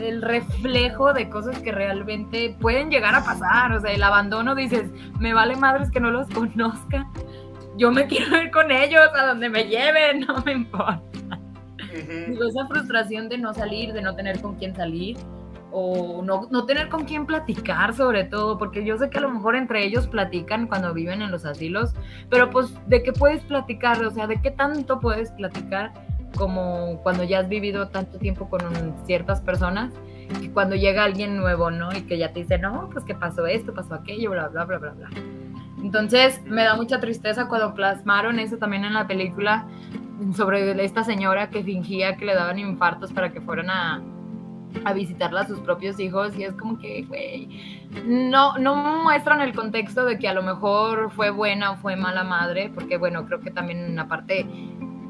el 0.01 0.21
reflejo 0.21 1.13
de 1.13 1.29
cosas 1.29 1.57
que 1.59 1.71
realmente 1.71 2.55
pueden 2.61 2.89
llegar 2.89 3.15
a 3.15 3.23
pasar, 3.23 3.71
o 3.71 3.81
sea, 3.81 3.91
el 3.91 4.03
abandono, 4.03 4.53
dices, 4.53 4.91
me 5.19 5.33
vale 5.33 5.55
madres 5.55 5.89
que 5.89 5.99
no 5.99 6.11
los 6.11 6.29
conozca, 6.29 7.07
yo 7.77 7.91
me 7.91 8.05
quiero 8.07 8.41
ir 8.41 8.51
con 8.51 8.71
ellos 8.71 9.01
a 9.17 9.27
donde 9.27 9.49
me 9.49 9.63
lleven, 9.65 10.21
no 10.21 10.41
me 10.45 10.53
importa. 10.53 11.34
Esa 11.95 12.67
frustración 12.67 13.29
de 13.29 13.37
no 13.37 13.53
salir, 13.53 13.93
de 13.93 14.01
no 14.01 14.15
tener 14.15 14.41
con 14.41 14.55
quién 14.55 14.75
salir, 14.75 15.17
o 15.71 16.21
no, 16.21 16.47
no, 16.51 16.65
tener 16.65 16.87
con 16.87 17.03
quién 17.03 17.25
platicar 17.25 17.93
sobre 17.93 18.23
todo, 18.23 18.57
porque 18.57 18.85
yo 18.85 18.97
sé 18.97 19.09
que 19.09 19.17
a 19.17 19.21
lo 19.21 19.29
mejor 19.29 19.55
entre 19.55 19.83
ellos 19.83 20.07
platican 20.07 20.67
cuando 20.67 20.93
viven 20.93 21.21
en 21.21 21.31
los 21.31 21.45
asilos, 21.45 21.93
pero 22.29 22.49
pues 22.49 22.73
de 22.87 23.03
qué 23.03 23.11
puedes 23.11 23.43
platicar, 23.43 24.03
o 24.05 24.09
sea, 24.09 24.25
de 24.25 24.41
qué 24.41 24.51
tanto 24.51 24.99
puedes 25.01 25.31
platicar 25.31 25.91
como 26.37 27.01
cuando 27.03 27.23
ya 27.23 27.39
has 27.39 27.49
vivido 27.49 27.89
tanto 27.89 28.17
tiempo 28.17 28.49
con 28.49 28.61
ciertas 29.05 29.41
personas, 29.41 29.93
y 30.41 30.49
cuando 30.49 30.75
llega 30.75 31.03
alguien 31.03 31.37
nuevo, 31.37 31.69
¿no? 31.71 31.93
Y 31.95 32.01
que 32.03 32.17
ya 32.17 32.33
te 32.33 32.39
dice, 32.39 32.57
no, 32.57 32.89
pues 32.91 33.03
que 33.05 33.13
pasó 33.13 33.45
esto, 33.45 33.73
pasó 33.73 33.95
aquello, 33.95 34.31
bla, 34.31 34.47
bla, 34.47 34.65
bla, 34.65 34.77
bla, 34.77 34.91
bla. 34.91 35.09
Entonces 35.83 36.41
me 36.45 36.63
da 36.63 36.75
mucha 36.75 36.99
tristeza 36.99 37.47
cuando 37.47 37.73
plasmaron 37.73 38.39
eso 38.39 38.57
también 38.57 38.85
en 38.85 38.93
la 38.93 39.07
película 39.07 39.67
sobre 40.33 40.83
esta 40.83 41.03
señora 41.03 41.49
que 41.49 41.63
fingía 41.63 42.15
que 42.17 42.25
le 42.25 42.35
daban 42.35 42.59
infartos 42.59 43.11
para 43.11 43.31
que 43.31 43.41
fueran 43.41 43.69
a, 43.69 44.01
a 44.83 44.93
visitarla 44.93 45.41
a 45.41 45.47
sus 45.47 45.59
propios 45.59 45.99
hijos 45.99 46.37
y 46.37 46.43
es 46.43 46.53
como 46.53 46.77
que, 46.77 47.03
güey, 47.03 47.49
no, 48.05 48.57
no 48.57 48.75
muestran 49.03 49.41
el 49.41 49.53
contexto 49.55 50.05
de 50.05 50.17
que 50.17 50.27
a 50.27 50.33
lo 50.33 50.43
mejor 50.43 51.11
fue 51.11 51.29
buena 51.29 51.71
o 51.71 51.77
fue 51.77 51.95
mala 51.95 52.23
madre, 52.23 52.71
porque 52.73 52.97
bueno, 52.97 53.25
creo 53.25 53.39
que 53.39 53.51
también 53.51 53.97
aparte 53.99 54.45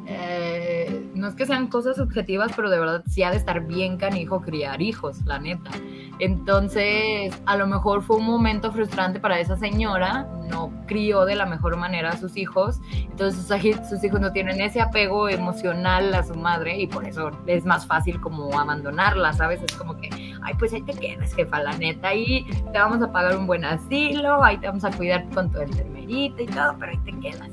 eh, 0.07 1.09
no 1.15 1.27
es 1.27 1.35
que 1.35 1.45
sean 1.45 1.67
cosas 1.67 1.95
subjetivas, 1.95 2.51
pero 2.55 2.69
de 2.69 2.79
verdad 2.79 3.03
sí 3.07 3.23
ha 3.23 3.31
de 3.31 3.37
estar 3.37 3.65
bien 3.65 3.97
canijo 3.97 4.41
criar 4.41 4.81
hijos, 4.81 5.25
la 5.25 5.39
neta. 5.39 5.71
Entonces, 6.19 7.41
a 7.45 7.57
lo 7.57 7.67
mejor 7.67 8.03
fue 8.03 8.17
un 8.17 8.25
momento 8.25 8.71
frustrante 8.71 9.19
para 9.19 9.39
esa 9.39 9.57
señora, 9.57 10.27
no 10.49 10.71
crió 10.85 11.25
de 11.25 11.35
la 11.35 11.45
mejor 11.45 11.75
manera 11.75 12.11
a 12.11 12.17
sus 12.17 12.37
hijos, 12.37 12.79
entonces 12.91 13.47
sus, 13.89 14.03
hijos 14.03 14.19
no 14.21 14.31
tienen 14.31 14.61
ese 14.61 14.79
apego 14.79 15.27
emocional 15.27 16.13
a 16.13 16.23
su 16.23 16.35
madre 16.35 16.77
y 16.77 16.87
por 16.87 17.05
eso 17.05 17.31
es 17.47 17.65
más 17.65 17.85
fácil 17.87 18.21
como 18.21 18.57
abandonarla, 18.57 19.33
¿sabes? 19.33 19.61
Es 19.63 19.75
como 19.75 19.97
que, 19.97 20.09
ay, 20.43 20.53
pues 20.59 20.71
ahí 20.73 20.83
te 20.83 20.93
quedas, 20.93 21.33
jefa, 21.33 21.61
la 21.61 21.75
neta, 21.77 22.09
ahí 22.09 22.45
te 22.71 22.79
vamos 22.79 23.01
a 23.01 23.11
pagar 23.11 23.35
un 23.35 23.47
buen 23.47 23.65
asilo, 23.65 24.43
ahí 24.43 24.57
te 24.57 24.67
vamos 24.67 24.85
a 24.85 24.91
cuidar 24.91 25.27
con 25.33 25.51
tu 25.51 25.59
enfermerita 25.59 26.41
y 26.43 26.45
todo, 26.45 26.75
pero 26.79 26.91
ahí 26.91 26.99
te 26.99 27.19
quedas. 27.19 27.49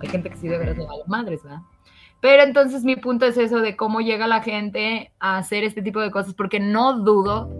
Hay 0.00 0.08
gente 0.08 0.30
que 0.30 0.36
sí 0.36 0.48
de 0.48 0.58
veras 0.58 0.76
a 0.78 0.82
las 0.82 1.08
madres, 1.08 1.44
¿verdad? 1.44 1.62
Pero 2.22 2.44
entonces 2.44 2.84
mi 2.84 2.94
punto 2.94 3.26
es 3.26 3.36
eso 3.36 3.58
de 3.58 3.74
cómo 3.74 4.00
llega 4.00 4.28
la 4.28 4.42
gente 4.42 5.12
a 5.18 5.38
hacer 5.38 5.64
este 5.64 5.82
tipo 5.82 6.00
de 6.00 6.12
cosas, 6.12 6.34
porque 6.34 6.60
no 6.60 7.00
dudo 7.00 7.50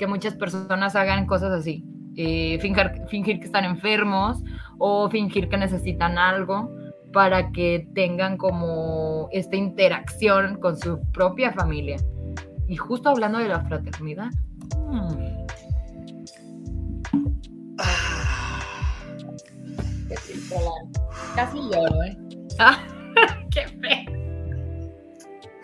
que 0.00 0.08
muchas 0.08 0.34
personas 0.34 0.96
hagan 0.96 1.26
cosas 1.26 1.52
así. 1.52 1.84
Eh, 2.16 2.58
fingir, 2.60 3.38
que 3.38 3.46
están 3.46 3.64
enfermos 3.64 4.42
o 4.78 5.08
fingir 5.08 5.48
que 5.48 5.56
necesitan 5.56 6.18
algo 6.18 6.74
para 7.12 7.52
que 7.52 7.86
tengan 7.94 8.36
como 8.36 9.28
esta 9.30 9.54
interacción 9.54 10.58
con 10.58 10.76
su 10.76 11.00
propia 11.12 11.52
familia. 11.52 11.96
Y 12.66 12.74
justo 12.74 13.10
hablando 13.10 13.38
de 13.38 13.46
la 13.46 13.60
fraternidad. 13.60 14.30
Hmm. 14.88 15.46
Casi 21.36 21.58
lloro, 21.58 22.02
¿eh? 22.02 22.18
Qué 23.50 23.66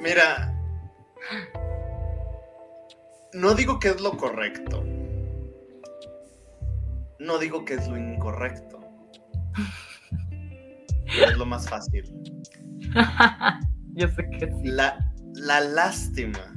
Mira, 0.00 0.54
no 3.32 3.54
digo 3.54 3.78
que 3.78 3.88
es 3.88 4.00
lo 4.00 4.16
correcto. 4.16 4.84
No 7.18 7.38
digo 7.38 7.64
que 7.64 7.74
es 7.74 7.88
lo 7.88 7.96
incorrecto. 7.96 8.78
es 11.06 11.36
lo 11.36 11.46
más 11.46 11.68
fácil. 11.68 12.04
Yo 13.94 14.08
sé 14.08 14.28
que 14.38 14.46
sí. 14.46 14.68
La, 14.68 15.12
la 15.34 15.60
lástima 15.60 16.54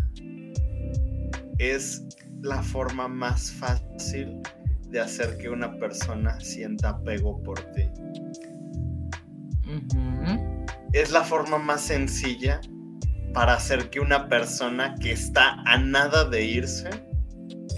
es 1.57 2.05
la 2.41 2.61
forma 2.61 3.07
más 3.07 3.51
fácil 3.51 4.41
de 4.89 4.99
hacer 4.99 5.38
que 5.38 5.49
una 5.49 5.77
persona 5.77 6.39
sienta 6.39 6.89
apego 6.89 7.41
por 7.43 7.59
ti 7.73 7.89
es 10.94 11.12
la 11.12 11.24
forma 11.24 11.58
más 11.58 11.82
sencilla 11.82 12.62
para 13.34 13.54
hacer 13.54 13.90
que 13.90 14.00
una 14.00 14.28
persona 14.28 14.96
que 15.00 15.12
está 15.12 15.62
a 15.66 15.78
nada 15.78 16.26
de 16.26 16.44
irse 16.44 16.90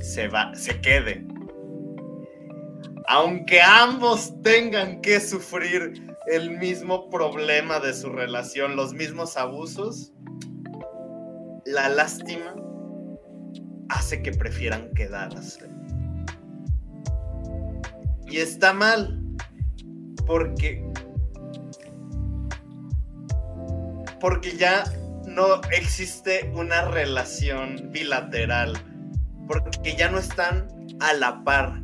se 0.01 0.27
va, 0.27 0.53
se 0.55 0.79
quede. 0.81 1.25
Aunque 3.07 3.61
ambos 3.61 4.33
tengan 4.41 5.01
que 5.01 5.19
sufrir 5.19 6.07
el 6.27 6.57
mismo 6.57 7.09
problema 7.09 7.79
de 7.79 7.93
su 7.93 8.09
relación, 8.09 8.75
los 8.75 8.93
mismos 8.93 9.35
abusos, 9.35 10.13
la 11.65 11.89
lástima 11.89 12.55
hace 13.89 14.21
que 14.21 14.31
prefieran 14.31 14.89
quedarse. 14.93 15.67
Y 18.27 18.37
está 18.37 18.71
mal, 18.71 19.21
porque 20.25 20.90
porque 24.21 24.55
ya 24.55 24.83
no 25.25 25.59
existe 25.71 26.49
una 26.53 26.83
relación 26.83 27.91
bilateral, 27.91 28.73
porque 29.47 29.95
ya 29.97 30.09
no 30.09 30.19
están 30.19 30.67
a 30.99 31.13
la 31.13 31.43
par. 31.43 31.81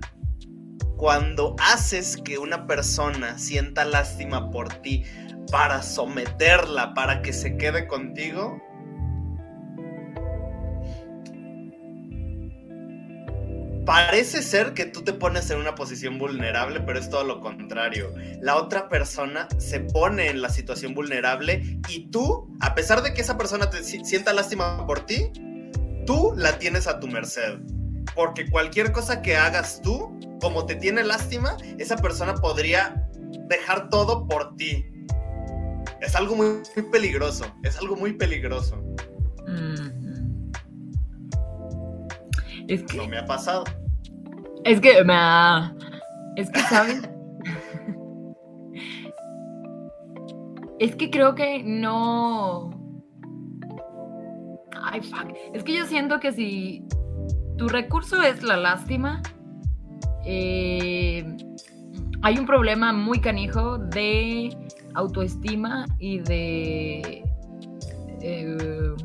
Cuando 0.96 1.56
haces 1.60 2.18
que 2.18 2.38
una 2.38 2.66
persona 2.66 3.38
sienta 3.38 3.84
lástima 3.86 4.50
por 4.52 4.70
ti 4.82 5.04
para 5.52 5.82
someterla, 5.82 6.94
para 6.94 7.22
que 7.22 7.34
se 7.34 7.58
quede 7.58 7.88
contigo, 7.88 8.62
parece 13.88 14.44
ser 14.44 14.74
que 14.74 14.86
tú 14.86 15.02
te 15.02 15.14
pones 15.14 15.50
en 15.50 15.60
una 15.60 15.74
posición 15.74 16.20
vulnerable, 16.20 16.82
pero 16.82 17.00
es 17.00 17.10
todo 17.10 17.24
lo 17.24 17.40
contrario. 17.40 18.14
La 18.42 18.58
otra 18.58 18.90
persona 18.90 19.48
se 19.60 19.80
pone 19.80 20.28
en 20.28 20.42
la 20.42 20.50
situación 20.50 20.94
vulnerable 20.94 21.80
y 21.88 22.12
tú, 22.12 22.54
a 22.60 22.76
pesar 22.76 23.02
de 23.02 23.14
que 23.14 23.22
esa 23.22 23.38
persona 23.38 23.70
te 23.70 23.82
sienta 23.82 24.34
lástima 24.34 24.86
por 24.86 25.06
ti, 25.06 25.32
tú 26.06 26.34
la 26.36 26.60
tienes 26.60 26.86
a 26.86 27.00
tu 27.00 27.08
merced. 27.08 27.60
Porque 28.14 28.50
cualquier 28.50 28.92
cosa 28.92 29.22
que 29.22 29.38
hagas 29.38 29.82
tú, 29.82 30.20
como 30.42 30.66
te 30.66 30.76
tiene 30.76 31.06
lástima, 31.06 31.56
esa 31.78 31.96
persona 31.96 32.36
podría 32.36 33.08
dejar 33.48 33.90
todo 33.90 34.28
por 34.28 34.54
ti. 34.58 34.86
Es 36.02 36.14
algo 36.14 36.36
muy, 36.36 36.62
peligroso, 36.92 37.46
es 37.64 37.78
algo 37.78 37.96
muy 37.96 38.12
peligroso. 38.12 38.84
Es 42.68 42.84
que... 42.84 42.98
No 42.98 43.08
me 43.08 43.18
ha 43.18 43.26
pasado. 43.26 43.64
Es 44.64 44.82
que 44.82 45.04
me 45.04 45.14
ha... 45.16 45.74
Es 46.36 46.50
que, 46.52 46.60
¿saben? 46.62 47.02
es 50.80 50.96
que 50.96 51.10
creo 51.10 51.36
que 51.36 51.64
no... 51.64 52.70
Ay, 54.84 55.02
fuck. 55.02 55.34
Es 55.54 55.64
que 55.64 55.74
yo 55.76 55.86
siento 55.86 56.20
que 56.20 56.32
si 56.32 56.86
tu 57.58 57.68
recurso 57.68 58.22
es 58.22 58.44
la 58.44 58.58
lástima, 58.58 59.22
eh, 60.26 61.26
hay 62.22 62.38
un 62.38 62.46
problema 62.46 62.94
muy 62.94 63.20
canijo 63.22 63.78
de 63.78 64.56
autoestima 64.96 65.86
y 66.00 66.20
de... 66.20 67.24
Eh, 68.22 68.96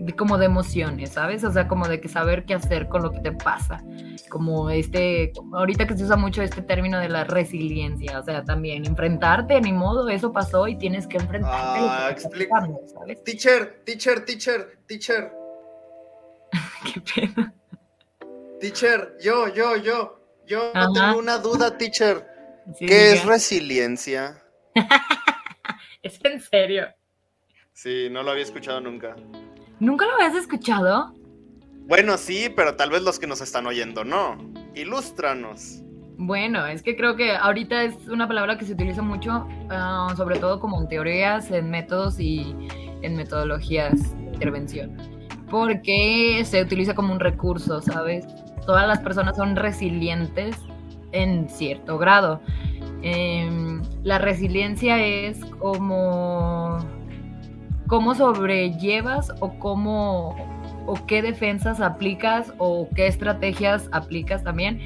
de 0.00 0.16
como 0.16 0.38
de 0.38 0.46
emociones, 0.46 1.10
¿sabes? 1.10 1.44
O 1.44 1.52
sea, 1.52 1.68
como 1.68 1.86
de 1.86 2.00
que 2.00 2.08
saber 2.08 2.44
qué 2.44 2.54
hacer 2.54 2.88
con 2.88 3.02
lo 3.02 3.12
que 3.12 3.20
te 3.20 3.32
pasa. 3.32 3.82
Como 4.30 4.70
este, 4.70 5.32
ahorita 5.52 5.86
que 5.86 5.96
se 5.96 6.04
usa 6.04 6.16
mucho 6.16 6.42
este 6.42 6.62
término 6.62 6.98
de 6.98 7.08
la 7.08 7.24
resiliencia, 7.24 8.18
o 8.18 8.22
sea, 8.22 8.42
también 8.44 8.86
enfrentarte, 8.86 9.60
ni 9.60 9.72
modo, 9.72 10.08
eso 10.08 10.32
pasó 10.32 10.66
y 10.68 10.78
tienes 10.78 11.06
que 11.06 11.18
enfrentarte. 11.18 11.80
Ah, 11.82 12.08
explica. 12.10 12.66
¿sabes? 12.92 13.22
Teacher, 13.24 13.82
teacher, 13.84 14.24
teacher, 14.24 14.78
teacher. 14.86 15.32
qué 16.92 17.00
pena. 17.00 17.54
Teacher, 18.58 19.16
yo, 19.20 19.48
yo, 19.48 19.76
yo, 19.76 20.18
yo 20.46 20.72
tengo 20.72 21.18
una 21.18 21.38
duda, 21.38 21.76
teacher. 21.76 22.26
¿Qué 22.78 23.12
es 23.12 23.24
resiliencia? 23.24 24.42
¿Es 26.02 26.18
en 26.24 26.40
serio? 26.40 26.86
Sí, 27.72 28.08
no 28.10 28.22
lo 28.22 28.30
había 28.30 28.44
escuchado 28.44 28.80
nunca. 28.80 29.16
¿Nunca 29.80 30.04
lo 30.06 30.14
habías 30.14 30.34
escuchado? 30.34 31.14
Bueno, 31.86 32.18
sí, 32.18 32.52
pero 32.54 32.76
tal 32.76 32.90
vez 32.90 33.02
los 33.02 33.18
que 33.18 33.26
nos 33.26 33.40
están 33.40 33.66
oyendo 33.66 34.04
no. 34.04 34.36
Ilústranos. 34.74 35.82
Bueno, 36.18 36.66
es 36.66 36.82
que 36.82 36.96
creo 36.96 37.16
que 37.16 37.34
ahorita 37.34 37.84
es 37.84 38.06
una 38.08 38.28
palabra 38.28 38.58
que 38.58 38.66
se 38.66 38.74
utiliza 38.74 39.00
mucho, 39.00 39.48
ah, 39.70 40.12
sobre 40.18 40.38
todo 40.38 40.60
como 40.60 40.78
en 40.80 40.86
teorías, 40.86 41.50
en 41.50 41.70
métodos 41.70 42.20
y 42.20 42.54
en 43.00 43.16
metodologías 43.16 44.14
de 44.14 44.24
intervención, 44.34 44.96
porque 45.50 46.42
se 46.44 46.60
utiliza 46.60 46.94
como 46.94 47.14
un 47.14 47.20
recurso, 47.20 47.80
¿sabes? 47.80 48.26
Todas 48.66 48.86
las 48.86 48.98
personas 49.00 49.36
son 49.36 49.56
resilientes 49.56 50.56
en 51.12 51.48
cierto 51.48 51.96
grado. 51.96 52.42
Em, 53.02 53.82
la 54.02 54.18
resiliencia 54.18 55.02
es 55.02 55.42
como 55.58 56.78
cómo 57.90 58.14
sobrellevas 58.14 59.32
o 59.40 59.58
cómo 59.58 60.36
o 60.86 60.94
qué 61.06 61.22
defensas 61.22 61.80
aplicas 61.80 62.54
o 62.58 62.88
qué 62.94 63.08
estrategias 63.08 63.88
aplicas 63.90 64.44
también 64.44 64.80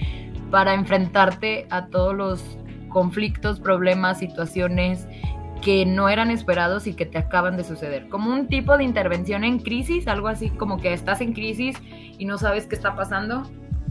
para 0.50 0.72
enfrentarte 0.72 1.66
a 1.68 1.88
todos 1.88 2.14
los 2.14 2.58
conflictos, 2.88 3.60
problemas, 3.60 4.18
situaciones 4.20 5.06
que 5.60 5.84
no 5.84 6.08
eran 6.08 6.30
esperados 6.30 6.86
y 6.86 6.94
que 6.94 7.04
te 7.04 7.18
acaban 7.18 7.58
de 7.58 7.64
suceder. 7.64 8.08
Como 8.08 8.32
un 8.32 8.48
tipo 8.48 8.78
de 8.78 8.84
intervención 8.84 9.44
en 9.44 9.58
crisis, 9.58 10.08
algo 10.08 10.28
así 10.28 10.48
como 10.48 10.78
que 10.78 10.94
estás 10.94 11.20
en 11.20 11.34
crisis 11.34 11.76
y 12.18 12.24
no 12.24 12.38
sabes 12.38 12.66
qué 12.66 12.74
está 12.74 12.96
pasando 12.96 13.42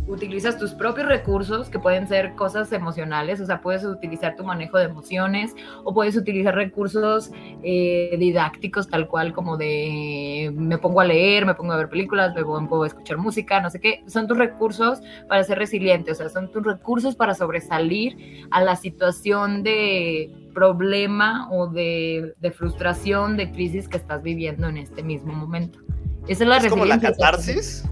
utilizas 0.07 0.57
tus 0.57 0.73
propios 0.73 1.07
recursos, 1.07 1.69
que 1.69 1.79
pueden 1.79 2.07
ser 2.07 2.35
cosas 2.35 2.71
emocionales, 2.71 3.39
o 3.39 3.45
sea, 3.45 3.61
puedes 3.61 3.83
utilizar 3.85 4.35
tu 4.35 4.43
manejo 4.43 4.77
de 4.77 4.85
emociones 4.85 5.55
o 5.83 5.93
puedes 5.93 6.15
utilizar 6.15 6.55
recursos 6.55 7.31
eh, 7.63 8.15
didácticos 8.19 8.87
tal 8.87 9.07
cual 9.07 9.33
como 9.33 9.57
de 9.57 10.51
me 10.53 10.77
pongo 10.77 11.01
a 11.01 11.05
leer, 11.05 11.45
me 11.45 11.55
pongo 11.55 11.73
a 11.73 11.77
ver 11.77 11.89
películas, 11.89 12.35
me 12.35 12.43
pongo 12.43 12.83
a 12.83 12.87
escuchar 12.87 13.17
música, 13.17 13.61
no 13.61 13.69
sé 13.69 13.79
qué. 13.79 14.03
Son 14.07 14.27
tus 14.27 14.37
recursos 14.37 15.01
para 15.27 15.43
ser 15.43 15.57
resiliente, 15.57 16.11
o 16.11 16.15
sea, 16.15 16.29
son 16.29 16.51
tus 16.51 16.63
recursos 16.63 17.15
para 17.15 17.33
sobresalir 17.33 18.47
a 18.51 18.61
la 18.61 18.75
situación 18.75 19.63
de 19.63 20.31
problema 20.53 21.49
o 21.51 21.67
de, 21.67 22.33
frustración, 22.55 23.37
de 23.37 23.51
crisis 23.51 23.87
que 23.87 23.97
estás 23.97 24.21
viviendo 24.21 24.67
en 24.67 24.77
este 24.77 25.01
mismo 25.01 25.33
momento. 25.33 25.79
Esa 26.27 26.43
es 26.43 26.49
la 26.49 26.57
¿Es 26.57 26.67
como 26.67 26.85
la 26.85 26.99
catarsis? 26.99 27.83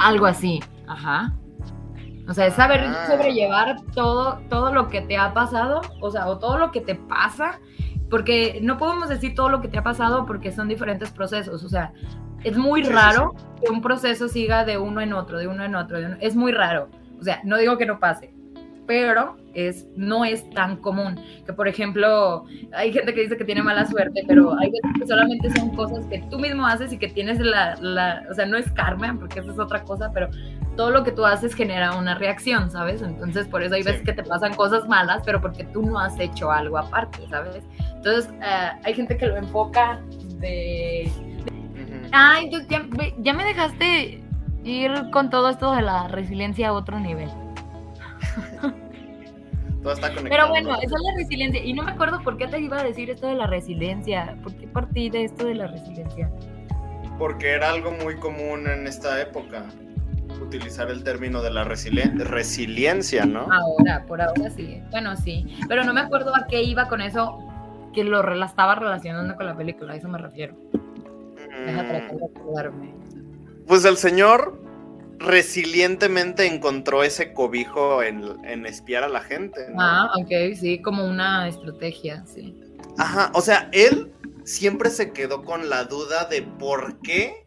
Algo 0.00 0.26
así, 0.26 0.60
ajá. 0.88 1.34
O 2.26 2.32
sea, 2.32 2.46
es 2.46 2.54
saber 2.54 2.80
ah. 2.84 3.06
sobrellevar 3.06 3.76
todo, 3.94 4.40
todo 4.48 4.72
lo 4.72 4.88
que 4.88 5.02
te 5.02 5.16
ha 5.16 5.34
pasado, 5.34 5.82
o 6.00 6.10
sea, 6.10 6.26
o 6.28 6.38
todo 6.38 6.58
lo 6.58 6.72
que 6.72 6.80
te 6.80 6.94
pasa, 6.94 7.60
porque 8.08 8.60
no 8.62 8.78
podemos 8.78 9.08
decir 9.08 9.34
todo 9.34 9.48
lo 9.48 9.60
que 9.60 9.68
te 9.68 9.78
ha 9.78 9.82
pasado 9.82 10.26
porque 10.26 10.52
son 10.52 10.68
diferentes 10.68 11.10
procesos, 11.10 11.62
o 11.64 11.68
sea, 11.68 11.92
es 12.44 12.56
muy 12.56 12.82
raro 12.82 13.34
que 13.60 13.70
un 13.70 13.82
proceso 13.82 14.28
siga 14.28 14.64
de 14.64 14.78
uno 14.78 15.00
en 15.00 15.12
otro, 15.12 15.38
de 15.38 15.48
uno 15.48 15.64
en 15.64 15.74
otro, 15.74 15.98
es 15.98 16.34
muy 16.34 16.52
raro. 16.52 16.88
O 17.20 17.22
sea, 17.22 17.40
no 17.44 17.58
digo 17.58 17.76
que 17.76 17.84
no 17.84 18.00
pase, 18.00 18.32
pero 18.90 19.36
es, 19.54 19.86
no 19.94 20.24
es 20.24 20.50
tan 20.50 20.78
común. 20.78 21.16
Que 21.46 21.52
por 21.52 21.68
ejemplo, 21.68 22.44
hay 22.72 22.92
gente 22.92 23.14
que 23.14 23.20
dice 23.20 23.36
que 23.36 23.44
tiene 23.44 23.62
mala 23.62 23.86
suerte, 23.86 24.24
pero 24.26 24.58
hay 24.58 24.68
veces 24.68 24.90
que 24.98 25.06
solamente 25.06 25.48
son 25.56 25.76
cosas 25.76 26.04
que 26.06 26.18
tú 26.28 26.40
mismo 26.40 26.66
haces 26.66 26.92
y 26.92 26.98
que 26.98 27.06
tienes 27.06 27.38
la, 27.38 27.76
la 27.76 28.24
o 28.28 28.34
sea, 28.34 28.46
no 28.46 28.56
es 28.56 28.68
karma, 28.72 29.16
porque 29.16 29.38
eso 29.38 29.52
es 29.52 29.60
otra 29.60 29.84
cosa, 29.84 30.10
pero 30.12 30.28
todo 30.74 30.90
lo 30.90 31.04
que 31.04 31.12
tú 31.12 31.24
haces 31.24 31.54
genera 31.54 31.96
una 31.96 32.16
reacción, 32.16 32.68
¿sabes? 32.68 33.00
Entonces, 33.00 33.46
por 33.46 33.62
eso 33.62 33.76
hay 33.76 33.84
veces 33.84 34.02
que 34.02 34.12
te 34.12 34.24
pasan 34.24 34.54
cosas 34.54 34.88
malas, 34.88 35.22
pero 35.24 35.40
porque 35.40 35.62
tú 35.62 35.82
no 35.82 35.96
has 35.96 36.18
hecho 36.18 36.50
algo 36.50 36.76
aparte, 36.76 37.20
¿sabes? 37.28 37.62
Entonces, 37.94 38.28
eh, 38.42 38.70
hay 38.82 38.94
gente 38.94 39.16
que 39.16 39.28
lo 39.28 39.36
enfoca 39.36 40.00
de... 40.40 41.08
Ay, 42.10 42.50
ya, 42.68 42.84
ya 43.20 43.34
me 43.34 43.44
dejaste 43.44 44.20
ir 44.64 44.90
con 45.12 45.30
todo 45.30 45.48
esto 45.48 45.72
de 45.76 45.82
la 45.82 46.08
resiliencia 46.08 46.70
a 46.70 46.72
otro 46.72 46.98
nivel. 46.98 47.30
Todo 49.82 49.92
está 49.94 50.08
conectado. 50.08 50.28
Pero 50.28 50.48
bueno, 50.48 50.74
eso 50.82 50.94
es 50.94 51.02
la 51.02 51.16
resiliencia. 51.16 51.64
Y 51.64 51.72
no 51.72 51.82
me 51.82 51.92
acuerdo 51.92 52.20
por 52.22 52.36
qué 52.36 52.46
te 52.46 52.60
iba 52.60 52.78
a 52.78 52.84
decir 52.84 53.08
esto 53.10 53.28
de 53.28 53.34
la 53.34 53.46
resiliencia. 53.46 54.36
¿Por 54.42 54.54
qué 54.54 54.66
partí 54.66 55.08
de 55.08 55.24
esto 55.24 55.46
de 55.46 55.54
la 55.54 55.68
resiliencia? 55.68 56.30
Porque 57.18 57.52
era 57.52 57.70
algo 57.70 57.90
muy 57.92 58.16
común 58.16 58.66
en 58.66 58.86
esta 58.86 59.20
época 59.20 59.64
utilizar 60.40 60.90
el 60.90 61.02
término 61.04 61.42
de 61.42 61.50
la 61.50 61.64
resiliencia, 61.64 63.26
¿no? 63.26 63.46
Ahora, 63.52 64.04
por 64.06 64.20
ahora 64.20 64.50
sí. 64.50 64.82
Bueno, 64.90 65.16
sí. 65.16 65.46
Pero 65.68 65.84
no 65.84 65.92
me 65.92 66.00
acuerdo 66.00 66.34
a 66.34 66.46
qué 66.46 66.62
iba 66.62 66.88
con 66.88 67.00
eso 67.00 67.38
que 67.92 68.04
lo 68.04 68.20
estaba 68.44 68.74
relacionando 68.74 69.34
con 69.36 69.46
la 69.46 69.56
película, 69.56 69.92
a 69.92 69.96
eso 69.96 70.08
me 70.08 70.18
refiero. 70.18 70.54
Deja 71.66 71.86
tratar 71.86 72.16
de 72.16 72.24
acordarme. 72.24 72.94
Pues 73.66 73.84
el 73.84 73.96
señor 73.96 74.58
resilientemente 75.20 76.46
encontró 76.46 77.04
ese 77.04 77.34
cobijo 77.34 78.02
en, 78.02 78.66
espiar 78.66 79.04
a 79.04 79.08
la 79.08 79.20
gente. 79.20 79.60
Ah, 79.78 80.10
ok, 80.18 80.56
sí, 80.58 80.80
como 80.80 81.04
una 81.06 81.46
estrategia, 81.46 82.24
sí. 82.26 82.56
Ajá, 82.98 83.30
o 83.34 83.42
sea, 83.42 83.68
él 83.72 84.10
siempre 84.44 84.90
se 84.90 85.12
quedó 85.12 85.44
con 85.44 85.68
la 85.68 85.84
duda 85.84 86.24
de 86.24 86.42
por 86.42 87.00
qué 87.02 87.46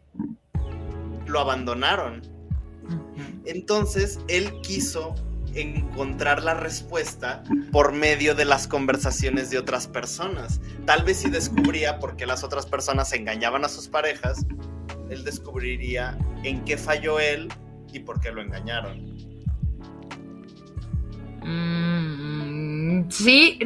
lo 1.26 1.40
abandonaron. 1.40 2.22
Entonces, 3.44 4.20
él 4.28 4.52
quiso 4.62 5.14
encontrar 5.54 6.42
la 6.42 6.54
respuesta 6.54 7.42
por 7.70 7.92
medio 7.92 8.34
de 8.34 8.44
las 8.44 8.68
conversaciones 8.68 9.50
de 9.50 9.58
otras 9.58 9.86
personas. 9.88 10.60
Tal 10.84 11.04
vez 11.04 11.18
si 11.18 11.30
descubría 11.30 11.98
por 11.98 12.16
qué 12.16 12.26
las 12.26 12.44
otras 12.44 12.66
personas 12.66 13.12
engañaban 13.12 13.64
a 13.64 13.68
sus 13.68 13.88
parejas, 13.88 14.46
él 15.10 15.24
descubriría 15.24 16.16
en 16.42 16.64
qué 16.64 16.76
falló 16.76 17.20
él 17.20 17.48
y 17.94 18.00
por 18.00 18.20
qué 18.20 18.30
lo 18.32 18.42
engañaron. 18.42 19.14
Mm, 21.42 23.08
sí, 23.10 23.58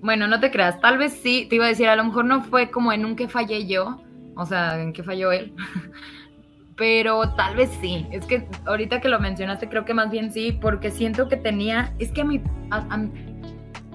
bueno, 0.00 0.26
no 0.26 0.40
te 0.40 0.50
creas, 0.50 0.80
tal 0.80 0.98
vez 0.98 1.12
sí, 1.12 1.46
te 1.48 1.56
iba 1.56 1.64
a 1.64 1.68
decir, 1.68 1.88
a 1.88 1.96
lo 1.96 2.04
mejor 2.04 2.24
no 2.24 2.42
fue 2.42 2.70
como 2.70 2.92
en 2.92 3.04
un 3.04 3.16
que 3.16 3.28
fallé 3.28 3.66
yo, 3.66 4.02
o 4.36 4.44
sea, 4.44 4.80
en 4.80 4.92
qué 4.92 5.02
falló 5.02 5.30
él, 5.30 5.54
pero 6.76 7.34
tal 7.34 7.56
vez 7.56 7.70
sí, 7.80 8.06
es 8.10 8.26
que 8.26 8.48
ahorita 8.66 9.00
que 9.00 9.08
lo 9.08 9.20
mencionaste 9.20 9.68
creo 9.68 9.84
que 9.84 9.94
más 9.94 10.10
bien 10.10 10.32
sí, 10.32 10.58
porque 10.60 10.90
siento 10.90 11.28
que 11.28 11.36
tenía, 11.36 11.94
es 11.98 12.10
que 12.10 12.22
a 12.22 12.24
mi, 12.24 12.42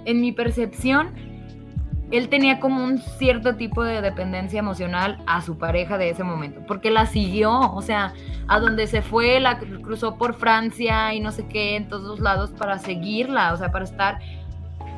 en 0.06 0.22
mi 0.22 0.32
percepción, 0.32 1.14
él 2.12 2.30
tenía 2.30 2.60
como 2.60 2.84
un 2.84 3.00
cierto 3.00 3.56
tipo 3.56 3.84
de 3.84 4.02
dependencia 4.02 4.60
emocional 4.60 5.22
a 5.28 5.42
su 5.42 5.58
pareja 5.58 5.98
de 5.98 6.10
ese 6.10 6.24
momento, 6.24 6.62
porque 6.66 6.90
la 6.90 7.06
siguió, 7.06 7.60
o 7.60 7.82
sea, 7.82 8.14
a 8.48 8.60
donde 8.60 8.88
se 8.88 9.02
fue, 9.02 9.40
la 9.40 9.60
cruzó 9.60 10.18
por 10.18 10.34
Francia 10.34 11.14
y 11.14 11.20
no 11.20 11.32
sé 11.32 11.48
qué, 11.48 11.76
en 11.76 11.88
todos 11.88 12.20
lados 12.20 12.52
para 12.52 12.80
seguirla, 12.80 13.54
o 13.54 13.58
sea, 13.58 13.72
para 13.72 13.84
estar 13.84 14.20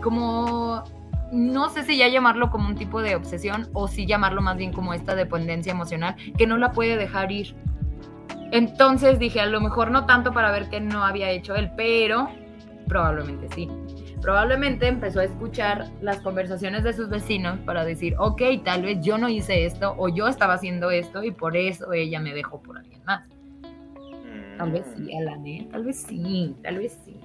como, 0.03 0.84
no 1.31 1.69
sé 1.69 1.84
si 1.84 1.98
ya 1.98 2.07
llamarlo 2.07 2.52
como 2.52 2.68
un 2.68 2.76
tipo 2.76 3.02
de 3.02 3.15
obsesión 3.15 3.69
o 3.73 3.88
si 3.88 4.06
llamarlo 4.06 4.41
más 4.41 4.57
bien 4.57 4.72
como 4.72 4.94
esta 4.94 5.15
dependencia 5.15 5.72
emocional, 5.72 6.15
que 6.38 6.45
no 6.45 6.57
la 6.57 6.72
puede 6.72 6.95
dejar 6.95 7.31
ir. 7.31 7.56
Entonces 8.52 9.19
dije, 9.19 9.41
a 9.41 9.45
lo 9.45 9.61
mejor 9.61 9.91
no 9.91 10.06
tanto 10.06 10.31
para 10.31 10.52
ver 10.52 10.69
qué 10.69 10.80
no 10.80 11.03
había 11.03 11.30
hecho 11.30 11.56
él, 11.56 11.72
pero 11.76 12.30
probablemente 12.88 13.48
sí. 13.53 13.69
Probablemente 14.21 14.87
empezó 14.87 15.21
a 15.21 15.23
escuchar 15.23 15.89
las 16.01 16.19
conversaciones 16.19 16.83
de 16.83 16.93
sus 16.93 17.09
vecinos 17.09 17.57
para 17.59 17.85
decir, 17.85 18.15
ok, 18.17 18.41
tal 18.65 18.83
vez 18.83 18.99
yo 19.01 19.17
no 19.17 19.29
hice 19.29 19.65
esto 19.65 19.95
o 19.97 20.09
yo 20.09 20.27
estaba 20.27 20.55
haciendo 20.55 20.91
esto 20.91 21.23
y 21.23 21.31
por 21.31 21.55
eso 21.55 21.93
ella 21.93 22.19
me 22.19 22.33
dejó 22.33 22.61
por 22.61 22.77
alguien 22.77 23.01
más. 23.05 23.23
Tal 24.57 24.71
vez 24.73 24.85
sí, 24.93 25.03
mm. 25.03 25.17
Alan, 25.19 25.47
¿eh? 25.47 25.67
Tal 25.71 25.85
vez 25.85 26.01
sí, 26.01 26.55
tal 26.61 26.77
vez 26.79 26.99
sí. 27.05 27.15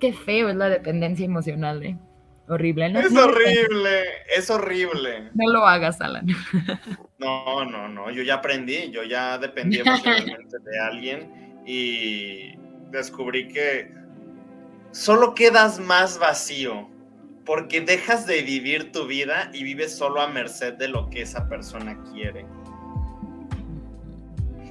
Qué 0.00 0.12
feo 0.12 0.48
es 0.48 0.56
la 0.56 0.68
dependencia 0.68 1.24
emocional, 1.24 1.80
¿eh? 1.84 1.96
Horrible, 2.48 2.90
¿no? 2.90 2.98
Es 2.98 3.16
horrible, 3.16 4.02
es 4.36 4.50
horrible. 4.50 5.30
No 5.34 5.52
lo 5.52 5.64
hagas, 5.64 6.00
Alan. 6.00 6.26
No, 7.18 7.64
no, 7.64 7.86
no, 7.86 8.10
yo 8.10 8.24
ya 8.24 8.34
aprendí, 8.34 8.90
yo 8.90 9.04
ya 9.04 9.38
dependí 9.38 9.78
emocionalmente 9.78 10.58
de 10.58 10.80
alguien 10.80 11.62
y 11.64 12.56
descubrí 12.90 13.46
que 13.46 13.94
solo 14.92 15.34
quedas 15.34 15.80
más 15.80 16.18
vacío 16.18 16.88
porque 17.44 17.80
dejas 17.80 18.26
de 18.26 18.42
vivir 18.42 18.92
tu 18.92 19.06
vida 19.06 19.50
y 19.52 19.64
vives 19.64 19.96
solo 19.96 20.20
a 20.20 20.28
merced 20.28 20.74
de 20.74 20.88
lo 20.88 21.10
que 21.10 21.22
esa 21.22 21.48
persona 21.48 21.98
quiere. 22.12 22.46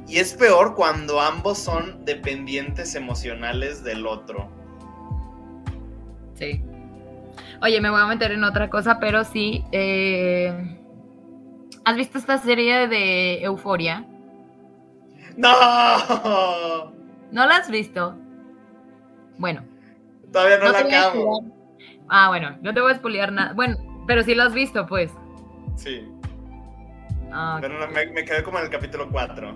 Y 0.08 0.18
es 0.18 0.34
peor 0.34 0.76
cuando 0.76 1.20
ambos 1.20 1.58
son 1.58 2.06
dependientes 2.06 2.96
emocionales 2.96 3.84
del 3.84 4.06
otro. 4.06 4.50
Sí. 6.36 6.62
Oye, 7.62 7.80
me 7.80 7.90
voy 7.90 8.02
a 8.02 8.08
meter 8.08 8.32
en 8.32 8.44
otra 8.44 8.70
cosa, 8.70 9.00
pero 9.00 9.24
sí. 9.24 9.64
Eh, 9.72 10.78
¿Has 11.86 11.96
visto 11.96 12.18
esta 12.18 12.38
serie 12.38 12.88
de 12.88 13.44
Euforia? 13.44 14.06
¡No! 15.38 15.52
¿No 17.32 17.46
la 17.46 17.58
has 17.58 17.70
visto? 17.70 18.16
Bueno, 19.38 19.64
Todavía 20.32 20.58
no, 20.58 20.72
la 20.72 20.80
acabo. 20.80 21.46
Ah, 22.08 22.30
bueno, 22.30 22.58
no 22.62 22.74
te 22.74 22.82
voy 22.82 22.92
a 22.92 22.96
spoilear 22.96 23.32
nada. 23.32 23.54
Bueno, 23.54 23.78
pero 24.08 24.24
sí 24.24 24.36
lo 24.36 24.44
has 24.44 24.54
visto, 24.54 24.86
pues. 24.86 25.12
Sí. 25.76 26.08
Ah, 27.32 27.58
pero 27.62 27.76
me, 27.90 28.26
quedé 28.26 28.44
como 28.44 28.60
en 28.60 28.66
el 28.66 28.70
capítulo 28.70 29.10
4. 29.10 29.54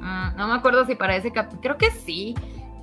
Mm, 0.00 0.36
no 0.36 0.48
me 0.48 0.54
acuerdo 0.54 0.84
si 0.86 0.94
para 0.94 1.16
ese 1.16 1.32
capítulo. 1.32 1.60
Creo 1.62 1.76
que 1.76 1.90
sí. 1.90 2.34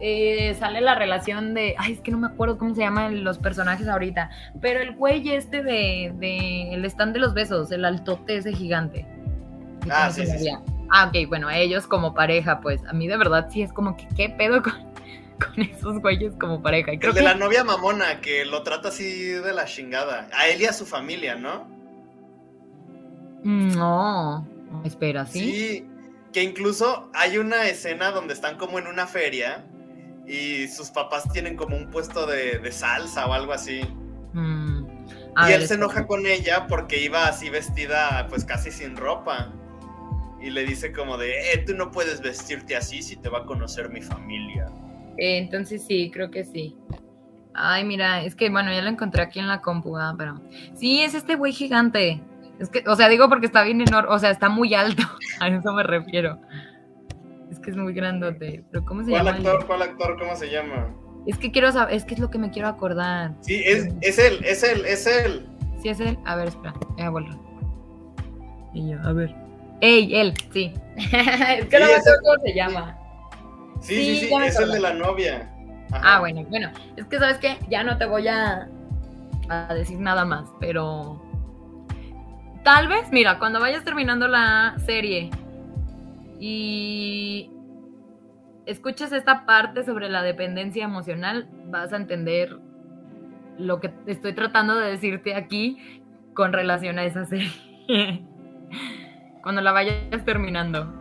Eh, 0.02 0.56
sale 0.60 0.82
la 0.82 0.96
relación 0.96 1.54
de. 1.54 1.76
Ay, 1.78 1.94
es 1.94 2.02
que 2.02 2.12
no 2.12 2.18
me 2.18 2.28
acuerdo 2.28 2.58
cómo 2.58 2.76
se 2.76 2.82
llaman 2.82 3.24
los 3.24 3.38
personajes 3.38 3.88
ahorita. 3.88 4.30
Pero 4.62 4.82
el 4.82 4.96
güey 4.96 5.30
este 5.30 5.64
de, 5.64 6.14
de. 6.16 6.74
El 6.74 6.84
stand 6.86 7.14
de 7.14 7.20
los 7.20 7.34
besos, 7.34 7.72
el 7.72 7.86
altote 7.86 8.38
ese 8.38 8.54
gigante. 8.54 9.06
Ah, 9.90 10.10
sí, 10.10 10.26
sí, 10.26 10.50
Ah, 10.90 11.08
ok, 11.08 11.28
bueno, 11.28 11.50
ellos 11.50 11.88
como 11.88 12.14
pareja, 12.14 12.60
pues 12.60 12.84
a 12.86 12.94
mí 12.94 13.08
de 13.08 13.18
verdad 13.18 13.48
sí 13.50 13.62
es 13.62 13.74
como 13.74 13.98
que 13.98 14.08
qué 14.16 14.30
pedo 14.30 14.62
con 14.62 14.74
con 15.40 15.62
esos 15.62 16.00
güeyes 16.00 16.34
como 16.40 16.62
pareja. 16.62 16.94
Y 16.94 17.00
creo 17.00 17.12
el 17.12 17.16
de 17.16 17.22
que... 17.22 17.28
la 17.28 17.36
novia 17.36 17.64
mamona, 17.64 18.22
que 18.22 18.46
lo 18.46 18.64
trata 18.64 18.90
así 18.90 19.30
de 19.30 19.54
la 19.54 19.66
chingada. 19.66 20.30
A 20.34 20.48
él 20.48 20.62
y 20.62 20.66
a 20.66 20.74
su 20.74 20.86
familia, 20.86 21.36
¿no? 21.36 21.68
No, 23.44 24.48
espera, 24.84 25.26
¿sí? 25.26 25.40
Sí, 25.40 25.88
que 26.34 26.42
incluso 26.42 27.12
hay 27.14 27.38
una 27.38 27.68
escena 27.68 28.12
donde 28.12 28.34
están 28.34 28.58
como 28.58 28.80
en 28.80 28.88
una 28.88 29.06
feria 29.06 29.64
y 30.26 30.68
sus 30.68 30.90
papás 30.90 31.32
tienen 31.32 31.56
como 31.56 31.78
un 31.78 31.92
puesto 31.92 32.26
de, 32.26 32.58
de 32.58 32.72
salsa 32.72 33.28
o 33.28 33.34
algo 33.34 33.54
así. 33.54 33.82
Mm, 34.34 34.86
y 34.88 35.14
a 35.36 35.46
ver, 35.46 35.62
él 35.62 35.68
se 35.68 35.76
enoja 35.76 36.08
con 36.08 36.26
ella 36.26 36.66
porque 36.68 37.00
iba 37.00 37.28
así 37.28 37.50
vestida 37.50 38.26
pues 38.30 38.46
casi 38.46 38.72
sin 38.72 38.96
ropa. 38.96 39.54
Y 40.42 40.50
le 40.50 40.64
dice 40.64 40.92
como 40.92 41.18
de, 41.18 41.54
eh, 41.54 41.64
tú 41.66 41.76
no 41.76 41.92
puedes 41.92 42.22
vestirte 42.22 42.76
así 42.76 43.02
si 43.02 43.16
te 43.16 43.30
va 43.30 43.40
a 43.40 43.46
conocer 43.46 43.90
mi 43.90 44.02
familia. 44.02 44.68
Eh, 45.18 45.38
entonces 45.38 45.86
sí, 45.86 46.12
creo 46.12 46.32
que 46.32 46.44
sí. 46.44 46.76
Ay, 47.54 47.86
mira, 47.86 48.22
es 48.24 48.36
que 48.36 48.50
bueno, 48.50 48.72
ya 48.74 48.82
lo 48.82 48.90
encontré 48.90 49.22
aquí 49.22 49.40
en 49.40 49.48
la 49.48 49.62
compu, 49.62 49.98
ah, 49.98 50.14
pero. 50.18 50.42
Sí, 50.74 51.02
es 51.02 51.14
este 51.14 51.36
güey 51.36 51.54
gigante. 51.54 52.22
Es 52.60 52.70
que, 52.70 52.84
o 52.88 52.96
sea, 52.96 53.10
digo 53.10 53.30
porque 53.30 53.46
está 53.46 53.64
bien 53.64 53.82
enorme, 53.82 54.14
o 54.14 54.20
sea, 54.20 54.30
está 54.30 54.50
muy 54.50 54.74
alto. 54.74 55.04
A 55.40 55.48
eso 55.48 55.74
me 55.74 55.84
refiero. 55.84 56.40
Es 57.52 57.60
que 57.60 57.72
es 57.72 57.78
muy 57.78 57.94
grandote. 57.94 58.64
Pero 58.72 58.86
¿cómo 58.86 59.04
se 59.04 59.12
¿Cuál 59.12 59.26
llama? 59.26 59.38
actor? 59.38 59.66
¿Cuál 59.68 59.82
actor? 59.82 60.20
¿Cómo 60.20 60.36
se 60.36 60.50
llama? 60.50 60.94
Es 61.26 61.38
que 61.38 61.52
quiero 61.52 61.72
saber, 61.72 61.96
es 61.96 62.06
que 62.06 62.14
es 62.14 62.20
lo 62.20 62.30
que 62.30 62.38
me 62.38 62.52
quiero 62.52 62.68
acordar. 62.68 63.34
Sí, 63.42 63.62
es, 63.66 63.88
es 64.02 64.20
él, 64.20 64.40
es 64.44 64.64
él, 64.64 64.86
es 64.86 65.08
él. 65.08 65.48
Si 65.82 65.90
es 65.90 66.00
él, 66.00 66.18
a 66.26 66.36
ver, 66.36 66.50
espera, 66.50 66.74
voy 66.90 67.02
a 67.02 67.10
volver. 67.10 67.36
Y 68.74 68.92
yo, 68.92 69.00
a 69.02 69.14
ver. 69.14 69.34
¡Ey, 69.82 70.16
él! 70.16 70.34
Sí. 70.52 70.74
es 70.98 71.66
que 71.66 71.80
no 71.80 71.86
Sí, 71.86 71.92
me 71.92 71.98
acuerdo 71.98 72.20
cómo 72.24 72.42
se 72.46 72.54
llama. 72.54 72.98
Sí, 73.86 74.20
Sí, 74.20 74.28
sí, 74.28 74.34
es 74.44 74.60
el 74.60 74.72
de 74.72 74.80
la 74.80 74.94
novia. 74.94 75.52
Ajá. 75.92 76.16
Ah, 76.16 76.20
bueno, 76.20 76.44
bueno. 76.50 76.72
Es 76.96 77.06
que, 77.06 77.20
¿sabes 77.20 77.38
qué? 77.38 77.58
Ya 77.70 77.84
no 77.84 77.98
te 77.98 78.06
voy 78.06 78.28
a, 78.28 78.68
a 79.50 79.74
decir 79.74 80.00
nada 80.00 80.26
más, 80.26 80.50
pero... 80.60 81.22
Tal 82.64 82.88
vez, 82.88 83.12
mira, 83.12 83.38
cuando 83.38 83.60
vayas 83.60 83.84
terminando 83.84 84.28
la 84.28 84.74
serie 84.80 85.30
y 86.40 87.52
escuches 88.66 89.12
esta 89.12 89.46
parte 89.46 89.84
sobre 89.84 90.10
la 90.10 90.24
dependencia 90.24 90.84
emocional, 90.84 91.48
vas 91.68 91.94
a 91.94 91.98
entender 91.98 92.58
lo 93.60 93.80
que 93.80 93.94
estoy 94.08 94.34
tratando 94.34 94.76
de 94.78 94.90
decirte 94.90 95.36
aquí 95.36 96.02
con 96.34 96.54
relación 96.54 96.98
a 96.98 97.04
esa 97.04 97.26
serie. 97.26 97.52
cuando 99.44 99.62
la 99.62 99.72
vayas 99.72 100.26
terminando. 100.26 100.92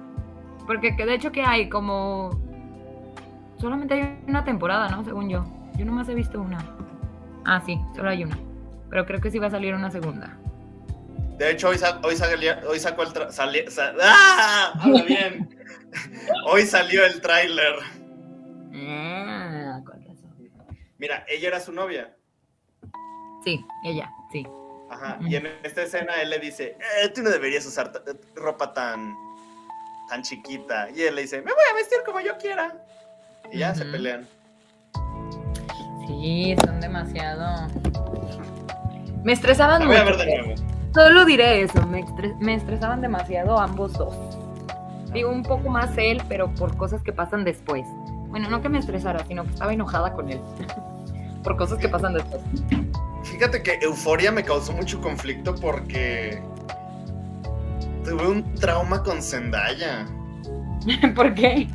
Porque 0.67 0.97
que 0.97 1.07
de 1.07 1.15
hecho 1.15 1.33
que 1.33 1.43
hay 1.43 1.71
como 1.71 2.44
Solamente 3.59 3.95
hay 3.95 4.19
una 4.27 4.45
temporada, 4.45 4.89
¿no? 4.89 5.05
Según 5.05 5.29
yo. 5.29 5.45
Yo 5.77 5.85
nomás 5.85 6.09
he 6.09 6.15
visto 6.15 6.41
una. 6.41 6.59
Ah, 7.45 7.63
sí, 7.65 7.79
solo 7.95 8.11
hay 8.11 8.25
una. 8.25 8.39
Pero 8.91 9.07
creo 9.07 9.21
que 9.21 9.31
sí 9.31 9.39
va 9.39 9.49
a 9.49 9.51
salir 9.51 9.75
una 9.75 9.91
segunda. 9.91 10.37
De 11.39 11.51
hecho, 11.51 11.69
hoy, 11.69 11.79
sa- 11.79 12.01
hoy, 12.05 12.15
hoy 12.69 12.79
sacó 12.79 13.03
el 13.03 13.09
tra- 13.11 13.31
sali- 13.31 13.69
sa- 13.71 13.93
¡Ah! 14.01 14.73
Habla 14.81 15.03
bien. 15.03 15.49
hoy 16.47 16.63
salió 16.63 17.05
el 17.05 17.21
tráiler. 17.21 17.75
Ah, 18.75 19.81
con 19.85 20.01
razón. 20.05 20.35
Mira, 20.99 21.25
ella 21.29 21.49
era 21.49 21.61
su 21.61 21.73
novia. 21.73 22.15
Sí, 23.45 23.65
ella, 23.85 24.11
sí. 24.31 24.47
Ajá. 24.91 25.19
Mm. 25.21 25.27
Y 25.27 25.37
en 25.37 25.47
esta 25.65 25.83
escena 25.83 26.15
él 26.23 26.31
le 26.31 26.39
dice, 26.39 26.77
eh, 27.03 27.09
tú 27.09 27.23
no 27.23 27.31
deberías 27.31 27.67
usar 27.67 27.91
ropa 28.37 28.73
tan, 28.73 29.15
tan 30.09 30.23
chiquita. 30.23 30.89
Y 30.91 31.03
él 31.03 31.17
le 31.17 31.23
dice, 31.23 31.39
me 31.43 31.53
voy 31.53 31.65
a 31.73 31.75
vestir 31.75 31.99
como 32.07 32.21
yo 32.21 32.39
quiera. 32.39 32.85
Y 33.53 33.59
ya 33.59 33.75
se 33.75 33.83
Ujú. 33.83 33.93
pelean. 33.93 34.27
Sí, 36.07 36.55
son 36.65 36.81
demasiado. 36.81 37.69
Me 39.25 39.33
estresaban 39.33 39.81
La 39.83 39.87
voy 39.87 39.97
a 39.97 40.05
ver 40.05 40.17
de 40.19 40.27
nuevo. 40.43 40.55
Solo 40.93 41.25
diré 41.25 41.63
eso, 41.63 41.87
me, 41.87 42.03
estres- 42.05 42.37
me 42.39 42.55
estresaban 42.55 43.01
demasiado 43.01 43.59
ambos 43.59 43.93
dos. 43.95 44.15
Digo, 45.13 45.31
un 45.31 45.43
poco 45.43 45.69
más 45.71 45.97
él, 45.97 46.23
pero 46.29 46.53
por 46.55 46.77
cosas 46.77 47.03
que 47.03 47.13
pasan 47.13 47.45
después. 47.45 47.85
Bueno, 48.29 48.51
no 48.51 48.61
que 48.61 48.69
me 48.69 48.79
estresara, 48.79 49.25
sino 49.27 49.45
que 49.45 49.51
estaba 49.51 49.73
enojada 49.73 50.13
con 50.13 50.31
él. 50.31 50.41
por 51.43 51.57
cosas 51.57 51.79
que 51.79 51.89
pasan 51.89 52.15
después. 52.15 52.43
Fíjate 53.25 53.63
que 53.63 53.79
Euforia 53.83 54.31
me 54.33 54.43
causó 54.43 54.73
mucho 54.73 55.01
conflicto 55.01 55.55
porque 55.55 56.43
tuve 58.05 58.29
un 58.29 58.55
trauma 58.55 59.03
con 59.03 59.23
Zendaya. 59.23 60.07
¿Por 61.15 61.35
qué? 61.35 61.69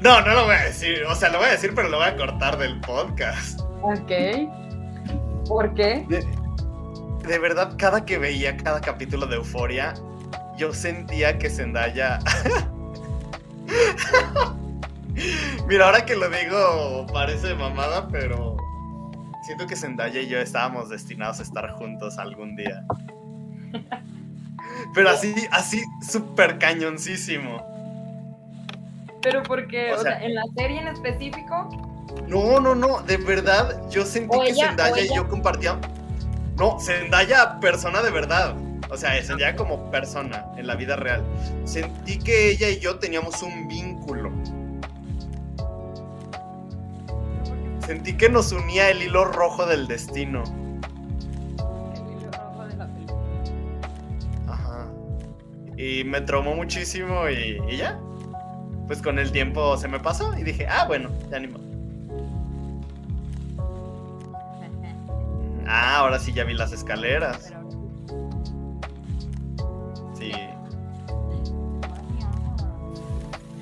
No, 0.00 0.20
no 0.20 0.34
lo 0.34 0.44
voy 0.44 0.54
a 0.54 0.64
decir. 0.64 1.04
O 1.08 1.14
sea, 1.14 1.28
lo 1.30 1.38
voy 1.38 1.48
a 1.48 1.52
decir, 1.52 1.72
pero 1.74 1.88
lo 1.88 1.98
voy 1.98 2.06
a 2.06 2.16
cortar 2.16 2.56
del 2.56 2.80
podcast. 2.80 3.60
Ok. 3.82 4.12
¿Por 5.46 5.74
qué? 5.74 6.04
De, 6.08 6.24
de 7.26 7.38
verdad, 7.38 7.74
cada 7.76 8.04
que 8.04 8.18
veía 8.18 8.56
cada 8.56 8.80
capítulo 8.80 9.26
de 9.26 9.36
Euforia, 9.36 9.94
yo 10.56 10.72
sentía 10.72 11.38
que 11.38 11.50
Zendaya. 11.50 12.18
Mira, 15.68 15.86
ahora 15.86 16.04
que 16.06 16.14
lo 16.14 16.28
digo, 16.28 17.06
parece 17.12 17.54
mamada, 17.54 18.08
pero 18.08 18.56
siento 19.44 19.66
que 19.66 19.74
Zendaya 19.74 20.20
y 20.20 20.28
yo 20.28 20.38
estábamos 20.38 20.88
destinados 20.90 21.40
a 21.40 21.42
estar 21.42 21.70
juntos 21.72 22.18
algún 22.18 22.54
día. 22.54 22.84
Pero 24.94 25.10
así, 25.10 25.34
así, 25.50 25.82
súper 26.00 26.58
cañoncísimo. 26.58 27.77
¿Pero 29.30 29.42
por 29.42 29.66
qué? 29.68 29.92
O 29.92 29.96
O, 29.96 29.98
sea- 30.02 30.18
sea, 30.18 30.24
¿en 30.26 30.34
la 30.34 30.42
serie 30.56 30.80
en 30.80 30.88
específico? 30.88 31.68
No, 32.26 32.60
no, 32.60 32.74
no, 32.74 33.00
de 33.02 33.16
verdad, 33.18 33.82
yo 33.90 34.04
sentí 34.04 34.38
que 34.38 34.50
ella- 34.50 34.68
Zendaya 34.68 35.02
y 35.02 35.14
yo 35.14 35.28
compartíamos. 35.28 35.86
No, 36.56 36.78
Zendaya, 36.80 37.60
persona 37.60 38.02
de 38.02 38.10
verdad. 38.10 38.54
O 38.90 38.96
sea, 38.96 39.10
Zendaya 39.22 39.54
como 39.54 39.90
persona 39.90 40.46
en 40.56 40.66
la 40.66 40.74
vida 40.74 40.96
real. 40.96 41.22
Sentí 41.64 42.18
que 42.18 42.50
ella 42.50 42.68
y 42.70 42.78
yo 42.80 42.98
teníamos 42.98 43.42
un 43.42 43.68
vínculo. 43.68 44.30
Sentí 47.86 48.16
que 48.16 48.28
nos 48.28 48.52
unía 48.52 48.90
el 48.90 49.02
hilo 49.02 49.24
rojo 49.26 49.64
del 49.66 49.86
destino. 49.86 50.42
El 51.94 52.18
hilo 52.20 52.30
rojo 52.32 52.66
de 52.66 52.76
la 52.76 52.86
película. 52.86 53.18
Ajá. 54.48 54.86
Y 55.76 56.04
me 56.04 56.20
traumó 56.22 56.54
muchísimo 56.54 57.28
y, 57.28 57.60
y 57.68 57.76
ya. 57.78 57.98
Pues 58.88 59.02
con 59.02 59.18
el 59.18 59.30
tiempo 59.30 59.76
se 59.76 59.86
me 59.86 60.00
pasó 60.00 60.36
y 60.36 60.42
dije, 60.42 60.66
ah, 60.66 60.86
bueno, 60.86 61.10
ya 61.30 61.38
ni 61.38 61.46
modo. 61.46 61.68
Ah, 65.66 65.98
ahora 65.98 66.18
sí 66.18 66.32
ya 66.32 66.44
vi 66.44 66.54
las 66.54 66.72
escaleras. 66.72 67.52
Sí. 70.14 70.32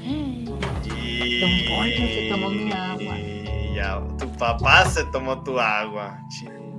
Don 0.06 0.96
Y... 0.96 1.68
Poncho 1.68 2.06
se 2.06 2.28
tomó 2.30 2.50
mi 2.50 2.72
agua. 2.72 3.18
y 3.18 3.74
ya, 3.74 4.00
tu 4.18 4.30
papá 4.38 4.84
se 4.84 5.04
tomó 5.06 5.42
tu 5.42 5.58
agua. 5.58 6.20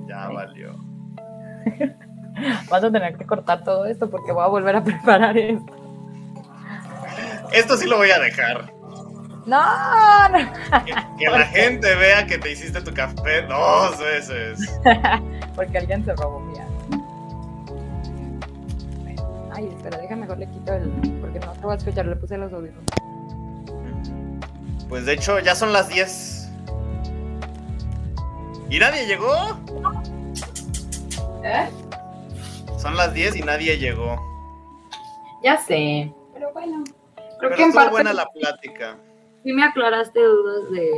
Ya 0.08 0.30
valió. 0.30 0.74
Vas 2.70 2.84
a 2.84 2.92
tener 2.92 3.18
que 3.18 3.26
cortar 3.26 3.66
todo 3.66 3.86
esto 3.86 4.10
porque 4.10 4.32
voy 4.32 4.44
a 4.44 4.48
volver 4.48 4.78
a 4.78 4.84
preparar 4.84 5.38
esto. 5.38 5.77
Esto 7.52 7.78
sí 7.78 7.88
lo 7.88 7.98
voy 7.98 8.12
a 8.12 8.20
dejar. 8.20 8.72
No, 9.46 10.30
no. 10.30 10.38
Que, 10.86 10.94
que 11.18 11.30
la 11.30 11.46
gente 11.46 11.96
vea 11.96 12.28
que 12.28 12.38
te 12.38 12.52
hiciste 12.52 12.82
tu 12.82 12.94
café 12.94 13.44
dos 13.44 13.98
veces. 13.98 14.80
Porque 15.56 15.78
alguien 15.78 16.04
se 16.04 16.14
robó 16.16 16.40
agua. 16.40 16.68
Ay, 19.56 19.70
espera, 19.76 19.98
déjame 19.98 20.22
mejor 20.22 20.38
le 20.38 20.48
quito 20.50 20.74
el. 20.74 20.90
Porque 21.22 21.40
no 21.40 21.54
te 21.54 21.62
voy 21.62 21.74
a 21.74 21.78
escuchar, 21.78 22.06
le 22.06 22.16
puse 22.18 22.38
los 22.38 22.52
audífonos. 22.52 22.84
Pues 24.90 25.06
de 25.06 25.14
hecho 25.14 25.40
ya 25.40 25.56
son 25.56 25.74
las 25.74 25.88
10. 25.90 26.50
¿Y 28.70 28.80
nadie 28.80 29.08
llegó? 29.08 29.58
¿Eh? 31.44 31.70
Son 32.78 32.96
las 32.98 33.14
10 33.14 33.38
y 33.38 33.42
nadie 33.42 33.78
llegó. 33.78 34.22
Ya 35.42 35.58
sé. 35.58 36.14
Pero 36.34 36.52
bueno. 36.54 36.84
Creo 37.40 37.50
Pero 37.52 37.56
que 37.56 37.64
en 37.64 37.74
parte 37.74 37.92
buena 37.92 38.14
la 38.14 38.26
plática. 38.28 38.98
sí 39.44 39.54
me 39.54 39.64
aclaraste 39.64 40.20
dudas 40.20 40.70
de, 40.72 40.92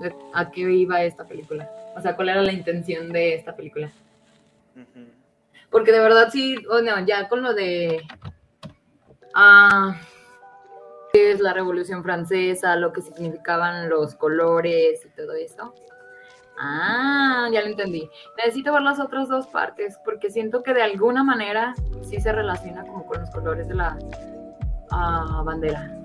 de 0.00 0.14
a 0.34 0.50
qué 0.50 0.60
iba 0.60 1.02
esta 1.02 1.24
película. 1.24 1.70
O 1.96 2.00
sea, 2.00 2.16
cuál 2.16 2.28
era 2.30 2.42
la 2.42 2.52
intención 2.52 3.12
de 3.12 3.34
esta 3.34 3.54
película. 3.56 3.90
Porque 5.70 5.92
de 5.92 6.00
verdad 6.00 6.30
sí, 6.32 6.56
o 6.68 6.80
no, 6.80 7.04
ya 7.06 7.28
con 7.28 7.42
lo 7.42 7.54
de 7.54 8.02
ah, 9.34 10.00
qué 11.12 11.32
es 11.32 11.40
la 11.40 11.52
Revolución 11.52 12.02
Francesa, 12.02 12.76
lo 12.76 12.92
que 12.92 13.02
significaban 13.02 13.88
los 13.88 14.14
colores 14.14 15.04
y 15.04 15.08
todo 15.10 15.32
eso. 15.32 15.74
Ah, 16.58 17.48
ya 17.52 17.62
lo 17.62 17.68
entendí. 17.68 18.08
Necesito 18.36 18.72
ver 18.72 18.82
las 18.82 19.00
otras 19.00 19.28
dos 19.28 19.46
partes 19.46 19.98
porque 20.04 20.30
siento 20.30 20.62
que 20.62 20.74
de 20.74 20.82
alguna 20.82 21.24
manera 21.24 21.74
sí 22.02 22.20
se 22.20 22.32
relaciona 22.32 22.82
como 22.82 23.06
con 23.06 23.20
los 23.20 23.30
colores 23.30 23.68
de 23.68 23.74
la 23.74 23.96
ah, 24.90 25.42
bandera. 25.44 25.96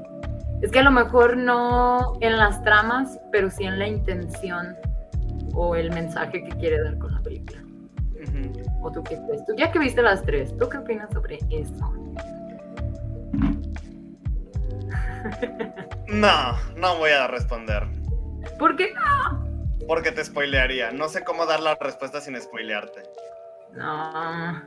Es 0.61 0.71
que 0.71 0.79
a 0.79 0.83
lo 0.83 0.91
mejor 0.91 1.37
no 1.37 2.13
en 2.21 2.37
las 2.37 2.63
tramas, 2.63 3.19
pero 3.31 3.49
sí 3.49 3.65
en 3.65 3.77
la 3.77 3.87
intención 3.87 4.75
o 5.53 5.75
el 5.75 5.91
mensaje 5.91 6.43
que 6.43 6.49
quiere 6.57 6.81
dar 6.81 6.97
con 6.97 7.13
la 7.13 7.21
película. 7.21 7.61
¿O 8.81 8.91
tú 8.91 9.03
qué 9.03 9.19
crees? 9.27 9.45
Tú 9.45 9.53
ya 9.55 9.71
que 9.71 9.79
viste 9.79 10.01
las 10.01 10.23
tres, 10.23 10.57
¿tú 10.57 10.67
qué 10.69 10.77
opinas 10.77 11.11
sobre 11.13 11.39
eso? 11.49 11.93
No, 16.07 16.55
no 16.77 16.97
voy 16.97 17.09
a 17.09 17.27
responder. 17.27 17.83
¿Por 18.59 18.75
qué 18.75 18.93
no? 18.93 19.43
Porque 19.87 20.11
te 20.11 20.23
spoilearía. 20.23 20.91
No 20.91 21.09
sé 21.09 21.23
cómo 21.23 21.45
dar 21.45 21.59
la 21.59 21.75
respuesta 21.75 22.21
sin 22.21 22.39
spoilearte. 22.39 23.03
No. 23.73 24.61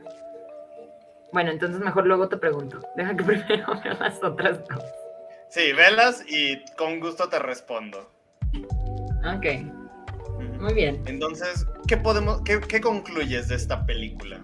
Bueno, 1.31 1.51
entonces 1.51 1.79
mejor 1.79 2.05
luego 2.07 2.27
te 2.27 2.37
pregunto. 2.37 2.79
Deja 2.95 3.15
que 3.15 3.23
primero 3.25 3.79
vea 3.83 3.93
las 3.95 4.23
otras 4.23 4.59
dos. 4.67 4.83
Sí, 5.49 5.73
velas 5.73 6.23
y 6.27 6.63
con 6.77 6.99
gusto 6.99 7.27
te 7.29 7.39
respondo. 7.39 8.11
Ok. 9.35 9.45
Muy 10.59 10.73
bien. 10.73 11.01
Entonces, 11.05 11.65
¿qué 11.87 11.97
podemos, 11.97 12.41
qué, 12.41 12.81
concluyes 12.81 13.47
de 13.47 13.55
esta 13.55 13.85
película? 13.85 14.39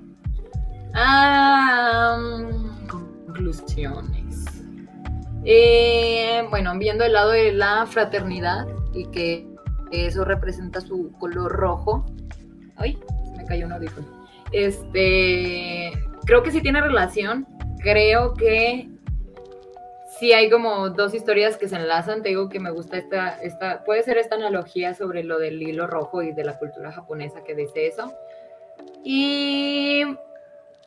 Ah, 0.93 2.17
conclusiones. 2.87 4.45
Eh, 5.43 6.43
bueno, 6.49 6.77
viendo 6.77 7.03
el 7.03 7.13
lado 7.13 7.31
de 7.31 7.51
la 7.51 7.85
fraternidad 7.85 8.65
y 8.93 9.05
que 9.07 9.47
eso 9.91 10.25
representa 10.25 10.81
su 10.81 11.11
color 11.19 11.51
rojo. 11.51 12.05
Ay, 12.77 12.97
se 13.25 13.37
me 13.37 13.45
cayó 13.45 13.65
un 13.67 13.73
audífono. 13.73 14.07
Este, 14.51 15.91
creo 16.25 16.43
que 16.43 16.51
sí 16.51 16.61
tiene 16.61 16.81
relación. 16.81 17.47
Creo 17.79 18.33
que 18.33 18.89
sí 20.19 20.33
hay 20.33 20.49
como 20.49 20.89
dos 20.89 21.13
historias 21.13 21.57
que 21.57 21.67
se 21.67 21.75
enlazan. 21.75 22.23
Te 22.23 22.29
digo 22.29 22.49
que 22.49 22.59
me 22.59 22.71
gusta 22.71 22.97
esta, 22.97 23.41
esta, 23.41 23.83
puede 23.83 24.03
ser 24.03 24.17
esta 24.17 24.35
analogía 24.35 24.93
sobre 24.93 25.23
lo 25.23 25.39
del 25.39 25.61
hilo 25.61 25.87
rojo 25.87 26.21
y 26.21 26.31
de 26.31 26.43
la 26.43 26.57
cultura 26.57 26.91
japonesa 26.91 27.43
que 27.43 27.55
dice 27.55 27.87
eso. 27.87 28.13
Y 29.03 30.03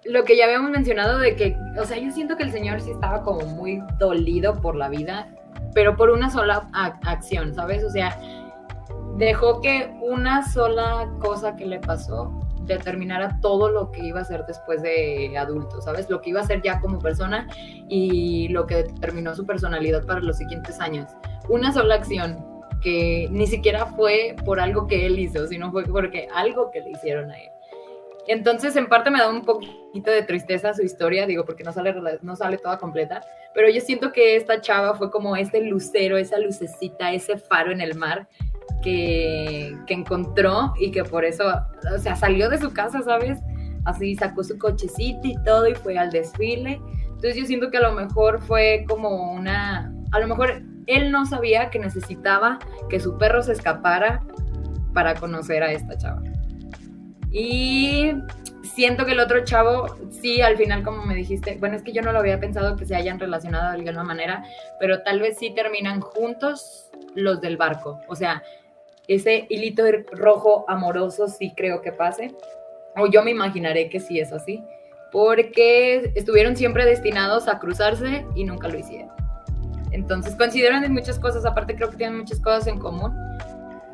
lo 0.04 0.24
que 0.24 0.36
ya 0.36 0.44
habíamos 0.44 0.70
mencionado 0.70 1.18
de 1.18 1.36
que, 1.36 1.56
o 1.78 1.84
sea, 1.84 1.98
yo 1.98 2.10
siento 2.10 2.36
que 2.36 2.42
el 2.42 2.52
señor 2.52 2.80
sí 2.80 2.90
estaba 2.90 3.22
como 3.22 3.46
muy 3.46 3.82
dolido 3.98 4.60
por 4.60 4.74
la 4.74 4.88
vida, 4.88 5.28
pero 5.74 5.96
por 5.96 6.10
una 6.10 6.30
sola 6.30 6.68
acción, 6.72 7.54
¿sabes? 7.54 7.84
O 7.84 7.90
sea, 7.90 8.18
dejó 9.16 9.60
que 9.60 9.92
una 10.02 10.50
sola 10.50 11.08
cosa 11.20 11.56
que 11.56 11.66
le 11.66 11.78
pasó 11.80 12.47
determinara 12.74 13.40
todo 13.40 13.68
lo 13.70 13.90
que 13.90 14.04
iba 14.06 14.20
a 14.20 14.24
ser 14.24 14.44
después 14.46 14.82
de 14.82 15.36
adulto, 15.36 15.80
¿sabes? 15.80 16.08
Lo 16.08 16.20
que 16.20 16.30
iba 16.30 16.40
a 16.40 16.46
ser 16.46 16.62
ya 16.62 16.80
como 16.80 16.98
persona 16.98 17.48
y 17.88 18.48
lo 18.48 18.66
que 18.66 18.76
determinó 18.76 19.34
su 19.34 19.44
personalidad 19.46 20.04
para 20.06 20.20
los 20.20 20.36
siguientes 20.36 20.80
años. 20.80 21.10
Una 21.48 21.72
sola 21.72 21.96
acción 21.96 22.44
que 22.80 23.28
ni 23.30 23.46
siquiera 23.46 23.86
fue 23.86 24.36
por 24.44 24.60
algo 24.60 24.86
que 24.86 25.06
él 25.06 25.18
hizo, 25.18 25.46
sino 25.46 25.72
fue 25.72 25.84
porque 25.84 26.28
algo 26.34 26.70
que 26.70 26.80
le 26.80 26.90
hicieron 26.90 27.30
a 27.30 27.38
él. 27.38 27.50
Entonces, 28.28 28.76
en 28.76 28.88
parte 28.88 29.10
me 29.10 29.18
da 29.18 29.30
un 29.30 29.42
poquito 29.42 30.10
de 30.10 30.22
tristeza 30.22 30.74
su 30.74 30.82
historia, 30.82 31.26
digo, 31.26 31.46
porque 31.46 31.64
no 31.64 31.72
sale, 31.72 31.94
no 32.20 32.36
sale 32.36 32.58
toda 32.58 32.76
completa, 32.76 33.22
pero 33.54 33.70
yo 33.70 33.80
siento 33.80 34.12
que 34.12 34.36
esta 34.36 34.60
chava 34.60 34.94
fue 34.94 35.10
como 35.10 35.34
ese 35.34 35.62
lucero, 35.62 36.18
esa 36.18 36.38
lucecita, 36.38 37.10
ese 37.12 37.38
faro 37.38 37.72
en 37.72 37.80
el 37.80 37.94
mar 37.94 38.28
que, 38.82 39.76
encontró 39.88 40.74
y 40.78 40.90
que 40.90 41.04
por 41.04 41.24
eso, 41.24 41.44
o 41.94 41.98
sea, 41.98 42.16
salió 42.16 42.48
de 42.48 42.58
su 42.58 42.72
casa, 42.72 43.02
¿sabes? 43.02 43.38
Así 43.84 44.14
sacó 44.14 44.44
su 44.44 44.58
cochecito 44.58 45.20
y 45.24 45.34
todo 45.44 45.68
y 45.68 45.74
fue 45.74 45.98
al 45.98 46.10
desfile. 46.10 46.80
Entonces 47.06 47.36
yo 47.36 47.46
siento 47.46 47.70
que 47.70 47.78
a 47.78 47.82
lo 47.82 47.92
mejor 47.92 48.40
fue 48.40 48.84
como 48.88 49.32
una, 49.32 49.92
a 50.12 50.20
lo 50.20 50.28
mejor 50.28 50.62
él 50.86 51.10
no 51.10 51.26
sabía 51.26 51.70
que 51.70 51.78
necesitaba 51.78 52.58
que 52.88 53.00
su 53.00 53.18
perro 53.18 53.42
se 53.42 53.52
escapara 53.52 54.22
para 54.94 55.14
conocer 55.14 55.62
a 55.62 55.72
esta 55.72 55.96
chava. 55.96 56.22
Y 57.30 58.12
siento 58.62 59.04
que 59.04 59.12
el 59.12 59.20
otro 59.20 59.44
chavo, 59.44 59.96
sí, 60.10 60.40
al 60.40 60.56
final, 60.56 60.82
como 60.82 61.04
me 61.04 61.14
dijiste, 61.14 61.56
bueno, 61.60 61.76
es 61.76 61.82
que 61.82 61.92
yo 61.92 62.00
no 62.00 62.12
lo 62.12 62.20
había 62.20 62.40
pensado 62.40 62.76
que 62.76 62.86
se 62.86 62.96
hayan 62.96 63.18
relacionado 63.18 63.70
de 63.70 63.78
alguna 63.78 64.04
manera, 64.04 64.44
pero 64.80 65.02
tal 65.02 65.20
vez 65.20 65.36
sí 65.38 65.52
terminan 65.54 66.00
juntos 66.00 66.88
los 67.14 67.40
del 67.40 67.56
barco. 67.56 68.00
O 68.08 68.14
sea, 68.14 68.42
ese 69.08 69.46
hilito 69.48 69.82
rojo 70.12 70.64
amoroso 70.68 71.28
sí 71.28 71.52
creo 71.56 71.80
que 71.80 71.92
pase, 71.92 72.34
o 72.96 73.06
yo 73.06 73.22
me 73.22 73.30
imaginaré 73.30 73.88
que 73.88 74.00
sí 74.00 74.20
es 74.20 74.32
así, 74.32 74.62
porque 75.10 76.12
estuvieron 76.14 76.56
siempre 76.56 76.84
destinados 76.84 77.48
a 77.48 77.58
cruzarse 77.58 78.26
y 78.34 78.44
nunca 78.44 78.68
lo 78.68 78.78
hicieron. 78.78 79.10
Entonces 79.90 80.36
consideran 80.36 80.82
de 80.82 80.90
muchas 80.90 81.18
cosas, 81.18 81.46
aparte 81.46 81.74
creo 81.74 81.90
que 81.90 81.96
tienen 81.96 82.18
muchas 82.18 82.40
cosas 82.40 82.66
en 82.66 82.78
común. 82.78 83.16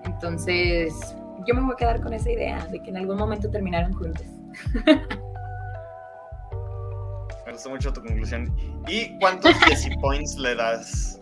Entonces 0.04 1.16
yo 1.46 1.54
me 1.54 1.62
voy 1.62 1.74
a 1.74 1.76
quedar 1.76 2.00
con 2.00 2.12
esa 2.12 2.30
idea 2.30 2.66
de 2.66 2.80
que 2.80 2.90
en 2.90 2.96
algún 2.96 3.16
momento 3.16 3.48
terminaron 3.50 3.92
juntos. 3.92 4.26
Me 7.54 7.56
gustó 7.56 7.70
mucho 7.70 7.92
tu 7.92 8.02
conclusión. 8.02 8.52
¿Y 8.88 9.16
cuántos 9.20 9.54
Jessie 9.60 9.96
Points 10.00 10.36
le 10.38 10.56
das? 10.56 11.20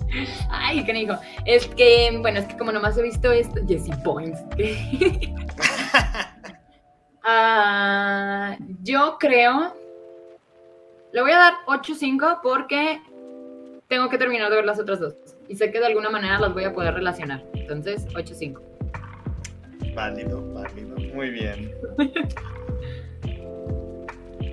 Ay, 0.48 0.82
qué 0.82 0.94
dijo. 0.94 1.14
Es 1.44 1.66
que, 1.66 2.16
bueno, 2.22 2.38
es 2.38 2.46
que 2.46 2.56
como 2.56 2.72
nomás 2.72 2.96
he 2.96 3.02
visto 3.02 3.30
esto, 3.30 3.60
Jessie 3.68 3.94
Points. 4.02 4.40
Ah, 7.24 8.56
yo 8.82 9.16
creo. 9.20 9.76
Le 11.12 11.20
voy 11.20 11.30
a 11.30 11.36
dar 11.36 11.52
8-5 11.68 12.40
porque 12.42 13.00
tengo 13.86 14.08
que 14.08 14.18
terminar 14.18 14.50
de 14.50 14.56
ver 14.56 14.64
las 14.64 14.80
otras 14.80 14.98
dos. 14.98 15.14
Y 15.48 15.54
sé 15.54 15.70
que 15.70 15.78
de 15.78 15.86
alguna 15.86 16.10
manera 16.10 16.40
las 16.40 16.52
voy 16.52 16.64
a 16.64 16.72
poder 16.72 16.94
relacionar. 16.94 17.44
Entonces, 17.52 18.08
8-5. 18.08 18.60
Válido, 19.94 20.52
válido. 20.52 20.96
Muy 21.14 21.30
bien. 21.30 21.70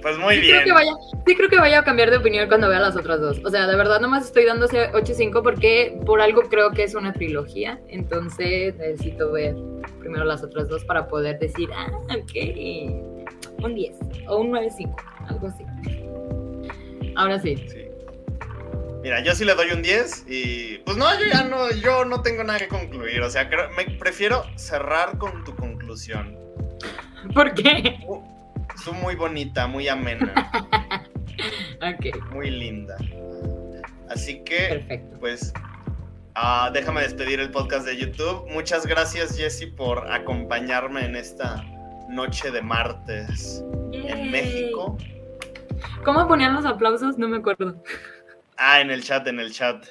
Pues 0.02 0.18
muy 0.18 0.40
bien. 0.40 0.64
Creo 0.64 0.66
que 0.66 0.72
vaya, 0.72 0.92
sí 1.26 1.36
creo 1.36 1.50
que 1.50 1.58
vaya 1.58 1.80
a 1.80 1.84
cambiar 1.84 2.10
de 2.10 2.18
opinión 2.18 2.48
cuando 2.48 2.70
vea 2.70 2.80
las 2.80 2.96
otras 2.96 3.20
dos. 3.20 3.40
O 3.44 3.50
sea, 3.50 3.68
de 3.68 3.76
verdad 3.76 4.00
nomás 4.00 4.26
estoy 4.26 4.46
dándose 4.46 4.92
8-5 4.92 5.44
porque 5.44 5.98
por 6.06 6.22
algo 6.22 6.44
creo 6.44 6.72
que 6.72 6.84
es 6.84 6.96
una 6.96 7.14
trilogía. 7.14 7.80
Entonces 7.88 8.76
necesito 8.78 9.32
ver 9.32 9.56
primero 10.00 10.26
las 10.26 10.44
otras 10.44 10.68
dos 10.70 10.84
para 10.86 11.08
poder 11.08 11.40
decir, 11.40 11.70
ah, 11.74 11.92
ok, 12.10 13.64
un 13.64 13.76
10 13.76 13.98
o 14.28 14.38
un 14.38 14.52
9-5, 14.52 14.96
algo 15.28 15.48
así. 15.48 15.66
Ahora 17.16 17.40
sí. 17.40 17.58
sí. 17.68 17.90
Mira, 19.02 19.24
yo 19.24 19.34
sí 19.34 19.46
le 19.46 19.56
doy 19.56 19.72
un 19.72 19.82
10 19.82 20.26
y 20.28 20.78
pues 20.80 20.98
no, 20.98 21.06
yo 21.18 21.26
ya 21.32 21.44
no, 21.44 21.72
yo 21.72 22.04
no 22.04 22.22
tengo 22.22 22.44
nada 22.44 22.60
que 22.60 22.68
concluir. 22.68 23.22
O 23.22 23.30
sea, 23.30 23.50
me 23.78 23.86
prefiero 23.98 24.44
cerrar 24.56 25.18
con 25.18 25.44
tu 25.46 25.56
conclusión. 25.56 26.38
¿Por 27.34 27.54
qué? 27.54 27.98
Su 28.84 28.94
muy 28.94 29.16
bonita, 29.16 29.68
muy 29.68 29.88
amena. 29.88 30.34
ok. 31.82 32.32
Muy 32.32 32.50
linda. 32.50 32.98
Así 34.10 34.44
que, 34.44 35.04
pues, 35.20 35.54
uh, 36.36 36.72
déjame 36.72 37.02
despedir 37.02 37.40
el 37.40 37.52
podcast 37.52 37.86
de 37.86 37.98
YouTube. 37.98 38.50
Muchas 38.52 38.86
gracias, 38.86 39.38
Jesse, 39.38 39.68
por 39.76 40.12
acompañarme 40.12 41.06
en 41.06 41.16
esta 41.16 41.64
noche 42.10 42.52
de 42.52 42.62
martes 42.62 43.64
en 43.94 44.32
México. 44.32 44.98
¿Cómo 46.04 46.28
ponían 46.28 46.54
los 46.56 46.66
aplausos? 46.66 47.18
No 47.18 47.28
me 47.28 47.38
acuerdo. 47.38 47.82
Ah, 48.58 48.82
en 48.82 48.92
el 48.92 49.04
chat, 49.04 49.28
en 49.28 49.40
el 49.40 49.52
chat. 49.52 49.86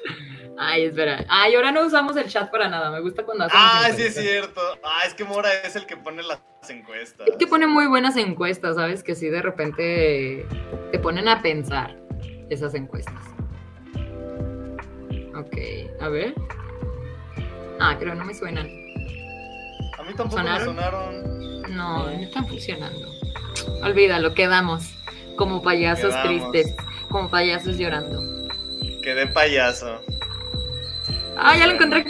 Ay, 0.60 0.86
espera. 0.86 1.24
Ay, 1.28 1.54
ahora 1.54 1.70
no 1.70 1.86
usamos 1.86 2.16
el 2.16 2.28
chat 2.28 2.50
para 2.50 2.68
nada. 2.68 2.90
Me 2.90 3.00
gusta 3.00 3.24
cuando 3.24 3.44
hacemos. 3.44 3.64
Ah, 3.64 3.90
sí, 3.94 4.02
es 4.02 4.14
cierto. 4.14 4.60
Ah, 4.82 5.04
es 5.06 5.14
que 5.14 5.24
Mora 5.24 5.52
es 5.64 5.76
el 5.76 5.86
que 5.86 5.96
pone 5.96 6.22
las 6.22 6.40
encuestas. 6.68 7.28
Es 7.28 7.36
que 7.36 7.46
pone 7.46 7.66
muy 7.66 7.86
buenas 7.86 8.16
encuestas, 8.16 8.74
¿sabes? 8.74 9.04
Que 9.04 9.14
sí, 9.14 9.28
de 9.28 9.40
repente 9.40 10.46
te 10.90 10.98
ponen 10.98 11.28
a 11.28 11.40
pensar 11.42 11.96
esas 12.50 12.74
encuestas. 12.74 13.14
Ok, 15.36 15.56
a 16.00 16.08
ver. 16.08 16.34
Ah, 17.78 17.96
creo 17.98 18.14
que 18.14 18.18
no 18.18 18.24
me 18.24 18.34
suenan. 18.34 18.66
A 18.66 20.02
mí 20.02 20.14
tampoco 20.16 20.42
me 20.42 20.64
sonaron. 20.64 21.62
No, 21.70 22.04
no 22.04 22.10
están 22.10 22.48
funcionando. 22.48 23.06
Olvídalo, 23.84 24.34
quedamos 24.34 24.92
como 25.36 25.62
payasos 25.62 26.20
tristes, 26.24 26.74
como 27.08 27.30
payasos 27.30 27.78
llorando 27.78 28.38
quedé 29.08 29.26
payaso. 29.26 30.02
Ah, 31.38 31.56
ya 31.56 31.66
lo 31.66 31.74
encontré. 31.74 32.04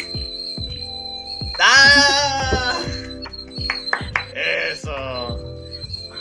¡Ah! 1.60 2.80
Eso. 4.72 5.38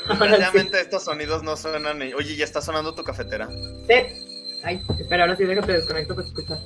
Desgraciadamente 0.07 0.81
estos 0.81 1.03
sonidos 1.03 1.43
no 1.43 1.55
suenan. 1.55 2.01
Oye, 2.15 2.35
¿ya 2.35 2.43
está 2.43 2.61
sonando 2.61 2.93
tu 2.93 3.03
cafetera? 3.03 3.47
Sí. 3.88 4.59
Ay, 4.63 4.81
espera, 4.99 5.23
ahora 5.23 5.35
sí 5.35 5.45
déjate 5.45 5.73
desconecto 5.73 6.15
para 6.15 6.27
escuchar. 6.27 6.57